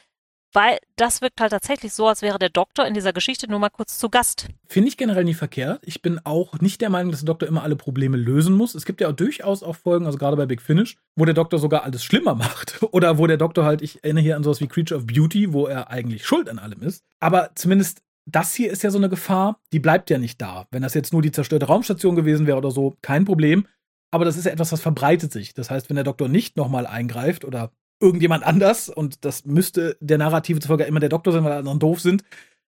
weil 0.54 0.78
das 0.96 1.20
wirkt 1.20 1.40
halt 1.40 1.50
tatsächlich 1.50 1.92
so, 1.92 2.06
als 2.06 2.22
wäre 2.22 2.38
der 2.38 2.48
Doktor 2.48 2.86
in 2.86 2.94
dieser 2.94 3.12
Geschichte 3.12 3.50
nur 3.50 3.58
mal 3.58 3.70
kurz 3.70 3.98
zu 3.98 4.08
Gast. 4.08 4.48
Finde 4.66 4.88
ich 4.88 4.96
generell 4.96 5.24
nie 5.24 5.34
verkehrt. 5.34 5.82
Ich 5.84 6.00
bin 6.00 6.20
auch 6.24 6.60
nicht 6.60 6.80
der 6.80 6.90
Meinung, 6.90 7.10
dass 7.10 7.20
der 7.20 7.26
Doktor 7.26 7.48
immer 7.48 7.62
alle 7.62 7.76
Probleme 7.76 8.16
lösen 8.16 8.56
muss. 8.56 8.74
Es 8.74 8.84
gibt 8.84 9.00
ja 9.00 9.08
auch 9.08 9.12
durchaus 9.12 9.62
auch 9.62 9.76
Folgen, 9.76 10.06
also 10.06 10.16
gerade 10.16 10.36
bei 10.36 10.46
Big 10.46 10.62
Finish, 10.62 10.96
wo 11.16 11.24
der 11.24 11.34
Doktor 11.34 11.58
sogar 11.58 11.82
alles 11.82 12.04
schlimmer 12.04 12.34
macht. 12.36 12.82
Oder 12.92 13.18
wo 13.18 13.26
der 13.26 13.36
Doktor 13.36 13.64
halt, 13.64 13.82
ich 13.82 14.02
erinnere 14.04 14.22
hier 14.22 14.36
an 14.36 14.44
sowas 14.44 14.60
wie 14.60 14.68
Creature 14.68 15.00
of 15.00 15.06
Beauty, 15.06 15.52
wo 15.52 15.66
er 15.66 15.90
eigentlich 15.90 16.24
schuld 16.24 16.48
an 16.48 16.58
allem 16.58 16.82
ist. 16.82 17.02
Aber 17.20 17.50
zumindest 17.54 18.02
das 18.26 18.54
hier 18.54 18.70
ist 18.70 18.82
ja 18.82 18.90
so 18.90 18.98
eine 18.98 19.10
Gefahr, 19.10 19.60
die 19.72 19.80
bleibt 19.80 20.08
ja 20.08 20.18
nicht 20.18 20.40
da. 20.40 20.66
Wenn 20.70 20.82
das 20.82 20.94
jetzt 20.94 21.12
nur 21.12 21.20
die 21.20 21.32
zerstörte 21.32 21.66
Raumstation 21.66 22.16
gewesen 22.16 22.46
wäre 22.46 22.56
oder 22.56 22.70
so, 22.70 22.96
kein 23.02 23.24
Problem. 23.24 23.66
Aber 24.10 24.24
das 24.24 24.36
ist 24.36 24.46
ja 24.46 24.52
etwas, 24.52 24.72
was 24.72 24.80
verbreitet 24.80 25.32
sich. 25.32 25.54
Das 25.54 25.70
heißt, 25.70 25.90
wenn 25.90 25.96
der 25.96 26.04
Doktor 26.04 26.28
nicht 26.28 26.56
nochmal 26.56 26.86
eingreift 26.86 27.44
oder 27.44 27.72
irgendjemand 28.00 28.44
anders, 28.44 28.88
und 28.88 29.24
das 29.24 29.44
müsste 29.44 29.96
der 30.00 30.18
Narrative 30.18 30.60
zufolge 30.60 30.84
immer 30.84 31.00
der 31.00 31.08
Doktor 31.08 31.32
sein, 31.32 31.44
weil 31.44 31.52
alle 31.52 31.60
anderen 31.60 31.78
doof 31.78 32.00
sind, 32.00 32.24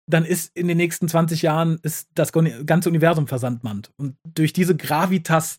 dann 0.06 0.24
ist 0.24 0.56
in 0.56 0.68
den 0.68 0.76
nächsten 0.76 1.08
20 1.08 1.42
Jahren 1.42 1.78
ist 1.82 2.08
das 2.14 2.32
ganze 2.32 2.88
Universum 2.88 3.28
versandmannt. 3.28 3.92
Und 3.96 4.16
durch 4.24 4.52
diese 4.52 4.76
Gravitas 4.76 5.58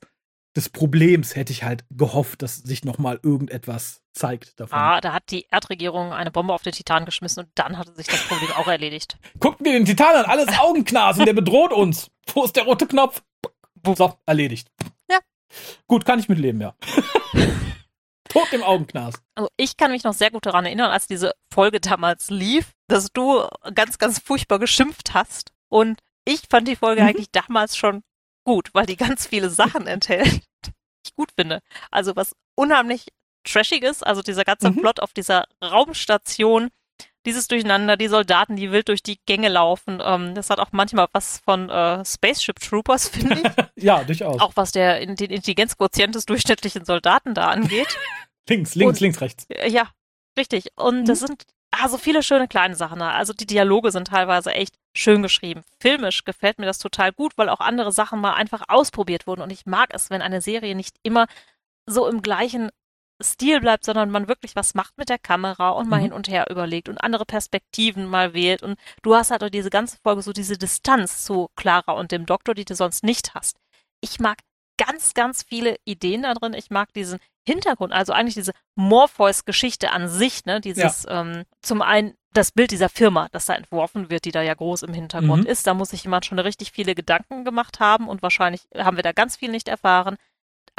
des 0.56 0.70
Problems 0.70 1.36
hätte 1.36 1.54
ich 1.54 1.64
halt 1.64 1.86
gehofft, 1.90 2.42
dass 2.42 2.58
sich 2.58 2.84
nochmal 2.84 3.20
irgendetwas 3.24 4.02
zeigt 4.14 4.60
davon. 4.60 4.78
Ah, 4.78 5.00
da 5.00 5.14
hat 5.14 5.32
die 5.32 5.46
Erdregierung 5.50 6.12
eine 6.12 6.32
Bombe 6.32 6.54
auf 6.54 6.64
den 6.64 6.74
Titan 6.74 7.06
geschmissen 7.06 7.46
und 7.46 7.52
dann 7.56 7.78
hatte 7.78 7.94
sich 7.96 8.08
das 8.08 8.28
Problem 8.28 8.52
auch 8.58 8.68
erledigt. 8.68 9.18
Guckt 9.40 9.62
mir 9.62 9.72
den 9.72 9.86
Titan 9.86 10.16
an, 10.16 10.26
alles 10.26 10.60
Augenknasen, 10.60 11.26
der 11.26 11.34
bedroht 11.34 11.72
uns. 11.72 12.12
Wo 12.34 12.44
ist 12.44 12.58
der 12.58 12.64
rote 12.64 12.88
Knopf? 12.88 13.24
So, 13.96 14.14
erledigt. 14.26 14.70
Ja. 15.10 15.20
Gut, 15.88 16.06
kann 16.06 16.20
ich 16.20 16.28
mitleben, 16.28 16.60
ja. 16.60 16.76
Tot 18.32 18.52
im 18.54 18.64
Augenknast. 18.64 19.22
Also 19.36 19.50
ich 19.58 19.78
kann 19.78 19.92
mich 19.92 20.04
noch 20.04 20.14
sehr 20.14 20.32
gut 20.32 20.46
daran 20.46 20.66
erinnern, 20.66 20.92
als 20.92 21.08
diese 21.08 21.34
Folge 21.54 21.80
damals 21.80 22.30
lief, 22.30 22.72
dass 22.88 23.12
du 23.12 23.48
ganz, 23.74 23.98
ganz 23.98 24.20
furchtbar 24.20 24.60
geschimpft 24.60 25.14
hast. 25.14 25.52
Und 25.70 26.00
ich 26.26 26.44
fand 26.50 26.68
die 26.68 26.76
Folge 26.76 27.02
mhm. 27.02 27.10
eigentlich 27.10 27.32
damals 27.32 27.76
schon 27.78 28.04
gut, 28.46 28.70
weil 28.74 28.86
die 28.86 28.98
ganz 28.98 29.28
viele 29.28 29.50
Sachen 29.50 29.88
enthält, 29.88 30.44
die 30.66 30.72
ich 31.06 31.16
gut 31.16 31.32
finde. 31.36 31.62
Also 31.90 32.16
was 32.16 32.36
unheimlich 32.56 33.08
trashig 33.44 33.84
ist, 33.84 34.06
also 34.06 34.22
dieser 34.22 34.44
ganze 34.44 34.72
mhm. 34.72 34.78
Plot 34.78 35.00
auf 35.00 35.14
dieser 35.14 35.46
Raumstation, 35.64 36.70
dieses 37.26 37.48
Durcheinander, 37.48 37.98
die 37.98 38.08
Soldaten, 38.08 38.56
die 38.56 38.72
wild 38.72 38.88
durch 38.88 39.04
die 39.04 39.20
Gänge 39.26 39.50
laufen. 39.50 40.02
Ähm, 40.04 40.36
das 40.36 40.50
hat 40.50 40.60
auch 40.60 40.72
manchmal 40.72 41.08
was 41.14 41.40
von 41.40 41.70
äh, 41.70 42.04
Spaceship 42.04 42.60
Troopers, 42.60 43.10
finde 43.10 43.42
ich. 43.76 43.84
ja, 43.84 44.04
durchaus. 44.04 44.40
Auch 44.40 44.54
was 44.56 44.72
der, 44.72 45.06
den 45.06 45.18
Intelligenzquotient 45.18 46.16
des 46.16 46.26
durchschnittlichen 46.26 46.86
Soldaten 46.86 47.34
da 47.34 47.50
angeht. 47.50 47.98
links, 48.50 48.76
links, 48.76 48.90
Und, 48.90 49.00
links, 49.00 49.22
rechts. 49.22 49.48
Ja, 49.68 49.90
richtig. 50.38 50.70
Und 50.76 51.02
mhm. 51.02 51.06
das 51.06 51.20
sind 51.20 51.46
ah, 51.72 51.88
so 51.88 51.98
viele 51.98 52.24
schöne 52.24 52.48
kleine 52.48 52.76
Sachen 52.76 53.00
da. 53.00 53.12
Also 53.12 53.34
die 53.34 53.46
Dialoge 53.46 53.92
sind 53.92 54.08
teilweise 54.08 54.52
echt 54.54 54.76
schön 54.96 55.22
geschrieben. 55.22 55.64
Filmisch 55.80 56.24
gefällt 56.24 56.60
mir 56.60 56.66
das 56.66 56.80
total 56.80 57.12
gut, 57.12 57.34
weil 57.38 57.50
auch 57.50 57.60
andere 57.60 57.92
Sachen 57.92 58.20
mal 58.20 58.34
einfach 58.34 58.64
ausprobiert 58.68 59.28
wurden. 59.28 59.42
Und 59.42 59.52
ich 59.52 59.66
mag 59.66 59.90
es, 59.94 60.10
wenn 60.10 60.22
eine 60.22 60.42
Serie 60.42 60.76
nicht 60.76 60.98
immer 61.04 61.28
so 61.86 62.08
im 62.08 62.22
gleichen 62.22 62.70
Stil 63.24 63.60
bleibt, 63.60 63.86
sondern 63.86 64.12
man 64.12 64.28
wirklich 64.28 64.56
was 64.56 64.74
macht 64.74 64.98
mit 64.98 65.10
der 65.10 65.18
Kamera 65.18 65.70
und 65.70 65.90
mal 65.90 65.98
mhm. 65.98 66.04
hin 66.04 66.14
und 66.14 66.28
her 66.28 66.50
überlegt 66.50 66.90
und 66.90 66.98
andere 66.98 67.26
Perspektiven 67.26 68.06
mal 68.06 68.34
wählt. 68.34 68.64
Und 68.64 68.80
du 69.02 69.16
hast 69.16 69.32
halt 69.32 69.44
auch 69.44 69.50
diese 69.50 69.70
ganze 69.70 69.98
Folge 70.04 70.22
so 70.22 70.34
diese 70.34 70.58
Distanz 70.58 71.24
zu 71.24 71.50
Clara 71.56 71.94
und 71.94 72.12
dem 72.12 72.26
Doktor, 72.26 72.54
die 72.54 72.66
du 72.66 72.76
sonst 72.76 73.04
nicht 73.04 73.34
hast. 73.34 73.58
Ich 74.02 74.20
mag 74.20 74.40
ganz, 74.78 75.14
ganz 75.14 75.44
viele 75.44 75.78
Ideen 75.86 76.24
da 76.24 76.34
drin. 76.34 76.54
Ich 76.54 76.70
mag 76.70 76.92
diesen 76.94 77.20
Hintergrund, 77.48 77.92
also 77.92 78.14
eigentlich 78.14 78.36
diese 78.36 78.54
Morpheus-Geschichte 78.76 79.92
an 79.92 80.08
sich, 80.08 80.46
ne, 80.46 80.62
dieses 80.62 81.04
ja. 81.04 81.22
ähm, 81.22 81.44
zum 81.62 81.82
einen 81.82 82.14
das 82.34 82.52
Bild 82.52 82.72
dieser 82.72 82.88
Firma, 82.88 83.28
das 83.32 83.46
da 83.46 83.56
entworfen 83.56 84.10
wird, 84.10 84.26
die 84.26 84.32
da 84.32 84.42
ja 84.42 84.54
groß 84.54 84.84
im 84.84 84.94
Hintergrund 84.94 85.44
mhm. 85.44 85.50
ist, 85.50 85.68
da 85.68 85.74
muss 85.74 85.90
sich 85.90 86.04
jemand 86.04 86.26
schon 86.26 86.40
richtig 86.40 86.72
viele 86.72 86.96
Gedanken 86.96 87.44
gemacht 87.44 87.80
haben 87.80 88.08
und 88.08 88.22
wahrscheinlich 88.22 88.68
haben 88.78 88.96
wir 88.96 89.04
da 89.04 89.12
ganz 89.12 89.36
viel 89.36 89.52
nicht 89.52 89.68
erfahren 89.68 90.18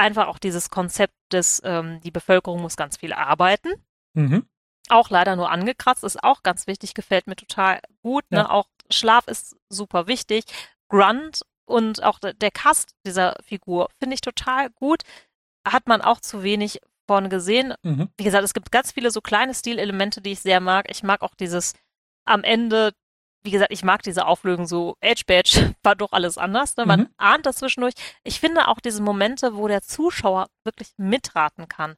einfach 0.03 0.27
auch 0.27 0.39
dieses 0.39 0.69
Konzept 0.69 1.15
des, 1.31 1.63
ähm, 1.65 2.01
die 2.01 2.11
Bevölkerung 2.11 2.61
muss 2.61 2.77
ganz 2.77 2.97
viel 2.97 3.13
arbeiten. 3.13 3.71
Mhm. 4.15 4.47
Auch 4.89 5.11
leider 5.11 5.37
nur 5.37 5.51
angekratzt, 5.51 6.03
ist 6.03 6.23
auch 6.23 6.43
ganz 6.43 6.67
wichtig, 6.67 6.95
gefällt 6.95 7.29
mir 7.29 7.37
total 7.37 7.81
gut. 8.03 8.25
Ne? 8.31 8.39
Ja. 8.39 8.51
Auch 8.51 8.67
Schlaf 8.91 9.29
ist 9.29 9.57
super 9.69 10.09
wichtig. 10.09 10.45
Grunt 10.89 11.43
und 11.67 12.03
auch 12.03 12.19
der 12.19 12.51
Cast 12.51 12.97
dieser 13.07 13.37
Figur 13.45 13.89
finde 14.01 14.15
ich 14.15 14.21
total 14.21 14.71
gut. 14.71 15.03
Hat 15.67 15.87
man 15.87 16.03
auch 16.03 16.21
zu 16.21 16.43
wenig 16.43 16.81
von 17.07 17.31
gesehen. 17.31 17.75
Mhm. 17.83 18.09
Wie 18.17 18.25
gesagt, 18.25 18.45
es 18.45 18.55
gibt 18.55 18.73
ganz 18.73 18.91
viele 18.91 19.13
so 19.13 19.21
kleine 19.21 19.55
Stilelemente, 19.55 20.21
die 20.21 20.33
ich 20.33 20.41
sehr 20.41 20.61
mag. 20.61 20.87
Ich 20.91 21.05
mag 21.05 21.23
auch 21.23 21.35
dieses 21.37 21.75
am 22.25 22.43
Ende 22.43 22.93
wie 23.43 23.51
gesagt, 23.51 23.73
ich 23.73 23.83
mag 23.83 24.03
diese 24.03 24.27
Auflösung 24.27 24.67
so, 24.67 24.97
Edge 25.01 25.25
Badge 25.27 25.75
war 25.83 25.97
doch 25.97 26.13
alles 26.13 26.39
anders. 26.39 26.77
Ne? 26.77 26.87
Man 26.87 27.01
mhm. 27.01 27.09
ahnt 27.17 27.47
das 27.47 27.57
zwischendurch. 27.57 27.95
Ich 28.25 28.41
finde 28.41 28.69
auch 28.69 28.81
diese 28.81 29.03
Momente, 29.03 29.57
wo 29.57 29.69
der 29.69 29.83
Zuschauer 29.83 30.47
wirklich 30.65 30.93
mitraten 30.97 31.69
kann, 31.69 31.97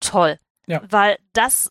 toll. 0.00 0.38
Ja. 0.66 0.82
Weil 0.88 1.18
das 1.32 1.70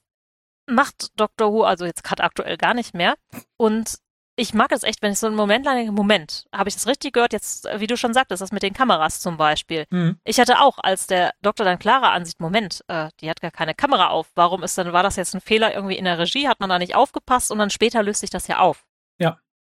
macht 0.68 1.10
Dr. 1.16 1.52
Who, 1.52 1.64
also 1.64 1.86
jetzt 1.86 2.04
gerade 2.04 2.24
aktuell 2.24 2.58
gar 2.58 2.74
nicht 2.74 2.94
mehr. 2.94 3.16
Und 3.58 3.96
ich 4.38 4.54
mag 4.54 4.72
es 4.72 4.84
echt, 4.84 5.02
wenn 5.02 5.12
ich 5.12 5.20
so 5.20 5.28
einen 5.28 5.36
Moment 5.36 5.66
lang 5.66 5.76
denke, 5.76 5.92
Moment, 5.92 6.46
habe 6.54 6.70
ich 6.70 6.76
das 6.76 6.88
richtig 6.88 7.14
gehört? 7.14 7.34
Jetzt, 7.34 7.68
wie 7.78 7.88
du 7.88 7.98
schon 7.98 8.14
sagtest, 8.14 8.42
das 8.42 8.52
mit 8.52 8.64
den 8.64 8.74
Kameras 8.74 9.20
zum 9.20 9.38
Beispiel. 9.38 9.86
Mhm. 9.90 10.20
Ich 10.24 10.40
hatte 10.40 10.62
auch, 10.62 10.78
als 10.80 11.06
der 11.06 11.34
Doktor 11.42 11.66
dann 11.66 11.80
Clara 11.80 12.14
ansieht, 12.14 12.40
Moment, 12.40 12.84
äh, 12.88 13.10
die 13.20 13.30
hat 13.30 13.42
gar 13.42 13.52
keine 13.52 13.76
Kamera 13.76 14.08
auf. 14.08 14.32
Warum 14.36 14.64
ist 14.64 14.78
dann, 14.78 14.94
war 14.94 15.04
das 15.04 15.18
jetzt 15.18 15.36
ein 15.36 15.42
Fehler 15.42 15.76
irgendwie 15.76 15.98
in 15.98 16.06
der 16.06 16.18
Regie? 16.18 16.48
Hat 16.48 16.60
man 16.60 16.70
da 16.70 16.80
nicht 16.80 16.96
aufgepasst? 16.96 17.52
Und 17.52 17.60
dann 17.60 17.70
später 17.70 18.02
löst 18.02 18.22
sich 18.22 18.30
das 18.30 18.48
ja 18.48 18.60
auf. 18.60 18.86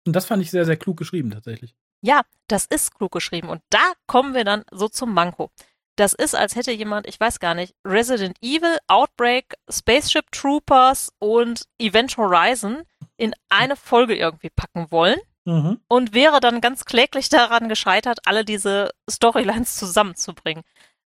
Und 0.05 0.15
das 0.15 0.25
fand 0.25 0.41
ich 0.41 0.51
sehr, 0.51 0.65
sehr 0.65 0.77
klug 0.77 0.97
geschrieben 0.97 1.31
tatsächlich. 1.31 1.75
Ja, 2.01 2.21
das 2.47 2.65
ist 2.65 2.95
klug 2.95 3.11
geschrieben. 3.11 3.49
Und 3.49 3.61
da 3.69 3.93
kommen 4.07 4.33
wir 4.33 4.43
dann 4.43 4.63
so 4.71 4.87
zum 4.87 5.13
Manko. 5.13 5.51
Das 5.95 6.13
ist, 6.13 6.35
als 6.35 6.55
hätte 6.55 6.71
jemand, 6.71 7.05
ich 7.05 7.19
weiß 7.19 7.39
gar 7.39 7.53
nicht, 7.53 7.75
Resident 7.85 8.37
Evil, 8.41 8.77
Outbreak, 8.87 9.53
Spaceship 9.69 10.31
Troopers 10.31 11.11
und 11.19 11.63
Event 11.79 12.17
Horizon 12.17 12.83
in 13.17 13.33
eine 13.49 13.75
Folge 13.75 14.15
irgendwie 14.15 14.49
packen 14.49 14.89
wollen 14.89 15.19
mhm. 15.45 15.79
und 15.87 16.13
wäre 16.13 16.39
dann 16.39 16.61
ganz 16.61 16.85
kläglich 16.85 17.29
daran 17.29 17.69
gescheitert, 17.69 18.19
alle 18.25 18.45
diese 18.45 18.91
Storylines 19.09 19.75
zusammenzubringen 19.75 20.63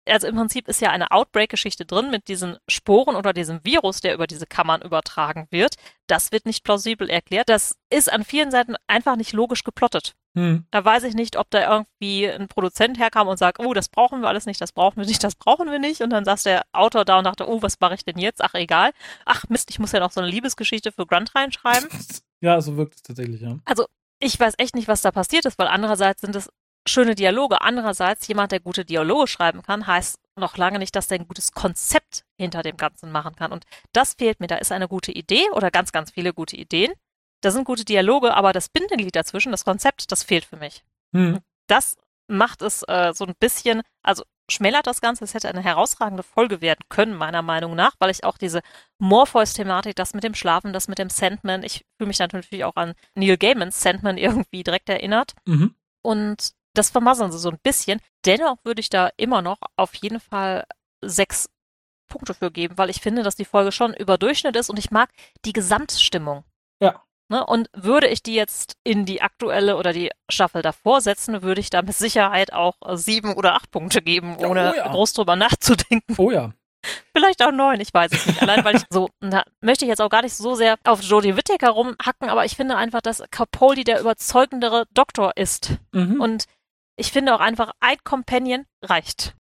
also 0.10 0.28
im 0.28 0.36
Prinzip 0.36 0.68
ist 0.68 0.82
ja 0.82 0.90
eine 0.90 1.12
Outbreak-Geschichte 1.12 1.86
drin 1.86 2.12
mit 2.12 2.28
diesen 2.28 2.58
Sporen 2.68 3.16
oder 3.16 3.34
diesem 3.34 3.64
Virus, 3.64 4.02
der 4.02 4.14
über 4.14 4.28
diese 4.28 4.46
Kammern 4.46 4.82
übertragen 4.82 5.48
wird. 5.52 5.76
Das 6.08 6.32
wird 6.32 6.46
nicht 6.46 6.64
plausibel 6.64 7.10
erklärt. 7.10 7.50
Das 7.50 7.76
ist 7.90 8.12
an 8.12 8.24
vielen 8.24 8.52
Seiten 8.52 8.76
einfach 8.88 9.16
nicht 9.16 9.34
logisch 9.34 9.64
geplottet. 9.64 10.16
Hm. 10.36 10.66
Da 10.70 10.86
weiß 10.86 11.04
ich 11.04 11.16
nicht, 11.16 11.38
ob 11.38 11.50
da 11.50 11.72
irgendwie 11.72 12.30
ein 12.30 12.48
Produzent 12.48 13.00
herkam 13.00 13.28
und 13.28 13.38
sagt, 13.38 13.60
oh, 13.60 13.74
das 13.74 13.90
brauchen 13.90 14.22
wir 14.22 14.28
alles 14.28 14.46
nicht, 14.46 14.62
das 14.62 14.72
brauchen 14.72 14.98
wir 14.98 15.06
nicht, 15.06 15.24
das 15.24 15.36
brauchen 15.36 15.72
wir 15.72 15.80
nicht. 15.80 16.02
Und 16.02 16.12
dann 16.12 16.26
saß 16.26 16.44
der 16.44 16.64
Autor 16.72 17.04
da 17.04 17.18
und 17.18 17.24
dachte, 17.24 17.50
oh, 17.50 17.62
was 17.62 17.80
mache 17.80 17.96
ich 17.96 18.06
denn 18.06 18.18
jetzt? 18.18 18.44
Ach, 18.44 18.54
egal. 18.54 18.92
Ach, 19.26 19.44
Mist, 19.50 19.70
ich 19.72 19.80
muss 19.80 19.92
ja 19.92 20.00
noch 20.00 20.12
so 20.12 20.22
eine 20.22 20.30
Liebesgeschichte 20.30 20.92
für 20.92 21.06
Grunt 21.08 21.34
reinschreiben. 21.34 21.90
ja, 22.42 22.62
so 22.62 22.78
wirkt 22.78 22.96
es 22.96 23.02
tatsächlich, 23.02 23.42
ja. 23.42 23.58
Also, 23.66 23.86
ich 24.20 24.40
weiß 24.40 24.56
echt 24.58 24.76
nicht, 24.76 24.88
was 24.88 25.02
da 25.02 25.12
passiert 25.12 25.46
ist, 25.46 25.58
weil 25.58 25.68
andererseits 25.68 26.22
sind 26.22 26.36
es 26.36 26.50
schöne 26.88 27.16
Dialoge. 27.16 27.62
Andererseits, 27.62 28.28
jemand, 28.28 28.52
der 28.52 28.60
gute 28.60 28.86
Dialoge 28.86 29.28
schreiben 29.28 29.62
kann, 29.62 29.88
heißt 29.88 30.20
noch 30.36 30.58
lange 30.58 30.80
nicht, 30.80 30.96
dass 30.96 31.08
der 31.08 31.20
ein 31.20 31.28
gutes 31.28 31.52
Konzept 31.52 32.24
hinter 32.38 32.64
dem 32.64 32.78
Ganzen 32.78 33.12
machen 33.12 33.36
kann. 33.36 33.52
Und 33.52 33.66
das 33.94 34.14
fehlt 34.14 34.40
mir. 34.40 34.48
Da 34.48 34.56
ist 34.56 34.72
eine 34.72 34.88
gute 34.88 35.12
Idee 35.12 35.50
oder 35.54 35.72
ganz, 35.72 35.92
ganz 35.92 36.12
viele 36.12 36.34
gute 36.34 36.56
Ideen. 36.56 36.94
Da 37.42 37.52
sind 37.52 37.66
gute 37.66 37.86
Dialoge, 37.86 38.34
aber 38.34 38.54
das 38.54 38.70
Bindeglied 38.70 39.16
dazwischen, 39.16 39.52
das 39.52 39.66
Konzept, 39.66 40.12
das 40.12 40.24
fehlt 40.24 40.46
für 40.46 40.58
mich. 40.58 40.84
Hm. 41.14 41.40
Das 41.68 41.96
macht 42.28 42.62
es 42.62 42.84
äh, 42.84 43.14
so 43.14 43.26
ein 43.26 43.34
bisschen, 43.40 43.82
also 44.04 44.24
schmälert 44.50 44.88
das 44.88 45.02
Ganze. 45.02 45.24
Es 45.24 45.34
hätte 45.34 45.50
eine 45.50 45.64
herausragende 45.64 46.24
Folge 46.24 46.62
werden 46.62 46.82
können, 46.90 47.16
meiner 47.16 47.42
Meinung 47.42 47.76
nach, 47.76 47.94
weil 48.00 48.10
ich 48.10 48.24
auch 48.24 48.38
diese 48.38 48.62
Morpheus-Thematik, 49.00 49.96
das 49.96 50.14
mit 50.14 50.24
dem 50.24 50.36
Schlafen, 50.36 50.74
das 50.74 50.88
mit 50.88 51.00
dem 51.00 51.10
Sandman, 51.10 51.64
ich 51.64 51.86
fühle 51.98 52.08
mich 52.08 52.20
natürlich 52.20 52.64
auch 52.64 52.76
an 52.76 52.94
Neil 53.16 53.38
Gaimans 53.38 53.82
Sandman 53.82 54.18
irgendwie 54.18 54.64
direkt 54.64 54.90
erinnert. 54.90 55.34
Mhm. 55.46 55.76
Und 56.02 56.54
das 56.80 56.90
vermasseln 56.90 57.32
sie 57.32 57.38
so 57.38 57.50
ein 57.50 57.60
bisschen. 57.62 58.00
Dennoch 58.26 58.58
würde 58.64 58.80
ich 58.80 58.90
da 58.90 59.10
immer 59.18 59.42
noch 59.42 59.60
auf 59.76 59.94
jeden 59.96 60.20
Fall 60.20 60.66
sechs 61.02 61.50
Punkte 62.08 62.34
für 62.34 62.52
geben, 62.52 62.78
weil 62.78 62.90
ich 62.90 63.02
finde, 63.02 63.22
dass 63.24 63.36
die 63.36 63.46
Folge 63.46 63.72
schon 63.72 63.94
über 63.94 64.18
Durchschnitt 64.18 64.56
ist 64.56 64.70
und 64.70 64.80
ich 64.80 64.90
mag 64.90 65.10
die 65.46 65.54
Gesamtstimmung. 65.54 66.44
Ja. 66.82 67.04
Ne? 67.30 67.46
Und 67.46 67.70
würde 67.74 68.08
ich 68.08 68.24
die 68.24 68.34
jetzt 68.34 68.78
in 68.84 69.06
die 69.06 69.22
aktuelle 69.22 69.78
oder 69.78 69.94
die 69.94 70.10
Staffel 70.30 70.62
davor 70.62 71.02
setzen, 71.02 71.44
würde 71.44 71.62
ich 71.62 71.70
da 71.70 71.82
mit 71.82 71.96
Sicherheit 71.96 72.52
auch 72.54 72.76
sieben 72.94 73.34
oder 73.34 73.54
acht 73.54 73.70
Punkte 73.70 74.02
geben, 74.02 74.38
ohne 74.38 74.74
oh 74.74 74.78
ja. 74.78 74.88
groß 74.90 75.14
drüber 75.14 75.36
nachzudenken. 75.36 76.16
Oh 76.18 76.32
ja. 76.32 76.54
Vielleicht 77.16 77.44
auch 77.44 77.52
neun, 77.52 77.80
ich 77.82 77.94
weiß 77.94 78.12
es 78.12 78.26
nicht. 78.26 78.42
Allein 78.42 78.64
weil 78.64 78.78
ich 78.78 78.84
so, 78.90 79.10
da 79.20 79.44
möchte 79.62 79.86
ich 79.86 79.90
jetzt 79.90 80.02
auch 80.02 80.10
gar 80.10 80.22
nicht 80.22 80.34
so 80.34 80.56
sehr 80.56 80.78
auf 80.86 81.02
Jodie 81.02 81.36
Whittaker 81.36 81.70
rumhacken, 81.70 82.30
aber 82.30 82.46
ich 82.46 82.56
finde 82.56 82.78
einfach, 82.78 83.02
dass 83.02 83.24
Capaldi 83.32 83.84
der 83.84 84.00
überzeugendere 84.00 84.86
Doktor 84.94 85.34
ist. 85.36 85.78
Mhm. 85.92 86.22
Und 86.22 86.46
ich 87.00 87.12
finde 87.12 87.34
auch 87.34 87.40
einfach, 87.40 87.72
ein 87.80 87.98
Companion 88.04 88.66
reicht. 88.84 89.36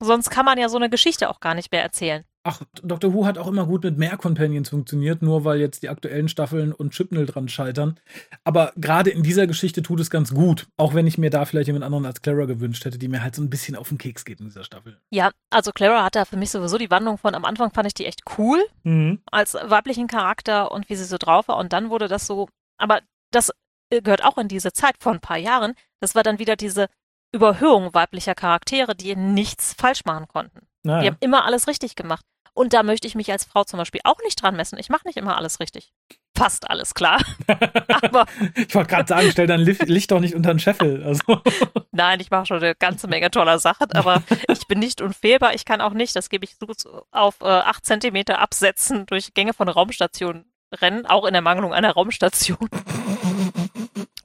Sonst 0.00 0.30
kann 0.30 0.44
man 0.44 0.58
ja 0.58 0.68
so 0.68 0.78
eine 0.78 0.90
Geschichte 0.90 1.30
auch 1.30 1.38
gar 1.38 1.54
nicht 1.54 1.70
mehr 1.70 1.82
erzählen. 1.82 2.24
Ach, 2.44 2.60
Dr. 2.82 3.14
Who 3.14 3.24
hat 3.24 3.38
auch 3.38 3.46
immer 3.46 3.66
gut 3.66 3.84
mit 3.84 3.98
mehr 3.98 4.16
Companions 4.16 4.70
funktioniert, 4.70 5.22
nur 5.22 5.44
weil 5.44 5.60
jetzt 5.60 5.84
die 5.84 5.88
aktuellen 5.88 6.28
Staffeln 6.28 6.72
und 6.72 6.92
Chipnell 6.92 7.26
dran 7.26 7.48
scheitern. 7.48 8.00
Aber 8.42 8.72
gerade 8.74 9.10
in 9.10 9.22
dieser 9.22 9.46
Geschichte 9.46 9.80
tut 9.80 10.00
es 10.00 10.10
ganz 10.10 10.34
gut, 10.34 10.66
auch 10.76 10.92
wenn 10.92 11.06
ich 11.06 11.18
mir 11.18 11.30
da 11.30 11.44
vielleicht 11.44 11.68
jemand 11.68 11.84
anderen 11.84 12.04
als 12.04 12.20
Clara 12.20 12.46
gewünscht 12.46 12.84
hätte, 12.84 12.98
die 12.98 13.06
mir 13.06 13.22
halt 13.22 13.36
so 13.36 13.42
ein 13.42 13.50
bisschen 13.50 13.76
auf 13.76 13.90
den 13.90 13.98
Keks 13.98 14.24
geht 14.24 14.40
in 14.40 14.46
dieser 14.46 14.64
Staffel. 14.64 14.98
Ja, 15.10 15.30
also 15.50 15.70
Clara 15.70 16.02
hat 16.02 16.16
da 16.16 16.24
für 16.24 16.36
mich 16.36 16.50
sowieso 16.50 16.78
die 16.78 16.90
Wandlung 16.90 17.16
von 17.16 17.36
am 17.36 17.44
Anfang 17.44 17.70
fand 17.72 17.86
ich 17.86 17.94
die 17.94 18.06
echt 18.06 18.22
cool 18.38 18.58
mhm. 18.82 19.20
als 19.30 19.54
weiblichen 19.54 20.08
Charakter 20.08 20.72
und 20.72 20.88
wie 20.88 20.96
sie 20.96 21.04
so 21.04 21.18
drauf 21.18 21.46
war 21.46 21.58
und 21.58 21.72
dann 21.72 21.90
wurde 21.90 22.08
das 22.08 22.26
so, 22.26 22.48
aber 22.76 23.02
das 23.30 23.52
gehört 24.00 24.24
auch 24.24 24.38
in 24.38 24.48
diese 24.48 24.72
Zeit 24.72 24.94
vor 25.00 25.12
ein 25.12 25.20
paar 25.20 25.36
Jahren. 25.36 25.74
Das 26.00 26.14
war 26.14 26.22
dann 26.22 26.38
wieder 26.38 26.56
diese 26.56 26.88
Überhöhung 27.32 27.94
weiblicher 27.94 28.34
Charaktere, 28.34 28.94
die 28.94 29.16
nichts 29.16 29.74
falsch 29.74 30.04
machen 30.04 30.28
konnten. 30.28 30.66
Naja. 30.82 31.02
Die 31.02 31.06
haben 31.08 31.16
immer 31.20 31.44
alles 31.44 31.66
richtig 31.66 31.96
gemacht. 31.96 32.24
Und 32.54 32.74
da 32.74 32.82
möchte 32.82 33.06
ich 33.06 33.14
mich 33.14 33.32
als 33.32 33.44
Frau 33.44 33.64
zum 33.64 33.78
Beispiel 33.78 34.02
auch 34.04 34.18
nicht 34.24 34.42
dran 34.42 34.56
messen. 34.56 34.78
Ich 34.78 34.90
mache 34.90 35.06
nicht 35.06 35.16
immer 35.16 35.38
alles 35.38 35.58
richtig. 35.58 35.92
Fast 36.36 36.68
alles 36.68 36.92
klar. 36.92 37.18
Aber 38.02 38.26
ich 38.56 38.74
wollte 38.74 38.90
gerade 38.90 39.08
sagen, 39.08 39.30
stell 39.30 39.46
dein 39.46 39.60
Licht 39.60 40.10
doch 40.10 40.20
nicht 40.20 40.34
unter 40.34 40.52
den 40.52 40.58
Scheffel. 40.58 41.02
Also. 41.02 41.40
Nein, 41.92 42.20
ich 42.20 42.30
mache 42.30 42.46
schon 42.46 42.58
eine 42.58 42.74
ganze 42.74 43.08
Menge 43.08 43.30
toller 43.30 43.58
Sachen, 43.58 43.92
aber 43.92 44.22
ich 44.48 44.66
bin 44.66 44.78
nicht 44.78 45.02
unfehlbar. 45.02 45.54
Ich 45.54 45.66
kann 45.66 45.82
auch 45.82 45.92
nicht, 45.92 46.16
das 46.16 46.30
gebe 46.30 46.44
ich 46.44 46.56
so 46.58 47.04
auf 47.10 47.40
äh, 47.42 47.44
acht 47.44 47.84
Zentimeter 47.84 48.38
absetzen, 48.38 49.04
durch 49.04 49.34
Gänge 49.34 49.52
von 49.52 49.68
Raumstationen 49.68 50.50
rennen, 50.72 51.04
auch 51.04 51.26
in 51.26 51.34
der 51.34 51.42
Mangelung 51.42 51.74
einer 51.74 51.92
Raumstation. 51.92 52.68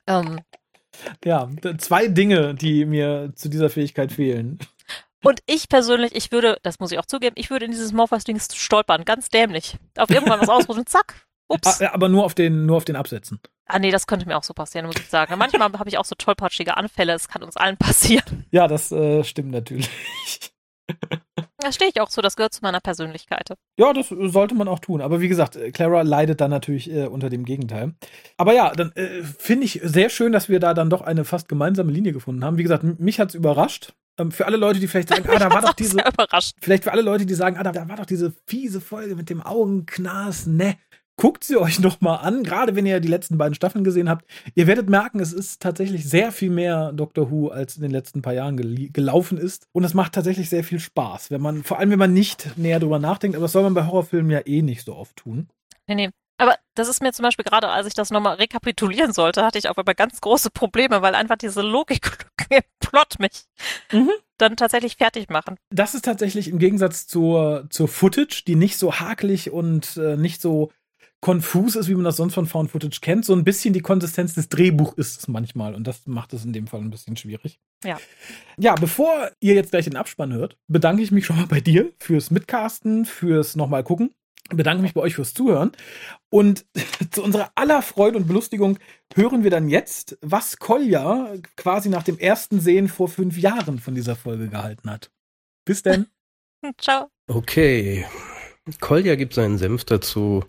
Ähm, 0.08 0.40
ja, 1.24 1.50
zwei 1.78 2.08
Dinge, 2.08 2.56
die 2.56 2.86
mir 2.86 3.32
zu 3.36 3.50
dieser 3.50 3.70
Fähigkeit 3.70 4.12
fehlen. 4.12 4.60
Und 5.24 5.42
ich 5.46 5.68
persönlich, 5.68 6.16
ich 6.16 6.32
würde, 6.32 6.58
das 6.64 6.80
muss 6.80 6.92
ich 6.92 7.00
auch 7.00 7.06
zugeben, 7.06 7.36
ich 7.38 7.50
würde 7.50 7.66
in 7.66 7.72
dieses 7.72 7.92
Morphers-Ding 7.92 8.40
stolpern, 8.40 9.04
ganz 9.04 9.30
dämlich. 9.30 9.78
Auf 9.98 10.10
irgendwann 10.10 10.40
was 10.40 10.50
ausrufen, 10.50 10.86
zack, 10.86 11.28
ups. 11.48 11.82
Ah, 11.82 11.92
aber 11.94 12.08
nur 12.10 12.24
auf 12.24 12.34
den, 12.34 12.66
nur 12.66 12.78
auf 12.78 12.86
den 12.86 12.96
Absätzen. 12.96 13.40
Ah 13.66 13.80
nee, 13.80 13.92
das 13.92 14.08
könnte 14.08 14.26
mir 14.26 14.38
auch 14.38 14.44
so 14.44 14.54
passieren, 14.54 14.86
muss 14.86 14.96
ich 14.96 15.10
sagen. 15.10 15.38
Manchmal 15.38 15.72
habe 15.74 15.90
ich 15.90 15.98
auch 15.98 16.06
so 16.06 16.16
tollpatschige 16.16 16.78
Anfälle, 16.78 17.14
es 17.14 17.28
kann 17.28 17.44
uns 17.44 17.58
allen 17.58 17.78
passieren. 17.78 18.46
Ja, 18.52 18.68
das 18.68 18.92
äh, 18.92 19.24
stimmt 19.24 19.52
natürlich. 19.52 19.90
Da 21.60 21.72
stehe 21.72 21.90
ich 21.90 22.00
auch 22.00 22.10
so, 22.10 22.22
das 22.22 22.36
gehört 22.36 22.54
zu 22.54 22.62
meiner 22.62 22.80
Persönlichkeit. 22.80 23.50
Ja, 23.80 23.92
das 23.92 24.10
sollte 24.10 24.54
man 24.54 24.68
auch 24.68 24.80
tun. 24.80 25.02
Aber 25.02 25.22
wie 25.22 25.28
gesagt, 25.28 25.56
äh, 25.56 25.72
Clara 25.72 26.04
leidet 26.04 26.40
dann 26.40 26.52
natürlich 26.52 26.92
äh, 26.92 27.08
unter 27.08 27.30
dem 27.30 27.46
Gegenteil. 27.46 27.96
Aber 28.38 28.54
ja, 28.54 28.72
dann 28.72 28.92
äh, 28.92 29.24
finde 29.24 29.66
ich 29.66 29.80
sehr 29.84 30.10
schön, 30.10 30.32
dass 30.32 30.50
wir 30.50 30.60
da 30.60 30.76
dann 30.76 30.90
doch 30.90 31.02
eine 31.02 31.26
fast 31.26 31.50
gemeinsame 31.50 31.92
Linie 31.92 32.14
gefunden 32.14 32.46
haben. 32.46 32.58
Wie 32.58 32.64
gesagt, 32.64 32.84
mich 33.00 33.20
hat's 33.20 33.34
überrascht. 33.34 33.94
Ähm, 34.20 34.32
für 34.32 34.46
alle 34.46 34.58
Leute, 34.58 34.80
die 34.80 34.88
vielleicht 34.88 35.10
sagen, 35.10 35.28
ah, 35.30 35.40
da 35.40 35.52
war 35.52 35.62
doch 35.62 35.74
diese. 35.74 35.98
Vielleicht 36.62 36.84
für 36.84 36.92
alle 36.92 37.02
Leute, 37.02 37.26
die 37.26 37.34
sagen, 37.34 37.58
ah, 37.58 37.64
da, 37.64 37.72
da 37.72 37.90
war 37.90 37.98
doch 37.98 38.06
diese 38.06 38.34
fiese 38.46 38.80
Folge 38.80 39.16
mit 39.16 39.30
dem 39.30 39.42
Augenknas, 39.42 40.46
ne? 40.46 40.78
Guckt 41.18 41.44
sie 41.44 41.58
euch 41.58 41.80
noch 41.80 42.00
mal 42.00 42.18
an, 42.18 42.44
gerade 42.44 42.76
wenn 42.76 42.86
ihr 42.86 43.00
die 43.00 43.08
letzten 43.08 43.38
beiden 43.38 43.56
Staffeln 43.56 43.84
gesehen 43.84 44.10
habt. 44.10 44.26
Ihr 44.56 44.68
werdet 44.68 44.90
merken, 44.90 45.20
es 45.20 45.34
ist 45.34 45.62
tatsächlich 45.62 46.08
sehr 46.08 46.32
viel 46.32 46.52
mehr 46.52 46.94
Doctor 46.94 47.32
Who 47.32 47.50
als 47.50 47.76
in 47.76 47.82
den 47.82 47.92
letzten 47.92 48.22
paar 48.22 48.34
Jahren 48.34 48.56
gel 48.56 48.90
gelaufen 48.92 49.38
ist. 49.38 49.68
Und 49.74 49.84
es 49.84 49.94
macht 49.94 50.14
tatsächlich 50.14 50.50
sehr 50.50 50.64
viel 50.64 50.80
Spaß, 50.80 51.32
wenn 51.32 51.42
man, 51.42 51.64
vor 51.64 51.80
allem 51.80 51.90
wenn 51.90 52.00
man 52.00 52.14
nicht 52.14 52.58
näher 52.58 52.80
drüber 52.80 53.00
nachdenkt, 53.00 53.36
aber 53.36 53.46
das 53.46 53.52
soll 53.52 53.64
man 53.64 53.74
bei 53.74 53.86
Horrorfilmen 53.86 54.32
ja 54.32 54.42
eh 54.46 54.62
nicht 54.62 54.86
so 54.86 54.96
oft 54.96 55.16
tun. 55.16 55.50
Nee, 55.88 55.96
nee. 55.96 56.10
Aber 56.40 56.56
das 56.76 56.88
ist 56.88 57.02
mir 57.02 57.12
zum 57.14 57.24
Beispiel 57.24 57.46
gerade, 57.46 57.68
als 57.70 57.88
ich 57.88 57.96
das 57.96 58.12
nochmal 58.12 58.36
rekapitulieren 58.36 59.12
sollte, 59.12 59.44
hatte 59.44 59.58
ich 59.58 59.70
auf 59.70 59.78
einmal 59.78 59.96
ganz 59.96 60.22
große 60.22 60.52
Probleme, 60.52 61.02
weil 61.02 61.16
einfach 61.16 61.38
diese 61.38 61.64
Logik 61.64 62.28
im 62.50 62.62
Plot 62.80 63.18
mich 63.18 63.46
mhm. 63.92 64.12
dann 64.38 64.56
tatsächlich 64.56 64.98
fertig 64.98 65.30
machen. 65.30 65.58
Das 65.72 65.96
ist 65.96 66.06
tatsächlich 66.06 66.50
im 66.50 66.60
Gegensatz 66.60 67.08
zur, 67.08 67.66
zur 67.72 67.88
Footage, 67.88 68.44
die 68.46 68.56
nicht 68.56 68.78
so 68.78 69.00
hakelig 69.00 69.50
und 69.50 69.98
äh, 69.98 70.16
nicht 70.16 70.40
so 70.40 70.72
konfus 71.22 71.76
ist, 71.76 71.88
wie 71.88 71.96
man 71.96 72.04
das 72.04 72.18
sonst 72.18 72.34
von 72.34 72.46
Found 72.46 72.72
Footage 72.72 73.00
kennt. 73.02 73.26
So 73.26 73.34
ein 73.34 73.44
bisschen 73.44 73.74
die 73.74 73.82
Konsistenz 73.82 74.34
des 74.36 74.50
Drehbuchs 74.50 74.94
ist 74.98 75.20
es 75.20 75.28
manchmal 75.28 75.76
und 75.76 75.86
das 75.88 76.06
macht 76.06 76.34
es 76.34 76.46
in 76.46 76.54
dem 76.54 76.68
Fall 76.68 76.82
ein 76.82 76.92
bisschen 76.92 77.18
schwierig. 77.18 77.60
Ja. 77.84 78.00
Ja, 78.58 78.76
bevor 78.76 79.32
ihr 79.40 79.56
jetzt 79.56 79.72
gleich 79.72 79.86
den 79.86 79.96
Abspann 79.96 80.34
hört, 80.34 80.58
bedanke 80.68 81.02
ich 81.02 81.12
mich 81.12 81.26
schon 81.26 81.38
mal 81.38 81.48
bei 81.48 81.60
dir 81.60 81.92
fürs 82.00 82.32
Mitcasten, 82.32 83.06
fürs 83.06 83.56
nochmal 83.56 83.84
gucken. 83.84 84.14
Bedanke 84.50 84.82
mich 84.82 84.94
bei 84.94 85.02
euch 85.02 85.16
fürs 85.16 85.34
Zuhören. 85.34 85.72
Und 86.30 86.66
zu 87.12 87.24
unserer 87.24 87.52
aller 87.56 87.82
Freude 87.82 88.18
und 88.18 88.28
Belustigung 88.28 88.80
hören 89.14 89.44
wir 89.44 89.52
dann 89.52 89.68
jetzt, 89.70 90.18
was 90.22 90.58
Kolja 90.58 91.34
quasi 91.58 91.90
nach 91.90 92.04
dem 92.04 92.18
ersten 92.18 92.62
Sehen 92.62 92.88
vor 92.88 93.10
fünf 93.10 93.38
Jahren 93.38 93.80
von 93.80 93.96
dieser 93.96 94.16
Folge 94.16 94.48
gehalten 94.48 94.90
hat. 94.90 95.12
Bis 95.66 95.82
denn. 95.84 96.08
Ciao. 96.78 97.10
Okay. 97.28 98.06
Kolja 98.80 99.16
gibt 99.16 99.34
seinen 99.34 99.58
Senf 99.58 99.84
dazu. 99.84 100.46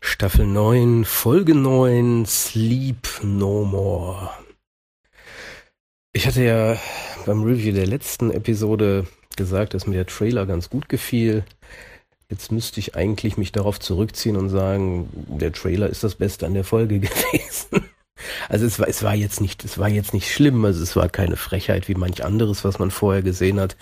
Staffel 0.00 0.46
9, 0.46 1.04
Folge 1.04 1.54
9, 1.54 2.24
Sleep 2.24 3.08
No 3.22 3.64
More. 3.64 4.30
Ich 6.12 6.26
hatte 6.26 6.44
ja 6.44 6.76
beim 7.26 7.42
Review 7.42 7.72
der 7.72 7.86
letzten 7.86 8.30
Episode 8.30 9.06
gesagt, 9.36 9.74
dass 9.74 9.86
mir 9.86 9.94
der 9.94 10.06
Trailer 10.06 10.46
ganz 10.46 10.70
gut 10.70 10.88
gefiel. 10.88 11.44
Jetzt 12.30 12.52
müsste 12.52 12.78
ich 12.78 12.94
eigentlich 12.94 13.36
mich 13.36 13.50
darauf 13.50 13.80
zurückziehen 13.80 14.36
und 14.36 14.50
sagen, 14.50 15.08
der 15.28 15.52
Trailer 15.52 15.88
ist 15.88 16.04
das 16.04 16.14
Beste 16.14 16.46
an 16.46 16.54
der 16.54 16.64
Folge 16.64 16.98
gewesen. 17.00 17.88
Also 18.48 18.66
es 18.66 18.78
war, 18.78 18.88
es 18.88 19.02
war 19.02 19.14
jetzt 19.14 19.40
nicht, 19.40 19.64
es 19.64 19.78
war 19.78 19.88
jetzt 19.88 20.14
nicht 20.14 20.32
schlimm, 20.32 20.64
also 20.64 20.82
es 20.82 20.96
war 20.96 21.08
keine 21.08 21.36
Frechheit 21.36 21.88
wie 21.88 21.94
manch 21.94 22.24
anderes, 22.24 22.64
was 22.64 22.78
man 22.78 22.90
vorher 22.90 23.22
gesehen 23.22 23.60
hat. 23.60 23.76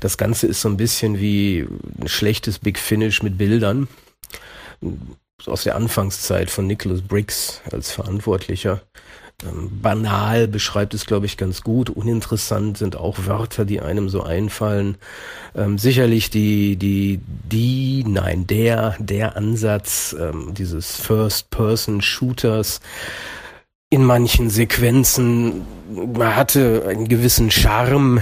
Das 0.00 0.16
Ganze 0.16 0.46
ist 0.46 0.60
so 0.60 0.68
ein 0.68 0.76
bisschen 0.76 1.18
wie 1.18 1.66
ein 2.00 2.08
schlechtes 2.08 2.60
Big 2.60 2.78
Finish 2.78 3.22
mit 3.22 3.36
Bildern 3.38 3.88
aus 5.44 5.64
der 5.64 5.76
Anfangszeit 5.76 6.50
von 6.50 6.66
Nicholas 6.66 7.02
Briggs 7.02 7.60
als 7.70 7.92
Verantwortlicher. 7.92 8.82
Ähm, 9.44 9.80
banal 9.82 10.48
beschreibt 10.48 10.94
es, 10.94 11.04
glaube 11.04 11.26
ich, 11.26 11.36
ganz 11.36 11.62
gut. 11.62 11.90
Uninteressant 11.90 12.78
sind 12.78 12.96
auch 12.96 13.26
Wörter, 13.26 13.66
die 13.66 13.80
einem 13.80 14.08
so 14.08 14.22
einfallen. 14.22 14.96
Ähm, 15.54 15.76
sicherlich 15.76 16.30
die, 16.30 16.76
die, 16.76 17.20
die, 17.52 18.02
nein, 18.08 18.46
der, 18.46 18.96
der 18.98 19.36
Ansatz 19.36 20.16
ähm, 20.18 20.54
dieses 20.54 20.96
First-Person-Shooters 20.96 22.80
in 23.88 24.04
manchen 24.04 24.50
Sequenzen 24.50 25.64
hatte 26.18 26.86
einen 26.88 27.06
gewissen 27.06 27.52
Charme, 27.52 28.20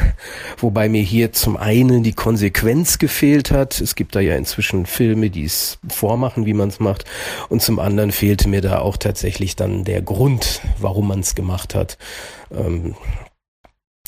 wobei 0.59 0.91
mir 0.91 1.03
hier 1.03 1.33
zum 1.33 1.57
einen 1.57 2.03
die 2.03 2.13
Konsequenz 2.13 2.99
gefehlt 2.99 3.51
hat. 3.51 3.81
Es 3.81 3.95
gibt 3.95 4.15
da 4.15 4.21
ja 4.21 4.37
inzwischen 4.37 4.85
Filme, 4.85 5.31
die 5.31 5.45
es 5.45 5.79
vormachen, 5.89 6.45
wie 6.45 6.53
man 6.53 6.69
es 6.69 6.81
macht. 6.81 7.07
Und 7.49 7.63
zum 7.63 7.79
anderen 7.79 8.13
fehlte 8.13 8.49
mir 8.49 8.61
da 8.61 8.81
auch 8.81 8.99
tatsächlich 8.99 9.57
dann 9.57 9.85
der 9.85 10.03
Grund, 10.03 10.61
warum 10.79 11.09
man 11.09 11.21
es 11.21 11.35
gemacht 11.35 11.75
hat. 11.75 11.97
Ähm, 12.51 12.95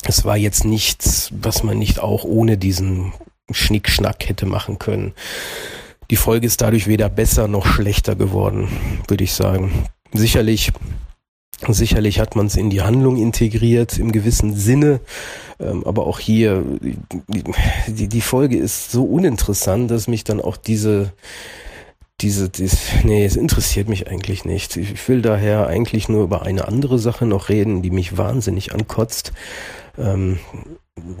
es 0.03 0.25
war 0.25 0.37
jetzt 0.37 0.63
nichts, 0.63 1.31
was 1.41 1.63
man 1.63 1.79
nicht 1.79 1.99
auch 1.99 2.23
ohne 2.23 2.59
diesen 2.59 3.13
Schnickschnack 3.49 4.29
hätte 4.29 4.45
machen 4.45 4.77
können. 4.77 5.13
Die 6.11 6.17
Folge 6.17 6.45
ist 6.45 6.61
dadurch 6.61 6.85
weder 6.85 7.09
besser 7.09 7.47
noch 7.47 7.65
schlechter 7.65 8.15
geworden, 8.15 8.69
würde 9.07 9.23
ich 9.23 9.33
sagen. 9.33 9.85
Sicherlich 10.13 10.71
Sicherlich 11.67 12.19
hat 12.19 12.35
man 12.35 12.45
es 12.47 12.55
in 12.55 12.69
die 12.69 12.81
Handlung 12.81 13.17
integriert 13.17 13.97
im 13.97 14.11
gewissen 14.11 14.55
Sinne, 14.55 14.99
ähm, 15.59 15.83
aber 15.85 16.05
auch 16.05 16.19
hier, 16.19 16.63
die, 17.87 18.07
die 18.07 18.21
Folge 18.21 18.57
ist 18.57 18.91
so 18.91 19.03
uninteressant, 19.03 19.89
dass 19.89 20.07
mich 20.07 20.23
dann 20.23 20.39
auch 20.39 20.55
diese, 20.55 21.13
diese, 22.21 22.49
dies, 22.49 22.77
nee, 23.03 23.25
es 23.25 23.35
interessiert 23.35 23.89
mich 23.89 24.07
eigentlich 24.07 24.45
nicht. 24.45 24.77
Ich 24.77 25.07
will 25.07 25.21
daher 25.21 25.67
eigentlich 25.67 26.09
nur 26.09 26.23
über 26.23 26.43
eine 26.43 26.67
andere 26.67 26.99
Sache 26.99 27.25
noch 27.25 27.49
reden, 27.49 27.81
die 27.81 27.91
mich 27.91 28.17
wahnsinnig 28.17 28.73
ankotzt. 28.73 29.33
Ähm, 29.97 30.39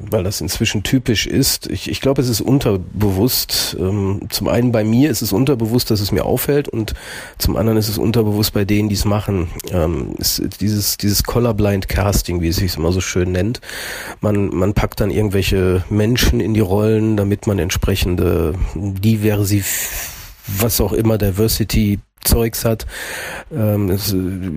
weil 0.09 0.23
das 0.23 0.41
inzwischen 0.41 0.83
typisch 0.83 1.27
ist. 1.27 1.69
Ich, 1.69 1.89
ich 1.89 2.01
glaube, 2.01 2.21
es 2.21 2.29
ist 2.29 2.41
unterbewusst. 2.41 3.75
Ähm, 3.79 4.21
zum 4.29 4.47
einen 4.47 4.71
bei 4.71 4.83
mir 4.83 5.09
ist 5.09 5.21
es 5.21 5.33
unterbewusst, 5.33 5.91
dass 5.91 5.99
es 5.99 6.11
mir 6.11 6.25
auffällt 6.25 6.67
und 6.67 6.93
zum 7.37 7.55
anderen 7.55 7.77
ist 7.77 7.89
es 7.89 7.97
unterbewusst 7.97 8.53
bei 8.53 8.65
denen, 8.65 8.89
die 8.89 8.95
es 8.95 9.05
machen. 9.05 9.47
Ähm, 9.71 10.15
es, 10.17 10.41
dieses, 10.59 10.97
dieses 10.97 11.23
Colorblind 11.23 11.87
Casting, 11.87 12.41
wie 12.41 12.49
es 12.49 12.57
sich 12.57 12.75
immer 12.77 12.91
so 12.91 13.01
schön 13.01 13.31
nennt. 13.31 13.61
Man, 14.21 14.49
man 14.55 14.73
packt 14.73 14.99
dann 14.99 15.11
irgendwelche 15.11 15.83
Menschen 15.89 16.39
in 16.39 16.53
die 16.53 16.59
Rollen, 16.59 17.17
damit 17.17 17.47
man 17.47 17.59
entsprechende 17.59 18.53
Diversiv 18.75 20.13
was 20.47 20.79
auch 20.79 20.93
immer 20.93 21.17
Diversity 21.17 21.99
Zeugs 22.23 22.65
hat. 22.65 22.85
Ähm, 23.55 23.97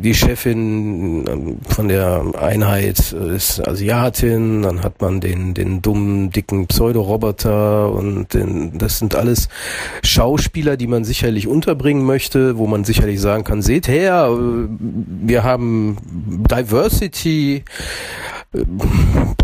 die 0.02 0.14
Chefin 0.14 1.26
ähm, 1.28 1.58
von 1.68 1.88
der 1.88 2.24
Einheit 2.40 3.12
ist 3.12 3.66
Asiatin, 3.66 4.62
dann 4.62 4.82
hat 4.82 5.00
man 5.00 5.20
den, 5.20 5.54
den 5.54 5.82
dummen, 5.82 6.30
dicken 6.30 6.66
Pseudoroboter 6.66 7.92
und 7.92 8.34
den, 8.34 8.78
das 8.78 8.98
sind 8.98 9.14
alles 9.14 9.48
Schauspieler, 10.02 10.76
die 10.76 10.86
man 10.86 11.04
sicherlich 11.04 11.46
unterbringen 11.46 12.04
möchte, 12.04 12.58
wo 12.58 12.66
man 12.66 12.84
sicherlich 12.84 13.20
sagen 13.20 13.44
kann, 13.44 13.62
seht 13.62 13.88
her, 13.88 14.30
wir 14.30 15.44
haben 15.44 15.96
Diversity, 16.50 17.64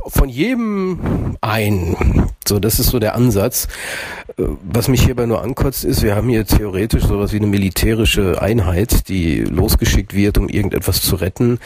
von 0.09 0.28
jedem 0.28 1.36
ein. 1.40 2.27
So, 2.47 2.59
das 2.59 2.81
ist 2.81 2.90
so 2.90 2.99
der 2.99 3.15
Ansatz. 3.15 3.69
Was 4.39 4.89
mich 4.89 5.03
hierbei 5.03 5.25
nur 5.25 5.43
ankotzt, 5.43 5.85
ist, 5.85 6.03
wir 6.03 6.15
haben 6.15 6.29
hier 6.29 6.45
theoretisch 6.45 7.05
sowas 7.05 7.33
wie 7.33 7.39
eine 7.39 7.47
militärische 7.47 8.43
Einheit, 8.43 9.09
die 9.09 9.41
losgeschickt 9.41 10.13
wird, 10.13 10.37
um 10.37 10.51
irgendetwas 10.51 11.01
zu 11.01 11.17
retten. 11.17 11.59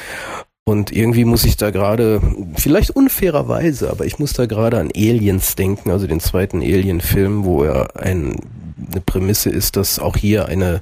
Und 0.65 0.93
irgendwie 0.93 1.25
muss 1.25 1.45
ich 1.45 1.57
da 1.57 1.71
gerade, 1.71 2.21
vielleicht 2.55 2.91
unfairerweise, 2.91 3.91
aber 3.91 4.05
ich 4.05 4.21
muss 4.21 4.35
da 4.35 4.47
gerade 4.47 4.79
an 4.79 4.93
Aliens 4.95 5.57
denken, 5.57 5.91
also 5.91 6.07
den 6.07 6.21
zweiten 6.21 6.61
Alien-Film, 6.61 7.45
wo 7.45 7.65
er 7.65 7.97
ein, 7.97 8.37
eine 8.93 9.01
Prämisse 9.01 9.51
ist, 9.51 9.75
dass 9.75 9.99
auch 9.99 10.17
hier 10.17 10.47
eine 10.47 10.81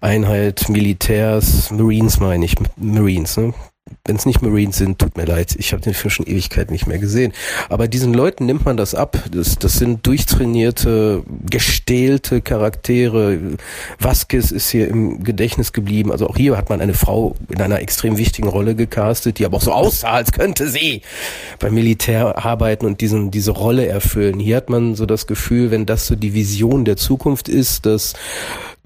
Einheit 0.00 0.68
Militärs, 0.68 1.70
Marines 1.70 2.18
meine 2.18 2.44
ich, 2.44 2.56
Marines, 2.76 3.36
ne? 3.36 3.54
Wenn 4.04 4.16
es 4.16 4.26
nicht 4.26 4.42
Marines 4.42 4.76
sind, 4.76 4.98
tut 4.98 5.16
mir 5.16 5.24
leid, 5.24 5.54
ich 5.58 5.72
habe 5.72 5.82
den 5.82 5.94
Film 5.94 6.10
schon 6.10 6.26
Ewigkeit 6.26 6.70
nicht 6.70 6.86
mehr 6.86 6.98
gesehen. 6.98 7.32
Aber 7.68 7.86
diesen 7.86 8.14
Leuten 8.14 8.46
nimmt 8.46 8.64
man 8.64 8.76
das 8.76 8.94
ab. 8.94 9.16
Das, 9.30 9.58
das 9.58 9.74
sind 9.74 10.06
durchtrainierte, 10.06 11.22
gestählte 11.48 12.40
Charaktere. 12.40 13.38
Vasquez 13.98 14.50
ist 14.50 14.70
hier 14.70 14.88
im 14.88 15.22
Gedächtnis 15.22 15.72
geblieben. 15.72 16.12
Also 16.12 16.28
auch 16.28 16.36
hier 16.36 16.56
hat 16.56 16.70
man 16.70 16.80
eine 16.80 16.94
Frau 16.94 17.36
in 17.48 17.60
einer 17.60 17.80
extrem 17.80 18.16
wichtigen 18.16 18.48
Rolle 18.48 18.74
gecastet, 18.74 19.38
die 19.38 19.44
aber 19.44 19.58
auch 19.58 19.62
so 19.62 19.72
aussah, 19.72 20.12
als 20.12 20.32
könnte 20.32 20.68
sie 20.68 21.02
beim 21.58 21.74
Militär 21.74 22.44
arbeiten 22.44 22.86
und 22.86 23.00
diesen, 23.00 23.30
diese 23.30 23.52
Rolle 23.52 23.86
erfüllen. 23.86 24.40
Hier 24.40 24.56
hat 24.56 24.70
man 24.70 24.94
so 24.94 25.06
das 25.06 25.26
Gefühl, 25.26 25.70
wenn 25.70 25.86
das 25.86 26.06
so 26.06 26.16
die 26.16 26.34
Vision 26.34 26.84
der 26.84 26.96
Zukunft 26.96 27.48
ist, 27.48 27.86
dass 27.86 28.14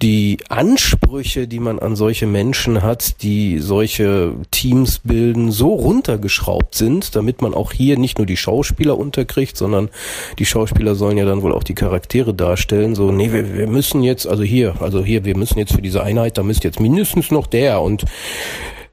die 0.01 0.39
Ansprüche, 0.49 1.47
die 1.47 1.59
man 1.59 1.79
an 1.79 1.95
solche 1.95 2.27
Menschen 2.27 2.83
hat, 2.83 3.21
die 3.23 3.59
solche 3.59 4.33
Teams 4.51 4.99
bilden, 4.99 5.51
so 5.51 5.73
runtergeschraubt 5.73 6.75
sind, 6.75 7.15
damit 7.15 7.41
man 7.41 7.53
auch 7.53 7.71
hier 7.71 7.97
nicht 7.97 8.17
nur 8.17 8.27
die 8.27 8.35
Schauspieler 8.35 8.97
unterkriegt, 8.97 9.55
sondern 9.55 9.89
die 10.37 10.45
Schauspieler 10.45 10.95
sollen 10.95 11.17
ja 11.17 11.25
dann 11.25 11.41
wohl 11.41 11.53
auch 11.53 11.63
die 11.63 11.75
Charaktere 11.75 12.33
darstellen. 12.33 12.93
So, 12.93 13.11
nee, 13.11 13.31
wir, 13.31 13.57
wir 13.57 13.67
müssen 13.67 14.03
jetzt, 14.03 14.27
also 14.27 14.43
hier, 14.43 14.75
also 14.81 15.03
hier, 15.03 15.23
wir 15.23 15.37
müssen 15.37 15.59
jetzt 15.59 15.73
für 15.73 15.81
diese 15.81 16.03
Einheit, 16.03 16.37
da 16.37 16.43
müsste 16.43 16.67
jetzt 16.67 16.81
mindestens 16.81 17.31
noch 17.31 17.47
der 17.47 17.81
und 17.81 18.03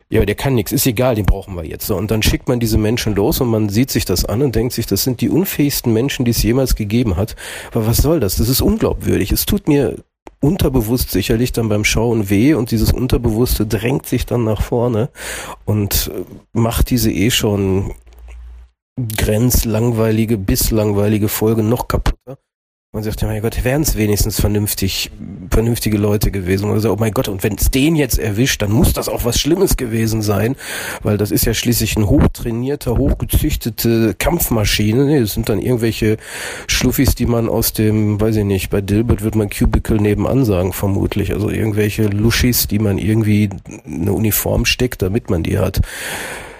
ja, 0.08 0.24
der 0.26 0.34
kann 0.34 0.54
nichts, 0.54 0.72
ist 0.72 0.86
egal, 0.86 1.14
den 1.14 1.24
brauchen 1.24 1.56
wir 1.56 1.64
jetzt. 1.64 1.86
So, 1.86 1.96
und 1.96 2.10
dann 2.10 2.22
schickt 2.22 2.46
man 2.46 2.60
diese 2.60 2.76
Menschen 2.76 3.14
los 3.14 3.40
und 3.40 3.48
man 3.48 3.70
sieht 3.70 3.90
sich 3.90 4.04
das 4.04 4.26
an 4.26 4.42
und 4.42 4.54
denkt 4.54 4.74
sich, 4.74 4.86
das 4.86 5.04
sind 5.04 5.22
die 5.22 5.30
unfähigsten 5.30 5.90
Menschen, 5.90 6.26
die 6.26 6.32
es 6.32 6.42
jemals 6.42 6.76
gegeben 6.76 7.16
hat. 7.16 7.34
Aber 7.72 7.86
was 7.86 7.96
soll 7.96 8.20
das? 8.20 8.36
Das 8.36 8.50
ist 8.50 8.60
unglaubwürdig. 8.60 9.32
Es 9.32 9.46
tut 9.46 9.68
mir 9.68 9.96
unterbewusst 10.42 11.10
sicherlich 11.10 11.52
dann 11.52 11.68
beim 11.68 11.84
Schauen 11.84 12.28
weh 12.28 12.54
und 12.54 12.70
dieses 12.70 12.92
Unterbewusste 12.92 13.64
drängt 13.64 14.06
sich 14.06 14.26
dann 14.26 14.44
nach 14.44 14.60
vorne 14.60 15.08
und 15.64 16.10
äh, 16.14 16.24
macht 16.52 16.90
diese 16.90 17.10
eh 17.10 17.30
schon 17.30 17.94
grenzlangweilige 19.16 20.36
bis 20.36 20.70
langweilige 20.70 21.28
Folge 21.28 21.62
noch 21.62 21.88
kaputter. 21.88 22.38
Man 22.94 23.02
sagt 23.02 23.22
ja, 23.22 23.28
mein 23.28 23.40
Gott, 23.40 23.64
wären 23.64 23.80
es 23.80 23.96
wenigstens 23.96 24.38
vernünftig, 24.38 25.10
vernünftige 25.50 25.96
Leute 25.96 26.30
gewesen. 26.30 26.68
Oder 26.68 26.80
so, 26.80 26.92
oh 26.92 26.96
mein 26.98 27.12
Gott, 27.12 27.26
und 27.26 27.42
wenn 27.42 27.54
es 27.54 27.70
den 27.70 27.96
jetzt 27.96 28.18
erwischt, 28.18 28.60
dann 28.60 28.70
muss 28.70 28.92
das 28.92 29.08
auch 29.08 29.24
was 29.24 29.40
Schlimmes 29.40 29.78
gewesen 29.78 30.20
sein, 30.20 30.56
weil 31.02 31.16
das 31.16 31.30
ist 31.30 31.46
ja 31.46 31.54
schließlich 31.54 31.96
ein 31.96 32.06
hochtrainierter, 32.06 32.98
hochgezüchtete 32.98 34.14
Kampfmaschine. 34.18 35.06
Nee, 35.06 35.20
das 35.20 35.32
sind 35.32 35.48
dann 35.48 35.58
irgendwelche 35.58 36.18
Schluffis, 36.66 37.14
die 37.14 37.24
man 37.24 37.48
aus 37.48 37.72
dem, 37.72 38.20
weiß 38.20 38.36
ich 38.36 38.44
nicht, 38.44 38.68
bei 38.68 38.82
Dilbert 38.82 39.22
wird 39.22 39.36
man 39.36 39.48
Cubicle 39.48 39.96
nebenan 39.96 40.44
sagen, 40.44 40.74
vermutlich. 40.74 41.32
Also 41.32 41.48
irgendwelche 41.48 42.08
Luschis, 42.08 42.68
die 42.68 42.78
man 42.78 42.98
irgendwie 42.98 43.48
eine 43.86 44.12
Uniform 44.12 44.66
steckt, 44.66 45.00
damit 45.00 45.30
man 45.30 45.42
die 45.42 45.58
hat 45.58 45.80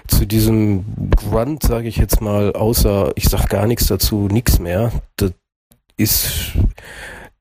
zu 0.08 0.26
diesem 0.26 0.84
Grunt, 1.14 1.62
sage 1.62 1.88
ich 1.88 1.98
jetzt 1.98 2.22
mal, 2.22 2.54
außer 2.54 3.12
ich 3.16 3.24
sag 3.24 3.48
gar 3.48 3.66
nichts 3.66 3.86
dazu, 3.86 4.28
nichts 4.30 4.58
mehr. 4.58 4.92
Das, 5.16 5.32
ist, 6.02 6.52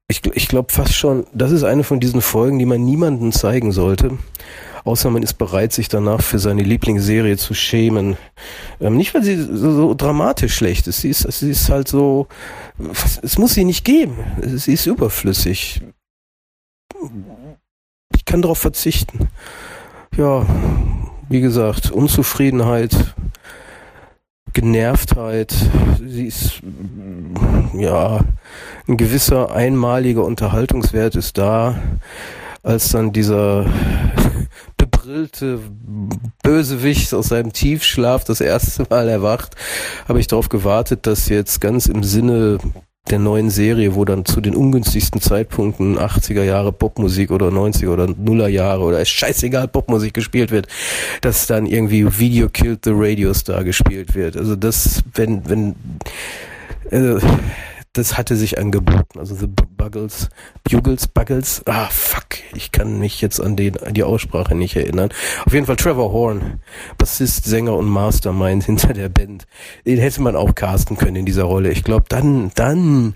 ich, 0.08 0.26
ich 0.34 0.48
glaube 0.48 0.72
fast 0.72 0.94
schon, 0.94 1.26
das 1.34 1.52
ist 1.52 1.64
eine 1.64 1.84
von 1.84 2.00
diesen 2.00 2.22
Folgen, 2.22 2.60
die 2.60 2.66
man 2.66 2.84
niemandem 2.84 3.32
zeigen 3.32 3.72
sollte. 3.72 4.18
Außer 4.84 5.12
man 5.12 5.22
ist 5.22 5.36
bereit, 5.36 5.74
sich 5.74 5.90
danach 5.90 6.22
für 6.22 6.40
seine 6.40 6.64
Lieblingsserie 6.64 7.38
zu 7.38 7.54
schämen. 7.54 8.18
Ähm, 8.80 8.96
nicht, 8.96 9.14
weil 9.14 9.24
sie 9.24 9.36
so, 9.36 9.72
so, 9.72 9.94
dramatisch 9.94 10.56
schlecht 10.56 10.88
ist. 10.88 11.02
Sie 11.02 11.10
ist, 11.10 11.22
sie 11.22 11.52
ist 11.52 11.70
halt 11.70 11.88
so, 11.88 12.28
es 13.22 13.38
muss 13.38 13.54
sie 13.54 13.64
nicht 13.64 13.86
geben. 13.86 14.16
Sie 14.42 14.74
ist 14.74 14.88
überflüssig. 14.88 15.82
Ich 18.16 18.26
kann 18.26 18.42
darauf 18.42 18.58
verzichten. 18.58 19.30
Ja, 20.18 20.46
wie 21.30 21.42
gesagt, 21.42 21.92
Unzufriedenheit, 21.92 22.96
Genervtheit, 24.54 25.54
sie 26.06 26.28
ist, 26.28 26.62
ja, 27.74 28.20
ein 28.88 28.98
gewisser 28.98 29.54
einmaliger 29.54 30.26
Unterhaltungswert 30.26 31.16
ist 31.16 31.38
da, 31.38 31.80
als 32.64 32.90
dann 32.90 33.12
dieser 33.12 33.66
bebrillte 34.78 35.60
Bösewicht 36.44 37.14
aus 37.14 37.30
seinem 37.30 37.54
Tiefschlaf 37.54 38.24
das 38.24 38.42
erste 38.42 38.86
Mal 38.90 39.10
erwacht, 39.10 39.56
habe 40.08 40.20
ich 40.20 40.28
darauf 40.28 40.50
gewartet, 40.50 41.08
dass 41.08 41.30
jetzt 41.30 41.62
ganz 41.62 41.88
im 41.88 42.04
Sinne 42.04 42.58
der 43.10 43.20
neuen 43.20 43.50
Serie, 43.50 43.96
wo 43.96 44.06
dann 44.06 44.26
zu 44.26 44.42
den 44.42 44.56
ungünstigsten 44.56 45.20
Zeitpunkten 45.22 45.98
80er 45.98 46.44
Jahre 46.44 46.72
Popmusik 46.72 47.32
oder 47.32 47.48
90er 47.48 47.90
oder 47.90 48.08
Nuller 48.08 48.48
Jahre 48.48 48.84
oder 48.84 49.02
ist 49.02 49.10
scheißegal 49.10 49.68
Popmusik 49.68 50.14
gespielt 50.14 50.52
wird, 50.52 50.68
dass 51.22 51.48
dann 51.48 51.66
irgendwie 51.66 52.20
Video 52.20 52.48
Killed 52.48 52.86
the 52.86 52.92
Radio 52.94 53.34
Star 53.34 53.64
gespielt 53.64 54.16
wird. 54.16 54.38
Also 54.38 54.56
das, 54.56 55.04
wenn, 55.14 55.50
wenn, 55.50 55.76
äh, 56.92 57.20
das 57.94 58.18
hatte 58.18 58.36
sich 58.36 58.58
angeboten. 58.58 59.20
Also 59.20 59.36
The 59.36 59.48
Buggles, 59.48 60.30
Bugles, 60.64 61.08
Buggles. 61.08 61.62
Ah, 61.66 61.88
fuck. 61.90 62.26
Ich 62.54 62.72
kann 62.72 63.00
mich 63.00 63.20
jetzt 63.22 63.42
an, 63.42 63.56
den, 63.56 63.78
an 63.78 63.94
die 63.94 64.04
Aussprache 64.04 64.56
nicht 64.56 64.76
erinnern. 64.76 65.10
Auf 65.46 65.54
jeden 65.54 65.66
Fall 65.66 65.76
Trevor 65.76 66.12
Horn, 66.12 66.62
Bassist, 66.98 67.46
Sänger 67.46 67.76
und 67.76 67.90
Mastermind 67.90 68.64
hinter 68.66 68.94
der 68.94 69.10
Band. 69.10 69.46
Den 69.86 70.00
hätte 70.00 70.22
man 70.22 70.36
auch 70.36 70.56
casten 70.56 70.98
können 70.98 71.18
in 71.18 71.26
dieser 71.26 71.44
Rolle. 71.44 71.72
Ich 71.72 71.84
glaube, 71.84 72.06
dann, 72.08 72.52
dann 72.56 73.16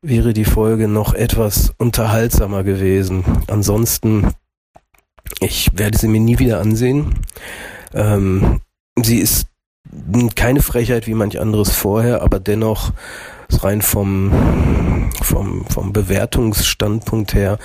wäre 0.00 0.32
die 0.32 0.44
Folge 0.44 0.86
noch 0.86 1.14
etwas 1.14 1.72
unterhaltsamer 1.78 2.62
gewesen. 2.62 3.24
Ansonsten, 3.48 4.28
ich 5.40 5.70
werde 5.74 5.98
sie 5.98 6.08
mir 6.08 6.20
nie 6.20 6.38
wieder 6.38 6.60
ansehen. 6.60 7.14
Ähm, 7.92 8.60
sie 9.02 9.18
ist 9.18 9.46
keine 10.34 10.62
Frechheit 10.62 11.06
wie 11.06 11.14
manch 11.14 11.40
anderes 11.40 11.70
vorher, 11.70 12.22
aber 12.22 12.40
dennoch 12.40 12.92
rein 13.62 13.82
vom, 13.82 15.10
vom, 15.22 15.64
vom 15.66 15.92
Bewertungsstandpunkt 15.92 17.34
her. 17.34 17.58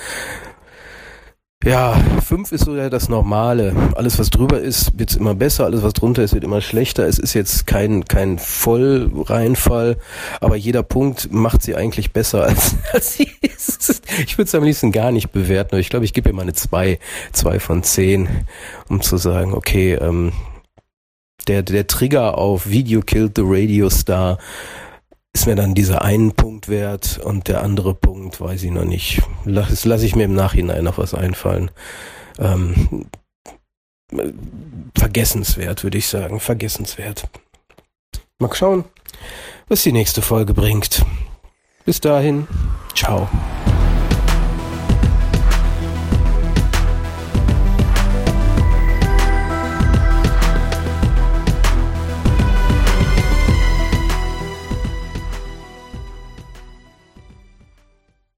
Ja, 1.62 1.94
fünf 2.24 2.52
ist 2.52 2.64
so 2.64 2.74
ja 2.74 2.88
das 2.88 3.10
Normale. 3.10 3.74
Alles, 3.94 4.18
was 4.18 4.30
drüber 4.30 4.60
ist, 4.60 4.98
wird 4.98 5.14
immer 5.14 5.34
besser. 5.34 5.66
Alles, 5.66 5.82
was 5.82 5.92
drunter 5.92 6.22
ist, 6.22 6.32
wird 6.32 6.42
immer 6.42 6.62
schlechter. 6.62 7.06
Es 7.06 7.18
ist 7.18 7.34
jetzt 7.34 7.66
kein, 7.66 8.06
kein 8.06 8.38
Vollreinfall, 8.38 9.98
aber 10.40 10.56
jeder 10.56 10.82
Punkt 10.82 11.30
macht 11.30 11.62
sie 11.62 11.76
eigentlich 11.76 12.14
besser, 12.14 12.44
als, 12.46 12.76
als 12.94 13.12
sie 13.12 13.30
ist. 13.42 14.02
Ich 14.24 14.38
würde 14.38 14.48
es 14.48 14.54
am 14.54 14.64
liebsten 14.64 14.90
gar 14.90 15.12
nicht 15.12 15.32
bewerten, 15.32 15.72
aber 15.72 15.80
ich 15.80 15.90
glaube, 15.90 16.06
ich 16.06 16.14
gebe 16.14 16.30
ihr 16.30 16.34
mal 16.34 16.42
eine 16.42 16.54
zwei, 16.54 16.98
zwei 17.32 17.60
von 17.60 17.82
zehn, 17.82 18.46
um 18.88 19.02
zu 19.02 19.18
sagen, 19.18 19.52
okay, 19.52 19.94
ähm, 19.96 20.32
der, 21.46 21.62
der 21.62 21.86
Trigger 21.86 22.38
auf 22.38 22.70
Video 22.70 23.02
Killed 23.02 23.32
the 23.36 23.42
Radio 23.44 23.90
Star 23.90 24.38
ist 25.32 25.46
mir 25.46 25.54
dann 25.54 25.74
dieser 25.74 26.02
einen 26.02 26.32
Punkt 26.32 26.68
wert 26.68 27.18
und 27.18 27.48
der 27.48 27.62
andere 27.62 27.94
Punkt 27.94 28.40
weiß 28.40 28.62
ich 28.62 28.70
noch 28.70 28.84
nicht. 28.84 29.22
Das 29.44 29.84
lasse 29.84 30.06
ich 30.06 30.16
mir 30.16 30.24
im 30.24 30.34
Nachhinein 30.34 30.84
noch 30.84 30.98
was 30.98 31.14
einfallen. 31.14 31.70
Ähm, 32.38 33.06
vergessenswert, 34.98 35.84
würde 35.84 35.98
ich 35.98 36.08
sagen. 36.08 36.40
Vergessenswert. 36.40 37.28
Mal 38.38 38.52
schauen, 38.54 38.84
was 39.68 39.82
die 39.82 39.92
nächste 39.92 40.22
Folge 40.22 40.54
bringt. 40.54 41.04
Bis 41.84 42.00
dahin, 42.00 42.46
ciao. 42.94 43.28